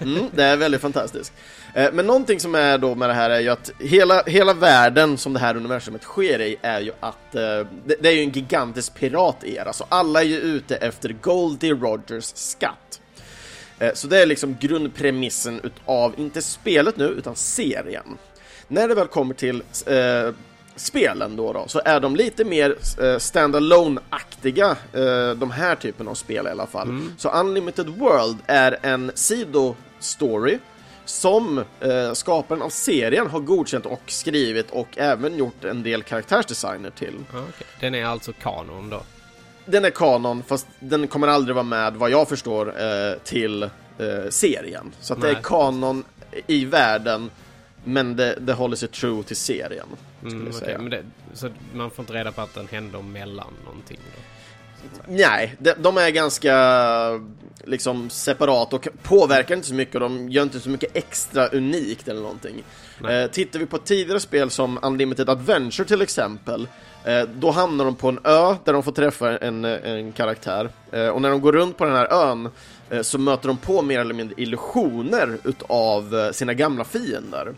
Mm, 0.00 0.24
det 0.32 0.44
är 0.44 0.56
väldigt 0.56 0.80
fantastiskt. 0.80 1.32
Eh, 1.74 1.92
men 1.92 2.06
någonting 2.06 2.40
som 2.40 2.54
är 2.54 2.78
då 2.78 2.94
med 2.94 3.08
det 3.08 3.14
här 3.14 3.30
är 3.30 3.40
ju 3.40 3.48
att 3.48 3.70
hela, 3.78 4.22
hela 4.22 4.54
världen 4.54 5.18
som 5.18 5.32
det 5.32 5.40
här 5.40 5.56
universumet 5.56 6.02
sker 6.02 6.40
i 6.40 6.56
är 6.62 6.80
ju 6.80 6.92
att 7.00 7.34
eh, 7.34 7.66
det, 8.00 8.08
är 8.08 8.12
ju 8.12 8.22
en 8.22 8.30
gigantisk 8.30 8.94
piratera, 8.94 9.72
så 9.72 9.84
alla 9.88 10.20
är 10.20 10.26
ju 10.26 10.36
ute 10.36 10.76
efter 10.76 11.16
Goldie 11.22 11.72
Rogers 11.72 12.32
skatt. 12.34 13.00
Eh, 13.78 13.92
så 13.94 14.06
det 14.06 14.22
är 14.22 14.26
liksom 14.26 14.56
grundpremissen 14.60 15.60
utav, 15.62 16.14
inte 16.16 16.42
spelet 16.42 16.96
nu, 16.96 17.04
utan 17.04 17.36
serien. 17.36 18.18
När 18.68 18.88
det 18.88 18.94
väl 18.94 19.06
kommer 19.06 19.34
till 19.34 19.62
eh, 19.86 20.30
spelen 20.76 21.36
då, 21.36 21.52
då 21.52 21.64
så 21.68 21.80
är 21.84 22.00
de 22.00 22.16
lite 22.16 22.44
mer 22.44 22.76
eh, 23.00 23.18
standalone-aktiga, 23.18 24.76
eh, 24.92 25.30
de 25.30 25.50
här 25.50 25.74
typen 25.74 26.08
av 26.08 26.14
spel 26.14 26.46
i 26.46 26.50
alla 26.50 26.66
fall. 26.66 27.00
Så 27.18 27.28
Unlimited 27.30 27.88
World 27.88 28.36
är 28.46 28.76
en 28.82 29.12
sidostory 29.14 30.58
som 31.04 31.58
eh, 31.80 32.12
skaparen 32.12 32.62
av 32.62 32.68
serien 32.68 33.26
har 33.26 33.40
godkänt 33.40 33.86
och 33.86 34.02
skrivit 34.06 34.70
och 34.70 34.98
även 34.98 35.36
gjort 35.36 35.64
en 35.64 35.82
del 35.82 36.02
karaktärsdesigner 36.02 36.90
till. 36.90 37.14
Okej. 37.30 37.66
Den 37.80 37.94
är 37.94 38.04
alltså 38.04 38.32
kanon 38.32 38.90
då? 38.90 39.02
Den 39.66 39.84
är 39.84 39.90
kanon, 39.90 40.42
fast 40.46 40.66
den 40.80 41.08
kommer 41.08 41.28
aldrig 41.28 41.54
vara 41.54 41.62
med, 41.62 41.94
vad 41.94 42.10
jag 42.10 42.28
förstår, 42.28 42.82
eh, 42.82 43.18
till 43.24 43.62
eh, 43.62 43.68
serien. 44.30 44.92
Så 45.00 45.14
att 45.14 45.20
det 45.20 45.30
är 45.30 45.42
kanon 45.42 46.04
i 46.46 46.64
världen, 46.64 47.30
men 47.84 48.16
det, 48.16 48.38
det 48.40 48.52
håller 48.52 48.76
sig 48.76 48.88
true 48.88 49.22
till 49.22 49.36
serien. 49.36 49.86
Skulle 50.20 50.34
Mm, 50.34 50.46
jag 50.46 50.54
säga. 50.54 50.78
det, 50.78 51.02
så 51.32 51.48
man 51.74 51.90
får 51.90 52.02
inte 52.02 52.12
reda 52.12 52.32
på 52.32 52.40
att 52.40 52.54
den 52.54 52.68
händer 52.70 53.02
mellan 53.02 53.52
någonting 53.64 53.98
då? 54.16 54.20
Nej, 55.08 55.54
de, 55.58 55.72
de 55.78 55.96
är 55.96 56.10
ganska 56.10 56.54
liksom 57.64 58.10
separat 58.10 58.72
och 58.72 58.88
påverkar 59.02 59.54
inte 59.54 59.68
så 59.68 59.74
mycket 59.74 59.94
och 59.94 60.00
de 60.00 60.28
gör 60.30 60.42
inte 60.42 60.60
så 60.60 60.68
mycket 60.70 60.96
extra 60.96 61.46
unikt 61.48 62.08
eller 62.08 62.20
någonting. 62.20 62.62
Eh, 63.08 63.30
tittar 63.30 63.58
vi 63.58 63.66
på 63.66 63.78
tidigare 63.78 64.20
spel 64.20 64.50
som 64.50 64.78
Unlimited 64.82 65.28
Adventure 65.30 65.88
till 65.88 66.02
exempel, 66.02 66.68
eh, 67.04 67.22
då 67.22 67.50
hamnar 67.50 67.84
de 67.84 67.94
på 67.96 68.08
en 68.08 68.18
ö 68.24 68.54
där 68.64 68.72
de 68.72 68.82
får 68.82 68.92
träffa 68.92 69.38
en, 69.38 69.64
en 69.64 70.12
karaktär. 70.12 70.70
Eh, 70.92 71.08
och 71.08 71.22
när 71.22 71.30
de 71.30 71.40
går 71.40 71.52
runt 71.52 71.76
på 71.76 71.84
den 71.84 71.94
här 71.96 72.12
ön 72.12 72.48
eh, 72.90 73.02
så 73.02 73.18
möter 73.18 73.48
de 73.48 73.56
på 73.56 73.82
mer 73.82 74.00
eller 74.00 74.14
mindre 74.14 74.42
illusioner 74.42 75.38
utav 75.44 76.14
eh, 76.14 76.30
sina 76.30 76.54
gamla 76.54 76.84
fiender. 76.84 77.54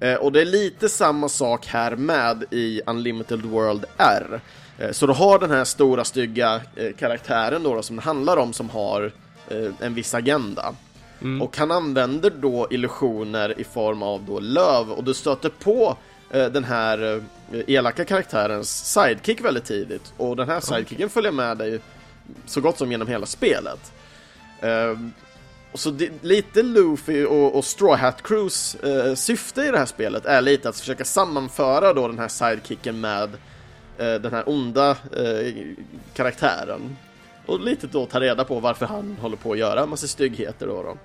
Eh, 0.00 0.14
och 0.14 0.32
det 0.32 0.40
är 0.40 0.44
lite 0.44 0.88
samma 0.88 1.28
sak 1.28 1.66
här 1.66 1.96
med 1.96 2.44
i 2.50 2.80
Unlimited 2.86 3.42
World 3.42 3.84
R. 3.96 4.40
Eh, 4.78 4.90
så 4.90 5.06
du 5.06 5.12
har 5.12 5.38
den 5.38 5.50
här 5.50 5.64
stora 5.64 6.04
stygga 6.04 6.60
eh, 6.76 6.92
karaktären 6.98 7.62
då, 7.62 7.74
då 7.74 7.82
som 7.82 7.96
det 7.96 8.02
handlar 8.02 8.36
om 8.36 8.52
som 8.52 8.70
har 8.70 9.12
en 9.80 9.94
viss 9.94 10.14
agenda. 10.14 10.74
Och 11.42 11.56
han 11.56 11.70
använder 11.70 12.30
då 12.30 12.66
illusioner 12.70 13.60
i 13.60 13.64
form 13.64 14.02
av 14.02 14.22
då 14.22 14.40
löv 14.40 14.90
och 14.90 15.04
du 15.04 15.14
stöter 15.14 15.48
på 15.48 15.96
den 16.30 16.64
här 16.64 17.22
elaka 17.66 18.04
karaktärens 18.04 18.92
sidekick 18.92 19.44
väldigt 19.44 19.64
tidigt 19.64 20.12
och 20.16 20.36
den 20.36 20.48
här 20.48 20.60
sidekicken 20.60 21.10
följer 21.10 21.32
med 21.32 21.58
dig 21.58 21.80
så 22.46 22.60
gott 22.60 22.78
som 22.78 22.90
genom 22.90 23.08
hela 23.08 23.26
spelet. 23.26 23.92
Så 25.76 25.90
det, 25.90 26.10
lite 26.22 26.62
Luffy 26.62 27.24
och, 27.24 27.56
och 27.56 27.64
Straw 27.64 28.06
Hat 28.06 28.22
Crews 28.22 28.74
eh, 28.74 29.14
syfte 29.14 29.62
i 29.62 29.70
det 29.70 29.78
här 29.78 29.86
spelet 29.86 30.26
är 30.26 30.40
lite 30.40 30.68
att 30.68 30.80
försöka 30.80 31.04
sammanföra 31.04 31.92
då 31.92 32.08
den 32.08 32.18
här 32.18 32.28
sidekicken 32.28 33.00
med 33.00 33.30
eh, 33.98 34.14
den 34.14 34.32
här 34.32 34.48
onda 34.48 34.90
eh, 34.90 35.52
karaktären. 36.14 36.96
Och 37.46 37.60
lite 37.60 37.86
då 37.86 38.06
ta 38.06 38.20
reda 38.20 38.44
på 38.44 38.60
varför 38.60 38.86
han 38.86 39.16
håller 39.20 39.36
på 39.36 39.52
att 39.52 39.58
göra 39.58 39.82
en 39.82 39.88
massa 39.88 40.06
styggheter 40.06 40.66
då. 40.66 40.82
då. 40.82 40.96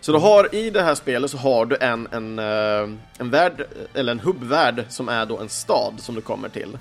Så 0.00 0.12
du 0.12 0.18
har 0.18 0.54
i 0.54 0.70
det 0.70 0.82
här 0.82 0.94
spelet 0.94 1.30
så 1.30 1.36
har 1.36 1.66
du 1.66 1.76
en, 1.80 2.08
en, 2.12 2.38
eh, 2.38 2.98
en 3.18 3.30
värld, 3.30 3.66
eller 3.94 4.12
en 4.12 4.20
hubbvärld 4.20 4.84
som 4.88 5.08
är 5.08 5.26
då 5.26 5.38
en 5.38 5.48
stad 5.48 5.94
som 5.98 6.14
du 6.14 6.20
kommer 6.20 6.48
till. 6.48 6.78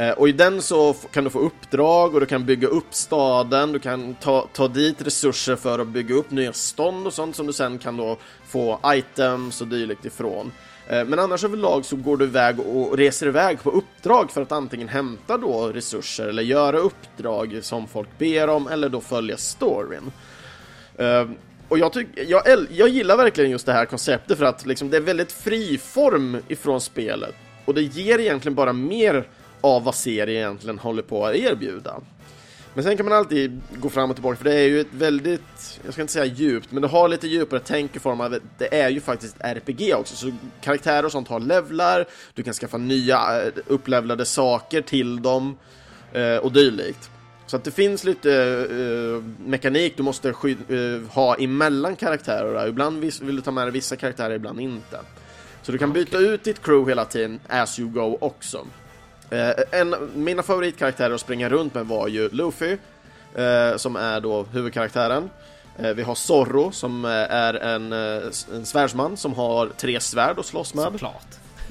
Eh, 0.00 0.10
och 0.10 0.28
i 0.28 0.32
den 0.32 0.62
så 0.62 0.92
kan 0.92 1.24
du 1.24 1.30
få 1.30 1.38
uppdrag 1.38 2.14
och 2.14 2.20
du 2.20 2.26
kan 2.26 2.46
bygga 2.46 2.68
upp 2.68 2.94
staden, 2.94 3.72
du 3.72 3.78
kan 3.78 4.14
ta, 4.14 4.48
ta 4.52 4.68
dit 4.68 5.02
resurser 5.02 5.56
för 5.56 5.78
att 5.78 5.88
bygga 5.88 6.14
upp 6.14 6.30
nya 6.30 6.52
stånd 6.52 7.06
och 7.06 7.14
sånt 7.14 7.36
som 7.36 7.46
du 7.46 7.52
sen 7.52 7.78
kan 7.78 7.96
då 7.96 8.16
få 8.46 8.80
items 8.86 9.60
och 9.60 9.66
dylikt 9.66 10.04
ifrån. 10.04 10.52
Eh, 10.88 11.04
men 11.04 11.18
annars 11.18 11.44
överlag 11.44 11.84
så 11.84 11.96
går 11.96 12.16
du 12.16 12.24
iväg 12.24 12.60
och 12.60 12.96
reser 12.96 13.26
iväg 13.26 13.62
på 13.62 13.70
uppdrag 13.70 14.30
för 14.30 14.42
att 14.42 14.52
antingen 14.52 14.88
hämta 14.88 15.36
då 15.36 15.68
resurser 15.68 16.26
eller 16.26 16.42
göra 16.42 16.78
uppdrag 16.78 17.58
som 17.62 17.88
folk 17.88 18.08
ber 18.18 18.48
om 18.48 18.68
eller 18.68 18.88
då 18.88 19.00
följa 19.00 19.36
storyn. 19.36 20.12
Eh, 20.96 21.28
och 21.68 21.78
jag, 21.78 21.92
tyck, 21.92 22.08
jag, 22.28 22.42
jag 22.70 22.88
gillar 22.88 23.16
verkligen 23.16 23.50
just 23.50 23.66
det 23.66 23.72
här 23.72 23.84
konceptet 23.84 24.38
för 24.38 24.44
att 24.44 24.66
liksom, 24.66 24.90
det 24.90 24.96
är 24.96 25.00
väldigt 25.00 25.32
fri 25.32 25.78
form 25.78 26.36
ifrån 26.48 26.80
spelet. 26.80 27.34
Och 27.64 27.74
det 27.74 27.82
ger 27.82 28.18
egentligen 28.18 28.54
bara 28.54 28.72
mer 28.72 29.26
av 29.60 29.84
vad 29.84 29.94
serien 29.94 30.36
egentligen 30.36 30.78
håller 30.78 31.02
på 31.02 31.26
att 31.26 31.34
erbjuda. 31.34 32.00
Men 32.74 32.84
sen 32.84 32.96
kan 32.96 33.06
man 33.08 33.18
alltid 33.18 33.60
gå 33.80 33.88
fram 33.90 34.10
och 34.10 34.16
tillbaka 34.16 34.36
för 34.36 34.44
det 34.44 34.54
är 34.54 34.68
ju 34.68 34.80
ett 34.80 34.92
väldigt, 34.92 35.80
jag 35.84 35.92
ska 35.92 36.02
inte 36.02 36.12
säga 36.12 36.24
djupt, 36.24 36.72
men 36.72 36.82
det 36.82 36.88
har 36.88 37.08
lite 37.08 37.28
djupare 37.28 37.60
tänk 37.64 37.96
i 37.96 37.98
form 37.98 38.20
av 38.20 38.38
det 38.58 38.74
är 38.82 38.88
ju 38.88 39.00
faktiskt 39.00 39.36
RPG 39.40 39.94
också, 39.94 40.16
så 40.16 40.32
karaktärer 40.60 41.04
och 41.04 41.12
sånt 41.12 41.28
har 41.28 41.40
levlar, 41.40 42.06
du 42.34 42.42
kan 42.42 42.54
skaffa 42.54 42.76
nya 42.76 43.42
eh, 43.42 43.52
upplevlade 43.66 44.24
saker 44.24 44.80
till 44.82 45.22
dem 45.22 45.56
eh, 46.12 46.36
och 46.36 46.52
dylikt. 46.52 47.10
Så 47.46 47.56
att 47.56 47.64
det 47.64 47.70
finns 47.70 48.04
lite 48.04 48.32
eh, 48.70 49.46
mekanik 49.48 49.96
du 49.96 50.02
måste 50.02 50.32
skyd- 50.32 50.70
eh, 50.70 51.12
ha 51.14 51.34
emellan 51.36 51.96
karaktärer. 51.96 52.68
Ibland 52.68 53.00
vill 53.00 53.36
du 53.36 53.42
ta 53.42 53.50
med 53.50 53.66
dig 53.66 53.72
vissa 53.72 53.96
karaktärer, 53.96 54.34
ibland 54.34 54.60
inte. 54.60 55.00
Så 55.62 55.72
du 55.72 55.78
kan 55.78 55.92
byta 55.92 56.18
ut 56.18 56.44
ditt 56.44 56.62
crew 56.62 56.90
hela 56.90 57.04
tiden 57.04 57.40
as 57.48 57.78
you 57.78 57.90
go 57.90 58.18
också. 58.20 58.66
Eh, 59.30 59.80
en 59.80 59.94
av 59.94 60.08
mina 60.14 60.42
favoritkaraktärer 60.42 61.14
att 61.14 61.20
springa 61.20 61.48
runt 61.48 61.74
med 61.74 61.86
var 61.86 62.08
ju 62.08 62.28
Luffy, 62.28 62.76
eh, 63.34 63.76
som 63.76 63.96
är 63.96 64.20
då 64.20 64.42
huvudkaraktären. 64.52 65.30
Eh, 65.78 65.90
vi 65.90 66.02
har 66.02 66.14
Zorro 66.14 66.72
som 66.72 67.04
eh, 67.04 67.10
är 67.10 67.54
en, 67.54 67.92
eh, 67.92 68.22
en 68.54 68.66
svärdsman 68.66 69.16
som 69.16 69.34
har 69.34 69.66
tre 69.66 70.00
svärd 70.00 70.38
att 70.38 70.46
slåss 70.46 70.74
med. 70.74 70.84
Såklart. 70.84 71.26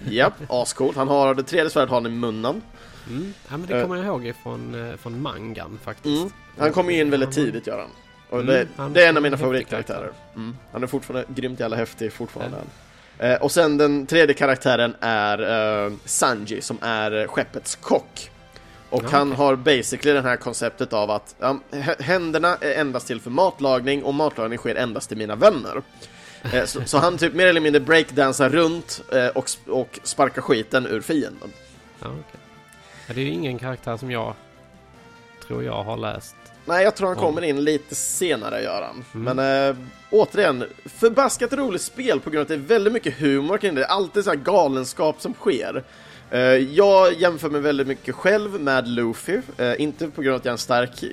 Japp, 0.10 0.34
ascoolt. 0.50 0.98
Han 0.98 1.08
har 1.08 1.34
det 1.36 1.44
tredje 1.44 1.70
svärdet 1.70 1.90
har 1.90 2.02
han 2.02 2.06
i 2.06 2.16
munnen. 2.16 2.62
Mm. 3.10 3.34
Ja, 3.50 3.58
men 3.58 3.66
det 3.68 3.82
kommer 3.84 3.96
jag 3.96 4.06
ihåg 4.06 4.26
ifrån, 4.28 4.94
från 5.02 5.22
mangan 5.22 5.80
faktiskt. 5.84 6.22
Mm. 6.22 6.32
Han 6.58 6.72
kommer 6.72 6.94
in 6.94 7.10
väldigt 7.10 7.32
tidigt 7.32 7.68
gör 7.68 7.78
han. 7.80 7.90
Och 8.30 8.40
Mm, 8.42 8.48
det, 8.54 8.68
han- 8.78 8.94
det 8.94 9.04
är 9.06 9.10
en 9.10 9.18
av 9.18 9.24
mina 9.24 9.38
favoritkaraktärer. 9.38 10.12
Mm. 10.36 10.58
Han 10.72 10.84
är 10.84 10.88
fortfarande 10.88 11.28
grymt 11.36 11.60
jävla 11.60 11.76
häftig 11.76 12.14
fortfarande. 12.14 12.58
Eh, 13.20 13.36
och 13.42 13.52
sen 13.52 13.78
den 13.78 14.06
tredje 14.06 14.34
karaktären 14.36 14.96
är 15.00 15.40
eh, 15.86 15.92
Sanji 16.06 16.62
som 16.62 16.78
är 16.82 17.28
skeppets 17.28 17.76
kock. 17.76 18.32
Och 18.90 19.04
Ja, 19.04 19.08
han 19.12 19.32
har 19.32 19.56
basically 19.56 20.14
det 20.14 20.22
här 20.22 20.36
konceptet 20.36 20.94
av 20.94 21.12
att 21.12 21.36
h- 21.40 21.96
händerna 22.00 22.58
är 22.62 22.72
endast 22.82 23.08
till 23.08 23.22
för 23.22 23.30
matlagning 23.30 24.04
och 24.04 24.14
matlagning 24.14 24.58
sker 24.58 24.76
endast 24.76 25.08
till 25.10 25.18
mina 25.18 25.36
vänner. 25.36 25.82
Eh, 26.54 26.66
så, 26.66 26.82
så 26.86 26.98
han 26.98 27.18
typ 27.18 27.34
mer 27.34 27.48
eller 27.48 27.62
mindre 27.62 27.80
breakdansar 27.80 28.50
runt 28.50 29.02
eh, 29.14 29.28
och, 29.28 29.46
och 29.68 30.00
sparkar 30.04 30.42
skiten 30.42 30.88
ur 30.88 31.02
fienden. 31.02 31.50
Ja, 32.02 32.08
ja, 33.08 33.14
det 33.14 33.22
är 33.22 33.26
ju 33.26 33.32
ingen 33.32 33.60
karaktär 33.60 33.98
som 33.98 34.12
jag 34.12 34.34
tror 35.48 35.64
jag 35.64 35.84
har 35.84 35.98
läst. 35.98 36.36
Nej, 36.70 36.84
jag 36.84 36.96
tror 36.96 37.08
han 37.08 37.18
kommer 37.18 37.42
in 37.42 37.64
lite 37.64 37.96
senare, 37.96 38.62
gör 38.64 38.82
han. 38.82 39.04
Mm. 39.14 39.38
Men 39.38 39.68
äh, 39.70 39.76
återigen, 40.10 40.64
förbaskat 40.86 41.54
roligt 41.54 41.82
spel 41.82 42.20
på 42.20 42.30
grund 42.30 42.40
av 42.40 42.44
att 42.44 42.48
det 42.48 42.54
är 42.54 42.58
väldigt 42.76 42.94
mycket 42.94 43.20
humor 43.20 43.58
kring 43.58 43.76
det. 43.76 43.82
Det 43.82 43.86
är 43.86 43.90
alltid 43.90 44.24
så 44.24 44.30
här 44.30 44.38
galenskap 44.38 45.22
som 45.22 45.34
sker. 45.34 45.84
Eh, 46.32 46.40
jag 46.42 47.14
jämför 47.14 47.50
mig 47.50 47.62
väldigt 47.62 47.88
mycket 47.88 48.16
själv 48.16 48.62
med 48.62 48.88
Luffy, 48.88 49.40
eh, 49.58 49.82
inte 49.82 50.08
på 50.08 50.22
grund 50.22 50.34
av 50.36 50.40
att 50.40 50.46
jag 50.46 50.52
är 50.52 50.54
en 50.54 50.58
stark 50.58 51.04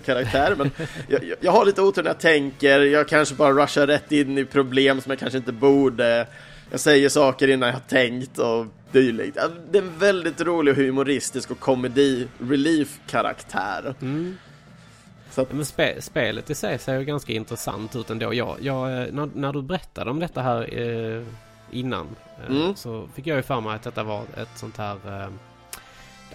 karaktär, 0.04 0.54
men 0.58 0.70
jag, 1.08 1.24
jag- 1.24 1.36
jag 1.40 1.52
har 1.52 1.64
lite 1.64 1.82
otur 1.82 2.02
när 2.02 2.10
jag 2.10 2.20
tänker, 2.20 2.80
jag 2.80 3.08
kanske 3.08 3.34
bara 3.34 3.52
rushar 3.52 3.86
rätt 3.86 4.12
in 4.12 4.38
i 4.38 4.44
problem 4.44 5.00
som 5.00 5.10
jag 5.10 5.18
kanske 5.18 5.38
inte 5.38 5.52
borde, 5.52 6.26
jag 6.70 6.80
säger 6.80 7.08
saker 7.08 7.48
innan 7.48 7.68
jag 7.68 7.74
har 7.76 7.82
tänkt 7.88 8.38
och 8.38 8.66
dylikt. 8.92 9.36
Ja, 9.40 9.48
Det 9.70 9.78
är 9.78 9.82
en 9.82 9.98
väldigt 9.98 10.40
rolig, 10.40 10.74
humoristisk 10.74 11.50
och 11.50 11.60
komedi-relief-karaktär. 11.60 13.94
Ja, 15.34 15.44
Men 15.50 15.64
spe, 15.64 16.02
spelet 16.02 16.50
i 16.50 16.54
sig 16.54 16.78
ser 16.78 16.98
ju 16.98 17.04
ganska 17.04 17.32
intressant 17.32 17.96
ut 17.96 18.10
ändå. 18.10 18.34
Jag, 18.34 18.56
jag, 18.60 18.92
eh, 19.02 19.12
när, 19.12 19.28
när 19.34 19.52
du 19.52 19.62
berättade 19.62 20.10
om 20.10 20.20
detta 20.20 20.42
här 20.42 20.78
eh, 20.80 21.22
innan 21.70 22.06
eh, 22.48 22.56
Mm. 22.56 22.76
så 22.76 23.08
fick 23.14 23.26
jag 23.26 23.36
ju 23.36 23.42
för 23.42 23.60
mig 23.60 23.74
att 23.76 23.82
detta 23.82 24.02
var 24.02 24.22
ett 24.36 24.48
sånt 24.58 24.76
här 24.76 24.94
eh, 25.06 25.28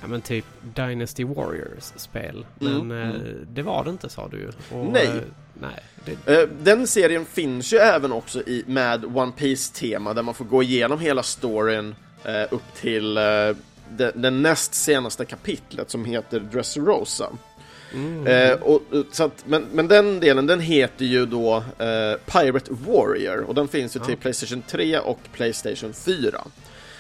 Ja 0.02 0.08
men 0.08 0.22
typ 0.22 0.46
Dynasty 0.76 1.24
Warriors-spel. 1.24 2.46
Men 2.60 2.76
Mm, 2.76 2.92
eh, 3.02 3.10
mm. 3.16 3.48
det 3.54 3.62
var 3.62 3.84
det 3.84 3.90
inte 3.90 4.10
sa 4.10 4.28
du 4.28 4.38
ju. 4.38 4.48
Och, 4.80 4.86
Nej. 4.94 5.08
eh, 5.08 5.14
nej. 5.54 5.84
Det, 6.06 6.34
Eh, 6.42 6.50
Den 6.62 6.88
serien 6.88 7.26
finns 7.26 7.74
ju 7.74 7.78
även 7.78 8.12
också 8.12 8.42
i, 8.42 8.64
med 8.68 9.18
One 9.18 9.32
Piece-tema 9.32 10.14
där 10.14 10.24
man 10.24 10.34
får 10.34 10.46
gå 10.46 10.64
igenom 10.64 11.00
hela 11.00 11.24
storyn 11.24 11.96
eh, 12.24 12.44
upp 12.52 12.74
till 12.76 13.18
eh, 13.18 13.24
det, 13.90 14.12
det 14.16 14.30
näst 14.32 14.74
senaste 14.74 15.26
kapitlet 15.26 15.90
som 15.90 16.06
heter 16.06 16.40
Dressrosa. 16.40 17.30
Mm. 17.94 18.28
Eh, 18.28 18.52
och, 18.62 18.82
och- 18.92 19.06
så 19.12 19.24
att, 19.24 19.44
men, 19.48 19.66
men 19.74 19.88
den 19.88 20.20
delen 20.20 20.48
den 20.48 20.60
heter 20.60 21.06
ju 21.06 21.26
då 21.26 21.56
eh, 21.58 22.14
Pirate 22.26 22.72
Warrior 22.88 23.42
och 23.44 23.56
den 23.56 23.68
finns 23.68 23.96
ju 23.96 24.00
till 24.00 24.14
Ja. 24.14 24.18
Playstation 24.22 24.62
3 24.68 25.00
och 25.00 25.20
Playstation 25.34 25.94
4. 25.94 26.48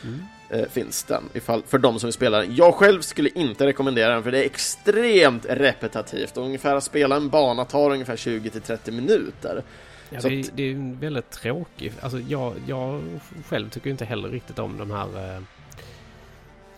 Mm. 0.03 0.19
Eh, 0.49 0.65
finns 0.69 1.03
den, 1.03 1.23
ifall, 1.33 1.63
för 1.67 1.77
de 1.77 1.99
som 1.99 2.07
vill 2.07 2.13
spela 2.13 2.39
den. 2.39 2.55
Jag 2.55 2.73
själv 2.75 3.01
skulle 3.01 3.29
inte 3.29 3.65
rekommendera 3.65 4.13
den 4.13 4.23
för 4.23 4.31
det 4.31 4.39
är 4.39 4.45
extremt 4.45 5.45
repetitivt. 5.49 6.37
Och 6.37 6.43
ungefär 6.45 6.75
att 6.75 6.83
spela 6.83 7.15
en 7.15 7.29
bana 7.29 7.65
tar 7.65 7.91
ungefär 7.91 8.15
20-30 8.15 8.91
minuter. 8.91 9.63
Ja, 10.09 10.21
Så 10.21 10.29
det, 10.29 10.39
att- 10.41 10.51
det 10.53 10.63
är 10.63 10.67
ju 10.67 10.93
väldigt 10.95 11.29
tråkig... 11.31 11.93
Alltså 12.01 12.19
jag, 12.19 12.53
jag 12.67 13.01
själv 13.49 13.69
tycker 13.69 13.89
inte 13.89 14.05
heller 14.05 14.29
riktigt 14.29 14.59
om 14.59 14.77
de 14.77 14.91
här... 14.91 15.35
Eh, 15.35 15.41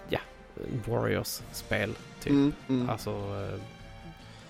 ja, 0.10 0.20
Warriors-spel. 0.88 1.94
Typ. 2.24 2.30
Mm, 2.32 2.54
mm. 2.70 2.90
Alltså... 2.90 3.12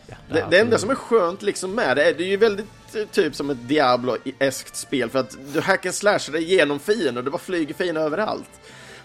Ja, 0.10 0.36
Det, 0.36 0.48
det 0.52 0.60
enda 0.60 0.77
som- 0.77 0.90
är 0.90 0.95
skönt 0.95 1.41
liksom 1.41 1.72
med 1.76 1.98
det, 1.98 2.03
är- 2.10 2.14
det 2.14 2.23
är 2.23 2.27
ju 2.27 2.38
väldigt 2.38 2.65
eh, 2.95 3.06
typ 3.06 3.36
som 3.36 3.49
ett 3.49 3.57
Diablo-eskt 3.68 4.76
spel 4.76 5.10
för 5.10 5.19
att 5.19 5.38
du 5.53 5.60
hack 5.61 5.86
and 5.86 5.95
slashar 5.95 6.34
dig 6.34 6.44
igenom 6.44 6.80
fiender 6.80 7.18
och 7.18 7.23
det 7.23 7.31
bara 7.31 7.38
flyger 7.38 7.73
fiender 7.73 8.02
överallt. 8.02 8.49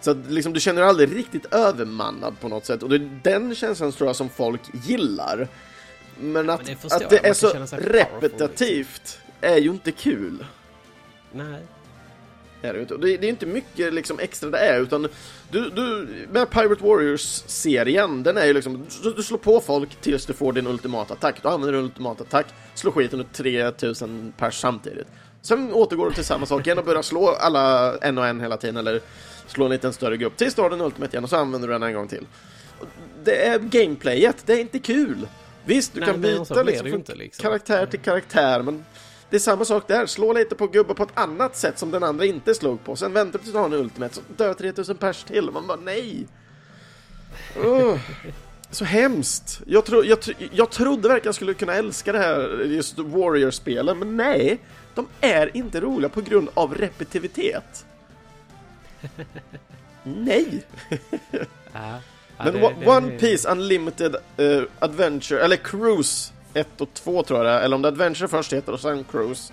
Så 0.00 0.10
att 0.10 0.16
liksom, 0.28 0.52
du 0.52 0.60
känner 0.60 0.80
dig 0.80 0.88
aldrig 0.90 1.16
riktigt 1.16 1.54
övermannad 1.54 2.40
på 2.40 2.48
något 2.48 2.66
sätt 2.66 2.82
och 2.82 2.88
det 2.88 2.96
är 2.96 3.20
den 3.22 3.54
känslan 3.54 3.92
tror 3.92 4.08
jag 4.08 4.16
som 4.16 4.28
folk 4.28 4.60
gillar. 4.86 5.48
Men 6.20 6.50
att, 6.50 6.64
det 6.66 6.76
förstår 6.76 7.04
att 7.04 7.10
det 7.10 7.26
är 7.28 7.32
så 7.34 7.58
liksom. 7.58 7.78
repetitivt 7.78 9.18
är 9.40 9.56
ju 9.56 9.70
inte 9.70 9.92
kul. 9.92 10.46
Nej. 11.32 11.62
Är 12.64 12.72
det, 12.72 12.76
ju 12.78 12.82
inte. 12.82 12.96
Det, 12.96 13.16
det 13.16 13.26
är 13.26 13.30
inte 13.30 13.46
mycket 13.46 13.94
liksom 13.94 14.18
extra 14.18 14.50
det 14.50 14.58
är, 14.58 14.80
utan 14.80 15.08
du, 15.50 15.70
du, 15.70 16.08
med 16.32 16.50
Pirate 16.50 16.84
Warriors-serien, 16.84 18.22
den 18.22 18.36
är 18.36 18.46
ju 18.46 18.52
liksom, 18.52 18.86
du, 19.02 19.12
du 19.12 19.22
slår 19.22 19.38
på 19.38 19.60
folk 19.60 19.94
tills 19.94 20.26
du 20.26 20.32
får 20.32 20.52
din 20.52 20.66
ultimata 20.66 21.14
attack. 21.14 21.42
Du 21.42 21.48
använder 21.48 21.72
din 21.72 21.84
ultimata 21.84 22.24
attack, 22.24 22.46
slår 22.74 22.92
skiten 22.92 23.20
ur 23.20 23.26
3000 23.32 24.32
pers 24.36 24.60
samtidigt. 24.60 25.06
Sen 25.42 25.72
återgår 25.72 26.08
du 26.08 26.14
till 26.14 26.24
samma 26.24 26.46
sak 26.46 26.66
igen 26.66 26.78
och 26.78 26.84
börjar 26.84 27.02
slå 27.02 27.28
alla 27.28 27.96
en 27.98 28.18
och 28.18 28.26
en 28.26 28.40
hela 28.40 28.56
tiden, 28.56 28.76
eller 28.76 29.00
slå 29.46 29.64
en 29.64 29.70
liten 29.70 29.92
större 29.92 30.16
grupp, 30.16 30.36
tills 30.36 30.54
du 30.54 30.62
har 30.62 30.70
din 30.70 30.80
ultimate 30.80 31.14
igen 31.14 31.24
och 31.24 31.30
så 31.30 31.36
använder 31.36 31.68
du 31.68 31.74
den 31.74 31.82
en 31.82 31.94
gång 31.94 32.08
till. 32.08 32.26
Det 33.24 33.46
är 33.46 33.58
gameplayet, 33.58 34.36
det 34.46 34.52
är 34.52 34.60
inte 34.60 34.78
kul! 34.78 35.28
Visst, 35.64 35.94
du 35.94 36.00
Nej, 36.00 36.08
kan 36.08 36.20
byta 36.20 36.62
liksom, 36.62 37.04
från 37.04 37.18
liksom. 37.18 37.42
karaktär 37.42 37.86
till 37.86 38.00
karaktär, 38.00 38.62
men 38.62 38.84
det 39.30 39.36
är 39.36 39.40
samma 39.40 39.64
sak 39.64 39.88
där, 39.88 40.06
slå 40.06 40.32
lite 40.32 40.54
på 40.54 40.66
gubbar 40.66 40.94
på 40.94 41.02
ett 41.02 41.18
annat 41.18 41.56
sätt 41.56 41.78
som 41.78 41.90
den 41.90 42.02
andra 42.04 42.24
inte 42.24 42.54
slog 42.54 42.84
på. 42.84 42.96
Sen 42.96 43.12
väntar 43.12 43.38
du 43.38 43.42
tills 43.42 43.52
du 43.52 43.58
har 43.58 43.66
en 43.66 43.72
ultimate, 43.72 44.14
så 44.14 44.20
dör 44.36 44.54
3000 44.54 44.96
pers 44.96 45.24
till. 45.24 45.50
Man 45.50 45.66
bara 45.66 45.78
nej! 45.82 46.26
Ugh. 47.56 47.98
Så 48.70 48.84
hemskt! 48.84 49.60
Jag, 49.66 49.84
tro, 49.84 50.04
jag, 50.04 50.18
jag 50.52 50.70
trodde 50.70 51.08
verkligen 51.08 51.28
jag 51.28 51.34
skulle 51.34 51.54
kunna 51.54 51.74
älska 51.74 52.12
det 52.12 52.18
här, 52.18 52.64
just 52.64 52.98
Warrior-spelen, 52.98 53.98
men 53.98 54.16
nej! 54.16 54.58
De 54.94 55.06
är 55.20 55.56
inte 55.56 55.80
roliga 55.80 56.08
på 56.08 56.20
grund 56.20 56.48
av 56.54 56.74
repetitivitet. 56.74 57.86
Nej! 60.02 60.64
Men 62.38 62.54
One- 62.56 63.18
Piece 63.18 63.48
Unlimited 63.48 64.16
eh, 64.36 64.62
Adventure, 64.78 65.40
eller 65.44 65.56
Cruise 65.56 66.32
1 66.54 66.80
och 66.80 66.94
2 66.94 67.22
tror 67.22 67.38
jag 67.38 67.46
det 67.46 67.52
är, 67.52 67.60
eller 67.60 67.76
om 67.76 67.82
det 67.82 67.88
är 67.88 67.92
Adventure 67.92 68.28
först 68.28 68.52
heter 68.52 68.72
och 68.72 68.80
sen 68.80 69.04
Cruise. 69.04 69.52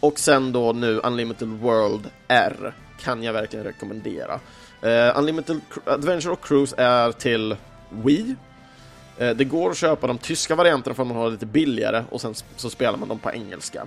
Och 0.00 0.18
sen 0.18 0.52
då 0.52 0.72
nu 0.72 1.00
Unlimited 1.02 1.48
World 1.48 2.10
R 2.28 2.74
kan 3.00 3.22
jag 3.22 3.32
verkligen 3.32 3.64
rekommendera. 3.64 4.40
Uh, 4.84 5.18
Unlimited 5.18 5.60
Adventure 5.86 6.32
och 6.32 6.44
Cruise 6.44 6.74
är 6.78 7.12
till 7.12 7.56
Wii. 7.90 8.34
Uh, 9.20 9.30
det 9.30 9.44
går 9.44 9.70
att 9.70 9.76
köpa 9.76 10.06
de 10.06 10.18
tyska 10.18 10.54
varianterna 10.54 10.94
för 10.94 11.02
att 11.02 11.06
man 11.06 11.16
har 11.16 11.24
det 11.24 11.30
lite 11.30 11.46
billigare 11.46 12.04
och 12.10 12.20
sen 12.20 12.34
så 12.56 12.70
spelar 12.70 12.98
man 12.98 13.08
dem 13.08 13.18
på 13.18 13.32
engelska. 13.32 13.86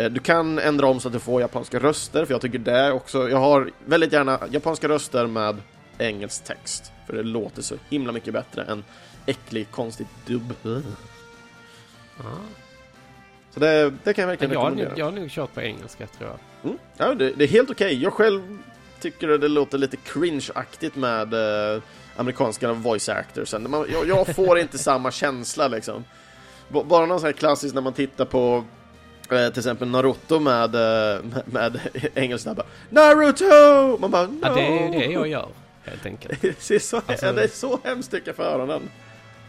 Uh, 0.00 0.06
Du 0.06 0.20
kan 0.20 0.58
ändra 0.58 0.86
om 0.86 1.00
så 1.00 1.08
att 1.08 1.14
du 1.14 1.20
får 1.20 1.40
japanska 1.40 1.78
röster, 1.78 2.24
för 2.24 2.34
jag 2.34 2.40
tycker 2.40 2.58
det 2.58 2.92
också. 2.92 3.28
Jag 3.28 3.38
har 3.38 3.70
väldigt 3.84 4.12
gärna 4.12 4.40
japanska 4.50 4.88
röster 4.88 5.26
med 5.26 5.56
engelsk 5.98 6.44
text, 6.44 6.92
för 7.06 7.12
det 7.16 7.22
låter 7.22 7.62
så 7.62 7.74
himla 7.90 8.12
mycket 8.12 8.32
bättre 8.32 8.64
än 8.64 8.84
äcklig, 9.26 9.70
konstigt 9.70 10.08
dubb. 10.26 10.54
Så 13.54 13.60
det, 13.60 13.92
det 14.04 14.14
kan 14.14 14.22
jag 14.22 14.28
verkligen 14.28 14.52
Jag 14.52 14.60
har, 14.60 14.66
rekommendera. 14.66 14.88
nog, 14.90 14.98
jag 14.98 15.04
har 15.04 15.12
nog 15.12 15.30
kört 15.30 15.54
på 15.54 15.60
engelska 15.60 16.06
tror 16.06 16.30
jag. 16.30 16.38
Mm. 16.70 16.78
Ja, 16.96 17.14
det, 17.14 17.30
det 17.30 17.44
är 17.44 17.48
helt 17.48 17.70
okej. 17.70 18.02
Jag 18.02 18.12
själv 18.12 18.58
tycker 19.00 19.28
det 19.28 19.48
låter 19.48 19.78
lite 19.78 19.96
cringe-aktigt 19.96 20.96
med 20.96 21.34
eh, 21.74 21.82
amerikanska 22.16 22.72
voice 22.72 23.08
actorsen. 23.08 23.70
Man, 23.70 23.86
jag, 23.92 24.08
jag 24.08 24.36
får 24.36 24.58
inte 24.58 24.78
samma 24.88 25.10
känsla 25.10 25.68
liksom. 25.68 26.04
B- 26.68 26.82
Bara 26.84 27.06
någon 27.06 27.20
sån 27.20 27.26
här 27.26 27.32
klassisk 27.32 27.74
när 27.74 27.82
man 27.82 27.92
tittar 27.92 28.24
på 28.24 28.64
eh, 29.30 29.48
till 29.48 29.58
exempel 29.58 29.88
Naruto 29.88 30.38
med, 30.40 30.74
eh, 30.74 31.22
med, 31.24 31.42
med 31.46 31.80
engelska 32.14 32.54
bara 32.54 32.66
Naruto! 32.90 33.98
Man 34.00 34.10
bara 34.10 34.26
no! 34.26 34.38
Ja, 34.42 34.54
det 34.54 34.60
är 34.60 34.90
det 34.92 35.04
jag 35.06 35.28
gör 35.28 35.48
helt 35.84 36.06
enkelt. 36.06 36.42
det, 36.42 36.70
är 36.70 36.78
så, 36.78 36.96
Alltså- 37.06 37.32
det 37.32 37.42
är 37.42 37.48
så 37.48 37.80
hemskt 37.84 38.10
tycker 38.10 38.28
jag 38.28 38.36
för 38.36 38.44
öronen. 38.44 38.82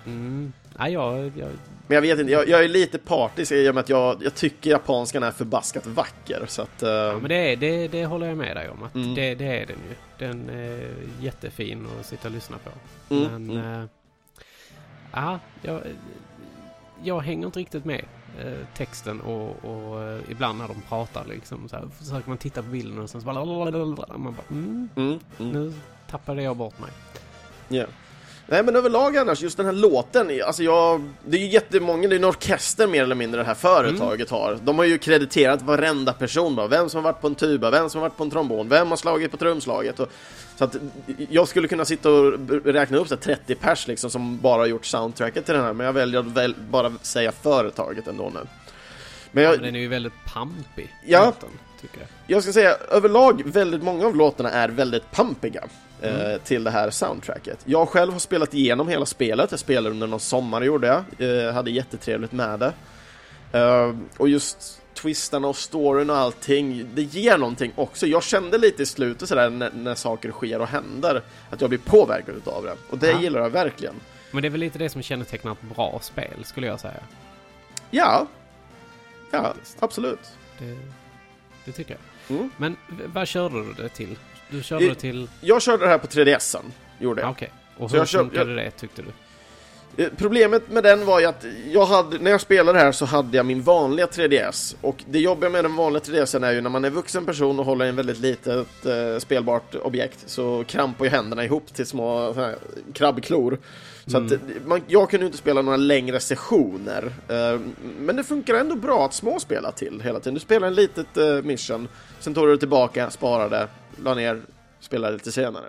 Mm. 0.06 0.54
Ja, 0.78 0.90
jag, 0.90 1.32
jag, 1.38 1.50
Men 1.90 1.96
jag 1.96 2.02
vet 2.02 2.20
inte, 2.20 2.32
jag, 2.32 2.48
jag 2.50 2.64
är 2.64 2.68
lite 2.68 2.98
partisk 2.98 3.52
i 3.52 3.70
och 3.70 3.76
med 3.76 3.82
att 3.82 3.90
jag, 3.90 4.24
jag 4.24 4.36
tycker 4.36 4.70
japanskan 4.72 5.24
är 5.24 5.32
förbaskat 5.32 5.86
vacker 5.88 6.46
så 6.48 6.62
att... 6.62 6.84
eh, 6.84 6.90
ja, 6.90 7.14
men 7.20 7.30
det, 7.30 7.36
är, 7.36 7.56
det, 7.56 7.88
det 7.88 8.06
håller 8.06 8.28
jag 8.28 8.38
med 8.38 8.56
dig 8.56 8.70
om. 8.70 8.84
Att 8.84 8.96
Mm. 8.96 9.16
det, 9.16 9.36
det 9.36 9.46
är 9.46 9.66
den 9.66 9.78
ju. 9.90 9.96
Den 10.18 10.50
är 10.50 10.96
jättefin 11.20 11.88
att 12.00 12.06
sitta 12.06 12.28
och 12.28 12.34
lyssna 12.34 12.58
på. 12.58 12.70
Mm, 13.16 13.32
Men... 13.32 13.58
mm. 13.58 13.82
eh, 13.82 13.88
Ja, 15.14 15.40
jag, 15.62 15.82
jag 17.04 17.20
hänger 17.20 17.46
inte 17.46 17.60
riktigt 17.60 17.86
med 17.86 18.06
eh, 18.40 18.54
texten 18.78 19.22
och, 19.22 19.50
och 19.66 20.20
ibland 20.30 20.58
när 20.60 20.68
de 20.68 20.82
pratar 20.90 21.26
liksom 21.26 21.70
så 21.70 21.76
här, 21.76 21.88
försöker 22.00 22.30
man 22.30 22.38
titta 22.38 22.62
på 22.64 22.68
bilden 22.70 23.00
och 23.00 23.10
sen 23.10 23.22
så 23.22 23.26
bara... 23.26 23.46
Man 23.46 24.34
bara 24.36 24.46
mm, 24.50 24.90
Mm, 24.96 25.20
mm. 25.40 25.52
nu 25.52 25.74
tappade 26.10 26.44
jag 26.44 26.58
bort 26.58 26.80
mig. 26.80 26.90
Ja. 27.68 27.86
Nej 28.52 28.64
men 28.64 28.76
överlag 28.76 29.18
annars, 29.18 29.42
just 29.42 29.58
den 29.58 29.66
här 29.66 29.74
låten, 29.74 30.42
alltså 30.46 30.64
jag, 30.64 31.10
det 31.26 31.38
är 31.38 31.42
ju 31.42 31.48
jättemånga, 31.48 32.08
det 32.08 32.16
är 32.16 32.18
en 32.18 32.26
orkester 32.26 32.88
mer 32.88 33.04
eller 33.04 33.16
mindre 33.16 33.42
det 33.42 33.48
här 33.48 33.54
företaget 33.54 34.30
har. 34.30 34.60
De 34.64 34.78
har 34.78 34.86
ju 34.86 34.98
krediterat 34.98 35.62
varenda 35.62 36.14
person 36.14 36.56
bara, 36.56 36.68
vem 36.68 36.90
som 36.90 36.98
har 36.98 37.12
varit 37.12 37.22
på 37.22 37.28
en 37.28 37.36
tuba, 37.36 37.72
vem 37.72 37.90
som 37.90 38.02
har 38.02 38.10
varit 38.10 38.18
på 38.18 38.24
en 38.24 38.30
trombon, 38.30 38.70
vem 38.70 38.90
har 38.90 38.98
slagit 38.98 39.32
på 39.32 39.38
trumslaget. 39.38 40.00
Och, 40.00 40.10
så 40.56 40.64
att 40.64 40.76
jag 41.30 41.48
skulle 41.48 41.68
kunna 41.68 41.86
sitta 41.86 42.10
och 42.10 42.34
räkna 42.66 42.98
upp 42.98 43.08
så 43.08 43.16
här 43.16 43.22
30 43.22 43.56
pers 43.56 43.88
liksom 43.88 44.10
som 44.10 44.38
bara 44.38 44.62
har 44.62 44.68
gjort 44.68 44.86
soundtracket 44.86 45.46
till 45.46 45.54
den 45.54 45.64
här, 45.64 45.74
men 45.74 45.86
jag 45.86 45.94
väljer 45.94 46.20
att 46.20 46.26
väl, 46.26 46.56
bara 46.70 46.94
säga 47.02 47.32
företaget 47.32 48.08
ändå 48.08 48.32
nu. 48.34 48.40
Men 49.32 49.44
Ja, 49.44 49.50
jag, 49.50 49.58
men 49.58 49.66
den 49.66 49.76
är 49.76 49.80
ju 49.80 49.88
väldigt 49.88 50.26
pampig. 50.34 50.96
Ja. 51.06 51.26
låten, 51.26 51.50
tycker 51.82 52.00
jag. 52.00 52.08
jag 52.28 52.44
ska 52.44 52.54
säga 52.54 52.76
överlag, 52.92 53.42
väldigt 53.46 53.84
många 53.84 54.06
av 54.06 54.16
låtarna 54.16 54.52
är 54.52 54.70
väldigt 54.70 55.12
pampiga 55.12 55.64
Mm. 56.02 56.40
till 56.44 56.64
det 56.64 56.72
här 56.72 56.90
soundtracket. 56.90 57.60
Jag 57.66 57.90
själv 57.90 58.12
har 58.12 58.20
spelat 58.20 58.54
igenom 58.54 58.88
hela 58.88 59.06
spelet, 59.06 59.52
jag 59.52 59.60
spelade 59.60 59.90
under 59.90 60.08
någon 60.08 60.20
sommar 60.20 60.62
gjorde 60.62 60.88
jag, 61.18 61.46
eh, 61.48 61.54
hade 61.54 61.72
jättetrevligt 61.72 62.32
med 62.32 62.60
det. 62.60 62.74
Eh, 63.60 63.96
och 64.18 64.30
just 64.30 64.82
twistarna 64.94 65.48
och 65.48 65.56
storyn 65.56 66.10
och 66.10 66.18
allting, 66.18 66.86
det 66.94 67.02
ger 67.02 67.38
någonting 67.38 67.72
också. 67.76 68.08
Jag 68.08 68.24
kände 68.24 68.58
lite 68.58 68.84
i 68.84 68.86
slutet 68.86 69.30
sådär 69.30 69.50
när, 69.50 69.72
när 69.72 69.96
saker 69.96 70.32
sker 70.32 70.60
och 70.62 70.68
händer, 70.68 71.22
att 71.50 71.62
jag 71.62 71.70
blir 71.70 71.80
påverkad 71.80 72.36
utav 72.36 72.64
det. 72.64 72.76
Och 72.90 72.98
det 72.98 73.12
Ja. 73.12 73.22
gillar 73.22 73.40
jag 73.42 73.50
verkligen. 73.50 73.96
Men 74.32 74.42
det 74.42 74.48
är 74.48 74.50
väl 74.50 74.60
lite 74.60 74.80
det 74.80 74.90
som 74.90 75.02
kännetecknar 75.02 75.52
ett 75.52 75.62
bra 75.76 76.00
spel, 76.04 76.46
skulle 76.46 76.68
jag 76.68 76.80
säga. 76.80 77.00
Ja, 77.92 78.28
ja 79.32 79.44
Faktiskt. 79.44 79.84
absolut. 79.84 80.20
Det, 80.60 80.78
det 81.66 81.72
tycker 81.72 81.98
jag. 82.28 82.50
Men 82.58 82.76
v- 82.90 83.04
vad 83.14 83.28
körde 83.28 83.56
du 83.66 83.74
det 83.74 83.90
till? 83.90 84.16
Du 84.50 84.64
körde 84.64 84.90
det 84.90 84.96
till... 84.96 85.28
Jag 85.42 85.62
körde 85.62 85.84
det 85.84 85.90
här 85.90 85.98
på 85.98 86.08
3DSen, 86.08 86.62
gjorde 87.00 87.22
jag. 87.22 87.30
Okej. 87.32 87.52
Och 87.78 87.90
Så 87.90 87.96
hur 87.96 88.02
jag 88.02 88.10
funkade 88.10 88.50
jag- 88.54 88.66
det 88.66 88.72
tyckte 88.72 89.02
du? 89.02 89.08
Eh, 90.04 90.10
Problemet 90.18 90.70
med 90.72 90.84
den 90.84 91.06
var 91.06 91.20
ju 91.20 91.26
att 91.26 91.46
jag 91.72 91.86
hade, 91.86 92.18
när 92.20 92.32
jag 92.32 92.42
spelade 92.42 92.80
här 92.80 92.92
så 92.92 93.06
hade 93.06 93.38
jag 93.38 93.46
min 93.46 93.62
vanliga 93.62 94.06
3DS 94.08 94.76
och 94.82 95.04
det 95.10 95.20
jobbiga 95.20 95.50
med 95.50 95.64
den 95.66 95.76
vanliga 95.76 96.02
3DSen 96.04 96.44
är 96.46 96.52
ju 96.52 96.62
när 96.62 96.70
man 96.70 96.86
är 96.86 96.90
vuxen 96.90 97.26
person 97.26 97.60
och 97.60 97.66
håller 97.66 97.86
i 97.86 97.90
en 97.90 97.96
väldigt 97.96 98.20
litet 98.20 98.86
eh, 98.86 99.18
spelbart 99.20 99.76
objekt 99.76 100.20
så 100.26 100.64
krampar 100.68 101.06
ju 101.06 101.12
händerna 101.12 101.46
ihop 101.46 101.74
till 101.74 101.86
små 101.86 102.34
här, 102.34 102.56
krabbklor. 102.94 103.58
Så 104.06 104.18
att 104.18 104.32
eh, 104.32 104.38
man, 104.66 104.82
jag 104.88 105.10
kunde 105.10 105.24
ju 105.24 105.28
inte 105.28 105.38
spela 105.38 105.62
några 105.62 105.78
längre 105.78 106.20
sessioner. 106.20 107.12
Eh, 107.28 107.60
men 108.00 108.16
det 108.16 108.24
funkar 108.24 108.54
ändå 108.56 108.76
bra 108.76 109.06
att 109.06 109.14
småspela 109.14 109.72
till 109.72 110.02
hela 110.04 110.20
tiden. 110.20 110.34
Du 110.34 110.40
spelar 110.40 110.68
en 110.68 110.76
litet 110.76 111.18
eh, 111.18 111.42
mission, 111.44 111.88
sen 112.20 112.34
tar 112.34 112.46
du 112.48 112.52
det 112.54 112.58
tillbaka, 112.60 113.10
sparar 113.10 113.50
det, 113.50 113.68
la 114.04 114.14
ner, 114.14 114.42
spelar 114.80 115.12
lite 115.12 115.32
senare. 115.32 115.66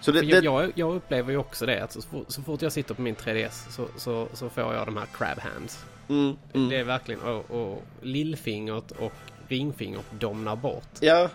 Så 0.00 0.12
det, 0.12 0.20
det, 0.20 0.44
jag, 0.44 0.72
jag, 0.74 0.96
upplever 0.96 1.32
ju 1.32 1.38
också 1.38 1.66
det 1.66 1.84
att 1.84 1.92
så 1.92 2.02
fort, 2.02 2.24
så 2.28 2.42
fort 2.42 2.62
jag 2.62 2.72
sitter 2.72 2.94
på 2.94 3.02
min 3.02 3.16
3DS 3.16 3.70
så, 3.70 3.86
så, 3.96 4.28
så 4.32 4.48
får 4.48 4.74
jag 4.74 4.86
de 4.86 4.96
här 4.96 5.06
crab 5.16 5.38
hands. 5.38 5.84
mm, 6.08 6.36
mm. 6.52 6.68
Det 6.68 6.76
är 6.76 6.84
verkligen... 6.84 7.20
Och, 7.20 7.50
och 7.50 7.82
lillfingret 8.02 8.90
och 8.90 9.12
ringfingret 9.48 10.04
domnar 10.18 10.56
bort. 10.56 10.88
Ja. 11.00 11.28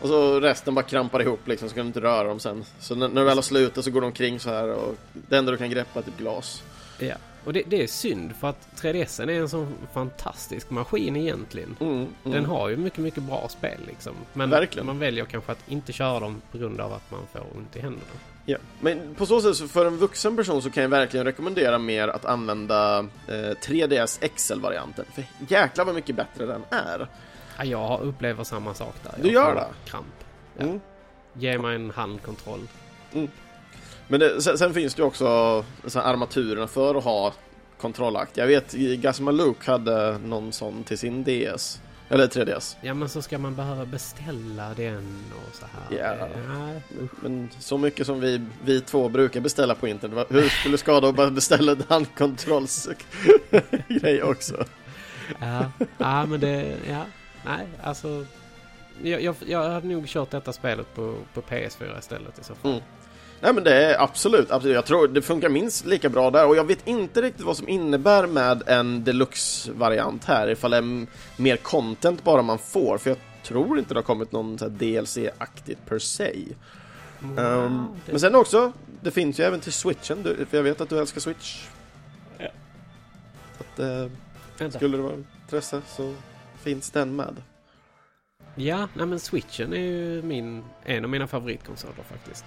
Och 0.00 0.08
så 0.08 0.40
resten 0.40 0.74
bara 0.74 0.84
krampar 0.84 1.22
ihop 1.22 1.48
liksom, 1.48 1.68
så 1.68 1.74
kan 1.74 1.84
du 1.84 1.86
inte 1.86 2.00
röra 2.00 2.28
dem 2.28 2.40
sen. 2.40 2.64
Så 2.80 2.94
när, 2.94 3.08
när 3.08 3.20
du 3.20 3.26
väl 3.26 3.38
har 3.38 3.42
slutat 3.42 3.84
så 3.84 3.90
går 3.90 4.00
de 4.00 4.06
omkring 4.06 4.40
så 4.40 4.50
här 4.50 4.68
och 4.68 4.94
det 5.12 5.36
enda 5.36 5.52
du 5.52 5.58
kan 5.58 5.70
greppa 5.70 5.98
är 5.98 6.02
typ 6.02 6.18
glas. 6.18 6.62
Ja. 6.98 7.14
Och 7.48 7.54
det, 7.54 7.62
det 7.66 7.82
är 7.82 7.86
synd 7.86 8.36
för 8.36 8.48
att 8.48 8.68
3DSen 8.76 9.30
är 9.30 9.40
en 9.40 9.48
sån 9.48 9.74
fantastisk 9.92 10.70
maskin 10.70 11.16
egentligen. 11.16 11.76
Mm, 11.80 11.94
mm. 11.94 12.08
Den 12.22 12.44
har 12.44 12.68
ju 12.68 12.76
mycket, 12.76 12.98
mycket 12.98 13.22
bra 13.22 13.48
spel 13.48 13.80
liksom. 13.86 14.12
Men 14.32 14.50
Verkligen. 14.50 14.86
man 14.86 14.98
väljer 14.98 15.24
kanske 15.24 15.52
att 15.52 15.68
inte 15.68 15.92
köra 15.92 16.20
dem 16.20 16.42
på 16.52 16.58
grund 16.58 16.80
av 16.80 16.92
att 16.92 17.10
man 17.10 17.20
får 17.32 17.40
ont 17.56 17.76
i 17.76 17.80
händerna. 17.80 18.10
Ja. 18.44 18.58
Men 18.80 19.14
på 19.14 19.26
så 19.26 19.40
sätt, 19.40 19.56
så 19.56 19.68
för 19.68 19.86
en 19.86 19.96
vuxen 19.96 20.36
person 20.36 20.62
så 20.62 20.70
kan 20.70 20.82
jag 20.82 20.90
verkligen 20.90 21.26
rekommendera 21.26 21.78
mer 21.78 22.08
att 22.08 22.24
använda 22.24 22.98
eh, 22.98 23.34
3DS 23.34 24.28
XL-varianten. 24.36 25.04
För 25.14 25.24
jäklar 25.48 25.84
vad 25.84 25.94
mycket 25.94 26.16
bättre 26.16 26.46
den 26.46 26.62
är. 26.70 27.08
Ja, 27.58 27.64
jag 27.64 28.00
upplever 28.00 28.44
samma 28.44 28.74
sak 28.74 28.94
där. 29.02 29.14
Du 29.22 29.28
Jag 29.28 29.32
gör 29.32 29.52
får 29.52 29.60
det? 29.60 29.90
Kramp. 29.90 30.24
Ja. 30.56 30.64
Mm. 30.64 30.80
Ge 31.32 31.58
mig 31.58 31.74
en 31.74 31.90
handkontroll. 31.90 32.68
Men 34.08 34.20
det, 34.20 34.42
sen, 34.42 34.58
sen 34.58 34.74
finns 34.74 34.94
det 34.94 35.02
ju 35.02 35.06
också 35.06 35.64
så 35.86 36.00
här, 36.00 36.12
armaturerna 36.12 36.66
för 36.66 36.94
att 36.94 37.04
ha 37.04 37.32
kontrollakt. 37.80 38.36
Jag 38.36 38.46
vet, 38.46 38.72
Gazma 38.72 39.30
Luke 39.30 39.70
hade 39.70 40.18
någon 40.18 40.52
sån 40.52 40.84
till 40.84 40.98
sin 40.98 41.24
DS. 41.24 41.80
Eller 42.10 42.26
3DS. 42.26 42.76
Ja, 42.80 42.94
men 42.94 43.08
så 43.08 43.22
ska 43.22 43.38
man 43.38 43.54
behöva 43.54 43.86
beställa 43.86 44.74
den 44.74 45.24
och 45.30 45.54
så 45.54 45.66
här. 45.66 45.98
Ja. 45.98 46.14
Men 47.20 47.48
så 47.58 47.78
mycket 47.78 48.06
som 48.06 48.20
vi, 48.20 48.40
vi 48.64 48.80
två 48.80 49.08
brukar 49.08 49.40
beställa 49.40 49.74
på 49.74 49.88
internet, 49.88 50.26
hur 50.30 50.48
skulle 50.48 50.74
det 50.74 50.78
skada 50.78 51.08
att 51.08 51.16
bara 51.16 51.30
beställa 51.30 51.72
en 51.72 51.82
handkontrollsgrej 51.88 54.22
också? 54.22 54.64
Ja, 55.40 55.72
ja 55.98 56.26
men 56.26 56.40
det... 56.40 56.76
Ja, 56.88 57.04
nej, 57.44 57.66
alltså... 57.82 58.26
Jag, 59.02 59.22
jag, 59.22 59.34
jag 59.46 59.70
hade 59.70 59.86
nog 59.86 60.06
kört 60.06 60.30
detta 60.30 60.52
spelet 60.52 60.94
på, 60.94 61.14
på 61.34 61.40
PS4 61.40 61.98
istället 61.98 62.38
i 62.38 62.44
så 62.44 62.54
fall. 62.54 62.70
Mm. 62.70 62.82
Nej 63.40 63.52
men 63.54 63.64
det 63.64 63.74
är 63.84 64.02
absolut, 64.02 64.50
absolut, 64.50 64.74
jag 64.74 64.86
tror 64.86 65.08
det 65.08 65.22
funkar 65.22 65.48
minst 65.48 65.86
lika 65.86 66.08
bra 66.08 66.30
där 66.30 66.46
och 66.46 66.56
jag 66.56 66.64
vet 66.64 66.86
inte 66.88 67.22
riktigt 67.22 67.44
vad 67.44 67.56
som 67.56 67.68
innebär 67.68 68.26
med 68.26 68.62
en 68.66 69.04
deluxe-variant 69.04 70.24
här, 70.24 70.50
ifall 70.50 70.70
det 70.70 70.76
är 70.76 71.06
mer 71.36 71.56
content 71.56 72.24
bara 72.24 72.42
man 72.42 72.58
får, 72.58 72.98
för 72.98 73.10
jag 73.10 73.18
tror 73.42 73.78
inte 73.78 73.94
det 73.94 73.98
har 73.98 74.02
kommit 74.04 74.32
någon 74.32 74.56
DLC-aktigt 74.56 75.78
per 75.86 75.98
se. 75.98 76.44
Ehm, 77.22 77.86
det- 78.06 78.12
Men 78.12 78.20
sen 78.20 78.34
också, 78.34 78.72
det 79.02 79.10
finns 79.10 79.40
ju 79.40 79.44
även 79.44 79.60
till 79.60 79.72
switchen, 79.72 80.22
du, 80.22 80.46
för 80.50 80.56
jag 80.56 80.64
vet 80.64 80.80
att 80.80 80.88
du 80.88 80.98
älskar 80.98 81.20
switch. 81.20 81.66
Ja. 82.38 82.48
Så 83.58 83.64
att, 83.64 83.78
eh, 83.78 84.70
skulle 84.70 84.96
det 84.96 85.02
vara 85.02 85.14
intresse 85.44 85.80
så 85.88 86.14
finns 86.62 86.90
den 86.90 87.16
med. 87.16 87.36
Ja, 88.54 88.88
nej 88.94 89.06
men 89.06 89.20
switchen 89.20 89.72
är 89.72 89.78
ju 89.80 90.22
min, 90.22 90.64
en 90.84 91.04
av 91.04 91.10
mina 91.10 91.26
favoritkonsoler 91.26 92.02
faktiskt. 92.10 92.44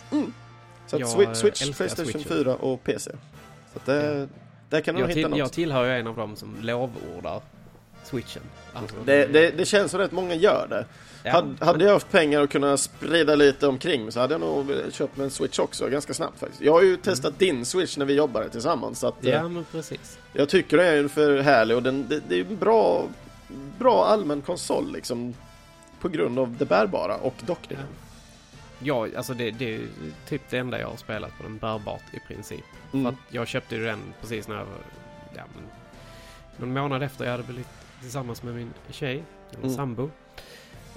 Så 0.92 0.96
att 0.96 1.00
Jag, 1.00 1.38
Switch, 1.38 1.78
Playstation 1.78 2.06
switchen. 2.06 2.22
4 2.44 2.56
och 2.56 2.84
PC. 2.84 3.12
Så 3.74 3.80
att 3.80 3.86
det, 3.86 4.28
där 4.70 4.82
kan 4.82 4.96
du 4.96 5.02
hitta 5.02 5.14
till, 5.14 5.28
något. 5.28 5.40
jag 5.40 5.52
tillhör 5.52 5.86
ju 5.86 5.92
en 5.92 6.08
av 6.08 6.16
dem 6.16 6.36
som 6.36 6.56
lovordar 6.62 7.42
switchen. 8.04 8.42
Alltså, 8.74 8.96
Det, 9.06 9.26
det, 9.26 9.52
det 9.52 9.66
känns 9.66 9.92
som 9.92 10.00
att 10.00 10.06
rätt 10.06 10.12
många 10.12 10.36
gör 10.36 10.68
det. 10.70 10.86
Ja, 11.24 11.32
hade, 11.32 11.66
hade 11.66 11.86
jag 11.86 11.94
haft 11.94 12.12
pengar 12.12 12.42
att 12.42 12.50
kunna 12.50 12.78
sprida 12.78 13.36
lite 13.36 13.68
omkring 13.68 14.12
så 14.12 14.20
hade 14.20 14.34
jag 14.34 14.42
nog 14.42 14.72
köpt 14.92 15.18
mig 15.18 15.24
en 15.26 15.32
Switch 15.32 15.60
också 15.60 15.88
ganska 15.90 16.14
snabbt 16.14 16.40
faktiskt. 16.40 16.62
Jag 16.62 16.72
har 16.74 16.82
ju 16.82 16.98
testat 16.98 17.40
din 17.40 17.66
Switch 17.66 17.98
när 17.98 18.06
vi 18.06 18.14
jobbade 18.14 18.50
tillsammans 18.50 19.00
så 19.00 19.08
att, 19.08 19.24
Mm. 19.24 19.34
Ja, 19.34 19.40
eh, 19.46 19.50
men 19.50 19.66
precis. 19.72 20.18
jag 20.34 20.50
tycker 20.50 20.78
det 20.78 20.84
är 20.86 21.08
för 21.08 21.40
härlig 21.40 21.78
och 21.78 21.84
den, 21.84 22.06
det, 22.10 22.22
det 22.30 22.36
är 22.40 22.46
en 22.46 22.58
bra, 22.58 23.06
bra 23.80 24.06
allmän 24.06 24.42
konsol 24.42 24.92
liksom 24.94 25.34
på 26.02 26.10
grund 26.10 26.40
av 26.40 26.56
det 26.58 26.66
bärbara 26.66 27.16
och 27.16 27.36
dockningen. 27.46 27.86
Ja, 27.90 28.01
alltså 28.90 29.34
det, 29.34 29.52
det 29.52 29.76
är 29.76 29.82
typ 30.28 30.42
det 30.50 30.58
enda 30.58 30.80
jag 30.80 30.88
har 30.88 30.98
spelat 30.98 31.38
på 31.38 31.44
den 31.44 31.58
bärbart 31.58 32.04
i 32.14 32.20
princip. 32.28 32.66
Mm. 32.94 33.04
För 33.06 33.12
att 33.12 33.34
jag 33.34 33.48
köpte 33.48 33.76
ju 33.76 33.84
den 33.86 34.00
precis 34.22 34.48
när 34.48 34.56
jag 34.56 34.66
var, 34.66 34.76
ja 35.36 35.44
men, 35.56 35.64
någon 36.58 36.74
månad 36.82 37.04
efter 37.04 37.26
jag 37.26 37.32
hade 37.32 37.44
blivit 37.44 37.68
tillsammans 38.02 38.44
med 38.44 38.56
min 38.56 38.74
tjej, 38.90 39.24
min 39.52 39.64
Mm. 39.64 39.76
sambo. 39.76 40.10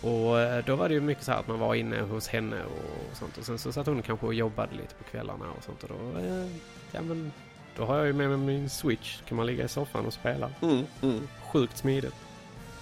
Och 0.01 0.41
eh, 0.41 0.65
då 0.65 0.77
var 0.77 0.89
det 0.89 0.95
ju 0.95 1.01
mycket 1.01 1.25
så 1.25 1.33
här 1.33 1.39
att 1.39 1.49
man 1.49 1.59
var 1.59 1.75
inne 1.75 2.01
hos 2.01 2.29
henne 2.29 2.63
och 2.65 3.17
sånt. 3.17 3.39
Och 3.39 3.45
sen 3.47 3.59
så 3.59 3.73
satt 3.73 3.87
hon 3.87 4.03
kanske 4.03 4.27
och 4.27 4.35
jobbade 4.35 4.75
lite 4.75 4.95
på 4.95 5.05
kvällarna 5.05 5.45
och 5.59 5.65
sånt. 5.65 5.83
Och 5.83 5.89
då, 5.89 6.21
eh, 6.21 6.47
ja 6.93 7.03
men, 7.03 7.33
då 7.77 7.85
har 7.85 7.97
jag 7.97 8.07
ju 8.07 8.13
med 8.13 8.29
mig 8.29 8.39
min 8.39 8.71
switch. 8.71 9.21
Kan 9.29 9.37
man 9.37 9.47
ligga 9.47 9.65
i 9.65 9.69
soffan 9.69 10.07
och 10.07 10.13
spela. 10.13 10.51
Mm, 10.63 10.85
mm. 11.03 11.29
Sjukt 11.53 11.77
smidigt. 11.77 12.15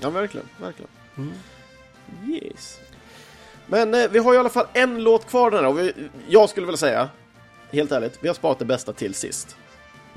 Ja, 0.01 0.11
verkligen, 0.11 0.49
verkligen. 0.61 0.91
Mm. 1.17 1.33
Yes. 2.29 2.81
Men 3.73 3.95
eh, 3.95 4.09
vi 4.11 4.19
har 4.19 4.35
i 4.35 4.37
alla 4.39 4.49
fall 4.49 4.67
en 4.73 5.03
låt 5.03 5.27
kvar 5.27 5.51
den 5.51 5.61
här 5.61 5.67
och 5.71 5.79
vi, 5.79 5.93
jag 6.29 6.49
skulle 6.51 6.67
väl 6.67 6.77
säga, 6.79 7.09
helt 7.71 7.93
ärligt, 7.93 8.19
vi 8.21 8.29
har 8.29 8.35
sparat 8.35 8.59
det 8.59 8.65
bästa 8.65 8.93
till 8.93 9.15
sist. 9.15 9.57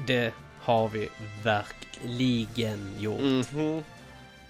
Det 0.07 0.34
har 0.61 0.88
vi 0.88 1.10
verkligen 1.44 2.91
gjort. 2.99 3.22
Mhm. 3.22 3.84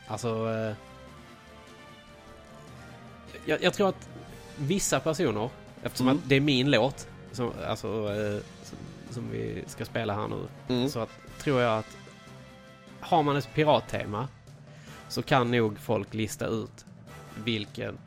Alltså... 0.07 0.27
Eh, 0.29 0.73
jag, 3.45 3.63
jag 3.63 3.73
tror 3.73 3.89
att 3.89 4.09
vissa 4.57 4.99
personer, 4.99 5.49
eftersom 5.83 6.07
Mm. 6.07 6.17
att 6.23 6.29
det 6.29 6.35
är 6.35 6.41
min 6.41 6.71
låt, 6.71 7.07
som, 7.31 7.51
alltså, 7.67 7.87
eh, 7.87 8.41
som, 8.63 8.77
som 9.11 9.31
vi 9.31 9.63
ska 9.67 9.85
spela 9.85 10.13
här 10.13 10.27
nu, 10.27 10.47
Mm. 10.75 10.89
så 10.89 10.99
att, 10.99 11.09
tror 11.39 11.61
jag 11.61 11.79
att 11.79 11.97
har 12.99 13.23
man 13.23 13.35
ett 13.35 13.53
pirattema 13.53 14.27
så 15.07 15.21
kan 15.21 15.51
nog 15.51 15.79
folk 15.79 16.13
lista 16.13 16.45
ut 16.47 16.85
vilken 17.43 17.97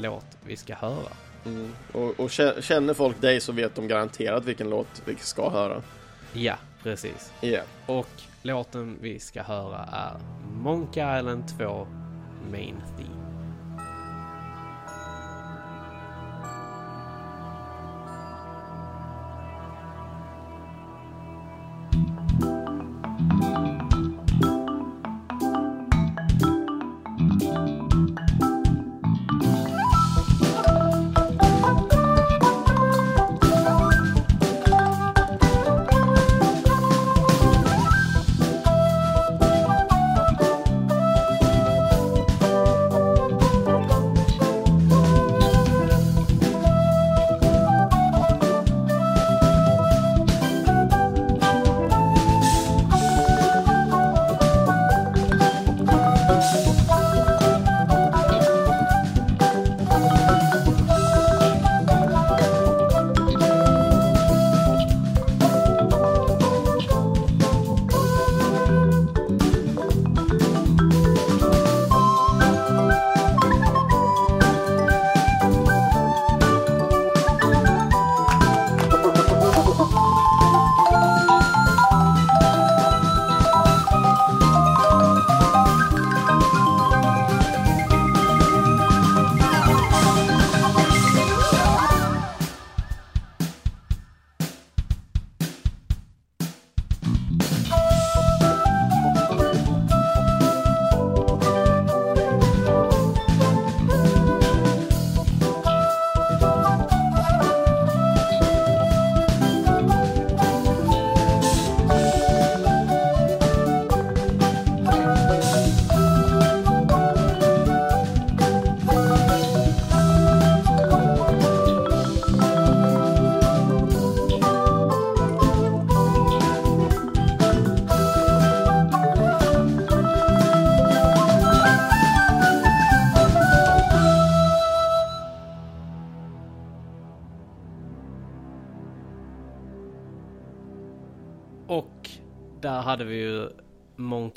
låt 0.00 0.26
vi 0.46 0.56
ska 0.56 0.74
höra. 0.74 1.12
Mm. 1.46 1.72
Och, 1.92 2.20
och 2.20 2.28
kä- 2.28 2.60
känner 2.60 2.94
folk 2.94 3.20
dig 3.20 3.40
så 3.40 3.52
vet 3.52 3.74
de 3.74 3.88
garanterat 3.88 4.44
vilken 4.44 4.70
låt 4.70 5.02
vi 5.04 5.16
ska 5.16 5.50
höra. 5.50 5.82
Ja, 6.32 6.54
precis. 6.82 7.32
Ja. 7.40 7.60
Och 7.86 8.08
låten 8.42 8.98
vi 9.00 9.18
ska 9.20 9.42
höra 9.42 9.78
är 9.92 10.16
Monkey 10.52 11.18
Island 11.18 11.44
2 11.58 11.86
Main 12.50 12.76
Theme. 12.98 13.19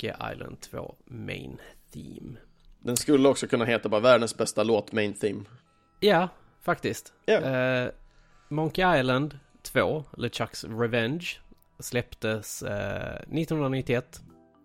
Monkey 0.03 0.33
Island 0.33 0.59
2 0.61 0.95
Main 1.05 1.57
Theme. 1.93 2.37
Den 2.79 2.97
skulle 2.97 3.29
också 3.29 3.47
kunna 3.47 3.65
heta 3.65 3.89
bara 3.89 4.01
världens 4.01 4.37
bästa 4.37 4.63
låt, 4.63 4.91
Main 4.91 5.13
Theme. 5.13 5.43
Ja, 5.99 6.29
faktiskt. 6.61 7.13
Ja. 7.25 7.33
Eh, 7.33 7.89
Monkey 8.49 8.99
Island 8.99 9.39
2, 9.61 10.03
LeChucks 10.17 10.63
Revenge, 10.63 11.27
släpptes 11.79 12.63
eh, 12.63 13.15
1991 13.15 14.21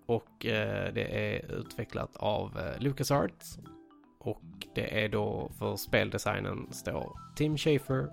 och 0.06 0.46
eh, 0.46 0.92
det 0.94 1.36
är 1.36 1.52
utvecklat 1.52 2.16
av 2.16 2.58
eh, 2.58 2.82
LucasArts 2.82 3.58
och 4.18 4.42
det 4.74 5.04
är 5.04 5.08
då 5.08 5.50
för 5.58 5.76
speldesignen 5.76 6.68
står 6.72 7.18
Tim 7.36 7.56
Schafer, 7.56 8.08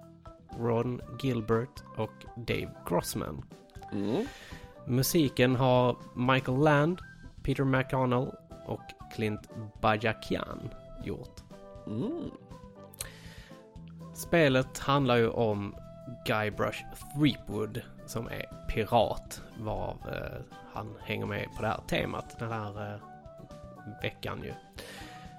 Ron 0.59 1.01
Gilbert 1.23 1.83
och 1.97 2.25
Dave 2.35 2.71
Grossman. 2.89 3.45
Mm. 3.91 4.25
Musiken 4.87 5.55
har 5.55 5.97
Michael 6.15 6.57
Land, 6.57 7.01
Peter 7.45 7.63
McConnell 7.63 8.31
och 8.65 8.81
Clint 9.15 9.49
Bajakian 9.81 10.69
gjort. 11.03 11.43
Mm. 11.87 12.31
Spelet 14.15 14.79
handlar 14.79 15.15
ju 15.15 15.29
om 15.29 15.75
Guybrush 16.25 16.83
Threepwood 17.15 17.81
som 18.05 18.27
är 18.27 18.67
pirat 18.69 19.41
varav 19.57 19.97
eh, 20.13 20.55
han 20.73 20.95
hänger 21.01 21.25
med 21.25 21.47
på 21.55 21.61
det 21.61 21.67
här 21.67 21.81
temat 21.87 22.39
den 22.39 22.51
här 22.51 22.93
eh, 22.93 22.99
veckan 24.01 24.43
ju. 24.43 24.53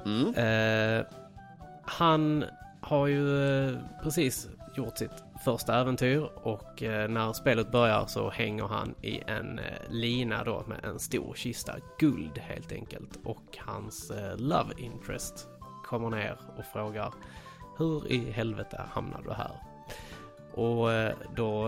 Mm. 0.04 0.34
Eh, 0.34 1.06
han 1.82 2.44
har 2.80 3.06
ju 3.06 3.44
eh, 3.68 3.78
precis 4.02 4.48
gjort 4.76 4.98
sitt 4.98 5.24
första 5.44 5.80
äventyr 5.80 6.30
och 6.34 6.82
eh, 6.82 7.08
när 7.08 7.32
spelet 7.32 7.72
börjar 7.72 8.06
så 8.06 8.30
hänger 8.30 8.64
han 8.64 8.94
i 9.02 9.22
en 9.26 9.58
eh, 9.58 9.64
lina 9.88 10.44
då 10.44 10.64
med 10.66 10.84
en 10.84 10.98
stor 10.98 11.34
kista 11.34 11.76
guld 11.98 12.38
helt 12.38 12.72
enkelt 12.72 13.18
och 13.24 13.58
hans 13.58 14.10
eh, 14.10 14.36
love 14.36 14.74
interest 14.76 15.48
kommer 15.84 16.10
ner 16.10 16.38
och 16.58 16.64
frågar 16.64 17.14
hur 17.78 18.12
i 18.12 18.30
helvete 18.30 18.82
hamnade 18.92 19.24
du 19.24 19.32
här? 19.32 19.62
Och 20.54 20.88
då 21.36 21.64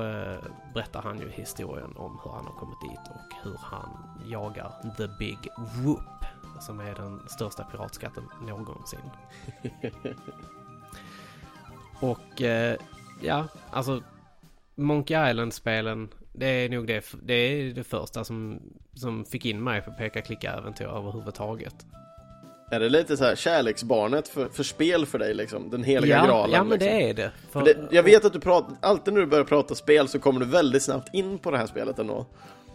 berättar 0.74 1.02
han 1.02 1.18
ju 1.18 1.30
historien 1.30 1.96
om 1.96 2.20
hur 2.24 2.30
han 2.30 2.46
har 2.46 2.52
kommit 2.52 2.80
dit 2.80 3.00
och 3.10 3.44
hur 3.44 3.56
han 3.60 3.88
jagar 4.26 4.72
The 4.96 5.08
Big 5.18 5.38
Whoop 5.84 6.24
som 6.60 6.80
är 6.80 6.94
den 6.94 7.20
största 7.28 7.64
piratskatten 7.64 8.24
någonsin. 8.46 9.10
Och 12.00 12.42
eh, 12.42 12.76
ja, 13.20 13.48
alltså 13.70 14.02
Monkey 14.74 15.30
Island-spelen, 15.30 16.08
det 16.32 16.46
är 16.46 16.68
nog 16.68 16.86
det, 16.86 17.04
det, 17.22 17.34
är 17.34 17.72
det 17.74 17.84
första 17.84 18.24
som, 18.24 18.60
som 18.94 19.24
fick 19.24 19.46
in 19.46 19.64
mig 19.64 19.82
på 19.82 19.90
peka-klicka-äventyr 19.90 20.86
överhuvudtaget. 20.86 21.74
Är 22.70 22.80
det 22.80 22.88
lite 22.88 23.16
så 23.16 23.24
här 23.24 23.36
kärleksbarnet 23.36 24.28
för, 24.28 24.48
för 24.48 24.62
spel 24.62 25.06
för 25.06 25.18
dig 25.18 25.34
liksom? 25.34 25.70
Den 25.70 25.84
heliga 25.84 26.16
Ja, 26.16 26.26
graalen? 26.26 26.54
ja 26.54 26.64
men 26.64 26.78
liksom. 26.78 26.88
det 26.88 27.10
är 27.10 27.14
det. 27.14 27.30
För, 27.50 27.64
det, 27.64 27.76
jag 27.90 28.02
vet 28.02 28.24
att 28.24 28.32
du 28.32 28.40
pratar, 28.40 28.76
alltid 28.82 29.14
när 29.14 29.20
du 29.20 29.26
börjar 29.26 29.44
prata 29.44 29.74
spel 29.74 30.08
så 30.08 30.18
kommer 30.18 30.40
du 30.40 30.46
väldigt 30.46 30.82
snabbt 30.82 31.14
in 31.14 31.38
på 31.38 31.50
det 31.50 31.58
här 31.58 31.66
spelet 31.66 31.98
ändå. 31.98 32.26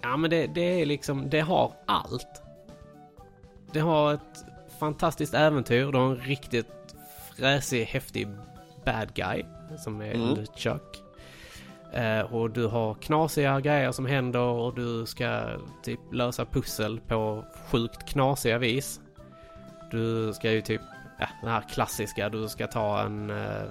Ja 0.01 0.17
men 0.17 0.29
det, 0.29 0.47
det 0.47 0.81
är 0.81 0.85
liksom, 0.85 1.29
det 1.29 1.39
har 1.39 1.73
allt. 1.85 2.41
Det 3.71 3.79
har 3.79 4.13
ett 4.13 4.45
fantastiskt 4.79 5.33
äventyr, 5.33 5.91
det 5.91 5.97
har 5.97 6.11
en 6.11 6.15
riktigt 6.17 6.67
fräsig, 7.37 7.83
häftig 7.83 8.27
bad 8.85 9.13
guy 9.13 9.43
som 9.77 10.01
är 10.01 10.13
Mm. 10.13 10.33
LeChuck. 10.33 11.03
Eh, 11.93 12.33
och 12.33 12.49
du 12.49 12.67
har 12.67 12.93
knasiga 12.93 13.59
grejer 13.59 13.91
som 13.91 14.05
händer 14.05 14.39
och 14.39 14.75
du 14.75 15.05
ska 15.05 15.43
typ 15.83 15.99
lösa 16.11 16.45
pussel 16.45 16.99
på 17.07 17.45
sjukt 17.71 18.09
knasiga 18.09 18.57
vis. 18.57 19.01
Du 19.91 20.33
ska 20.33 20.51
ju 20.51 20.61
typ, 20.61 20.81
ja, 21.19 21.27
den 21.41 21.49
här 21.51 21.61
klassiska, 21.73 22.29
du 22.29 22.49
ska 22.49 22.67
ta 22.67 23.01
en 23.01 23.29
eh, 23.29 23.63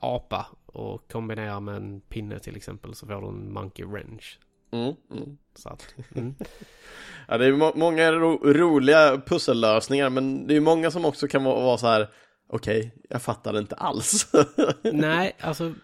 apa 0.00 0.46
och 0.66 1.12
kombinera 1.12 1.60
med 1.60 1.76
en 1.76 2.00
pinne 2.00 2.38
till 2.38 2.56
exempel 2.56 2.94
så 2.94 3.06
får 3.06 3.20
du 3.20 3.28
en 3.28 3.52
monkey 3.52 3.84
wrench. 3.86 4.38
Mm, 4.72 4.94
mm. 5.10 5.38
Så 5.54 5.68
att, 5.68 5.94
mm. 6.16 6.34
Ja, 7.28 7.38
det 7.38 7.46
är 7.46 7.52
må- 7.52 7.72
många 7.74 8.12
ro 8.12 8.52
roliga 8.52 9.20
pussellösningar, 9.26 10.10
men 10.10 10.46
det 10.46 10.56
är 10.56 10.60
många 10.60 10.90
som 10.90 11.04
också 11.04 11.28
kan 11.28 11.44
vara, 11.44 11.60
vara 11.64 11.78
så 11.78 11.86
här. 11.86 12.08
Okej, 12.50 12.94
jag 13.08 13.22
fattar 13.22 13.58
inte 13.58 13.74
alls. 13.74 14.32
Nej, 14.82 15.36
alltså 15.40 15.74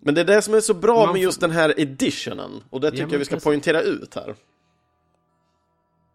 men 0.00 0.14
det 0.14 0.20
är 0.20 0.24
det 0.24 0.42
som 0.42 0.54
är 0.54 0.60
så 0.60 0.74
bra 0.74 1.04
Man 1.04 1.12
med 1.12 1.22
just 1.22 1.40
den 1.40 1.50
här 1.50 1.80
editionen, 1.80 2.50
och 2.70 2.80
det 2.80 2.90
tycker 2.90 3.02
men 3.02 3.12
jag 3.12 3.18
vi 3.18 3.24
ska 3.24 3.34
precis. 3.34 3.44
poängtera 3.44 3.80
ut 3.80 4.14
här. 4.14 4.34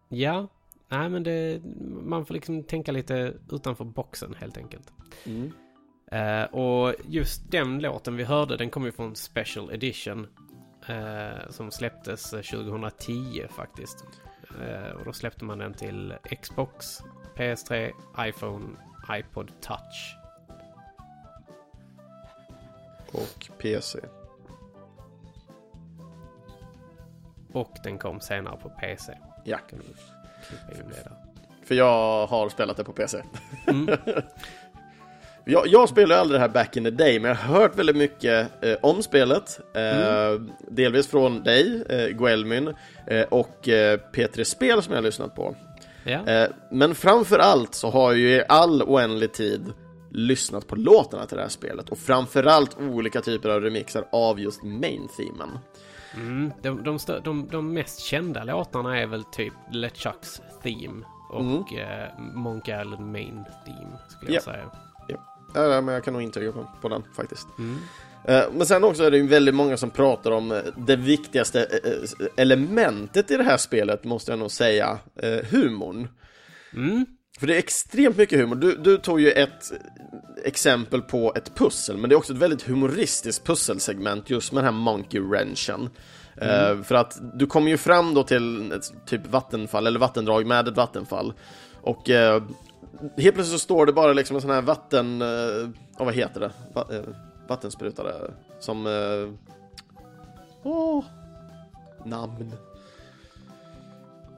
Ja, 0.08 0.48
nej 0.88 1.08
men 1.08 1.22
det, 1.22 1.60
man 2.02 2.26
får 2.26 2.34
liksom 2.34 2.62
tänka 2.62 2.92
lite 2.92 3.34
utanför 3.52 3.84
boxen 3.84 4.34
helt 4.40 4.56
enkelt. 4.56 4.92
Mm. 5.24 5.52
Eh, 6.12 6.44
och 6.44 6.94
just 7.08 7.50
den 7.50 7.78
låten 7.78 8.16
vi 8.16 8.24
hörde, 8.24 8.56
den 8.56 8.70
kommer 8.70 8.86
ju 8.86 8.92
från 8.92 9.16
Special 9.16 9.70
Edition. 9.72 10.26
eh, 10.88 11.50
som 11.50 11.70
släpptes 11.70 12.32
eh, 12.32 12.40
2010 12.40 13.46
faktiskt. 13.56 14.04
Eh, 14.60 14.90
och 14.90 15.04
då 15.04 15.12
släppte 15.12 15.44
man 15.44 15.58
den 15.58 15.74
till 15.74 16.14
Xbox, 16.42 17.02
PS3, 17.36 17.90
iPhone, 18.18 18.66
iPod 19.10 19.50
Touch. 19.60 20.16
Och 23.12 23.58
PC. 23.58 23.98
Och 27.52 27.76
den 27.82 27.98
kom 27.98 28.20
senare 28.20 28.56
på 28.56 28.68
PC. 28.68 29.12
Ja. 29.44 29.58
Kan 29.70 29.78
du 29.78 29.84
klippa 30.48 30.82
in 30.82 30.88
det 30.88 30.94
där. 31.04 31.12
För 31.64 31.74
jag 31.74 32.26
har 32.26 32.48
spelat 32.48 32.76
det 32.76 32.84
på 32.84 32.92
PC. 32.92 33.22
Mm. 33.66 33.96
jag, 35.44 35.66
jag 35.66 35.88
spelade 35.88 36.20
aldrig 36.20 36.40
det 36.40 36.42
här 36.42 36.48
back 36.52 36.76
in 36.76 36.84
the 36.84 36.90
day, 36.90 37.20
men 37.20 37.28
jag 37.28 37.36
har 37.36 37.60
hört 37.60 37.78
väldigt 37.78 37.96
mycket 37.96 38.64
eh, 38.64 38.76
om 38.82 39.02
spelet. 39.02 39.60
Eh, 39.74 40.40
Delvis 40.68 41.06
från 41.06 41.42
dig, 41.42 41.84
eh, 41.88 42.08
Guelmin, 42.08 42.74
eh, 43.06 43.22
och 43.22 43.68
eh, 43.68 43.98
P3 44.12 44.44
Spel 44.44 44.82
som 44.82 44.92
jag 44.92 44.98
har 44.98 45.04
lyssnat 45.04 45.34
på. 45.34 45.56
Eh, 46.12 46.50
men 46.70 46.94
framför 46.94 47.38
allt 47.38 47.74
så 47.74 47.90
har 47.90 48.12
jag 48.12 48.18
ju 48.20 48.28
i 48.28 48.42
all 48.48 48.82
oändlig 48.82 49.32
tid 49.32 49.72
lyssnat 50.10 50.66
på 50.66 50.76
låtarna 50.76 51.26
till 51.26 51.36
det 51.36 51.42
här 51.42 51.48
spelet 51.50 51.88
och 51.88 51.98
framförallt 51.98 52.76
olika 52.80 53.20
typer 53.20 53.48
av 53.48 53.60
remixar 53.60 54.04
av 54.12 54.40
just 54.40 54.62
main-themen. 54.62 55.58
Mm, 56.16 56.52
de, 56.62 56.82
de, 56.82 56.98
de, 57.24 57.48
de 57.50 57.72
mest 57.72 58.00
kända 58.00 58.44
låtarna 58.44 58.98
är 59.00 59.06
väl 59.06 59.24
typ 59.24 59.52
LeChucks 59.72 60.40
Theme 60.62 61.04
och 61.30 61.72
eh, 61.72 62.08
Monkey 62.34 62.80
Island 62.82 63.12
Main 63.12 63.44
Theme 63.66 63.98
skulle 64.08 64.32
jag 64.32 64.40
Ja. 64.40 64.44
säga. 64.52 64.70
Ja, 65.54 65.80
men 65.80 65.94
jag 65.94 66.04
kan 66.04 66.12
nog 66.14 66.22
intyga 66.22 66.52
på, 66.52 66.66
på 66.80 66.88
den 66.88 67.02
faktiskt. 67.16 67.46
Mm. 67.58 67.78
Eh, 68.28 68.44
Men 68.52 68.66
sen 68.66 68.84
också 68.84 69.02
är 69.02 69.10
det 69.10 69.16
ju 69.16 69.26
väldigt 69.26 69.54
många 69.54 69.76
som 69.76 69.90
pratar 69.90 70.30
om 70.30 70.52
eh, 70.52 70.58
det 70.76 70.96
viktigaste 70.96 71.62
eh, 71.84 72.26
elementet 72.36 73.30
i 73.30 73.36
det 73.36 73.42
här 73.42 73.56
spelet, 73.56 74.04
måste 74.04 74.32
jag 74.32 74.38
nog 74.38 74.50
säga, 74.50 74.98
humorn. 75.50 76.08
Mm. 76.74 77.06
För 77.38 77.46
det 77.46 77.54
är 77.54 77.58
extremt 77.58 78.16
mycket 78.16 78.38
humor. 78.38 78.56
Du, 78.56 78.76
du 78.76 78.98
tog 78.98 79.20
ju 79.20 79.30
ett 79.30 79.72
exempel 80.44 81.02
på 81.02 81.32
ett 81.36 81.54
pussel, 81.54 81.96
men 81.96 82.10
det 82.10 82.14
är 82.14 82.16
också 82.16 82.32
ett 82.32 82.38
väldigt 82.38 82.62
humoristiskt 82.62 83.46
pusselsegment 83.46 84.30
just 84.30 84.52
med 84.52 84.64
den 84.64 84.74
här 84.74 84.80
Monkey 84.80 85.20
Wrenchen. 85.20 85.90
Eh, 86.36 86.82
för 86.82 86.94
att 86.94 87.38
du 87.38 87.46
kommer 87.46 87.70
ju 87.70 87.76
fram 87.76 88.14
då 88.14 88.22
till 88.22 88.72
ett 88.72 89.06
typ 89.06 89.26
vattenfall, 89.26 89.86
eller 89.86 90.00
vattendrag 90.00 90.46
med 90.46 90.68
ett 90.68 90.76
vattenfall. 90.76 91.32
Och 91.82 92.10
eh, 92.10 92.42
helt 93.16 93.34
plötsligt 93.34 93.46
så 93.46 93.58
står 93.58 93.86
det 93.86 93.92
bara 93.92 94.12
liksom 94.12 94.36
en 94.36 94.42
sån 94.42 94.50
här 94.50 94.62
vatten... 94.62 95.22
Oh, 95.22 96.04
vad 96.04 96.14
heter 96.14 96.40
det? 96.40 96.50
Va, 96.74 96.86
vattensprutare. 97.48 98.12
Som... 98.60 98.86
Eh, 98.86 99.52
åh, 100.62 101.04
namn. 102.04 102.52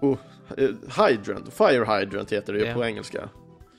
Oh, 0.00 0.18
eh, 0.56 0.68
hydrant, 1.06 1.52
fire 1.54 1.98
hydrant 1.98 2.32
heter 2.32 2.52
det 2.52 2.58
ju 2.58 2.66
Ja. 2.66 2.74
på 2.74 2.84
engelska. 2.84 3.28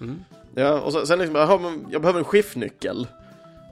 Mm. 0.01 0.23
Ja, 0.55 0.79
och 0.79 0.93
så, 0.93 1.05
sen 1.05 1.19
liksom, 1.19 1.35
jag, 1.35 1.83
jag 1.91 2.01
behöver 2.01 2.19
en 2.19 2.25
skiftnyckel. 2.25 3.07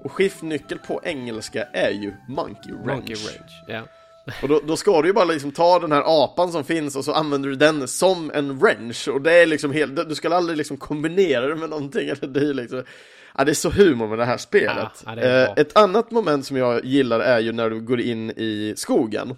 Och 0.03 0.11
skiftnyckel 0.11 0.80
på 0.80 1.02
engelska 1.03 1.64
är 1.64 1.91
ju 1.91 2.14
monkey 2.30 2.72
wrench. 2.72 2.88
Monkey 2.88 3.15
Wrench, 3.15 3.64
ja. 3.68 3.82
Och 4.41 4.48
då, 4.48 4.61
då 4.68 4.77
ska 4.77 5.02
du 5.02 5.07
ju 5.07 5.14
bara 5.14 5.26
liksom 5.26 5.52
ta 5.52 5.80
den 5.80 5.91
här 5.91 6.03
apan 6.23 6.52
som 6.52 6.64
finns 6.64 6.95
och 6.95 7.06
så 7.06 7.14
använder 7.14 7.49
du 7.49 7.56
den 7.56 7.88
som 7.88 8.32
en 8.34 8.60
wrench. 8.60 9.07
Och 9.07 9.22
det 9.22 9.34
är 9.34 9.45
liksom 9.45 9.72
helt, 9.72 10.10
du 10.10 10.15
ska 10.15 10.36
aldrig 10.36 10.57
liksom 10.57 10.77
kombinera 10.77 11.48
det 11.48 11.56
med 11.56 11.69
någonting 11.69 12.10
eller 12.10 12.27
det 12.34 12.40
är 12.40 12.53
liksom 12.53 12.84
Ja, 13.38 13.44
det 13.44 13.52
är 13.52 13.53
så 13.53 13.70
humor 13.70 14.07
med 14.07 14.18
det 14.18 14.26
här 14.26 14.38
spelet. 14.38 15.03
Ja, 15.06 15.16
det 15.16 15.44
Eh, 15.44 15.53
ett 15.57 15.78
annat 15.78 16.12
moment 16.12 16.45
som 16.45 16.57
jag 16.57 16.86
gillar 16.86 17.20
är 17.20 17.40
ju 17.40 17.52
när 17.52 17.70
du 17.70 17.82
går 17.82 18.02
in 18.02 18.32
i 18.32 18.74
skogen. 18.78 19.36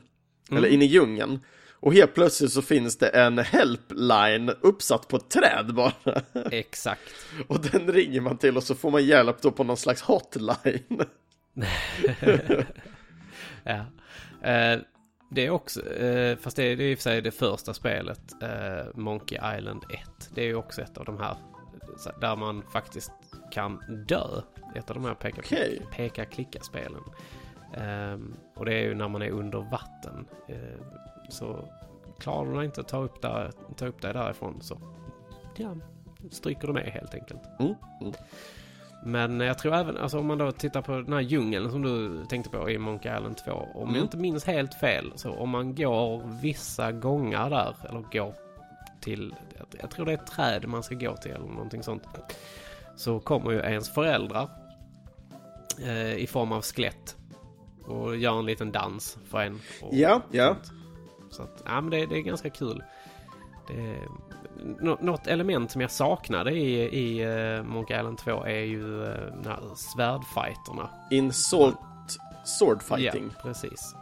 Mm. 0.49 0.57
Eller 0.57 0.74
in 0.74 0.82
i 0.82 0.86
djungeln. 0.86 1.40
Och 1.80 1.94
helt 1.94 2.14
plötsligt 2.14 2.52
så 2.52 2.61
finns 2.61 2.98
det 2.98 3.07
en 3.07 3.38
helpline 3.38 4.49
uppsatt 4.61 5.07
på 5.07 5.18
ett 5.18 5.30
träd 5.30 5.74
bara. 5.74 5.94
Exakt. 6.52 7.02
Och 7.48 7.61
den 7.61 7.91
ringer 7.91 8.22
man 8.22 8.38
till 8.38 8.57
och 8.57 8.64
så 8.64 8.76
får 8.76 8.91
man 8.91 9.06
hjälp 9.06 9.41
då 9.41 9.52
på 9.52 9.64
någon 9.64 9.78
slags 9.78 10.02
hotline. 10.02 11.03
ja. 13.64 13.86
Eh, 14.44 14.80
det 15.30 15.45
är 15.45 15.49
också, 15.49 15.90
eh, 15.94 16.38
fast 16.38 16.57
det 16.57 16.64
är, 16.64 16.76
det 16.76 16.84
är 16.84 16.91
i 16.91 16.94
och 16.94 16.98
för 16.98 17.03
sig 17.03 17.22
det 17.22 17.32
första 17.32 17.74
spelet, 17.74 18.22
eh, 18.41 18.86
Monkey 18.95 19.40
Island 19.57 19.84
1. 19.90 20.30
Det 20.36 20.41
är 20.41 20.45
ju 20.45 20.56
också 20.56 20.82
ett 20.82 20.98
av 20.98 21.06
de 21.06 21.18
här 21.18 21.38
där 22.22 22.36
man 22.36 22.61
faktiskt 22.72 23.11
kan 23.52 24.03
dö. 24.07 24.41
Ett 24.76 24.90
av 24.90 24.95
de 24.95 25.06
här 25.06 25.14
peka, 25.14 25.41
Okej. 25.45 25.82
peka 25.91 26.26
klicka 26.26 26.60
spelen. 26.60 27.02
Ehm, 27.74 28.36
och 28.56 28.65
det 28.65 28.74
är 28.74 28.82
ju 28.84 28.95
när 28.95 29.07
man 29.07 29.22
är 29.22 29.30
under 29.30 29.60
vatten. 29.72 30.28
Eh, 30.48 30.57
så 31.30 31.69
klarar 32.19 32.57
du 32.60 32.65
inte 32.65 32.82
att 32.82 32.88
ta 32.88 32.98
upp, 32.98 33.22
där, 33.22 33.52
ta 33.76 33.86
upp 33.88 34.02
dig 34.02 34.14
därifrån 34.14 34.61
så 34.61 34.78
ja, 35.56 35.76
stryker 36.32 36.68
du 36.68 36.74
med 36.74 36.84
helt 36.84 37.14
enkelt. 37.14 37.41
Mm. 37.60 37.74
Mm. 38.02 38.14
Men 39.03 39.40
jag 39.40 39.57
tror 39.57 39.74
även, 39.76 39.98
alltså 39.98 40.19
om 40.19 40.26
man 40.28 40.38
då 40.38 40.52
tittar 40.52 40.82
på 40.82 40.91
den 40.91 41.14
här 41.14 41.22
djungeln 41.22 41.72
som 41.72 41.82
du 41.82 42.26
tänkte 42.26 42.49
på 42.49 42.69
i 42.69 42.78
Monkey 42.78 43.15
Island 43.18 43.38
2. 43.38 43.52
Om 43.52 43.82
Mm. 43.84 43.95
jag 43.95 44.03
inte 44.06 44.18
minns 44.18 44.45
helt 44.45 44.74
fel, 44.74 45.11
så 45.15 45.32
om 45.34 45.49
man 45.49 45.76
går 45.76 46.22
vissa 46.41 46.91
gånger 46.91 47.49
där, 47.49 47.76
eller 47.90 48.02
går 48.02 48.34
till, 49.02 49.36
jag- 49.80 49.91
tror 49.91 50.06
det 50.06 50.11
är 50.11 50.18
ett 50.18 50.28
träd 50.28 50.68
man 50.68 50.84
ska 50.84 50.95
gå 50.95 51.18
till 51.18 51.32
eller 51.32 51.45
någonting 51.48 51.84
sånt. 51.84 52.03
Så 52.95 53.19
kommer 53.19 53.52
ju 53.52 53.57
ens 53.60 53.90
föräldrar 53.90 54.49
eh, 55.84 56.14
i 56.15 56.28
form 56.28 56.52
av 56.52 56.61
skelett 56.61 57.15
och 57.86 58.15
gör 58.18 58.40
en 58.40 58.45
liten 58.45 58.72
dans 58.72 59.18
för 59.30 59.41
en. 59.41 59.60
Och 59.82 59.94
Ja, 59.95 60.22
ja. 60.32 60.56
sånt. 60.61 60.72
Så 61.30 61.44
att, 61.44 61.64
ja 61.65 61.82
men 61.82 61.90
det, 61.90 62.06
det 62.06 62.18
är 62.18 62.22
ganska 62.22 62.49
kul. 62.49 62.84
Det 63.68 63.98
nå- 64.80 64.98
något 65.02 65.28
element 65.28 65.72
som 65.72 65.82
jag 65.82 65.91
saknade 65.91 66.52
i, 66.52 66.82
i 66.99 67.26
uh, 67.26 67.64
Monkey 67.64 67.98
Island 67.98 68.18
2 68.18 68.44
är 68.44 68.60
ju 68.60 68.84
uh, 69.03 69.74
svärdfighterna. 69.76 70.90
In 71.11 71.34
Salt 71.34 71.78
Sword 72.45 72.84
Fighting. 72.84 73.32
Ja, 73.36 73.41
precis. 73.44 73.95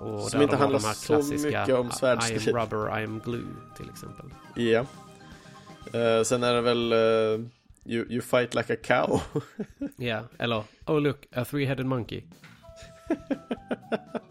Och 0.00 0.20
Som 0.30 0.42
inte 0.42 0.56
handlar 0.56 0.78
så 0.78 1.22
mycket 1.22 1.74
om 1.74 1.88
I 1.88 1.92
svärdstrid. 1.92 2.48
am 2.48 2.60
rubber, 2.60 3.00
I 3.00 3.04
am 3.04 3.20
glue 3.24 3.46
till 3.76 3.90
exempel. 3.90 4.26
Ja. 4.54 4.86
Eh, 5.92 6.22
sen 6.22 6.42
är 6.42 6.54
det 6.54 6.60
väl 6.60 6.92
eh, 6.92 6.98
you, 7.84 8.06
you 8.08 8.20
fight 8.20 8.54
like 8.54 8.72
a 8.74 8.76
cow. 8.84 9.20
Ja, 9.96 10.22
eller 10.38 10.62
Oh 10.86 11.00
look, 11.00 11.26
a 11.32 11.44
three-headed 11.44 11.84
monkey. 11.84 12.22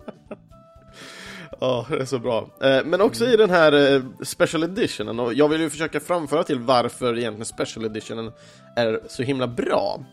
Ja, 1.59 1.85
det 1.89 1.95
är 2.01 2.05
så 2.05 2.19
bra. 2.19 2.49
Eh, 2.61 2.85
Men 2.85 3.01
också 3.01 3.25
i 3.25 3.35
den 3.37 3.49
här 3.49 3.95
eh, 3.95 4.01
Special 4.21 4.63
Editionen, 4.63 5.19
och 5.19 5.33
jag 5.33 5.49
vill 5.49 5.61
ju 5.61 5.69
försöka 5.69 5.99
framföra 5.99 6.43
till 6.43 6.59
varför 6.59 7.17
egentligen 7.17 7.45
Special 7.45 7.85
Editionen 7.85 8.31
är 8.75 8.99
så 9.07 9.23
himla 9.23 9.47
bra. 9.47 10.03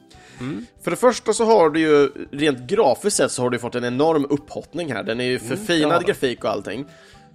För 0.84 0.90
det 0.90 0.96
första 0.96 1.32
så 1.32 1.44
har 1.44 1.70
du 1.70 1.80
ju, 1.80 2.10
rent 2.32 2.58
grafiskt 2.70 3.16
sett 3.16 3.32
så 3.32 3.42
har 3.42 3.50
du 3.50 3.58
fått 3.58 3.74
en 3.74 3.84
enorm 3.84 4.26
upphottning 4.30 4.92
här. 4.92 5.02
Den 5.02 5.20
är 5.20 5.24
ju 5.24 5.38
förfinad 5.38 5.90
det 5.90 5.94
har 5.94 6.02
grafik 6.02 6.44
och 6.44 6.50
allting. 6.50 6.86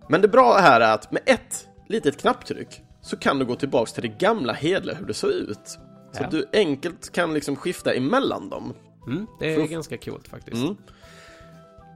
Men 0.10 0.22
det 0.22 0.28
bra 0.28 0.58
här 0.58 0.82
är 0.82 0.94
att 0.94 1.12
med 1.12 1.22
ett 1.26 1.68
litet 1.88 2.18
knapptryck 2.22 2.82
så 3.02 3.18
kan 3.18 3.40
du 3.40 3.46
gå 3.46 3.56
tillbaks 3.56 3.94
till 3.94 4.02
det 4.02 4.08
gamla 4.26 4.54
hedliga 4.54 4.96
hur 4.96 5.06
det 5.06 5.14
såg 5.14 5.30
ut. 5.32 5.60
Så 5.66 5.80
Ja. 6.14 6.26
att 6.26 6.32
du 6.32 6.46
enkelt 6.54 7.12
kan 7.12 7.34
liksom 7.34 7.56
skifta 7.56 7.94
emellan 7.94 8.50
dem. 8.50 8.74
Mm, 9.08 9.28
det 9.40 9.54
är 9.54 9.56
För- 9.60 9.68
ganska 9.68 9.98
coolt 9.98 10.28
faktiskt. 10.28 10.64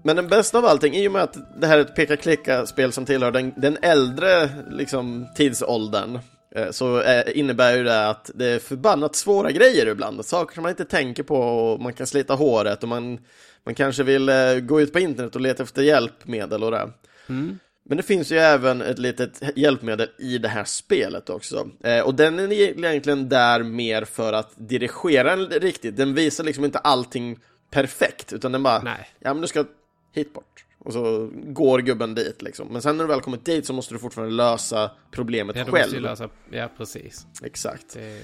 Men 0.05 0.15
den 0.15 0.27
bästa 0.27 0.57
av 0.57 0.65
allting, 0.65 0.95
i 0.95 1.07
och 1.07 1.11
med 1.11 1.23
att 1.23 1.37
det 1.61 1.67
här 1.67 1.77
är 1.77 1.81
ett 1.81 1.95
peka-klicka-spel 1.95 2.91
som 2.91 3.05
tillhör 3.05 3.31
den, 3.31 3.53
den 3.57 3.77
äldre 3.81 4.49
liksom, 4.71 5.27
tidsåldern, 5.35 6.19
eh, 6.55 6.71
så 6.71 7.01
eh, 7.01 7.39
innebär 7.39 7.75
ju 7.75 7.83
det 7.83 8.09
att 8.09 8.31
det 8.35 8.45
är 8.45 8.59
förbannat 8.59 9.15
svåra 9.15 9.51
grejer 9.51 9.87
ibland. 9.87 10.25
Saker 10.25 10.53
som 10.53 10.61
man 10.61 10.69
inte 10.69 10.85
tänker 10.85 11.23
på, 11.23 11.35
och 11.37 11.81
man 11.81 11.93
kan 11.93 12.07
slita 12.07 12.33
håret 12.33 12.83
och 12.83 12.89
man, 12.89 13.19
man 13.63 13.75
kanske 13.75 14.03
vill 14.03 14.29
eh, 14.29 14.55
gå 14.55 14.81
ut 14.81 14.93
på 14.93 14.99
internet 14.99 15.35
och 15.35 15.41
leta 15.41 15.63
efter 15.63 15.81
hjälpmedel 15.81 16.63
och 16.63 16.71
det. 16.71 16.89
Mm. 17.29 17.59
Men 17.85 17.97
det 17.97 18.03
finns 18.03 18.31
ju 18.31 18.37
även 18.37 18.81
ett 18.81 18.99
litet 18.99 19.41
hjälpmedel 19.55 20.09
i 20.17 20.37
det 20.37 20.47
här 20.47 20.63
spelet 20.63 21.29
också. 21.29 21.69
Eh, 21.83 21.99
och 21.99 22.15
den 22.15 22.39
är 22.39 22.51
egentligen 22.51 23.29
där 23.29 23.63
mer 23.63 24.05
för 24.05 24.33
att 24.33 24.51
dirigera 24.55 25.35
den 25.35 25.49
riktigt. 25.49 25.97
Den 25.97 26.13
visar 26.13 26.43
liksom 26.43 26.65
inte 26.65 26.79
allting 26.79 27.39
perfekt, 27.71 28.33
utan 28.33 28.51
den 28.51 28.63
bara, 28.63 28.81
Nej. 28.81 29.09
ja 29.19 29.33
men 29.33 29.41
du 29.41 29.47
ska 29.47 29.65
hit 30.13 30.33
bort. 30.33 30.65
Och 30.79 30.93
så 30.93 31.29
går 31.33 31.79
gubben 31.79 32.15
dit 32.15 32.41
liksom. 32.41 32.67
Men 32.67 32.81
sen 32.81 32.97
när 32.97 33.03
du 33.03 33.07
väl 33.07 33.21
kommit 33.21 33.45
dit 33.45 33.65
så 33.65 33.73
måste 33.73 33.93
du 33.93 33.99
fortfarande 33.99 34.33
lösa 34.35 34.91
problemet 35.11 35.55
Ja, 35.55 35.65
själv. 35.65 36.01
lösa, 36.01 36.29
ja 36.51 36.69
precis. 36.77 37.25
Exakt. 37.43 37.93
Det, 37.93 38.21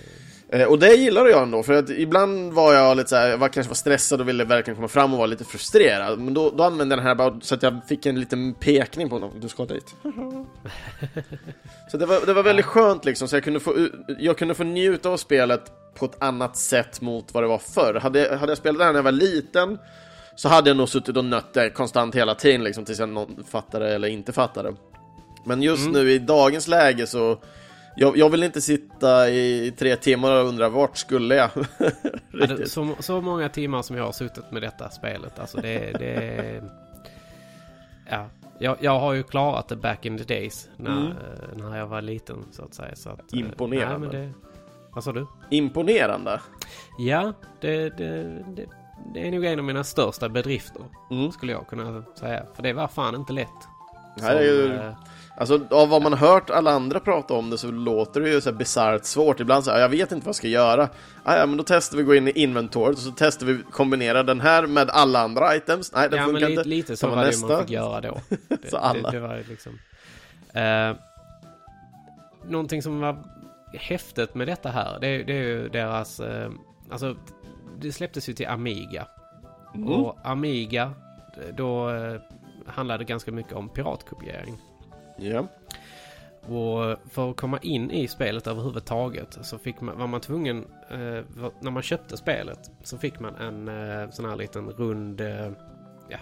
Eh, 0.51 0.67
och 0.67 0.79
det 0.79 0.93
gillade 0.93 1.29
jag 1.29 1.43
ändå, 1.43 1.63
för 1.63 1.73
att 1.73 1.89
ibland 1.89 2.53
var 2.53 2.73
jag 2.73 2.97
lite 2.97 3.09
såhär, 3.09 3.27
jag 3.27 3.37
var 3.37 3.47
kanske 3.49 3.69
var 3.69 3.75
stressad 3.75 4.21
och 4.21 4.27
ville 4.29 4.43
verkligen 4.43 4.75
komma 4.75 4.87
fram 4.87 5.11
och 5.13 5.17
vara 5.17 5.27
lite 5.27 5.43
frustrerad. 5.45 6.19
Men 6.19 6.33
då, 6.33 6.49
då 6.49 6.63
använde 6.63 6.93
jag 6.95 6.99
den 6.99 7.07
här 7.07 7.15
bara 7.15 7.39
så 7.41 7.55
att 7.55 7.63
jag 7.63 7.79
fick 7.87 8.05
en 8.05 8.19
liten 8.19 8.53
pekning 8.53 9.09
på 9.09 9.19
någon, 9.19 9.39
du 9.39 9.47
ska 9.49 9.65
dit. 9.65 9.95
så 11.91 11.97
det 11.97 12.05
var, 12.05 12.25
det 12.25 12.33
var 12.33 12.43
väldigt 12.43 12.65
skönt 12.65 13.05
liksom, 13.05 13.27
så 13.27 13.35
jag 13.35 13.43
kunde, 13.43 13.59
få, 13.59 13.87
jag 14.19 14.37
kunde 14.37 14.53
få 14.55 14.63
njuta 14.63 15.09
av 15.09 15.17
spelet 15.17 15.71
på 15.95 16.05
ett 16.05 16.21
annat 16.23 16.57
sätt 16.57 17.01
mot 17.01 17.33
vad 17.33 17.43
det 17.43 17.47
var 17.47 17.57
förr. 17.57 17.93
Hade, 17.93 18.19
jag- 18.27 18.37
hade 18.37 18.51
jag 18.51 18.57
spelat 18.57 18.77
det 18.79 18.83
här 18.85 18.91
när 18.91 18.97
jag 18.97 19.03
var 19.03 19.11
liten 19.11 19.77
så 20.39 20.49
hade 20.49 20.69
jag 20.69 20.77
nog 20.77 20.89
suttit 20.89 21.17
och 21.17 21.25
nött 21.25 21.53
det 21.53 21.69
konstant 21.69 22.15
hela 22.15 22.35
tiden 22.35 22.63
liksom, 22.63 22.85
tills 22.85 22.99
jag 22.99 23.09
någon 23.09 23.43
fattade 23.43 23.95
eller 23.95 24.07
inte 24.07 24.33
fattade. 24.33 24.73
Men 25.45 25.61
just 25.61 25.81
Mm. 25.87 25.93
nu 26.03 26.11
i 26.11 26.19
dagens 26.19 26.67
läge 26.67 27.07
så 27.07 27.37
jag, 27.95 28.17
jag 28.17 28.29
vill 28.29 28.43
inte 28.43 28.61
sitta 28.61 29.29
i 29.29 29.73
tre 29.79 29.95
timmar 29.95 30.31
och 30.41 30.47
undra 30.47 30.69
vart 30.69 30.97
skulle 30.97 31.35
jag? 31.35 31.49
Riktigt. 32.31 32.71
så, 32.71 32.95
så 32.99 33.21
många 33.21 33.49
timmar 33.49 33.81
som 33.81 33.95
jag 33.97 34.03
har 34.03 34.11
suttit 34.11 34.51
med 34.51 34.61
detta 34.61 34.89
spelet, 34.89 35.39
alltså 35.39 35.61
det, 35.61 35.79
det 35.99 36.63
Ja, 38.09 38.29
jag, 38.59 38.77
jag 38.79 38.99
har 38.99 39.13
ju 39.13 39.23
klarat 39.23 39.67
det 39.67 39.75
back 39.75 40.05
in 40.05 40.17
the 40.17 40.23
days 40.23 40.69
när, 40.77 40.91
Mm. 41.01 41.13
när 41.53 41.77
jag 41.77 41.87
var 41.87 42.01
liten 42.01 42.45
så 42.51 42.63
att 42.63 42.73
säga. 42.73 42.95
Så 42.95 43.09
att, 43.09 43.33
eh, 43.33 43.39
Imponerande. 43.39 44.07
Nej, 44.07 44.21
det, 44.27 44.33
vad 44.93 45.03
sa 45.03 45.11
du? 45.11 45.27
Imponerande. 45.49 46.39
Ja, 46.99 47.33
det, 47.61 47.89
det, 47.97 48.23
det, 48.55 48.65
det 49.13 49.27
är 49.27 49.31
nog 49.31 49.45
en 49.45 49.59
av 49.59 49.65
mina 49.65 49.83
största 49.83 50.29
bedrifter. 50.29 50.81
Mm. 51.11 51.31
Skulle 51.31 51.51
jag 51.51 51.67
kunna 51.67 52.03
säga. 52.19 52.43
För 52.55 52.63
det 52.63 52.73
var 52.73 52.87
fan 52.87 53.15
inte 53.15 53.33
lätt. 53.33 53.47
Nej, 54.17 54.33
det 54.35 54.39
är 54.39 54.43
ju- 54.43 54.73
eh, 54.75 54.93
Alltså 55.37 55.59
av 55.71 55.89
vad 55.89 56.01
man 56.01 56.13
hört 56.13 56.49
alla 56.49 56.71
andra 56.71 56.99
prata 56.99 57.33
om 57.33 57.49
det 57.49 57.57
så 57.57 57.71
låter 57.71 58.21
det 58.21 58.29
ju 58.29 58.41
så 58.41 58.49
här 58.51 58.57
bisarrt 58.57 59.05
svårt. 59.05 59.39
Ibland 59.39 59.63
så 59.63 59.71
här, 59.71 59.79
jag 59.79 59.89
vet 59.89 60.11
inte 60.11 60.25
vad 60.25 60.27
jag 60.29 60.35
ska 60.35 60.47
göra. 60.47 60.89
Ah, 61.23 61.35
ja, 61.37 61.45
men 61.45 61.57
då 61.57 61.63
testar 61.67 61.97
vi 61.97 62.03
gå 62.03 62.15
in 62.15 62.27
i 62.27 62.31
inventoriet 62.31 62.97
och 62.97 63.03
så 63.03 63.11
testar 63.17 63.45
vi 63.45 63.63
kombinera 63.71 64.23
den 64.23 64.41
här 64.41 64.67
med 64.67 64.89
alla 64.89 65.19
andra 65.19 65.55
items. 65.55 65.91
Nej, 65.95 66.09
det 66.09 66.15
ja, 66.17 66.21
men 66.25 66.31
funkar 66.31 66.49
lite, 66.49 66.59
inte. 66.61 66.69
lite 66.69 66.97
så 66.97 67.07
var 67.07 67.15
det 67.17 67.23
nästa. 67.25 67.47
man 67.47 67.61
fick 67.61 67.69
göra 67.69 68.01
då. 68.01 68.17
Det, 68.47 68.69
Så 68.69 68.77
alla. 68.77 69.11
Det, 69.11 69.17
det 69.17 69.27
var 69.27 69.43
liksom... 69.49 69.79
Eh, 70.53 70.95
någonting 72.49 72.81
som 72.81 72.99
var 72.99 73.17
häftigt 73.73 74.35
med 74.35 74.47
detta 74.47 74.69
här, 74.69 74.97
det, 75.01 75.23
det 75.23 75.33
är 75.33 75.43
ju 75.43 75.69
deras... 75.69 76.19
Eh, 76.19 76.49
alltså, 76.91 77.15
det 77.79 77.91
släpptes 77.91 78.29
ju 78.29 78.33
till 78.33 78.47
Amiga. 78.47 79.07
Mm. 79.75 79.89
Och 79.89 80.17
Amiga, 80.23 80.93
då 81.57 81.89
eh, 81.89 82.21
handlade 82.65 83.03
det 83.03 83.07
ganska 83.07 83.31
mycket 83.31 83.53
om 83.53 83.69
piratkopiering. 83.69 84.57
Ja. 85.17 85.47
Och 86.41 86.97
för 87.11 87.29
att 87.29 87.37
komma 87.37 87.59
in 87.61 87.91
i 87.91 88.07
spelet 88.07 88.47
överhuvudtaget 88.47 89.37
så 89.41 89.57
fick 89.57 89.81
man, 89.81 89.97
var 89.97 90.07
man 90.07 90.21
tvungen, 90.21 90.65
eh, 90.89 91.23
när 91.59 91.71
man 91.71 91.83
köpte 91.83 92.17
spelet 92.17 92.71
så 92.83 92.97
fick 92.97 93.19
man 93.19 93.35
en 93.35 93.67
eh, 93.67 94.09
sån 94.09 94.25
här 94.25 94.35
liten 94.35 94.69
rund, 94.69 95.21
eh, 95.21 95.51
ja, 96.09 96.17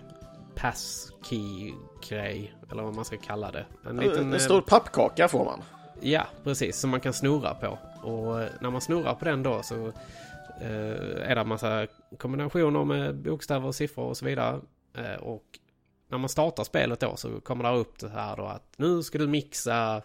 passkey-grej, 0.55 2.53
eller 2.71 2.83
vad 2.83 2.95
man 2.95 3.05
ska 3.05 3.17
kalla 3.17 3.51
det. 3.51 3.65
En 3.89 3.97
liten... 3.97 4.33
en 4.33 4.39
stor 4.39 4.61
pappkaka 4.61 5.27
får 5.27 5.45
man. 5.45 5.61
Ja, 5.99 6.27
precis, 6.43 6.79
som 6.79 6.89
man 6.89 6.99
kan 6.99 7.13
snurra 7.13 7.53
på. 7.53 7.77
Och 8.09 8.35
när 8.61 8.69
man 8.69 8.81
snurrar 8.81 9.15
på 9.15 9.25
den 9.25 9.43
då 9.43 9.63
så 9.63 9.91
är 10.61 11.35
det 11.35 11.41
en 11.41 11.47
massa 11.47 11.87
kombinationer 12.17 12.85
med 12.85 13.15
bokstäver, 13.15 13.71
siffror 13.71 14.05
och 14.05 14.17
så 14.17 14.25
vidare. 14.25 14.61
Eh, 14.97 15.15
och 15.15 15.59
när 16.09 16.17
man 16.17 16.29
startar 16.29 16.63
spelet 16.63 16.99
då 16.99 17.15
så 17.15 17.41
kommer 17.41 17.63
det 17.71 17.77
upp 17.77 17.99
det 17.99 18.09
här 18.09 18.37
då 18.37 18.45
att 18.45 18.73
nu 18.77 19.03
ska 19.03 19.17
du 19.17 19.27
mixa 19.27 20.01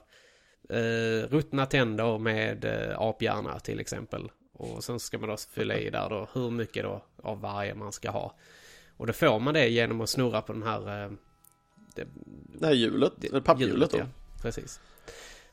eh, 0.68 1.28
ruttna 1.28 1.66
tänder 1.66 2.18
med 2.18 2.64
eh, 2.64 3.00
aphjärna 3.00 3.58
till 3.58 3.80
exempel. 3.80 4.30
Och 4.52 4.84
sen 4.84 5.00
ska 5.00 5.18
man 5.18 5.28
då 5.28 5.36
fylla 5.36 5.76
i 5.76 5.90
där 5.90 6.08
då 6.08 6.28
hur 6.32 6.50
mycket 6.50 6.82
då 6.82 7.02
av 7.22 7.40
varje 7.40 7.74
man 7.74 7.92
ska 7.92 8.10
ha. 8.10 8.34
Och 8.96 9.06
då 9.06 9.12
får 9.12 9.40
man 9.40 9.54
det 9.54 9.68
genom 9.68 10.00
att 10.00 10.10
snurra 10.10 10.42
på 10.42 10.52
den 10.52 10.62
här... 10.62 11.04
Eh, 11.04 11.10
det, 11.94 12.06
Det 12.60 12.66
här 12.66 12.74
hjulet, 12.74 13.24
eller 13.24 13.40
papphjulet 13.40 13.90
då. 13.90 13.98
ja. 13.98 14.06
Precis. 14.42 14.80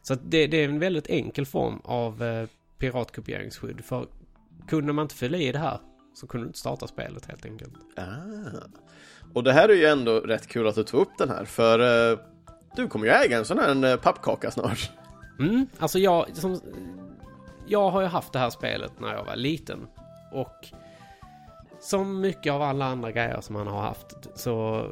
Så 0.02 0.16
det, 0.16 0.48
det 0.48 0.58
är 0.58 0.66
en 0.70 0.80
väldigt 0.80 1.10
enkel 1.10 1.46
form 1.46 1.80
av 1.84 2.24
eh, 2.24 2.48
piratkopieringsskydd. 2.78 3.86
För 3.86 4.08
kunde 4.70 4.94
man 4.94 5.04
inte 5.04 5.16
fylla 5.16 5.38
i 5.38 5.52
det 5.52 5.60
här 5.60 5.80
så 6.14 6.28
kunde 6.28 6.46
du 6.46 6.48
inte 6.48 6.60
starta 6.60 6.88
spelet 6.88 7.26
helt 7.26 7.46
enkelt. 7.46 7.74
Ah. 7.98 8.04
Och 9.34 9.44
det 9.44 9.54
här 9.54 9.70
är 9.70 9.74
ju 9.74 9.86
ändå 9.86 10.20
rätt 10.20 10.48
kul 10.48 10.68
att 10.68 10.76
du 10.76 10.84
tog 10.84 11.02
upp 11.02 11.18
den 11.18 11.30
här, 11.30 11.46
för 11.46 12.12
eh, 12.12 12.20
du 12.76 12.88
kommer 12.88 13.06
ju 13.06 13.12
äga 13.12 13.38
en 13.38 13.46
sån 13.46 13.60
här 13.60 13.86
eh, 13.86 13.96
pappkaka 13.96 14.52
snart. 14.52 14.92
Mm, 15.40 15.68
alltså 15.80 16.00
jag, 16.00 16.36
som, 16.36 16.62
jag 17.68 17.90
har 17.90 18.02
ju 18.02 18.08
haft 18.08 18.34
det 18.34 18.40
här 18.40 18.50
spelet 18.50 18.92
när 19.00 19.14
jag 19.14 19.26
var 19.26 19.36
liten. 19.36 19.88
Och 20.32 20.68
som 21.80 22.22
mycket 22.22 22.54
av 22.54 22.62
alla 22.62 22.86
andra 22.86 23.12
grejer 23.12 23.42
som 23.42 23.54
man 23.54 23.68
har 23.68 23.82
haft 23.82 24.28
så 24.36 24.86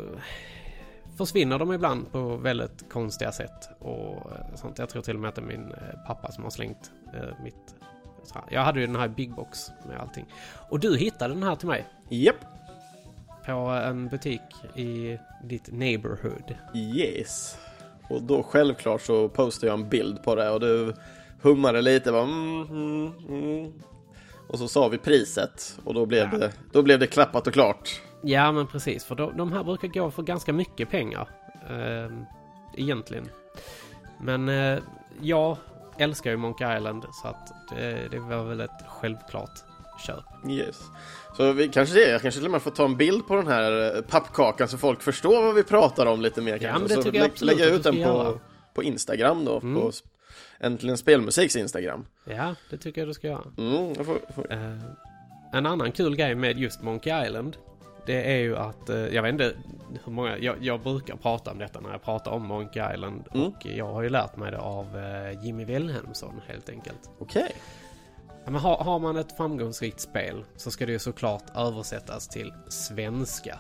försvinner 1.17 1.59
de 1.59 1.73
ibland 1.73 2.11
på 2.11 2.37
väldigt 2.37 2.89
konstiga 2.89 3.31
sätt 3.31 3.69
och 3.79 4.31
sånt. 4.55 4.79
Jag 4.79 4.89
tror 4.89 5.01
till 5.01 5.15
och 5.15 5.21
med 5.21 5.29
att 5.29 5.35
det 5.35 5.41
är 5.41 5.45
min 5.45 5.71
eh, 5.71 6.05
pappa 6.07 6.31
som 6.31 6.43
har 6.43 6.51
slängt 6.51 6.91
eh, 7.13 7.43
mitt... 7.43 7.75
så. 8.27 8.43
Jag 8.49 8.61
hade 8.61 8.79
ju 8.79 8.87
den 8.87 8.95
här 8.95 9.07
Big 9.07 9.35
Box 9.35 9.71
med 9.87 9.97
allting. 9.99 10.25
Och 10.69 10.79
du 10.79 10.97
hittade 10.97 11.33
den 11.33 11.43
här 11.43 11.55
till 11.55 11.67
mig. 11.67 11.85
Japp. 12.09 12.35
På 13.45 13.51
en 13.53 14.07
butik 14.07 14.41
i 14.75 15.17
ditt 15.43 15.71
neighborhood. 15.73 16.55
Yes. 16.75 17.57
Och 18.09 18.23
då 18.23 18.43
självklart 18.43 19.01
så 19.01 19.29
postade 19.29 19.67
jag 19.67 19.79
en 19.79 19.89
bild 19.89 20.23
på 20.23 20.35
det 20.35 20.49
och 20.49 20.59
du 20.59 20.93
hummade 21.41 21.81
lite 21.81 22.11
bara 22.11 22.23
mm, 22.23 22.61
mm, 22.61 23.13
mm. 23.29 23.73
Och 24.49 24.59
så 24.59 24.67
sa 24.67 24.87
vi 24.87 24.97
priset 24.97 25.79
och 25.83 25.93
då 25.93 26.05
blev, 26.05 26.29
Ja. 26.31 26.37
det, 26.37 26.51
då 26.71 26.81
blev 26.83 26.99
det 26.99 27.07
klappat 27.07 27.47
och 27.47 27.53
klart. 27.53 28.01
Ja 28.23 28.51
men 28.51 28.67
precis, 28.67 29.05
för 29.05 29.15
de, 29.15 29.37
de 29.37 29.51
här 29.51 29.63
brukar 29.63 29.87
gå 29.87 30.11
för 30.11 30.23
ganska 30.23 30.53
mycket 30.53 30.89
pengar. 30.89 31.29
Eh, 31.69 32.11
egentligen. 32.75 33.29
Men 34.21 34.49
eh, 34.49 34.79
jag 35.21 35.57
älskar 35.99 36.31
ju 36.31 36.37
Monkey 36.37 36.77
Island 36.77 37.05
så 37.11 37.27
att 37.27 37.53
det, 37.69 38.07
det 38.11 38.19
var 38.19 38.43
väl 38.43 38.61
ett 38.61 38.81
självklart 38.87 39.63
köp. 40.05 40.49
Yes. 40.49 40.81
Så 41.37 41.51
vi 41.51 41.67
kanske 41.67 41.95
det, 41.95 42.09
jag 42.09 42.21
kanske 42.21 42.39
till 42.39 42.45
och 42.45 42.51
med 42.51 42.61
får 42.61 42.71
ta 42.71 42.85
en 42.85 42.97
bild 42.97 43.27
på 43.27 43.35
den 43.35 43.47
här 43.47 43.95
eh, 43.95 44.01
pappkakan 44.01 44.67
så 44.67 44.77
folk 44.77 45.01
förstår 45.01 45.43
vad 45.43 45.55
vi 45.55 45.63
pratar 45.63 46.05
om 46.05 46.21
lite 46.21 46.41
mer 46.41 46.57
kanske. 46.57 46.79
men 46.79 46.87
det 46.87 46.93
så 46.95 47.03
tycker 47.03 47.17
jag 47.17 47.25
absolut 47.27 47.57
lägga 47.57 47.75
ut 47.75 47.83
den 47.83 48.03
på, 48.03 48.39
på 48.73 48.83
Instagram 48.83 49.45
då, 49.45 49.59
Mm. 49.59 49.81
på 49.81 49.91
Äntligen 50.59 50.97
Spelmusiks 50.97 51.55
Instagram. 51.55 52.05
Ja, 52.25 52.55
det 52.69 52.77
tycker 52.77 53.01
jag 53.01 53.07
du 53.07 53.13
ska 53.13 53.27
göra. 53.27 53.43
Mm, 53.57 53.93
jag 53.97 54.05
får, 54.05 54.17
får. 54.35 54.53
Eh, 54.53 54.77
en 55.53 55.65
annan 55.65 55.91
kul 55.91 56.15
grej 56.15 56.35
med 56.35 56.59
just 56.59 56.81
Monkey 56.81 57.25
Island 57.25 57.57
det 58.07 58.31
är 58.34 58.38
ju 58.38 58.57
att, 58.57 58.89
eh, 58.89 58.97
jag 58.97 59.23
vet 59.23 59.31
inte 59.31 59.53
hur 60.03 60.11
många, 60.11 60.38
jag, 60.38 60.55
jag 60.61 60.81
brukar 60.81 61.15
prata 61.15 61.51
om 61.51 61.57
detta 61.57 61.79
när 61.79 61.91
jag 61.91 62.03
pratar 62.03 62.31
om 62.31 62.45
Monkey 62.45 62.93
Island 62.93 63.23
Mm. 63.34 63.47
och 63.47 63.65
jag 63.65 63.93
har 63.93 64.01
ju 64.01 64.09
lärt 64.09 64.35
mig 64.38 64.51
det 64.51 64.59
av 64.59 64.97
eh, 64.97 65.45
Jimmy 65.45 65.65
Wilhelmsson 65.65 66.41
helt 66.47 66.69
enkelt. 66.69 67.09
Okej. 67.19 67.55
Ja, 68.45 68.51
men 68.51 68.61
har, 68.61 68.77
har 68.77 68.99
man 68.99 69.17
ett 69.17 69.38
framgångsrikt 69.38 69.99
spel 69.99 70.43
så 70.55 70.71
ska 70.71 70.85
det 70.85 70.91
ju 70.91 70.99
såklart 70.99 71.43
översättas 71.55 72.27
till 72.27 72.53
svenska. 72.67 73.59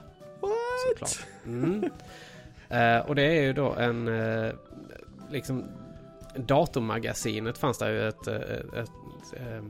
Såklart. 0.89 1.25
Mm. 1.45 1.89
Eh, 2.69 2.97
och 2.99 3.15
det 3.15 3.21
är 3.23 3.41
ju 3.41 3.53
då 3.53 3.73
en, 3.73 4.09
liksom, 5.31 5.63
Datormagasinet 6.35 7.57
fanns 7.57 7.77
det 7.77 7.91
ju 7.91 8.07
ett, 8.07 8.27
ett, 8.27 8.73
ett, 8.73 8.89
eh, 9.37 9.63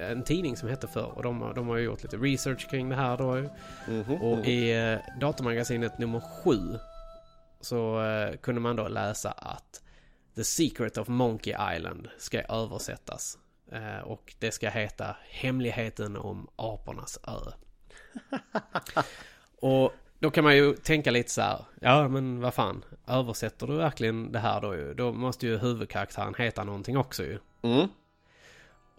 en 0.00 0.22
tidning 0.24 0.56
som 0.56 0.68
hette 0.68 0.88
för 0.88 1.04
och 1.04 1.22
de, 1.22 1.40
har- 1.42 1.54
de 1.54 1.68
har 1.68 1.76
ju 1.76 1.84
gjort 1.84 2.02
lite 2.02 2.16
research 2.16 2.70
kring 2.70 2.88
det 2.88 2.96
här 2.96 3.16
då 3.16 3.36
ju. 3.38 3.48
Mhm, 3.88 4.22
Och 4.22 4.36
mhm. 4.38 4.44
i 4.44 4.70
eh, 4.92 5.18
Datormagasinet 5.20 5.98
nummer 5.98 6.20
sju 6.20 6.78
så 7.60 8.02
eh, 8.04 8.36
kunde 8.36 8.60
man 8.60 8.76
då 8.76 8.88
läsa 8.88 9.30
att 9.30 9.82
The 10.36 10.44
Secret 10.44 10.98
of 10.98 11.08
Monkey 11.08 11.54
Island 11.76 12.08
ska 12.18 12.40
översättas. 12.42 13.38
Eh, 13.72 13.98
och 13.98 14.34
det 14.38 14.50
ska 14.50 14.68
heta 14.70 15.16
Hemligheten 15.30 16.16
om 16.16 16.48
apornas 16.56 17.18
ö. 17.26 17.50
och 19.60 19.92
då 20.18 20.30
kan 20.30 20.44
man 20.44 20.56
ju 20.56 20.74
tänka 20.76 21.10
lite 21.10 21.30
så 21.30 21.40
här. 21.40 21.64
Ja 21.80 22.08
men 22.08 22.40
vad 22.40 22.54
fan. 22.54 22.84
Översätter 23.06 23.66
du 23.66 23.76
verkligen 23.76 24.32
det 24.32 24.38
här 24.38 24.60
då 24.60 24.74
ju? 24.74 24.94
Då 24.94 25.12
måste 25.12 25.46
ju 25.46 25.58
huvudkaraktären 25.58 26.34
heta 26.38 26.64
någonting 26.64 26.96
också 26.96 27.22
ju. 27.22 27.38
Mm. 27.62 27.88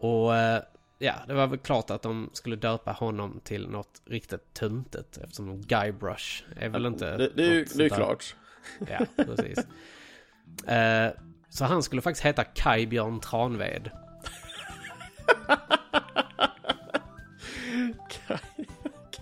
Och 0.06 0.36
eh, 0.36 0.62
ja, 0.98 1.14
det 1.28 1.34
var 1.34 1.48
väl 1.48 1.60
klart 1.60 1.90
att 1.90 2.02
de 2.02 2.30
skulle 2.34 2.56
döpa 2.56 2.92
honom 2.92 3.40
till 3.44 3.70
något 3.70 4.02
riktigt 4.06 4.54
töntigt 4.54 5.18
eftersom 5.18 5.62
Guybrush 5.62 6.44
är 6.60 6.70
väl 6.70 6.86
inte... 6.86 7.18
Det, 7.18 7.30
det 7.36 7.44
är 7.44 7.54
ju 7.54 7.66
det 7.76 7.86
är 7.86 7.90
klart. 7.90 8.36
Ja, 8.90 9.06
precis. 9.16 9.58
Eh, 10.68 11.12
så 11.50 11.66
han 11.66 11.84
skulle 11.84 12.02
faktiskt 12.02 12.26
heta 12.26 12.44
Kai 12.44 12.88
Björn 12.88 13.20
Tranved. 13.20 13.92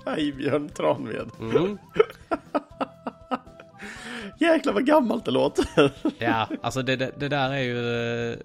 Kajbjörn 0.05 0.69
Tranved. 0.69 1.29
Mm. 1.39 1.77
Jäklar 4.39 4.73
vad 4.73 4.85
gammalt 4.85 5.25
det 5.25 5.31
låter. 5.31 5.91
Ja, 6.17 6.49
alltså 6.61 6.81
det, 6.81 6.95
det, 6.95 7.11
det 7.17 7.29
där 7.29 7.49
är 7.49 7.59
ju 7.59 8.31
eh, 8.31 8.37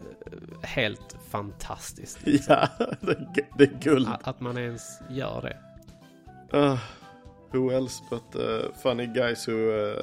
helt 0.63 1.17
fantastiskt. 1.31 2.19
ja, 2.49 2.69
det, 3.01 3.11
är 3.11 3.29
gu- 3.35 3.53
det 3.59 3.65
är 3.65 3.79
guld. 3.81 4.09
Att, 4.09 4.29
att 4.29 4.41
man 4.41 4.59
ens 4.59 5.01
gör 5.11 5.43
det. 5.43 5.57
Uh, 6.59 6.79
who 7.53 7.71
else 7.71 8.03
but 8.11 8.37
uh, 8.37 8.73
funny 8.83 9.07
guys 9.07 9.49
who 9.49 9.53
uh, 9.53 9.95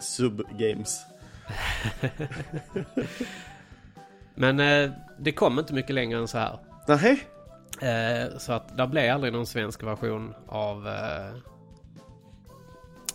sub 0.00 0.42
games. 0.58 1.00
Men 4.34 4.60
eh, 4.60 4.90
det 5.18 5.32
kom 5.32 5.58
inte 5.58 5.74
mycket 5.74 5.94
längre 5.94 6.18
än 6.18 6.28
så 6.28 6.38
här. 6.38 6.58
Nej. 6.88 7.24
Eh, 7.80 8.38
så 8.38 8.52
att 8.52 8.76
det 8.76 8.86
blev 8.86 9.14
aldrig 9.14 9.32
någon 9.32 9.46
svensk 9.46 9.82
version 9.82 10.34
av 10.48 10.88
eh, 10.88 11.34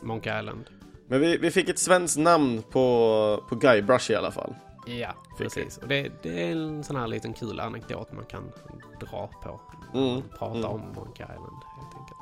Monkey 0.01 0.39
Island. 0.39 0.65
Men 1.07 1.21
vi, 1.21 1.37
vi 1.37 1.51
fick 1.51 1.69
ett 1.69 1.79
svenskt 1.79 2.17
namn 2.17 2.63
på, 2.71 3.43
på 3.49 3.55
Guybrush 3.55 4.11
i 4.11 4.15
alla 4.15 4.31
fall. 4.31 4.53
Ja, 4.97 5.15
precis. 5.37 5.77
Och 5.77 5.87
det, 5.87 6.11
det 6.21 6.43
är 6.43 6.51
en 6.51 6.83
sån 6.83 6.95
här 6.95 7.07
liten 7.07 7.33
kul 7.33 7.59
anekdot 7.59 8.11
man 8.11 8.25
kan 8.25 8.51
dra 8.99 9.29
på. 9.43 9.59
Mm, 9.93 10.09
man 10.09 10.23
pratar 10.37 10.57
mm. 10.57 10.65
om 10.65 10.81
Monkey 10.95 11.25
Island 11.25 11.63
helt 11.77 11.95
enkelt. 11.95 12.19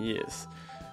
Yes. 0.00 0.48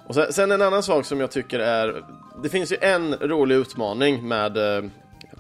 Och 0.08 0.16
sen, 0.16 0.34
sen 0.34 0.52
en 0.52 0.62
annan 0.62 0.84
sak 0.84 1.06
som 1.06 1.20
jag 1.20 1.32
tycker 1.32 1.60
är... 1.60 2.06
Det 2.44 2.50
finns 2.50 2.72
ju 2.72 2.78
en 2.82 3.14
rolig 3.16 3.56
utmaning 3.56 4.28
med... 4.28 4.58
eh, 4.58 4.90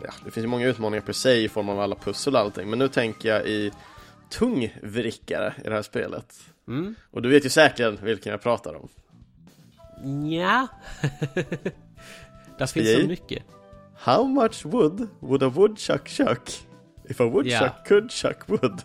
Ja, 0.03 0.11
det 0.25 0.31
finns 0.31 0.43
ju 0.43 0.47
många 0.47 0.67
utmaningar 0.67 1.01
per 1.01 1.13
se 1.13 1.43
i 1.43 1.49
form 1.49 1.69
av 1.69 1.79
alla 1.79 1.95
pussel 1.95 2.35
och 2.35 2.41
allting. 2.41 2.69
Men 2.69 2.79
nu 2.79 2.87
tänker 2.87 3.29
jag 3.29 3.45
i 3.45 3.71
tungvrickare 4.29 5.53
i 5.57 5.67
det 5.69 5.75
här 5.75 5.81
spelet. 5.81 6.39
Mm. 6.67 6.95
Och 7.11 7.21
du 7.21 7.29
vet 7.29 7.45
ju 7.45 7.49
säkert 7.49 8.01
vilken 8.01 8.31
jag 8.31 8.41
pratar 8.41 8.73
om. 8.75 8.89
Ja. 10.31 10.67
Där 12.57 12.65
finns 12.67 13.01
så 13.01 13.07
mycket. 13.07 13.43
How 13.97 14.23
much 14.27 14.65
wood 14.65 15.07
would 15.19 15.43
a 15.43 15.49
woodchuck 15.49 16.05
chuck 16.07 16.49
if 17.09 17.19
a 17.21 17.23
woodchuck 17.25 17.61
Ja. 17.61 17.83
could 17.87 18.11
chuck 18.11 18.47
wood? 18.49 18.81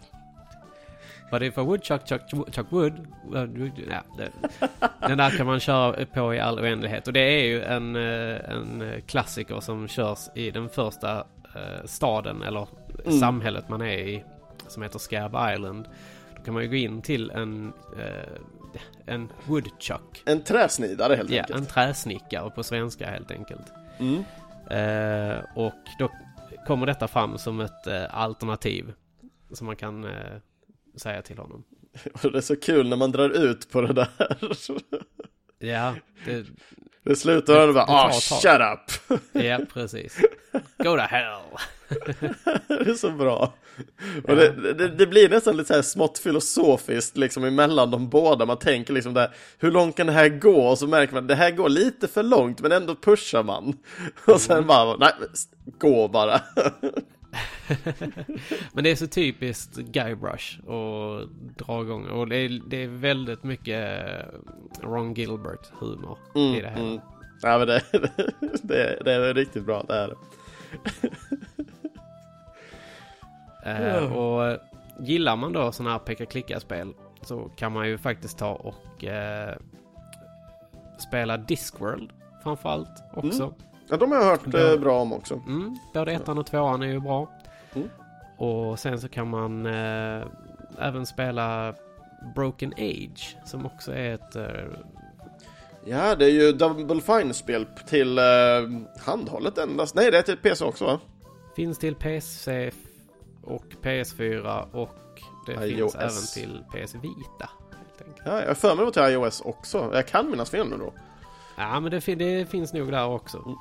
But 1.31 1.43
if 1.43 1.59
a 1.59 1.63
woodchuck 1.63 2.07
chuck, 2.09 2.23
chuck 2.53 2.67
wood... 2.73 3.07
Ja, 3.33 3.47
det, 4.17 4.31
den 5.09 5.19
där 5.19 5.31
kan 5.37 5.47
man 5.47 5.61
köra 5.61 6.07
på 6.07 6.35
i 6.35 6.41
all 6.41 6.59
oändlighet. 6.61 7.07
Och 7.07 7.13
det 7.13 7.21
är 7.21 7.45
ju 7.45 7.63
en, 7.63 7.97
eh, 7.97 8.51
en 8.51 8.85
klassiker 9.07 9.61
som 9.61 9.89
körs 9.89 10.29
i 10.35 10.51
den 10.51 10.69
första 10.69 11.19
eh, 11.55 11.85
staden 11.85 12.43
eller 12.43 12.67
Mm. 13.07 13.21
samhället 13.21 13.69
man 13.69 13.81
är 13.83 13.99
i. 13.99 14.25
Som 14.69 14.83
heter 14.83 14.99
Scab 14.99 15.37
Island. 15.55 15.89
Då 16.37 16.43
kan 16.43 16.55
man 16.55 16.63
ju 16.63 16.69
gå 16.69 16.75
in 16.77 17.03
till 17.03 17.31
en, 17.31 17.73
eh, 17.99 19.15
en 19.15 19.29
woodchuck. 19.47 20.23
En 20.27 20.43
träsnidare 20.43 21.15
helt 21.17 21.31
Ja, 21.31 21.41
enkelt. 21.43 21.59
en 21.61 21.67
träsnickare 21.67 22.51
på 22.51 22.63
svenska 22.63 23.11
helt 23.11 23.31
enkelt. 23.31 23.73
Mm. 23.99 24.25
Eh, 24.71 25.39
och 25.55 25.75
då 25.99 26.11
kommer 26.67 26.87
detta 26.87 27.09
fram 27.09 27.39
som 27.39 27.61
ett 27.61 27.87
eh, 27.87 28.05
alternativ. 28.19 28.93
Som 29.53 29.67
man 29.67 29.77
kan 29.77 30.05
eh, 30.05 30.37
säga 30.97 31.23
till 31.23 31.39
honom. 31.39 31.65
Och 32.23 32.33
det 32.33 32.39
är 32.39 32.43
så 32.43 32.57
kul 32.57 32.89
när 32.89 32.97
man 32.97 33.13
drar 33.13 33.31
ut 33.31 33.71
på 33.71 33.81
det 33.81 33.93
där. 33.93 34.09
Ja, 35.63 35.95
det, 36.25 36.47
Det 37.05 37.17
slutar 37.17 37.67
med 37.67 37.75
bara 37.75 37.85
ah 37.85 38.11
ett 38.11 38.29
tag." 38.29 38.41
shut 38.41 38.61
up. 38.61 39.21
ja 39.45 39.59
precis. 39.73 40.21
Go 40.79 40.85
to 40.97 40.97
hell! 40.97 41.41
det 42.69 42.91
är 42.91 42.95
så 42.95 43.11
bra. 43.11 43.55
Och 44.29 44.37
det, 44.37 44.73
det, 44.75 44.89
det 44.89 45.07
blir 45.07 45.29
nästan 45.29 45.57
lite 45.57 45.69
så 45.69 45.75
här 45.75 45.83
smått 45.83 46.19
filosofiskt 46.19 47.17
liksom 47.17 47.45
emellan 47.45 47.91
de 47.91 48.09
båda. 48.09 48.47
Man 48.47 48.59
tänker 48.59 48.93
liksom 48.93 49.15
där, 49.15 49.31
hur 49.59 49.71
långt 49.71 49.97
kan 49.97 50.07
det 50.07 50.13
här 50.13 50.29
gå? 50.29 50.67
Och 50.67 50.79
så 50.79 50.87
märker 50.87 51.15
man, 51.15 51.27
det 51.27 51.35
här 51.35 51.51
går 51.51 51.69
lite 51.69 52.09
för 52.09 52.23
långt 52.23 52.61
men 52.61 52.73
ändå 52.73 52.95
pushar 52.95 53.43
man. 53.43 53.77
Och 54.27 54.41
sen 54.41 54.67
bara, 54.67 54.97
nej, 54.97 55.13
gå 55.79 56.09
bara. 56.09 56.41
Men 58.73 58.85
det 58.85 58.91
är 58.91 58.97
så 58.97 59.07
typiskt 59.07 59.77
Guybrush 59.77 60.61
och 60.61 61.29
dra 61.57 61.83
igång. 61.83 62.07
Och 62.07 62.29
det 62.29 62.37
är, 62.37 62.61
det 62.67 62.83
är 62.83 62.89
väldigt 62.89 63.45
mycket 63.45 64.05
eh, 64.07 64.25
Ron 64.83 65.15
Gilbert-humor 65.15 66.19
i 66.35 66.61
det 66.61 66.69
här. 66.69 66.81
mm. 66.81 67.01
Ja 67.43 67.59
men 67.59 67.67
det, 67.67 67.83
det, 68.63 69.03
det 69.05 69.13
är 69.13 69.35
riktigt 69.35 69.67
bra, 69.67 69.85
det 69.89 69.95
är 69.95 70.09
det. 70.09 70.15
Eh, 73.65 74.13
och 74.13 74.59
gillar 75.01 75.37
man 75.37 75.53
då 75.53 75.73
sådana 75.73 75.91
här 75.93 75.99
peka-klicka-spel 75.99 76.93
så 77.23 77.51
kan 77.57 77.73
man 77.73 77.89
ju 77.89 77.99
faktiskt 77.99 78.39
ta 78.39 78.51
och 78.53 79.05
eh, 79.05 79.57
spela 80.99 81.37
Discworld 81.37 82.11
framförallt 82.43 83.03
också. 83.15 83.43
Mm. 83.43 83.55
Ja, 83.89 83.97
de 83.97 84.13
har 84.13 84.19
jag 84.19 84.25
hört 84.25 84.41
Ja. 84.47 84.73
eh, 84.73 84.81
bra 84.81 85.01
om 85.01 85.13
också. 85.13 85.35
Mm, 85.47 85.77
både 85.95 86.13
ettan 86.13 86.39
och 86.39 86.47
tvåan 86.47 86.83
är 86.83 86.87
ju 86.87 87.01
bra. 87.01 87.31
Mm. 87.75 87.89
Och 88.37 88.79
sen 88.79 89.01
så 89.01 89.09
kan 89.09 89.29
man 89.31 89.67
eh, 89.67 90.23
även 90.79 91.07
spela 91.07 91.75
Broken 92.35 92.73
Age 92.79 93.37
som 93.45 93.67
också 93.67 93.93
är 93.93 94.15
ett... 94.15 94.37
Eh, 94.37 94.45
Ja, 95.85 96.15
det 96.15 96.25
är 96.25 96.31
ju 96.31 96.53
Double 96.53 97.01
Fine-spel 97.01 97.67
till 97.89 98.19
eh, 98.19 98.25
handhållet 99.05 99.59
endast. 99.59 99.95
Nej, 99.95 100.11
det 100.11 100.19
är 100.19 100.23
till 100.23 100.37
PC 100.37 100.65
också 100.65 100.85
va? 100.85 100.99
Finns 101.57 101.79
till 101.79 101.95
PC 101.95 102.71
och 103.43 103.65
PS4 103.83 104.67
och 104.73 104.97
det 105.47 105.53
iOS. 105.67 105.93
finns 105.93 105.95
även 105.95 106.27
till 106.35 106.65
PS 106.73 106.95
Vita. 106.95 107.51
Ja, 108.25 108.41
jag 108.41 108.47
har 108.49 108.55
för 108.55 108.69
mig 108.69 108.77
det 108.77 108.85
var 108.85 109.09
till 109.09 109.15
iOS 109.15 109.41
också. 109.41 109.91
Jag 109.93 110.09
kan 110.09 110.31
minnas 110.31 110.51
fel 110.51 110.69
nu 110.69 110.77
då. 110.77 110.93
Ja, 111.57 111.81
men 111.81 111.91
det, 111.91 112.01
fin- 112.01 112.19
det 112.19 112.51
finns 112.51 112.73
nog 112.73 112.91
där 112.93 113.07
också. 113.07 113.57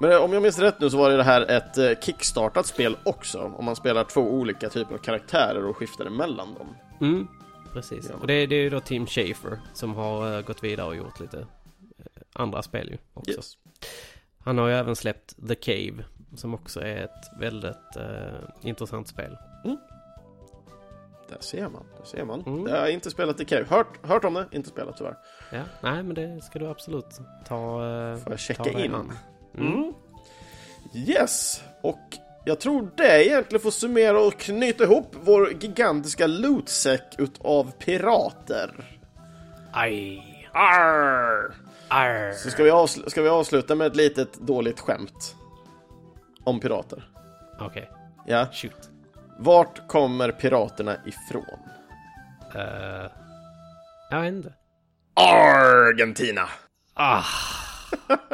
Men 0.00 0.10
eh, 0.12 0.16
om 0.16 0.32
jag 0.32 0.42
minns 0.42 0.58
rätt 0.58 0.80
nu 0.80 0.90
så 0.90 0.96
var 0.98 1.10
det 1.10 1.22
här 1.22 1.50
ett 1.50 1.78
eh, 1.78 1.90
kickstartat 2.00 2.66
spel 2.66 2.96
också. 3.04 3.52
Om 3.58 3.64
man 3.64 3.76
spelar 3.76 4.04
två 4.04 4.20
olika 4.20 4.68
typer 4.68 4.94
av 4.94 4.98
karaktärer 4.98 5.64
och 5.64 5.76
skiftar 5.76 6.04
emellan 6.06 6.54
dem. 6.54 6.66
Mm, 7.00 7.28
precis. 7.72 8.06
Ja. 8.10 8.16
Och 8.20 8.26
det, 8.26 8.46
det 8.46 8.56
är 8.56 8.60
ju 8.62 8.70
då 8.70 8.80
Tim 8.80 9.06
Schafer 9.06 9.60
som 9.74 9.94
har 9.94 10.36
eh, 10.36 10.40
gått 10.42 10.64
vidare 10.64 10.86
och 10.86 10.96
gjort 10.96 11.20
lite 11.20 11.46
andra 12.32 12.62
spel 12.62 12.88
ju 12.90 12.98
också. 13.14 13.30
Yes. 13.30 13.52
Han 14.38 14.58
har 14.58 14.68
ju 14.68 14.74
även 14.74 14.96
släppt 14.96 15.48
The 15.48 15.54
Cave 15.54 16.04
som 16.36 16.54
också 16.54 16.80
är 16.80 16.96
ett 16.96 17.30
väldigt 17.40 17.96
eh, 17.96 18.68
intressant 18.68 19.08
spel. 19.08 19.36
Där 21.28 21.36
ser 21.40 21.68
man, 21.68 21.86
där 21.98 22.04
ser 22.04 22.24
man. 22.24 22.40
Mm. 22.46 22.66
Jag 22.66 22.80
har 22.80 22.88
inte 22.88 23.10
spelat 23.10 23.40
i 23.40 23.44
Cave. 23.44 23.64
Hört, 23.68 24.06
hört 24.06 24.24
om 24.24 24.34
det, 24.34 24.46
inte 24.50 24.68
spelat 24.68 24.96
tyvärr. 24.96 25.16
Ja, 25.52 25.62
nej 25.80 26.02
men 26.02 26.14
det 26.14 26.40
ska 26.42 26.58
du 26.58 26.66
absolut 26.66 27.18
ta, 27.48 27.86
eh, 27.86 28.16
Får 28.16 28.32
jag 28.32 28.40
checka 28.40 28.70
in? 28.70 28.94
an. 28.94 29.12
Mm. 29.58 29.92
Yes, 30.94 31.62
och 31.82 32.00
jag 32.44 32.60
tror 32.60 32.90
det 32.96 33.26
egentligen 33.26 33.62
får 33.62 33.70
summera 33.70 34.20
och 34.20 34.38
knyta 34.38 34.84
ihop 34.84 35.16
vår 35.20 35.52
gigantiska 35.52 36.26
lootsäck 36.26 37.14
utav 37.18 37.70
pirater. 37.70 38.98
Aj! 39.72 40.48
Arr! 40.52 41.54
Arr. 41.88 42.32
Så 42.32 42.50
ska 42.50 42.62
vi, 42.62 43.10
ska 43.10 43.22
vi 43.22 43.28
avsluta 43.28 43.74
med 43.74 43.86
ett 43.86 43.96
litet 43.96 44.34
dåligt 44.34 44.80
skämt. 44.80 45.36
Om 46.44 46.60
pirater. 46.60 47.02
Okej, 47.60 47.90
Ja. 48.26 48.46
shoot. 48.52 48.88
Vart 49.38 49.88
kommer 49.88 50.32
piraterna 50.32 50.96
ifrån? 51.06 51.58
Uh, 52.56 53.06
jag 54.10 54.20
vet 54.20 54.32
inte. 54.34 54.52
Argentina! 55.14 56.48
Ah. 56.94 57.22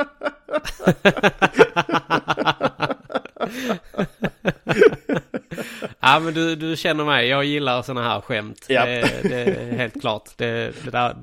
ja 6.01 6.21
men 6.21 6.35
du, 6.35 6.57
du 6.57 6.77
känner 6.77 7.05
mig, 7.05 7.29
jag 7.29 7.45
gillar 7.45 7.83
såna 7.83 8.03
här 8.03 8.21
skämt. 8.21 8.67
Japp. 8.69 8.85
Det, 8.87 9.29
det 9.29 9.43
är 9.45 9.73
helt 9.77 10.01
klart. 10.01 10.31
Det, 10.37 10.85
det 10.85 10.91
där, 10.91 11.17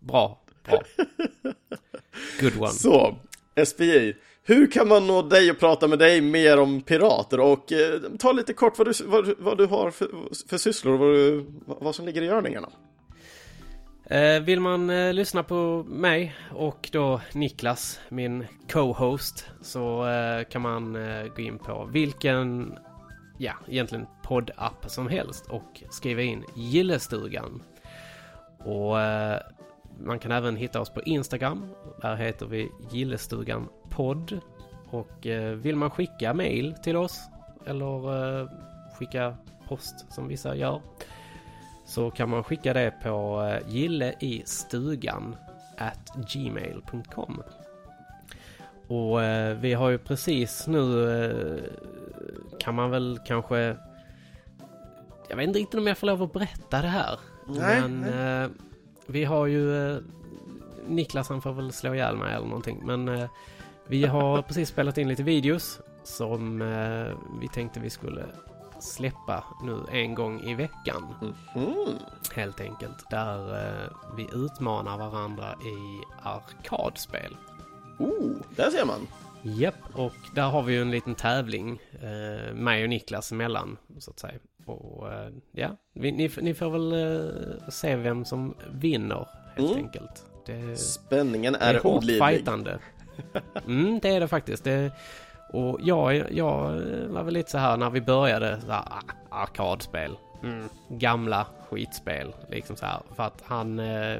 bra, 0.00 0.40
bra. 0.64 0.82
Good 2.40 2.58
one. 2.60 2.68
Så, 2.70 3.16
SPI. 3.66 4.16
Hur 4.48 4.70
kan 4.70 4.88
man 4.88 5.06
nå 5.06 5.22
dig 5.22 5.50
och 5.50 5.58
prata 5.58 5.88
med 5.88 5.98
dig 5.98 6.20
mer 6.20 6.58
om 6.58 6.80
pirater? 6.80 7.40
Och 7.40 7.72
eh, 7.72 8.00
ta 8.18 8.32
lite 8.32 8.52
kort 8.52 8.78
vad 8.78 8.86
du, 8.86 9.04
vad, 9.04 9.34
vad 9.38 9.58
du 9.58 9.66
har 9.66 9.90
för, 9.90 10.08
för 10.48 10.58
sysslor 10.58 10.92
och 10.94 10.98
vad, 10.98 11.14
du, 11.14 11.46
vad 11.66 11.94
som 11.94 12.06
ligger 12.06 12.22
i 12.22 12.26
görningarna. 12.26 12.68
Eh, 14.04 14.40
vill 14.40 14.60
man 14.60 14.90
eh, 14.90 15.12
lyssna 15.12 15.42
på 15.42 15.84
mig 15.88 16.36
och 16.54 16.88
då 16.92 17.20
Niklas, 17.32 18.00
min 18.08 18.46
co-host, 18.72 19.46
så 19.62 20.06
eh, 20.06 20.44
kan 20.44 20.62
man 20.62 20.96
eh, 20.96 21.26
gå 21.36 21.42
in 21.42 21.58
på 21.58 21.88
vilken, 21.92 22.78
ja, 23.38 23.52
egentligen 23.68 24.06
poddapp 24.22 24.84
som 24.86 25.08
helst 25.08 25.46
och 25.46 25.82
skriva 25.90 26.22
in 26.22 26.44
Gillestugan. 26.56 27.62
Och 28.58 29.00
eh, 29.00 29.40
man 29.98 30.18
kan 30.18 30.32
även 30.32 30.56
hitta 30.56 30.80
oss 30.80 30.90
på 30.90 31.02
Instagram. 31.02 31.68
Där 32.02 32.16
heter 32.16 32.46
vi 32.46 32.70
Gillestugan 32.90 33.68
podd. 33.90 34.40
Och 34.90 35.26
eh, 35.26 35.52
vill 35.52 35.76
man 35.76 35.90
skicka 35.90 36.34
mail 36.34 36.74
till 36.82 36.96
oss 36.96 37.20
eller 37.66 38.40
eh, 38.40 38.48
skicka 38.98 39.36
post 39.68 40.12
som 40.12 40.28
vissa 40.28 40.56
gör 40.56 40.80
så 41.86 42.10
kan 42.10 42.28
man 42.28 42.44
skicka 42.44 42.72
det 42.72 42.94
på 43.02 43.42
eh, 43.42 43.72
gilleistugan 43.72 45.36
at 45.76 46.12
gmail.com. 46.32 47.42
Och 48.86 49.20
vi 49.64 49.74
har 49.74 49.90
ju 49.90 49.98
precis 49.98 50.66
nu 50.66 51.68
kan 52.58 52.74
man 52.74 52.90
väl 52.90 53.20
kanske 53.26 53.76
jag 55.28 55.36
vet 55.36 55.46
inte 55.46 55.58
riktigt 55.58 55.80
om 55.80 55.86
jag 55.86 55.98
får 55.98 56.06
lov 56.06 56.22
att 56.22 56.32
berätta 56.32 56.82
det 56.82 56.88
här. 56.88 57.18
Nej, 57.46 57.80
men 57.80 58.04
Eh, 58.04 58.50
vi 59.08 59.24
har 59.24 59.46
ju 59.46 59.92
eh, 59.94 59.98
Niklas 60.86 61.28
han 61.28 61.42
får 61.42 61.52
väl 61.52 61.72
slå 61.72 61.94
ihjäl 61.94 62.16
mig 62.16 62.34
eller 62.34 62.46
någonting. 62.46 62.80
Men 62.84 63.08
eh, 63.08 63.28
vi 63.86 64.04
har 64.04 64.42
precis 64.48 64.68
spelat 64.68 64.98
in 64.98 65.08
lite 65.08 65.22
videos 65.22 65.80
som 66.04 66.62
eh, 66.62 67.16
vi 67.40 67.48
tänkte 67.48 67.80
vi 67.80 67.90
skulle 67.90 68.24
släppa 68.80 69.44
nu 69.62 69.78
en 69.92 70.14
gång 70.14 70.40
i 70.40 70.54
veckan. 70.54 71.14
Mm. 71.54 71.98
Helt 72.34 72.60
enkelt. 72.60 73.10
Där 73.10 73.66
eh, 73.66 73.90
vi 74.16 74.28
utmanar 74.34 74.98
varandra 74.98 75.52
i 75.52 76.04
arkadspel. 76.22 77.36
Oh, 77.98 78.36
där 78.56 78.70
ser 78.70 78.84
man. 78.84 79.06
Japp, 79.42 79.74
och 79.92 80.14
där 80.34 80.48
har 80.48 80.62
vi 80.62 80.72
ju 80.72 80.82
en 80.82 80.90
liten 80.90 81.14
tävling. 81.14 81.80
Eh, 81.92 82.54
mig 82.54 82.82
och 82.82 82.88
Niklas 82.88 83.32
emellan, 83.32 83.76
så 83.98 84.10
att 84.10 84.18
säga. 84.18 84.38
Och 84.68 85.12
eh, 85.12 85.28
ja, 85.52 85.68
vi, 85.94 86.12
ni, 86.12 86.30
ni 86.40 86.54
får 86.54 86.70
väl 86.70 86.92
eh, 86.92 87.68
se 87.68 87.96
vem 87.96 88.24
som 88.24 88.54
vinner, 88.72 89.26
helt 89.56 89.70
Mm. 89.72 89.84
enkelt. 89.84 90.24
Det, 90.46 90.76
Spänningen 90.76 91.52
det 91.52 91.58
är, 91.58 91.74
är 91.74 91.80
hårt 91.80 92.02
olidlig. 92.02 92.28
fightande. 92.28 92.78
Mm, 93.66 93.98
det 94.02 94.08
är 94.08 94.20
det 94.20 94.28
faktiskt. 94.28 94.64
Det, 94.64 94.92
och 95.52 95.78
jag, 95.82 96.32
jag 96.32 96.58
var 97.08 97.22
väl 97.22 97.34
lite 97.34 97.50
så 97.50 97.58
här 97.58 97.76
när 97.76 97.90
vi 97.90 98.00
började, 98.00 98.60
så 98.60 98.72
här, 98.72 98.82
ah, 98.86 99.02
arkadspel. 99.42 100.16
Mm, 100.42 100.68
gamla 100.88 101.46
skitspel, 101.68 102.34
liksom 102.50 102.76
så 102.76 102.86
här. 102.86 103.00
För 103.16 103.22
att 103.22 103.42
han, 103.46 103.78
eh, 103.78 104.18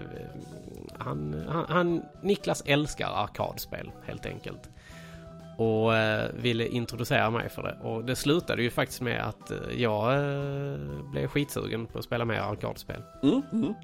han, 0.99 1.45
han, 1.49 1.65
han, 1.69 2.03
Niklas 2.23 2.63
älskar 2.67 3.07
arkadspel, 3.15 3.91
helt 4.07 4.27
enkelt. 4.27 4.71
Och 5.59 5.97
eh, 5.97 6.31
ville 6.35 6.67
introducera 6.69 7.31
mig 7.31 7.49
för 7.49 7.63
det. 7.63 7.79
Och 7.83 8.05
det 8.05 8.17
slutade 8.17 8.63
ju 8.63 8.71
faktiskt 8.71 9.01
med 9.01 9.29
att 9.29 9.51
eh, 9.51 9.59
jag 9.77 10.15
eh, 10.15 10.79
blev 11.11 11.29
skitsugen 11.29 11.87
på 11.87 11.99
att 11.99 12.05
spela 12.05 12.25
mer 12.25 12.41
arkadspel. 12.41 13.03
Mm, 13.23 13.43
mm. 13.53 13.75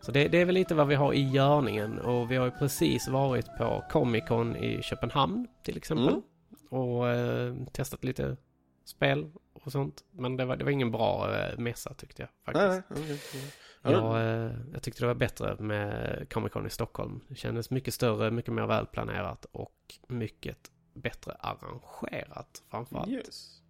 Så 0.00 0.12
det, 0.12 0.28
det 0.28 0.40
är 0.40 0.44
väl 0.44 0.54
lite 0.54 0.74
vad 0.74 0.88
vi 0.88 0.94
har 0.94 1.12
i 1.12 1.28
görningen 1.28 1.98
och 1.98 2.30
vi 2.30 2.36
har 2.36 2.44
ju 2.44 2.50
precis 2.50 3.08
varit 3.08 3.46
på 3.58 3.84
Comic 3.90 4.24
Con 4.28 4.56
i 4.56 4.82
Köpenhamn 4.82 5.46
till 5.62 5.76
exempel. 5.76 6.08
Mm. 6.08 6.22
Och 6.68 7.08
eh, 7.08 7.54
testat 7.72 8.04
lite 8.04 8.36
spel 8.84 9.30
och 9.64 9.72
sånt. 9.72 10.04
Men 10.10 10.36
det 10.36 10.44
var, 10.44 10.56
det 10.56 10.64
var 10.64 10.70
ingen 10.70 10.90
bra 10.90 11.34
eh, 11.36 11.58
mässa 11.58 11.94
tyckte 11.94 12.22
jag 12.22 12.28
faktiskt. 12.44 12.90
Nej, 12.90 13.06
nej, 13.06 13.14
okej. 13.14 13.42
Ja, 13.82 13.90
Jag, 13.90 14.44
eh, 14.46 14.52
jag 14.72 14.82
tyckte 14.82 15.02
det 15.02 15.06
var 15.06 15.14
bättre 15.14 15.56
med 15.58 16.26
Comic 16.32 16.52
Con 16.52 16.66
i 16.66 16.70
Stockholm. 16.70 17.20
Det 17.28 17.34
kändes 17.34 17.70
mycket 17.70 17.94
större, 17.94 18.30
mycket 18.30 18.52
mer 18.54 18.66
välplanerat 18.66 19.46
och 19.52 19.94
mycket 20.06 20.70
bättre 20.94 21.36
arrangerat 21.40 22.62
framförallt. 22.70 23.08
Yes. 23.10 23.60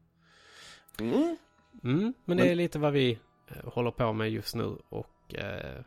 Mm. 1.01 1.37
Mm, 1.85 2.15
men 2.25 2.37
det 2.37 2.49
är 2.51 2.55
lite 2.55 2.79
vad 2.79 2.93
vi 2.93 3.19
eh, 3.49 3.69
håller 3.73 3.91
på 3.91 4.13
med 4.13 4.31
just 4.31 4.55
nu 4.55 4.77
och 4.89 5.35
eh, 5.35 5.81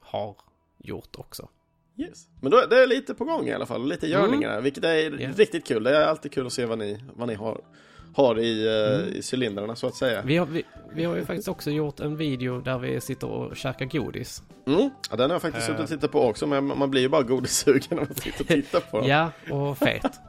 har 0.00 0.36
gjort 0.78 1.16
också. 1.16 1.48
Yes. 1.96 2.28
Men 2.40 2.50
då, 2.50 2.66
det 2.70 2.82
är 2.82 2.86
lite 2.86 3.14
på 3.14 3.24
gång 3.24 3.46
i 3.46 3.52
alla 3.52 3.66
fall, 3.66 3.88
lite 3.88 4.06
görningar, 4.06 4.60
vilket 4.60 4.84
är 4.84 5.20
Ja. 5.20 5.30
riktigt 5.36 5.66
kul. 5.66 5.82
Det 5.82 5.96
är 5.96 6.06
alltid 6.06 6.32
kul 6.32 6.46
att 6.46 6.52
se 6.52 6.66
vad 6.66 6.78
ni, 6.78 7.04
vad 7.16 7.28
ni 7.28 7.34
har, 7.34 7.60
har 8.14 8.38
i, 8.38 8.66
eh, 8.66 9.00
Mm. 9.00 9.08
i 9.16 9.22
cylindrarna 9.32 9.76
så 9.76 9.86
att 9.86 9.94
säga. 9.94 10.22
Vi 10.24 10.36
har, 10.36 10.46
vi, 10.46 10.62
vi 10.92 11.04
har 11.04 11.16
ju 11.16 11.24
faktiskt 11.24 11.48
också 11.48 11.70
gjort 11.70 12.00
en 12.00 12.16
video 12.16 12.60
där 12.60 12.78
vi 12.78 13.00
sitter 13.00 13.26
och 13.26 13.56
käkar 13.56 13.86
godis. 13.86 14.42
Mm. 14.66 14.90
Ja, 15.10 15.16
den 15.16 15.30
har 15.30 15.34
jag 15.34 15.42
faktiskt 15.42 15.68
Eh. 15.68 15.74
suttit 15.76 15.82
och 15.84 15.88
tittat 16.00 16.12
på 16.12 16.20
också, 16.22 16.46
men 16.46 16.64
man 16.78 16.90
blir 16.90 17.00
ju 17.02 17.08
bara 17.08 17.22
godissugen 17.22 17.82
när 17.90 17.96
man 17.96 18.14
sitter 18.14 18.40
och 18.40 18.46
tittar 18.48 18.80
på 18.80 19.00
den. 19.00 19.08
Ja, 19.08 19.30
och 19.50 19.78
fet. 19.78 20.02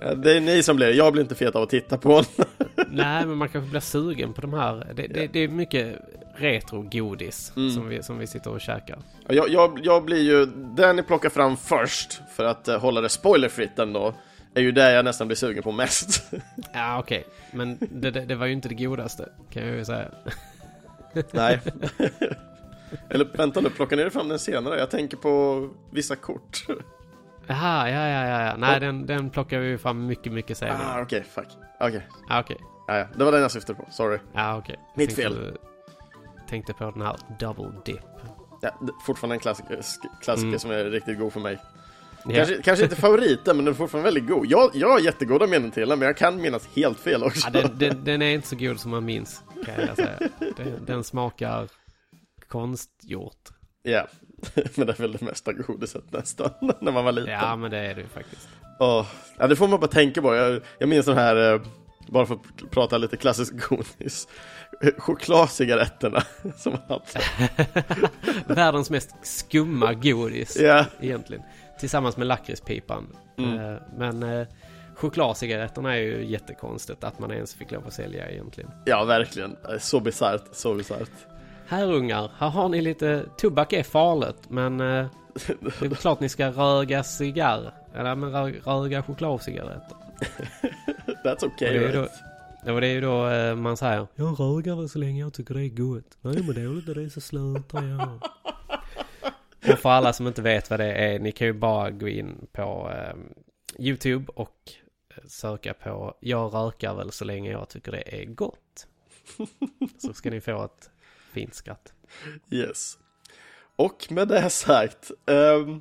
Ja, 0.00 0.14
Det 0.14 0.36
är 0.36 0.40
ni 0.40 0.62
som 0.62 0.76
blir 0.76 0.86
det, 0.86 0.92
jag 0.92 1.12
blir 1.12 1.22
inte 1.22 1.34
fet 1.34 1.56
av 1.56 1.62
att 1.62 1.70
titta 1.70 1.98
på 1.98 2.22
den. 2.36 2.46
Nej, 2.90 3.26
men 3.26 3.36
man 3.38 3.48
kanske 3.48 3.70
blir 3.70 3.80
sugen 3.80 4.32
på 4.32 4.40
de 4.40 4.52
här. 4.54 4.92
Det, 4.94 5.06
det, 5.06 5.26
det 5.32 5.38
är 5.40 5.48
mycket 5.48 5.96
retro-godis 6.36 7.52
Mm. 7.56 7.70
som, 7.70 7.88
vi, 7.88 8.02
som 8.02 8.18
vi 8.18 8.26
sitter 8.26 8.50
och 8.50 8.60
käkar. 8.60 8.98
Ja, 9.28 9.34
Jag, 9.34 9.48
jag, 9.48 9.80
jag 9.82 10.04
blir 10.04 10.22
ju, 10.22 10.46
den 10.76 10.96
ni 10.96 11.02
plockar 11.02 11.28
fram 11.28 11.56
först, 11.56 12.20
för 12.36 12.44
att 12.44 12.68
eh, 12.68 12.78
hålla 12.78 13.00
det 13.00 13.08
spoilerfritt 13.08 13.78
ändå, 13.78 14.14
är 14.54 14.60
ju 14.60 14.72
det 14.72 14.92
jag 14.92 15.04
nästan 15.04 15.26
blir 15.26 15.36
sugen 15.36 15.62
på 15.62 15.72
mest. 15.72 16.32
Ja, 16.72 16.98
okej. 16.98 17.24
Men 17.50 17.78
det, 17.80 18.10
det, 18.10 18.20
det 18.24 18.34
var 18.34 18.46
ju 18.46 18.52
inte 18.52 18.68
det 18.68 18.74
godaste, 18.74 19.28
kan 19.50 19.66
jag 19.66 19.76
ju 19.76 19.84
säga. 19.84 20.08
Nej. 21.30 21.60
Eller 23.08 23.24
vänta 23.36 23.60
nu, 23.60 23.70
plockar 23.70 23.96
ni 23.96 24.10
fram 24.10 24.28
den 24.28 24.38
senare? 24.38 24.78
Jag 24.78 24.90
tänker 24.90 25.16
på 25.16 25.68
vissa 25.90 26.16
kort. 26.16 26.64
Jaha, 27.46 27.90
ja, 27.90 28.08
ja, 28.08 28.26
ja, 28.26 28.46
ja. 28.46 28.56
Nej, 28.56 28.80
den, 28.80 29.06
den 29.06 29.30
plockar 29.30 29.58
vi 29.58 29.78
fram 29.78 30.06
mycket, 30.06 30.32
mycket 30.32 30.58
senare. 30.58 30.78
Ah, 30.86 31.00
okej, 31.02 31.24
fuck. 31.30 31.46
Okej. 31.80 32.06
Ja, 32.28 32.40
okej. 32.40 32.56
Ja, 32.88 32.98
ja, 32.98 33.06
det 33.16 33.24
var 33.24 33.32
den 33.32 33.42
jag 33.42 33.50
syftade 33.50 33.78
på, 33.78 33.86
sorry. 33.90 34.18
Ja, 34.32 34.56
okej. 34.58 34.76
Mitt 34.96 35.08
Tänkte 35.16 35.22
fel. 35.22 35.34
du- 35.34 35.56
Tänkte 36.48 36.72
på 36.72 36.90
den 36.90 37.02
här 37.02 37.16
double 37.38 37.72
dip. 37.84 38.00
Ja, 38.60 38.70
fortfarande 39.06 39.36
en 39.36 39.40
klassiker, 39.40 39.80
klassiker 40.22 40.48
Mm. 40.48 40.58
som 40.58 40.70
är 40.70 40.84
riktigt 40.84 41.18
god 41.18 41.32
för 41.32 41.40
mig. 41.40 41.58
Ja. 42.24 42.34
Kanske, 42.34 42.62
kanske 42.62 42.84
inte 42.84 42.96
favoriten, 42.96 43.56
men 43.56 43.64
den 43.64 43.74
är 43.74 43.78
fortfarande 43.78 44.10
väldigt 44.10 44.26
god. 44.28 44.46
Jag, 44.46 44.70
jag 44.74 44.88
har 44.90 44.98
jättegoda 45.00 45.46
minnen 45.46 45.70
till 45.70 45.88
den, 45.88 45.98
men 45.98 46.06
jag 46.06 46.16
kan 46.16 46.40
minnas 46.40 46.68
helt 46.76 46.98
fel 47.00 47.22
också. 47.22 47.48
Ja, 47.52 47.60
den, 47.60 47.78
den, 47.78 48.04
den 48.04 48.22
är 48.22 48.30
inte 48.34 48.48
så 48.48 48.56
god 48.56 48.80
som 48.80 48.90
man 48.90 49.04
minns, 49.04 49.42
kan 49.66 49.74
jag 49.86 49.96
säga. 49.96 50.18
Den, 50.56 50.84
den 50.86 51.04
smakar 51.04 51.68
konstgjort. 52.48 53.48
Ja, 53.82 54.06
men 54.74 54.86
det 54.86 54.92
är 54.98 55.02
väl 55.02 55.12
det 55.12 55.20
mesta 55.20 55.52
godiset 55.52 56.12
nästan, 56.12 56.50
när 56.80 56.92
man 56.92 57.04
var 57.04 57.12
liten. 57.12 57.32
Ja, 57.32 57.56
men 57.56 57.70
det 57.70 57.78
är 57.78 57.94
det 57.94 58.00
ju 58.00 58.08
faktiskt. 58.08 58.48
Åh, 58.78 59.06
ja, 59.38 59.46
det 59.46 59.56
får 59.56 59.68
man 59.68 59.80
bara 59.80 59.86
tänka 59.90 60.22
på. 60.22 60.34
Jag, 60.34 60.60
jag 60.78 60.88
minns 60.88 61.06
de 61.06 61.14
här, 61.14 61.54
eh, 61.54 61.60
bara 62.08 62.26
för 62.26 62.34
att 62.34 62.70
prata 62.70 62.98
lite 62.98 63.16
klassisk 63.16 63.68
godis, 63.68 64.28
chokladcigaretterna 64.98 66.22
som 66.56 66.72
man 66.72 66.82
hade. 66.88 68.10
Världens 68.46 68.90
mest 68.90 69.10
skumma 69.22 69.94
godis, 69.94 70.56
Ja. 70.60 70.84
egentligen. 71.00 71.42
Tillsammans 71.82 72.16
med 72.16 72.26
lakritspipan. 72.26 73.06
Mm. 73.38 73.58
Eh, 73.58 73.78
Men 73.96 74.22
eh, 74.22 74.46
chokladcigaretterna 74.94 75.96
är 75.96 76.00
ju 76.00 76.24
jättekonstigt 76.24 77.04
att 77.04 77.18
man 77.18 77.30
ens 77.32 77.54
fick 77.54 77.70
lov 77.70 77.86
att 77.86 77.92
sälja 77.92 78.30
egentligen. 78.30 78.70
Ja, 78.84 79.04
verkligen. 79.04 79.56
Så 79.80 80.00
bisarrt, 80.00 80.42
så 80.52 80.74
bisarrt. 80.74 81.10
Här 81.66 81.92
ungar, 81.92 82.30
här 82.38 82.48
har 82.48 82.68
ni 82.68 82.80
lite, 82.80 83.24
tobak 83.36 83.72
är 83.72 83.82
farligt 83.82 84.42
men 84.48 84.80
eh, 84.80 85.06
det 85.80 85.86
är 85.86 85.94
klart 85.94 86.20
ni 86.20 86.28
ska 86.28 86.48
röga 86.48 87.02
cigarr. 87.04 87.72
Eller 87.94 88.14
men 88.14 88.32
rö, 88.32 88.52
röga 88.64 89.02
chokladcigaretter. 89.02 89.96
That's 91.24 91.44
Och 91.44 91.52
okay, 91.52 91.78
då, 91.78 92.00
right? 92.00 92.10
ja, 92.64 92.72
och 92.72 92.80
det 92.80 92.86
är 92.86 92.92
ju 92.92 93.00
då 93.00 93.28
eh, 93.28 93.54
man 93.54 93.76
säger 93.76 94.06
Jag 94.14 94.40
rögar 94.40 94.76
väl 94.76 94.88
så 94.88 94.98
länge 94.98 95.20
jag 95.20 95.32
tycker 95.32 95.54
det 95.54 95.64
är 95.64 95.68
gott. 95.68 96.18
Nej 96.20 96.42
men 96.42 96.64
dåligt 96.64 96.86
när 96.86 96.94
det 96.94 97.02
är 97.02 97.08
så 97.08 97.20
slutar 97.20 97.82
jag. 97.82 98.08
Och 99.68 99.78
för 99.78 99.90
alla 99.90 100.12
som 100.12 100.26
inte 100.26 100.42
vet 100.42 100.70
vad 100.70 100.80
det 100.80 100.92
är, 100.92 101.18
ni 101.18 101.32
kan 101.32 101.46
ju 101.46 101.52
bara 101.52 101.90
gå 101.90 102.08
in 102.08 102.46
på 102.52 102.90
eh, 102.94 103.14
YouTube 103.78 104.32
och 104.34 104.56
eh, 105.16 105.24
söka 105.26 105.74
på 105.74 106.16
Jag 106.20 106.54
rökar 106.54 106.94
väl 106.94 107.12
så 107.12 107.24
länge 107.24 107.50
jag 107.50 107.68
tycker 107.68 107.92
det 107.92 108.22
är 108.22 108.24
gott. 108.24 108.86
Så 109.98 110.12
ska 110.12 110.30
ni 110.30 110.40
få 110.40 110.64
ett 110.64 110.90
fint 111.32 111.54
skratt. 111.54 111.92
Yes. 112.50 112.98
Och 113.76 114.06
med 114.10 114.28
det 114.28 114.50
sagt, 114.50 115.10
ehm, 115.26 115.80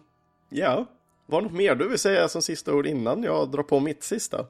ja, 0.49 0.85
var 1.25 1.41
det 1.41 1.47
något 1.47 1.57
mer 1.57 1.75
du 1.75 1.89
vill 1.89 1.99
säga 1.99 2.27
som 2.27 2.41
sista 2.41 2.73
ord 2.73 2.87
innan 2.87 3.23
jag 3.23 3.51
drar 3.51 3.63
på 3.63 3.79
mitt 3.79 4.03
sista? 4.03 4.45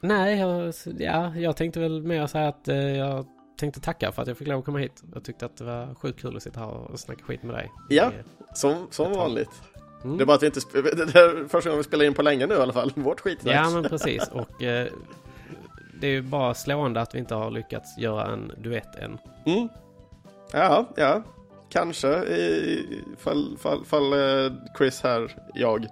Nej, 0.00 0.38
jag, 0.38 0.74
ja, 0.98 1.36
jag 1.36 1.56
tänkte 1.56 1.80
väl 1.80 2.02
mer 2.02 2.26
säga 2.26 2.48
att 2.48 2.68
eh, 2.68 2.76
jag 2.76 3.26
tänkte 3.56 3.80
tacka 3.80 4.12
för 4.12 4.22
att 4.22 4.28
jag 4.28 4.36
fick 4.38 4.48
lov 4.48 4.58
att 4.58 4.64
komma 4.64 4.78
hit. 4.78 5.02
Jag 5.14 5.24
tyckte 5.24 5.46
att 5.46 5.56
det 5.56 5.64
var 5.64 5.94
sjukt 5.94 6.20
kul 6.20 6.36
att 6.36 6.42
sitta 6.42 6.60
här 6.60 6.68
och 6.68 7.00
snacka 7.00 7.24
skit 7.24 7.42
med 7.42 7.54
dig. 7.54 7.70
Ja, 7.88 8.10
som, 8.54 8.86
som 8.90 9.12
vanligt. 9.12 9.50
Mm. 10.04 10.16
Det 10.16 10.24
är 10.24 10.26
bara 10.26 10.34
att 10.36 10.42
vi 10.42 10.46
inte, 10.46 10.60
det 10.72 11.18
är 11.20 11.48
första 11.48 11.70
gången 11.70 11.78
vi 11.78 11.84
spelar 11.84 12.04
in 12.04 12.14
på 12.14 12.22
länge 12.22 12.46
nu 12.46 12.54
i 12.54 12.58
alla 12.58 12.72
fall, 12.72 12.92
vårt 12.96 13.20
skitsnack. 13.20 13.54
Ja, 13.54 13.70
men 13.70 13.84
precis. 13.84 14.28
Och 14.32 14.62
eh, 14.62 14.88
det 16.00 16.06
är 16.06 16.10
ju 16.10 16.22
bara 16.22 16.54
slående 16.54 17.00
att 17.00 17.14
vi 17.14 17.18
inte 17.18 17.34
har 17.34 17.50
lyckats 17.50 17.98
göra 17.98 18.26
en 18.26 18.52
duett 18.58 18.96
än. 18.96 19.18
Mm. 19.46 19.68
Ja, 20.52 20.88
ja. 20.96 21.22
Kanske 21.68 22.08
i- 22.24 23.02
fall, 23.18 23.56
fall, 23.60 23.84
fall 23.84 24.12
eh, 24.12 24.52
Chris 24.78 25.02
här, 25.02 25.36
jag, 25.54 25.86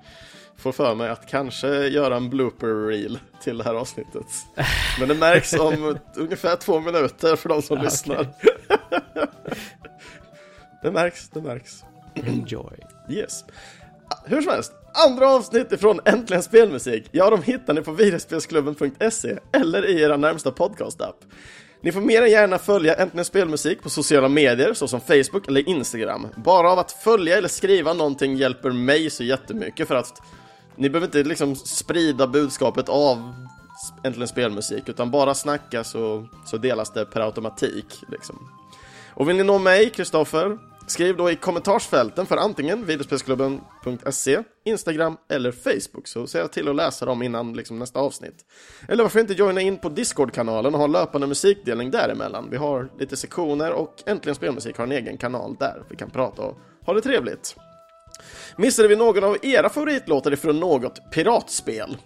får 0.63 0.73
för 0.73 0.95
mig 0.95 1.09
att 1.11 1.27
kanske 1.29 1.69
göra 1.69 2.17
en 2.17 2.31
blooper 2.31 2.87
reel 2.87 3.19
till 3.43 3.59
det 3.59 3.65
här 3.65 3.75
avsnittet. 3.75 4.27
Men 4.99 5.09
det 5.09 5.15
märks 5.15 5.53
om 5.53 5.99
ungefär 6.17 6.57
två 6.57 6.81
minuter 6.81 7.37
för 7.37 7.49
de 7.49 7.63
som 7.63 7.79
Ah, 7.79 7.83
lyssnar. 7.83 8.27
det 10.83 10.91
märks, 10.91 11.29
det 11.29 11.41
märks. 11.43 11.85
Enjoy. 12.15 12.79
Yes. 13.11 13.45
Hur 14.25 14.43
som 14.43 14.53
helst, 14.53 14.73
andra 15.09 15.29
avsnitt 15.29 15.73
ifrån 15.73 16.01
Äntligen 16.05 16.43
Spelmusik, 16.43 17.09
ja 17.13 17.31
de 17.31 17.43
hittar 17.43 17.75
ni 17.75 17.83
på 17.83 17.93
videospelsklubben.se 17.93 19.39
eller 19.53 19.87
i 19.91 20.01
era 20.03 20.17
närmsta 20.17 20.51
podcast-app. 20.51 21.17
Ni 21.81 21.93
får 21.93 22.01
mer 22.01 22.23
än 22.23 22.31
gärna 22.31 22.59
följa 22.59 22.95
Äntligen 22.95 23.25
Spelmusik 23.25 23.83
på 23.83 23.91
sociala 23.91 24.29
medier 24.29 24.75
såsom 24.75 25.01
Facebook 25.01 25.49
eller 25.49 25.69
Instagram. 25.69 26.29
Bara 26.37 26.71
av 26.73 26.79
att 26.79 26.93
följa 26.93 27.39
eller 27.39 27.49
skriva 27.49 27.93
någonting 27.93 28.37
hjälper 28.37 28.71
mig 28.71 29.11
så 29.11 29.25
jättemycket 29.25 29.89
för 29.89 29.95
att 29.95 30.23
ni 30.77 30.91
behöver 30.91 31.07
inte 31.07 31.23
liksom 31.29 31.57
sprida 31.57 32.27
budskapet 32.27 32.89
av 32.89 33.35
Äntligen 34.05 34.29
Spelmusik 34.29 34.89
utan 34.89 35.11
bara 35.11 35.35
snacka 35.35 35.85
så, 35.85 36.29
så 36.47 36.57
delas 36.57 36.93
det 36.93 37.05
per 37.05 37.21
automatik 37.21 38.03
liksom. 38.09 38.49
Och 39.15 39.29
vill 39.29 39.37
ni 39.37 39.43
nå 39.43 39.59
mig, 39.59 39.91
Kristoffer, 39.91 40.59
skriv 40.87 41.17
då 41.17 41.31
i 41.31 41.37
kommentarsfälten 41.37 42.27
för 42.27 42.37
antingen 42.37 42.87
videospelsklubben.se, 42.87 44.43
Instagram 44.65 45.17
eller 45.29 45.53
Facebook 45.53 46.09
så 46.09 46.27
ser 46.27 46.39
jag 46.39 46.53
till 46.53 46.69
att 46.69 46.77
läsa 46.77 47.07
dem 47.07 47.23
innan 47.23 47.53
liksom, 47.53 47.79
nästa 47.79 48.01
avsnitt. 48.01 48.45
Eller 48.89 49.03
varför 49.03 49.21
inte 49.21 49.33
joina 49.33 49.61
in 49.61 49.79
på 49.79 49.89
Discord-kanalen 49.89 50.75
och 50.75 50.81
ha 50.81 50.87
löpande 50.87 51.27
musikdelning 51.27 51.91
däremellan. 51.91 52.49
Vi 52.51 52.57
har 52.57 52.91
lite 52.99 53.17
sektioner 53.17 53.73
och 53.73 54.03
Äntligen 54.07 54.35
Spelmusik 54.35 54.79
har 54.79 54.85
en 54.85 54.93
egen 54.93 55.17
kanal 55.17 55.57
där 55.59 55.83
vi 55.89 55.97
kan 55.97 56.11
prata 56.11 56.43
och 56.43 56.59
ha 56.87 56.95
det 56.95 57.01
trevligt. 57.01 57.57
Missade 58.57 58.89
vi 58.89 58.97
någon 58.97 59.25
av 59.25 59.37
era 59.43 59.69
favoritlåtar 59.69 60.33
ifrån 60.33 60.61
något 60.61 61.11
piratspel? 61.11 61.97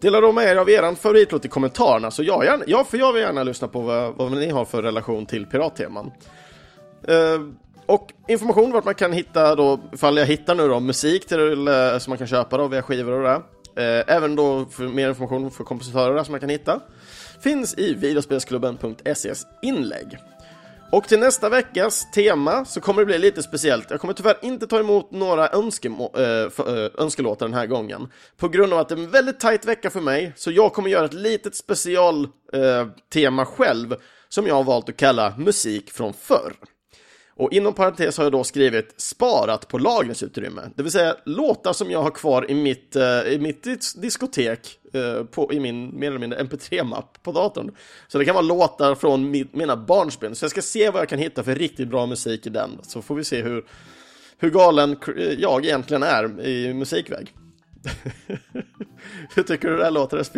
Dela 0.00 0.20
då 0.20 0.32
med 0.32 0.44
er 0.44 0.56
av 0.56 0.70
er 0.70 0.94
favoritlåt 0.94 1.44
i 1.44 1.48
kommentarerna, 1.48 2.10
så 2.10 2.22
jag, 2.22 2.44
gärna, 2.44 2.64
ja, 2.66 2.84
för 2.84 2.98
jag 2.98 3.12
vill 3.12 3.22
gärna 3.22 3.42
lyssna 3.42 3.68
på 3.68 3.80
vad, 3.80 4.14
vad 4.14 4.32
ni 4.32 4.50
har 4.50 4.64
för 4.64 4.82
relation 4.82 5.26
till 5.26 5.46
piratteman. 5.46 6.12
Eh, 7.08 7.40
och 7.86 8.12
information 8.28 8.72
vart 8.72 8.84
man 8.84 8.94
kan 8.94 9.12
hitta 9.12 9.54
då, 9.54 9.80
ifall 9.92 10.16
jag 10.16 10.26
hittar 10.26 10.54
nu 10.54 10.68
då 10.68 10.80
musik 10.80 11.26
till, 11.26 11.68
eh, 11.68 11.98
som 11.98 12.10
man 12.10 12.18
kan 12.18 12.26
köpa 12.26 12.58
då 12.58 12.68
via 12.68 12.82
skivor 12.82 13.12
och 13.12 13.22
det. 13.22 13.42
Eh, 13.76 14.16
även 14.16 14.36
då 14.36 14.66
för 14.70 14.84
mer 14.84 15.08
information 15.08 15.50
för 15.50 15.64
kompositörer 15.64 16.24
som 16.24 16.32
man 16.32 16.40
kan 16.40 16.48
hitta. 16.48 16.80
Finns 17.40 17.78
i 17.78 17.94
videospelsklubben.ses 17.94 19.46
inlägg. 19.62 20.18
Och 20.90 21.08
till 21.08 21.18
nästa 21.18 21.48
veckas 21.48 22.10
tema 22.10 22.64
så 22.64 22.80
kommer 22.80 23.02
det 23.02 23.06
bli 23.06 23.18
lite 23.18 23.42
speciellt. 23.42 23.90
Jag 23.90 24.00
kommer 24.00 24.14
tyvärr 24.14 24.36
inte 24.42 24.66
ta 24.66 24.80
emot 24.80 25.10
några 25.10 25.48
önskemål, 25.48 26.10
eh, 26.14 26.22
äh, 26.22 26.50
för, 26.50 26.78
äh, 26.78 26.84
eh, 26.84 26.90
önskelåtar 26.98 27.46
den 27.46 27.54
här 27.54 27.66
gången. 27.66 28.08
På 28.36 28.48
grund 28.48 28.72
av 28.72 28.78
att 28.78 28.88
det 28.88 28.94
är 28.94 28.98
en 28.98 29.10
väldigt 29.10 29.40
tight 29.40 29.64
vecka 29.64 29.90
för 29.90 30.00
mig, 30.00 30.32
så 30.36 30.50
jag 30.50 30.72
kommer 30.72 30.90
göra 30.90 31.04
ett 31.04 31.14
litet 31.14 31.56
special 31.56 32.24
äh, 32.52 32.86
tema 33.12 33.46
själv, 33.46 33.96
som 34.28 34.46
jag 34.46 34.54
har 34.54 34.64
valt 34.64 34.88
att 34.88 34.96
kalla 34.96 35.34
musik 35.38 35.90
från 35.90 36.12
förr. 36.14 36.52
Och 37.38 37.52
inom 37.52 37.74
parentes 37.74 38.16
har 38.16 38.24
jag 38.24 38.32
då 38.32 38.44
skrivit 38.44 38.94
sparat 39.00 39.68
på 39.68 39.78
lagringsutrymme, 39.78 40.62
det 40.74 40.82
vill 40.82 40.92
säga 40.92 41.16
låtar 41.24 41.72
som 41.72 41.90
jag 41.90 42.02
har 42.02 42.10
kvar 42.10 42.50
i 42.50 42.54
mitt, 42.54 42.96
eh, 42.96 43.20
i 43.22 43.38
mitt 43.40 43.64
dis- 43.66 44.00
diskotek 44.00 44.78
eh, 44.92 45.24
på, 45.24 45.52
i 45.52 45.60
min 45.60 45.98
mer 46.00 46.06
eller 46.08 46.18
mindre 46.18 46.42
mp3-mapp 46.42 47.22
på 47.22 47.32
datorn. 47.32 47.70
Så 48.08 48.18
det 48.18 48.24
kan 48.24 48.34
vara 48.34 48.44
låtar 48.44 48.94
från 48.94 49.34
mi- 49.34 49.48
mina 49.52 49.76
barnsben, 49.76 50.34
så 50.34 50.44
jag 50.44 50.50
ska 50.50 50.62
se 50.62 50.90
vad 50.90 51.00
jag 51.02 51.08
kan 51.08 51.18
hitta 51.18 51.42
för 51.42 51.54
riktigt 51.54 51.88
bra 51.88 52.06
musik 52.06 52.46
i 52.46 52.50
den, 52.50 52.78
så 52.82 53.02
får 53.02 53.14
vi 53.14 53.24
se 53.24 53.42
hur, 53.42 53.64
hur 54.38 54.50
galen 54.50 54.96
eh, 55.16 55.32
jag 55.38 55.64
egentligen 55.64 56.02
är 56.02 56.46
i 56.46 56.74
musikväg. 56.74 57.32
hur 59.34 59.42
tycker 59.42 59.68
du 59.70 59.76
det 59.76 59.84
här 59.84 59.90
låter 59.90 60.22
SP? 60.28 60.36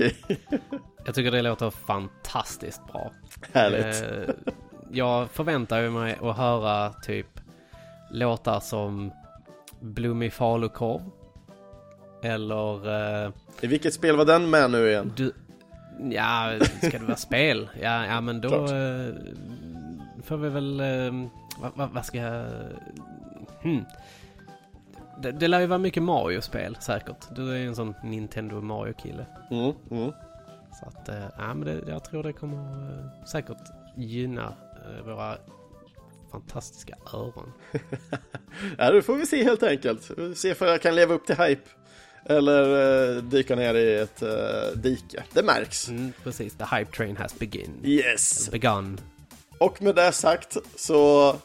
Jag 1.07 1.15
tycker 1.15 1.31
det 1.31 1.43
låter 1.43 1.70
fantastiskt 1.70 2.87
bra. 2.93 3.12
Härligt. 3.53 4.03
Eh, 4.03 4.35
jag 4.90 5.31
förväntar 5.31 5.90
mig 5.90 6.19
att 6.23 6.36
höra 6.36 6.93
typ 6.93 7.40
låtar 8.10 8.60
som 8.60 9.10
Blommig 9.81 10.32
falukorv. 10.32 11.02
Eller... 12.23 12.89
Eh, 13.24 13.32
I 13.60 13.66
vilket 13.66 13.94
spel 13.94 14.16
var 14.16 14.24
den 14.24 14.51
med 14.51 14.70
nu 14.70 14.89
igen? 14.89 15.12
Du, 15.16 15.32
ja, 16.10 16.52
ska 16.82 16.98
det 16.98 17.05
vara 17.05 17.16
spel? 17.16 17.69
Ja, 17.82 18.06
ja 18.06 18.20
men 18.20 18.40
då 18.40 18.55
eh, 18.55 19.15
får 20.23 20.36
vi 20.36 20.48
väl... 20.48 20.81
Eh, 20.81 21.28
vad, 21.60 21.73
vad, 21.74 21.90
vad 21.90 22.05
ska 22.05 22.19
jag... 22.19 22.47
Hmm. 23.62 23.85
Det, 25.23 25.32
det 25.32 25.48
lär 25.48 25.60
ju 25.60 25.66
vara 25.66 25.78
mycket 25.78 26.02
Mario-spel 26.02 26.77
säkert. 26.81 27.36
Du 27.36 27.52
är 27.52 27.56
ju 27.56 27.66
en 27.66 27.77
sån 27.77 27.94
Nintendo 28.02 28.60
Mario-kille. 28.60 29.27
Mm, 29.51 29.73
mm. 29.90 30.12
Så 30.81 30.86
att, 30.86 31.09
eh, 31.09 31.24
ja 31.39 31.55
men 31.55 31.60
det, 31.60 31.90
jag 31.90 32.05
tror 32.05 32.23
det 32.23 32.32
kommer 32.32 32.59
eh, 32.59 33.24
säkert 33.24 33.62
gynna 33.97 34.52
våra 35.05 35.39
fantastiska 36.31 36.94
öron. 37.15 37.52
Ja, 38.78 38.90
det 38.90 39.02
får 39.02 39.16
vi 39.16 39.27
se 39.27 39.44
helt 39.44 39.62
enkelt. 39.62 40.10
Se 40.35 40.55
för 40.55 40.66
jag 40.66 40.82
kan 40.82 40.94
leva 40.94 41.15
upp 41.15 41.27
till 41.27 41.36
hype. 41.36 41.62
Eller 42.27 43.16
eh, 43.16 43.23
dyka 43.23 43.56
ner 43.56 43.74
i 43.74 43.94
ett 43.98 44.23
eh, 44.23 44.28
dike. 44.74 45.23
Det 45.32 45.43
märks. 45.43 45.89
Mm, 45.89 46.12
precis, 46.24 46.55
the 46.55 46.65
hype 46.77 46.93
train 46.97 47.16
has 47.16 47.39
begin. 47.39 47.81
Yes. 47.85 48.51
Begun. 48.51 49.01
Och 49.59 49.82
med 49.82 49.94
det 49.94 50.12
sagt 50.12 50.56
så 50.77 51.36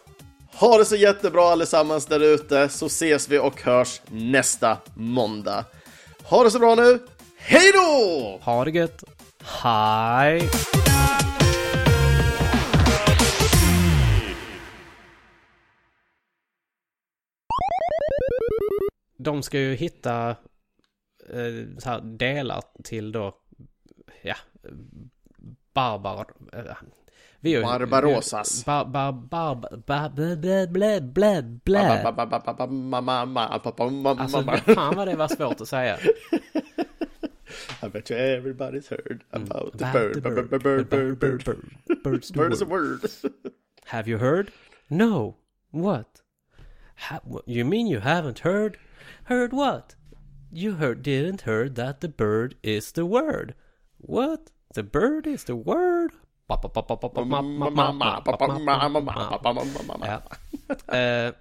ha 0.54 0.78
det 0.78 0.86
så 0.86 0.96
jättebra 0.96 1.52
allesammans 1.52 2.06
där 2.06 2.20
ute 2.20 2.70
så 2.70 2.86
ses 2.86 3.30
vi 3.30 3.40
och 3.40 3.62
hörs 3.62 4.02
nästa 4.10 4.78
måndag. 4.96 5.66
Ha 6.24 6.44
det 6.44 6.52
så 6.52 6.60
bra 6.60 6.76
nu. 6.76 7.00
Hej 7.38 7.72
då! 7.74 8.40
Ha 8.42 8.66
det 8.66 8.72
gött. 8.72 9.04
Hej! 9.42 10.50
De 19.24 19.44
ska 19.44 19.60
ju 19.60 19.74
hitta 19.76 20.30
eh, 21.30 21.78
så 21.78 21.90
här 21.90 22.02
delar 22.02 22.62
till 22.84 23.12
då, 23.12 23.36
ja, 24.22 24.36
barbar... 25.74 26.26
eh, 26.54 26.76
vi 27.40 27.62
Barbarossas. 27.62 28.66
Bar, 28.66 28.86
bar, 28.86 29.12
bar, 29.12 29.56
bar, 29.86 30.10
blä, 30.10 30.68
blä, 30.68 31.02
blä, 31.02 31.42
blä. 31.42 32.04
Alltså, 34.18 34.42
fan 34.76 34.96
vad 34.96 35.08
det 35.08 35.16
var 35.16 35.28
svårt 35.28 35.62
att 35.62 35.68
säga. 35.68 35.98
I 37.84 37.90
bet 37.90 38.12
you 38.12 38.20
everybody's 38.20 38.90
heard 38.90 39.24
about 39.32 39.78
the 39.78 39.86
bird. 39.94 40.14
the 40.14 40.22
Bird, 40.22 40.50
bird, 40.50 40.62
bird, 40.62 40.90
bird, 40.90 40.90
bird, 40.90 41.20
bird, 41.20 41.44
bird, 41.44 41.64
bird. 42.04 42.24
bird's 42.34 42.60
the 42.60 42.66
word. 42.66 43.00
Have 43.86 44.08
you 44.12 44.18
heard? 44.20 44.52
No. 44.88 45.36
What? 45.72 46.22
Ha- 46.96 47.20
what- 47.26 47.48
you 47.48 47.66
mean 47.66 47.88
you 47.88 48.00
haven't 48.00 48.40
heard? 48.40 48.78
Heard 49.26 49.54
what? 49.54 49.96
You 50.52 50.74
heard 50.76 51.02
didn't 51.02 51.42
heard 51.42 51.76
that 51.76 52.02
the 52.02 52.10
bird 52.10 52.56
is 52.62 52.92
the 52.92 53.06
word. 53.06 53.56
What? 53.98 54.52
The 54.74 54.84
bird 54.84 55.28
is 55.28 55.46
the 55.46 55.56
word? 55.56 56.12
Eh. 60.90 61.32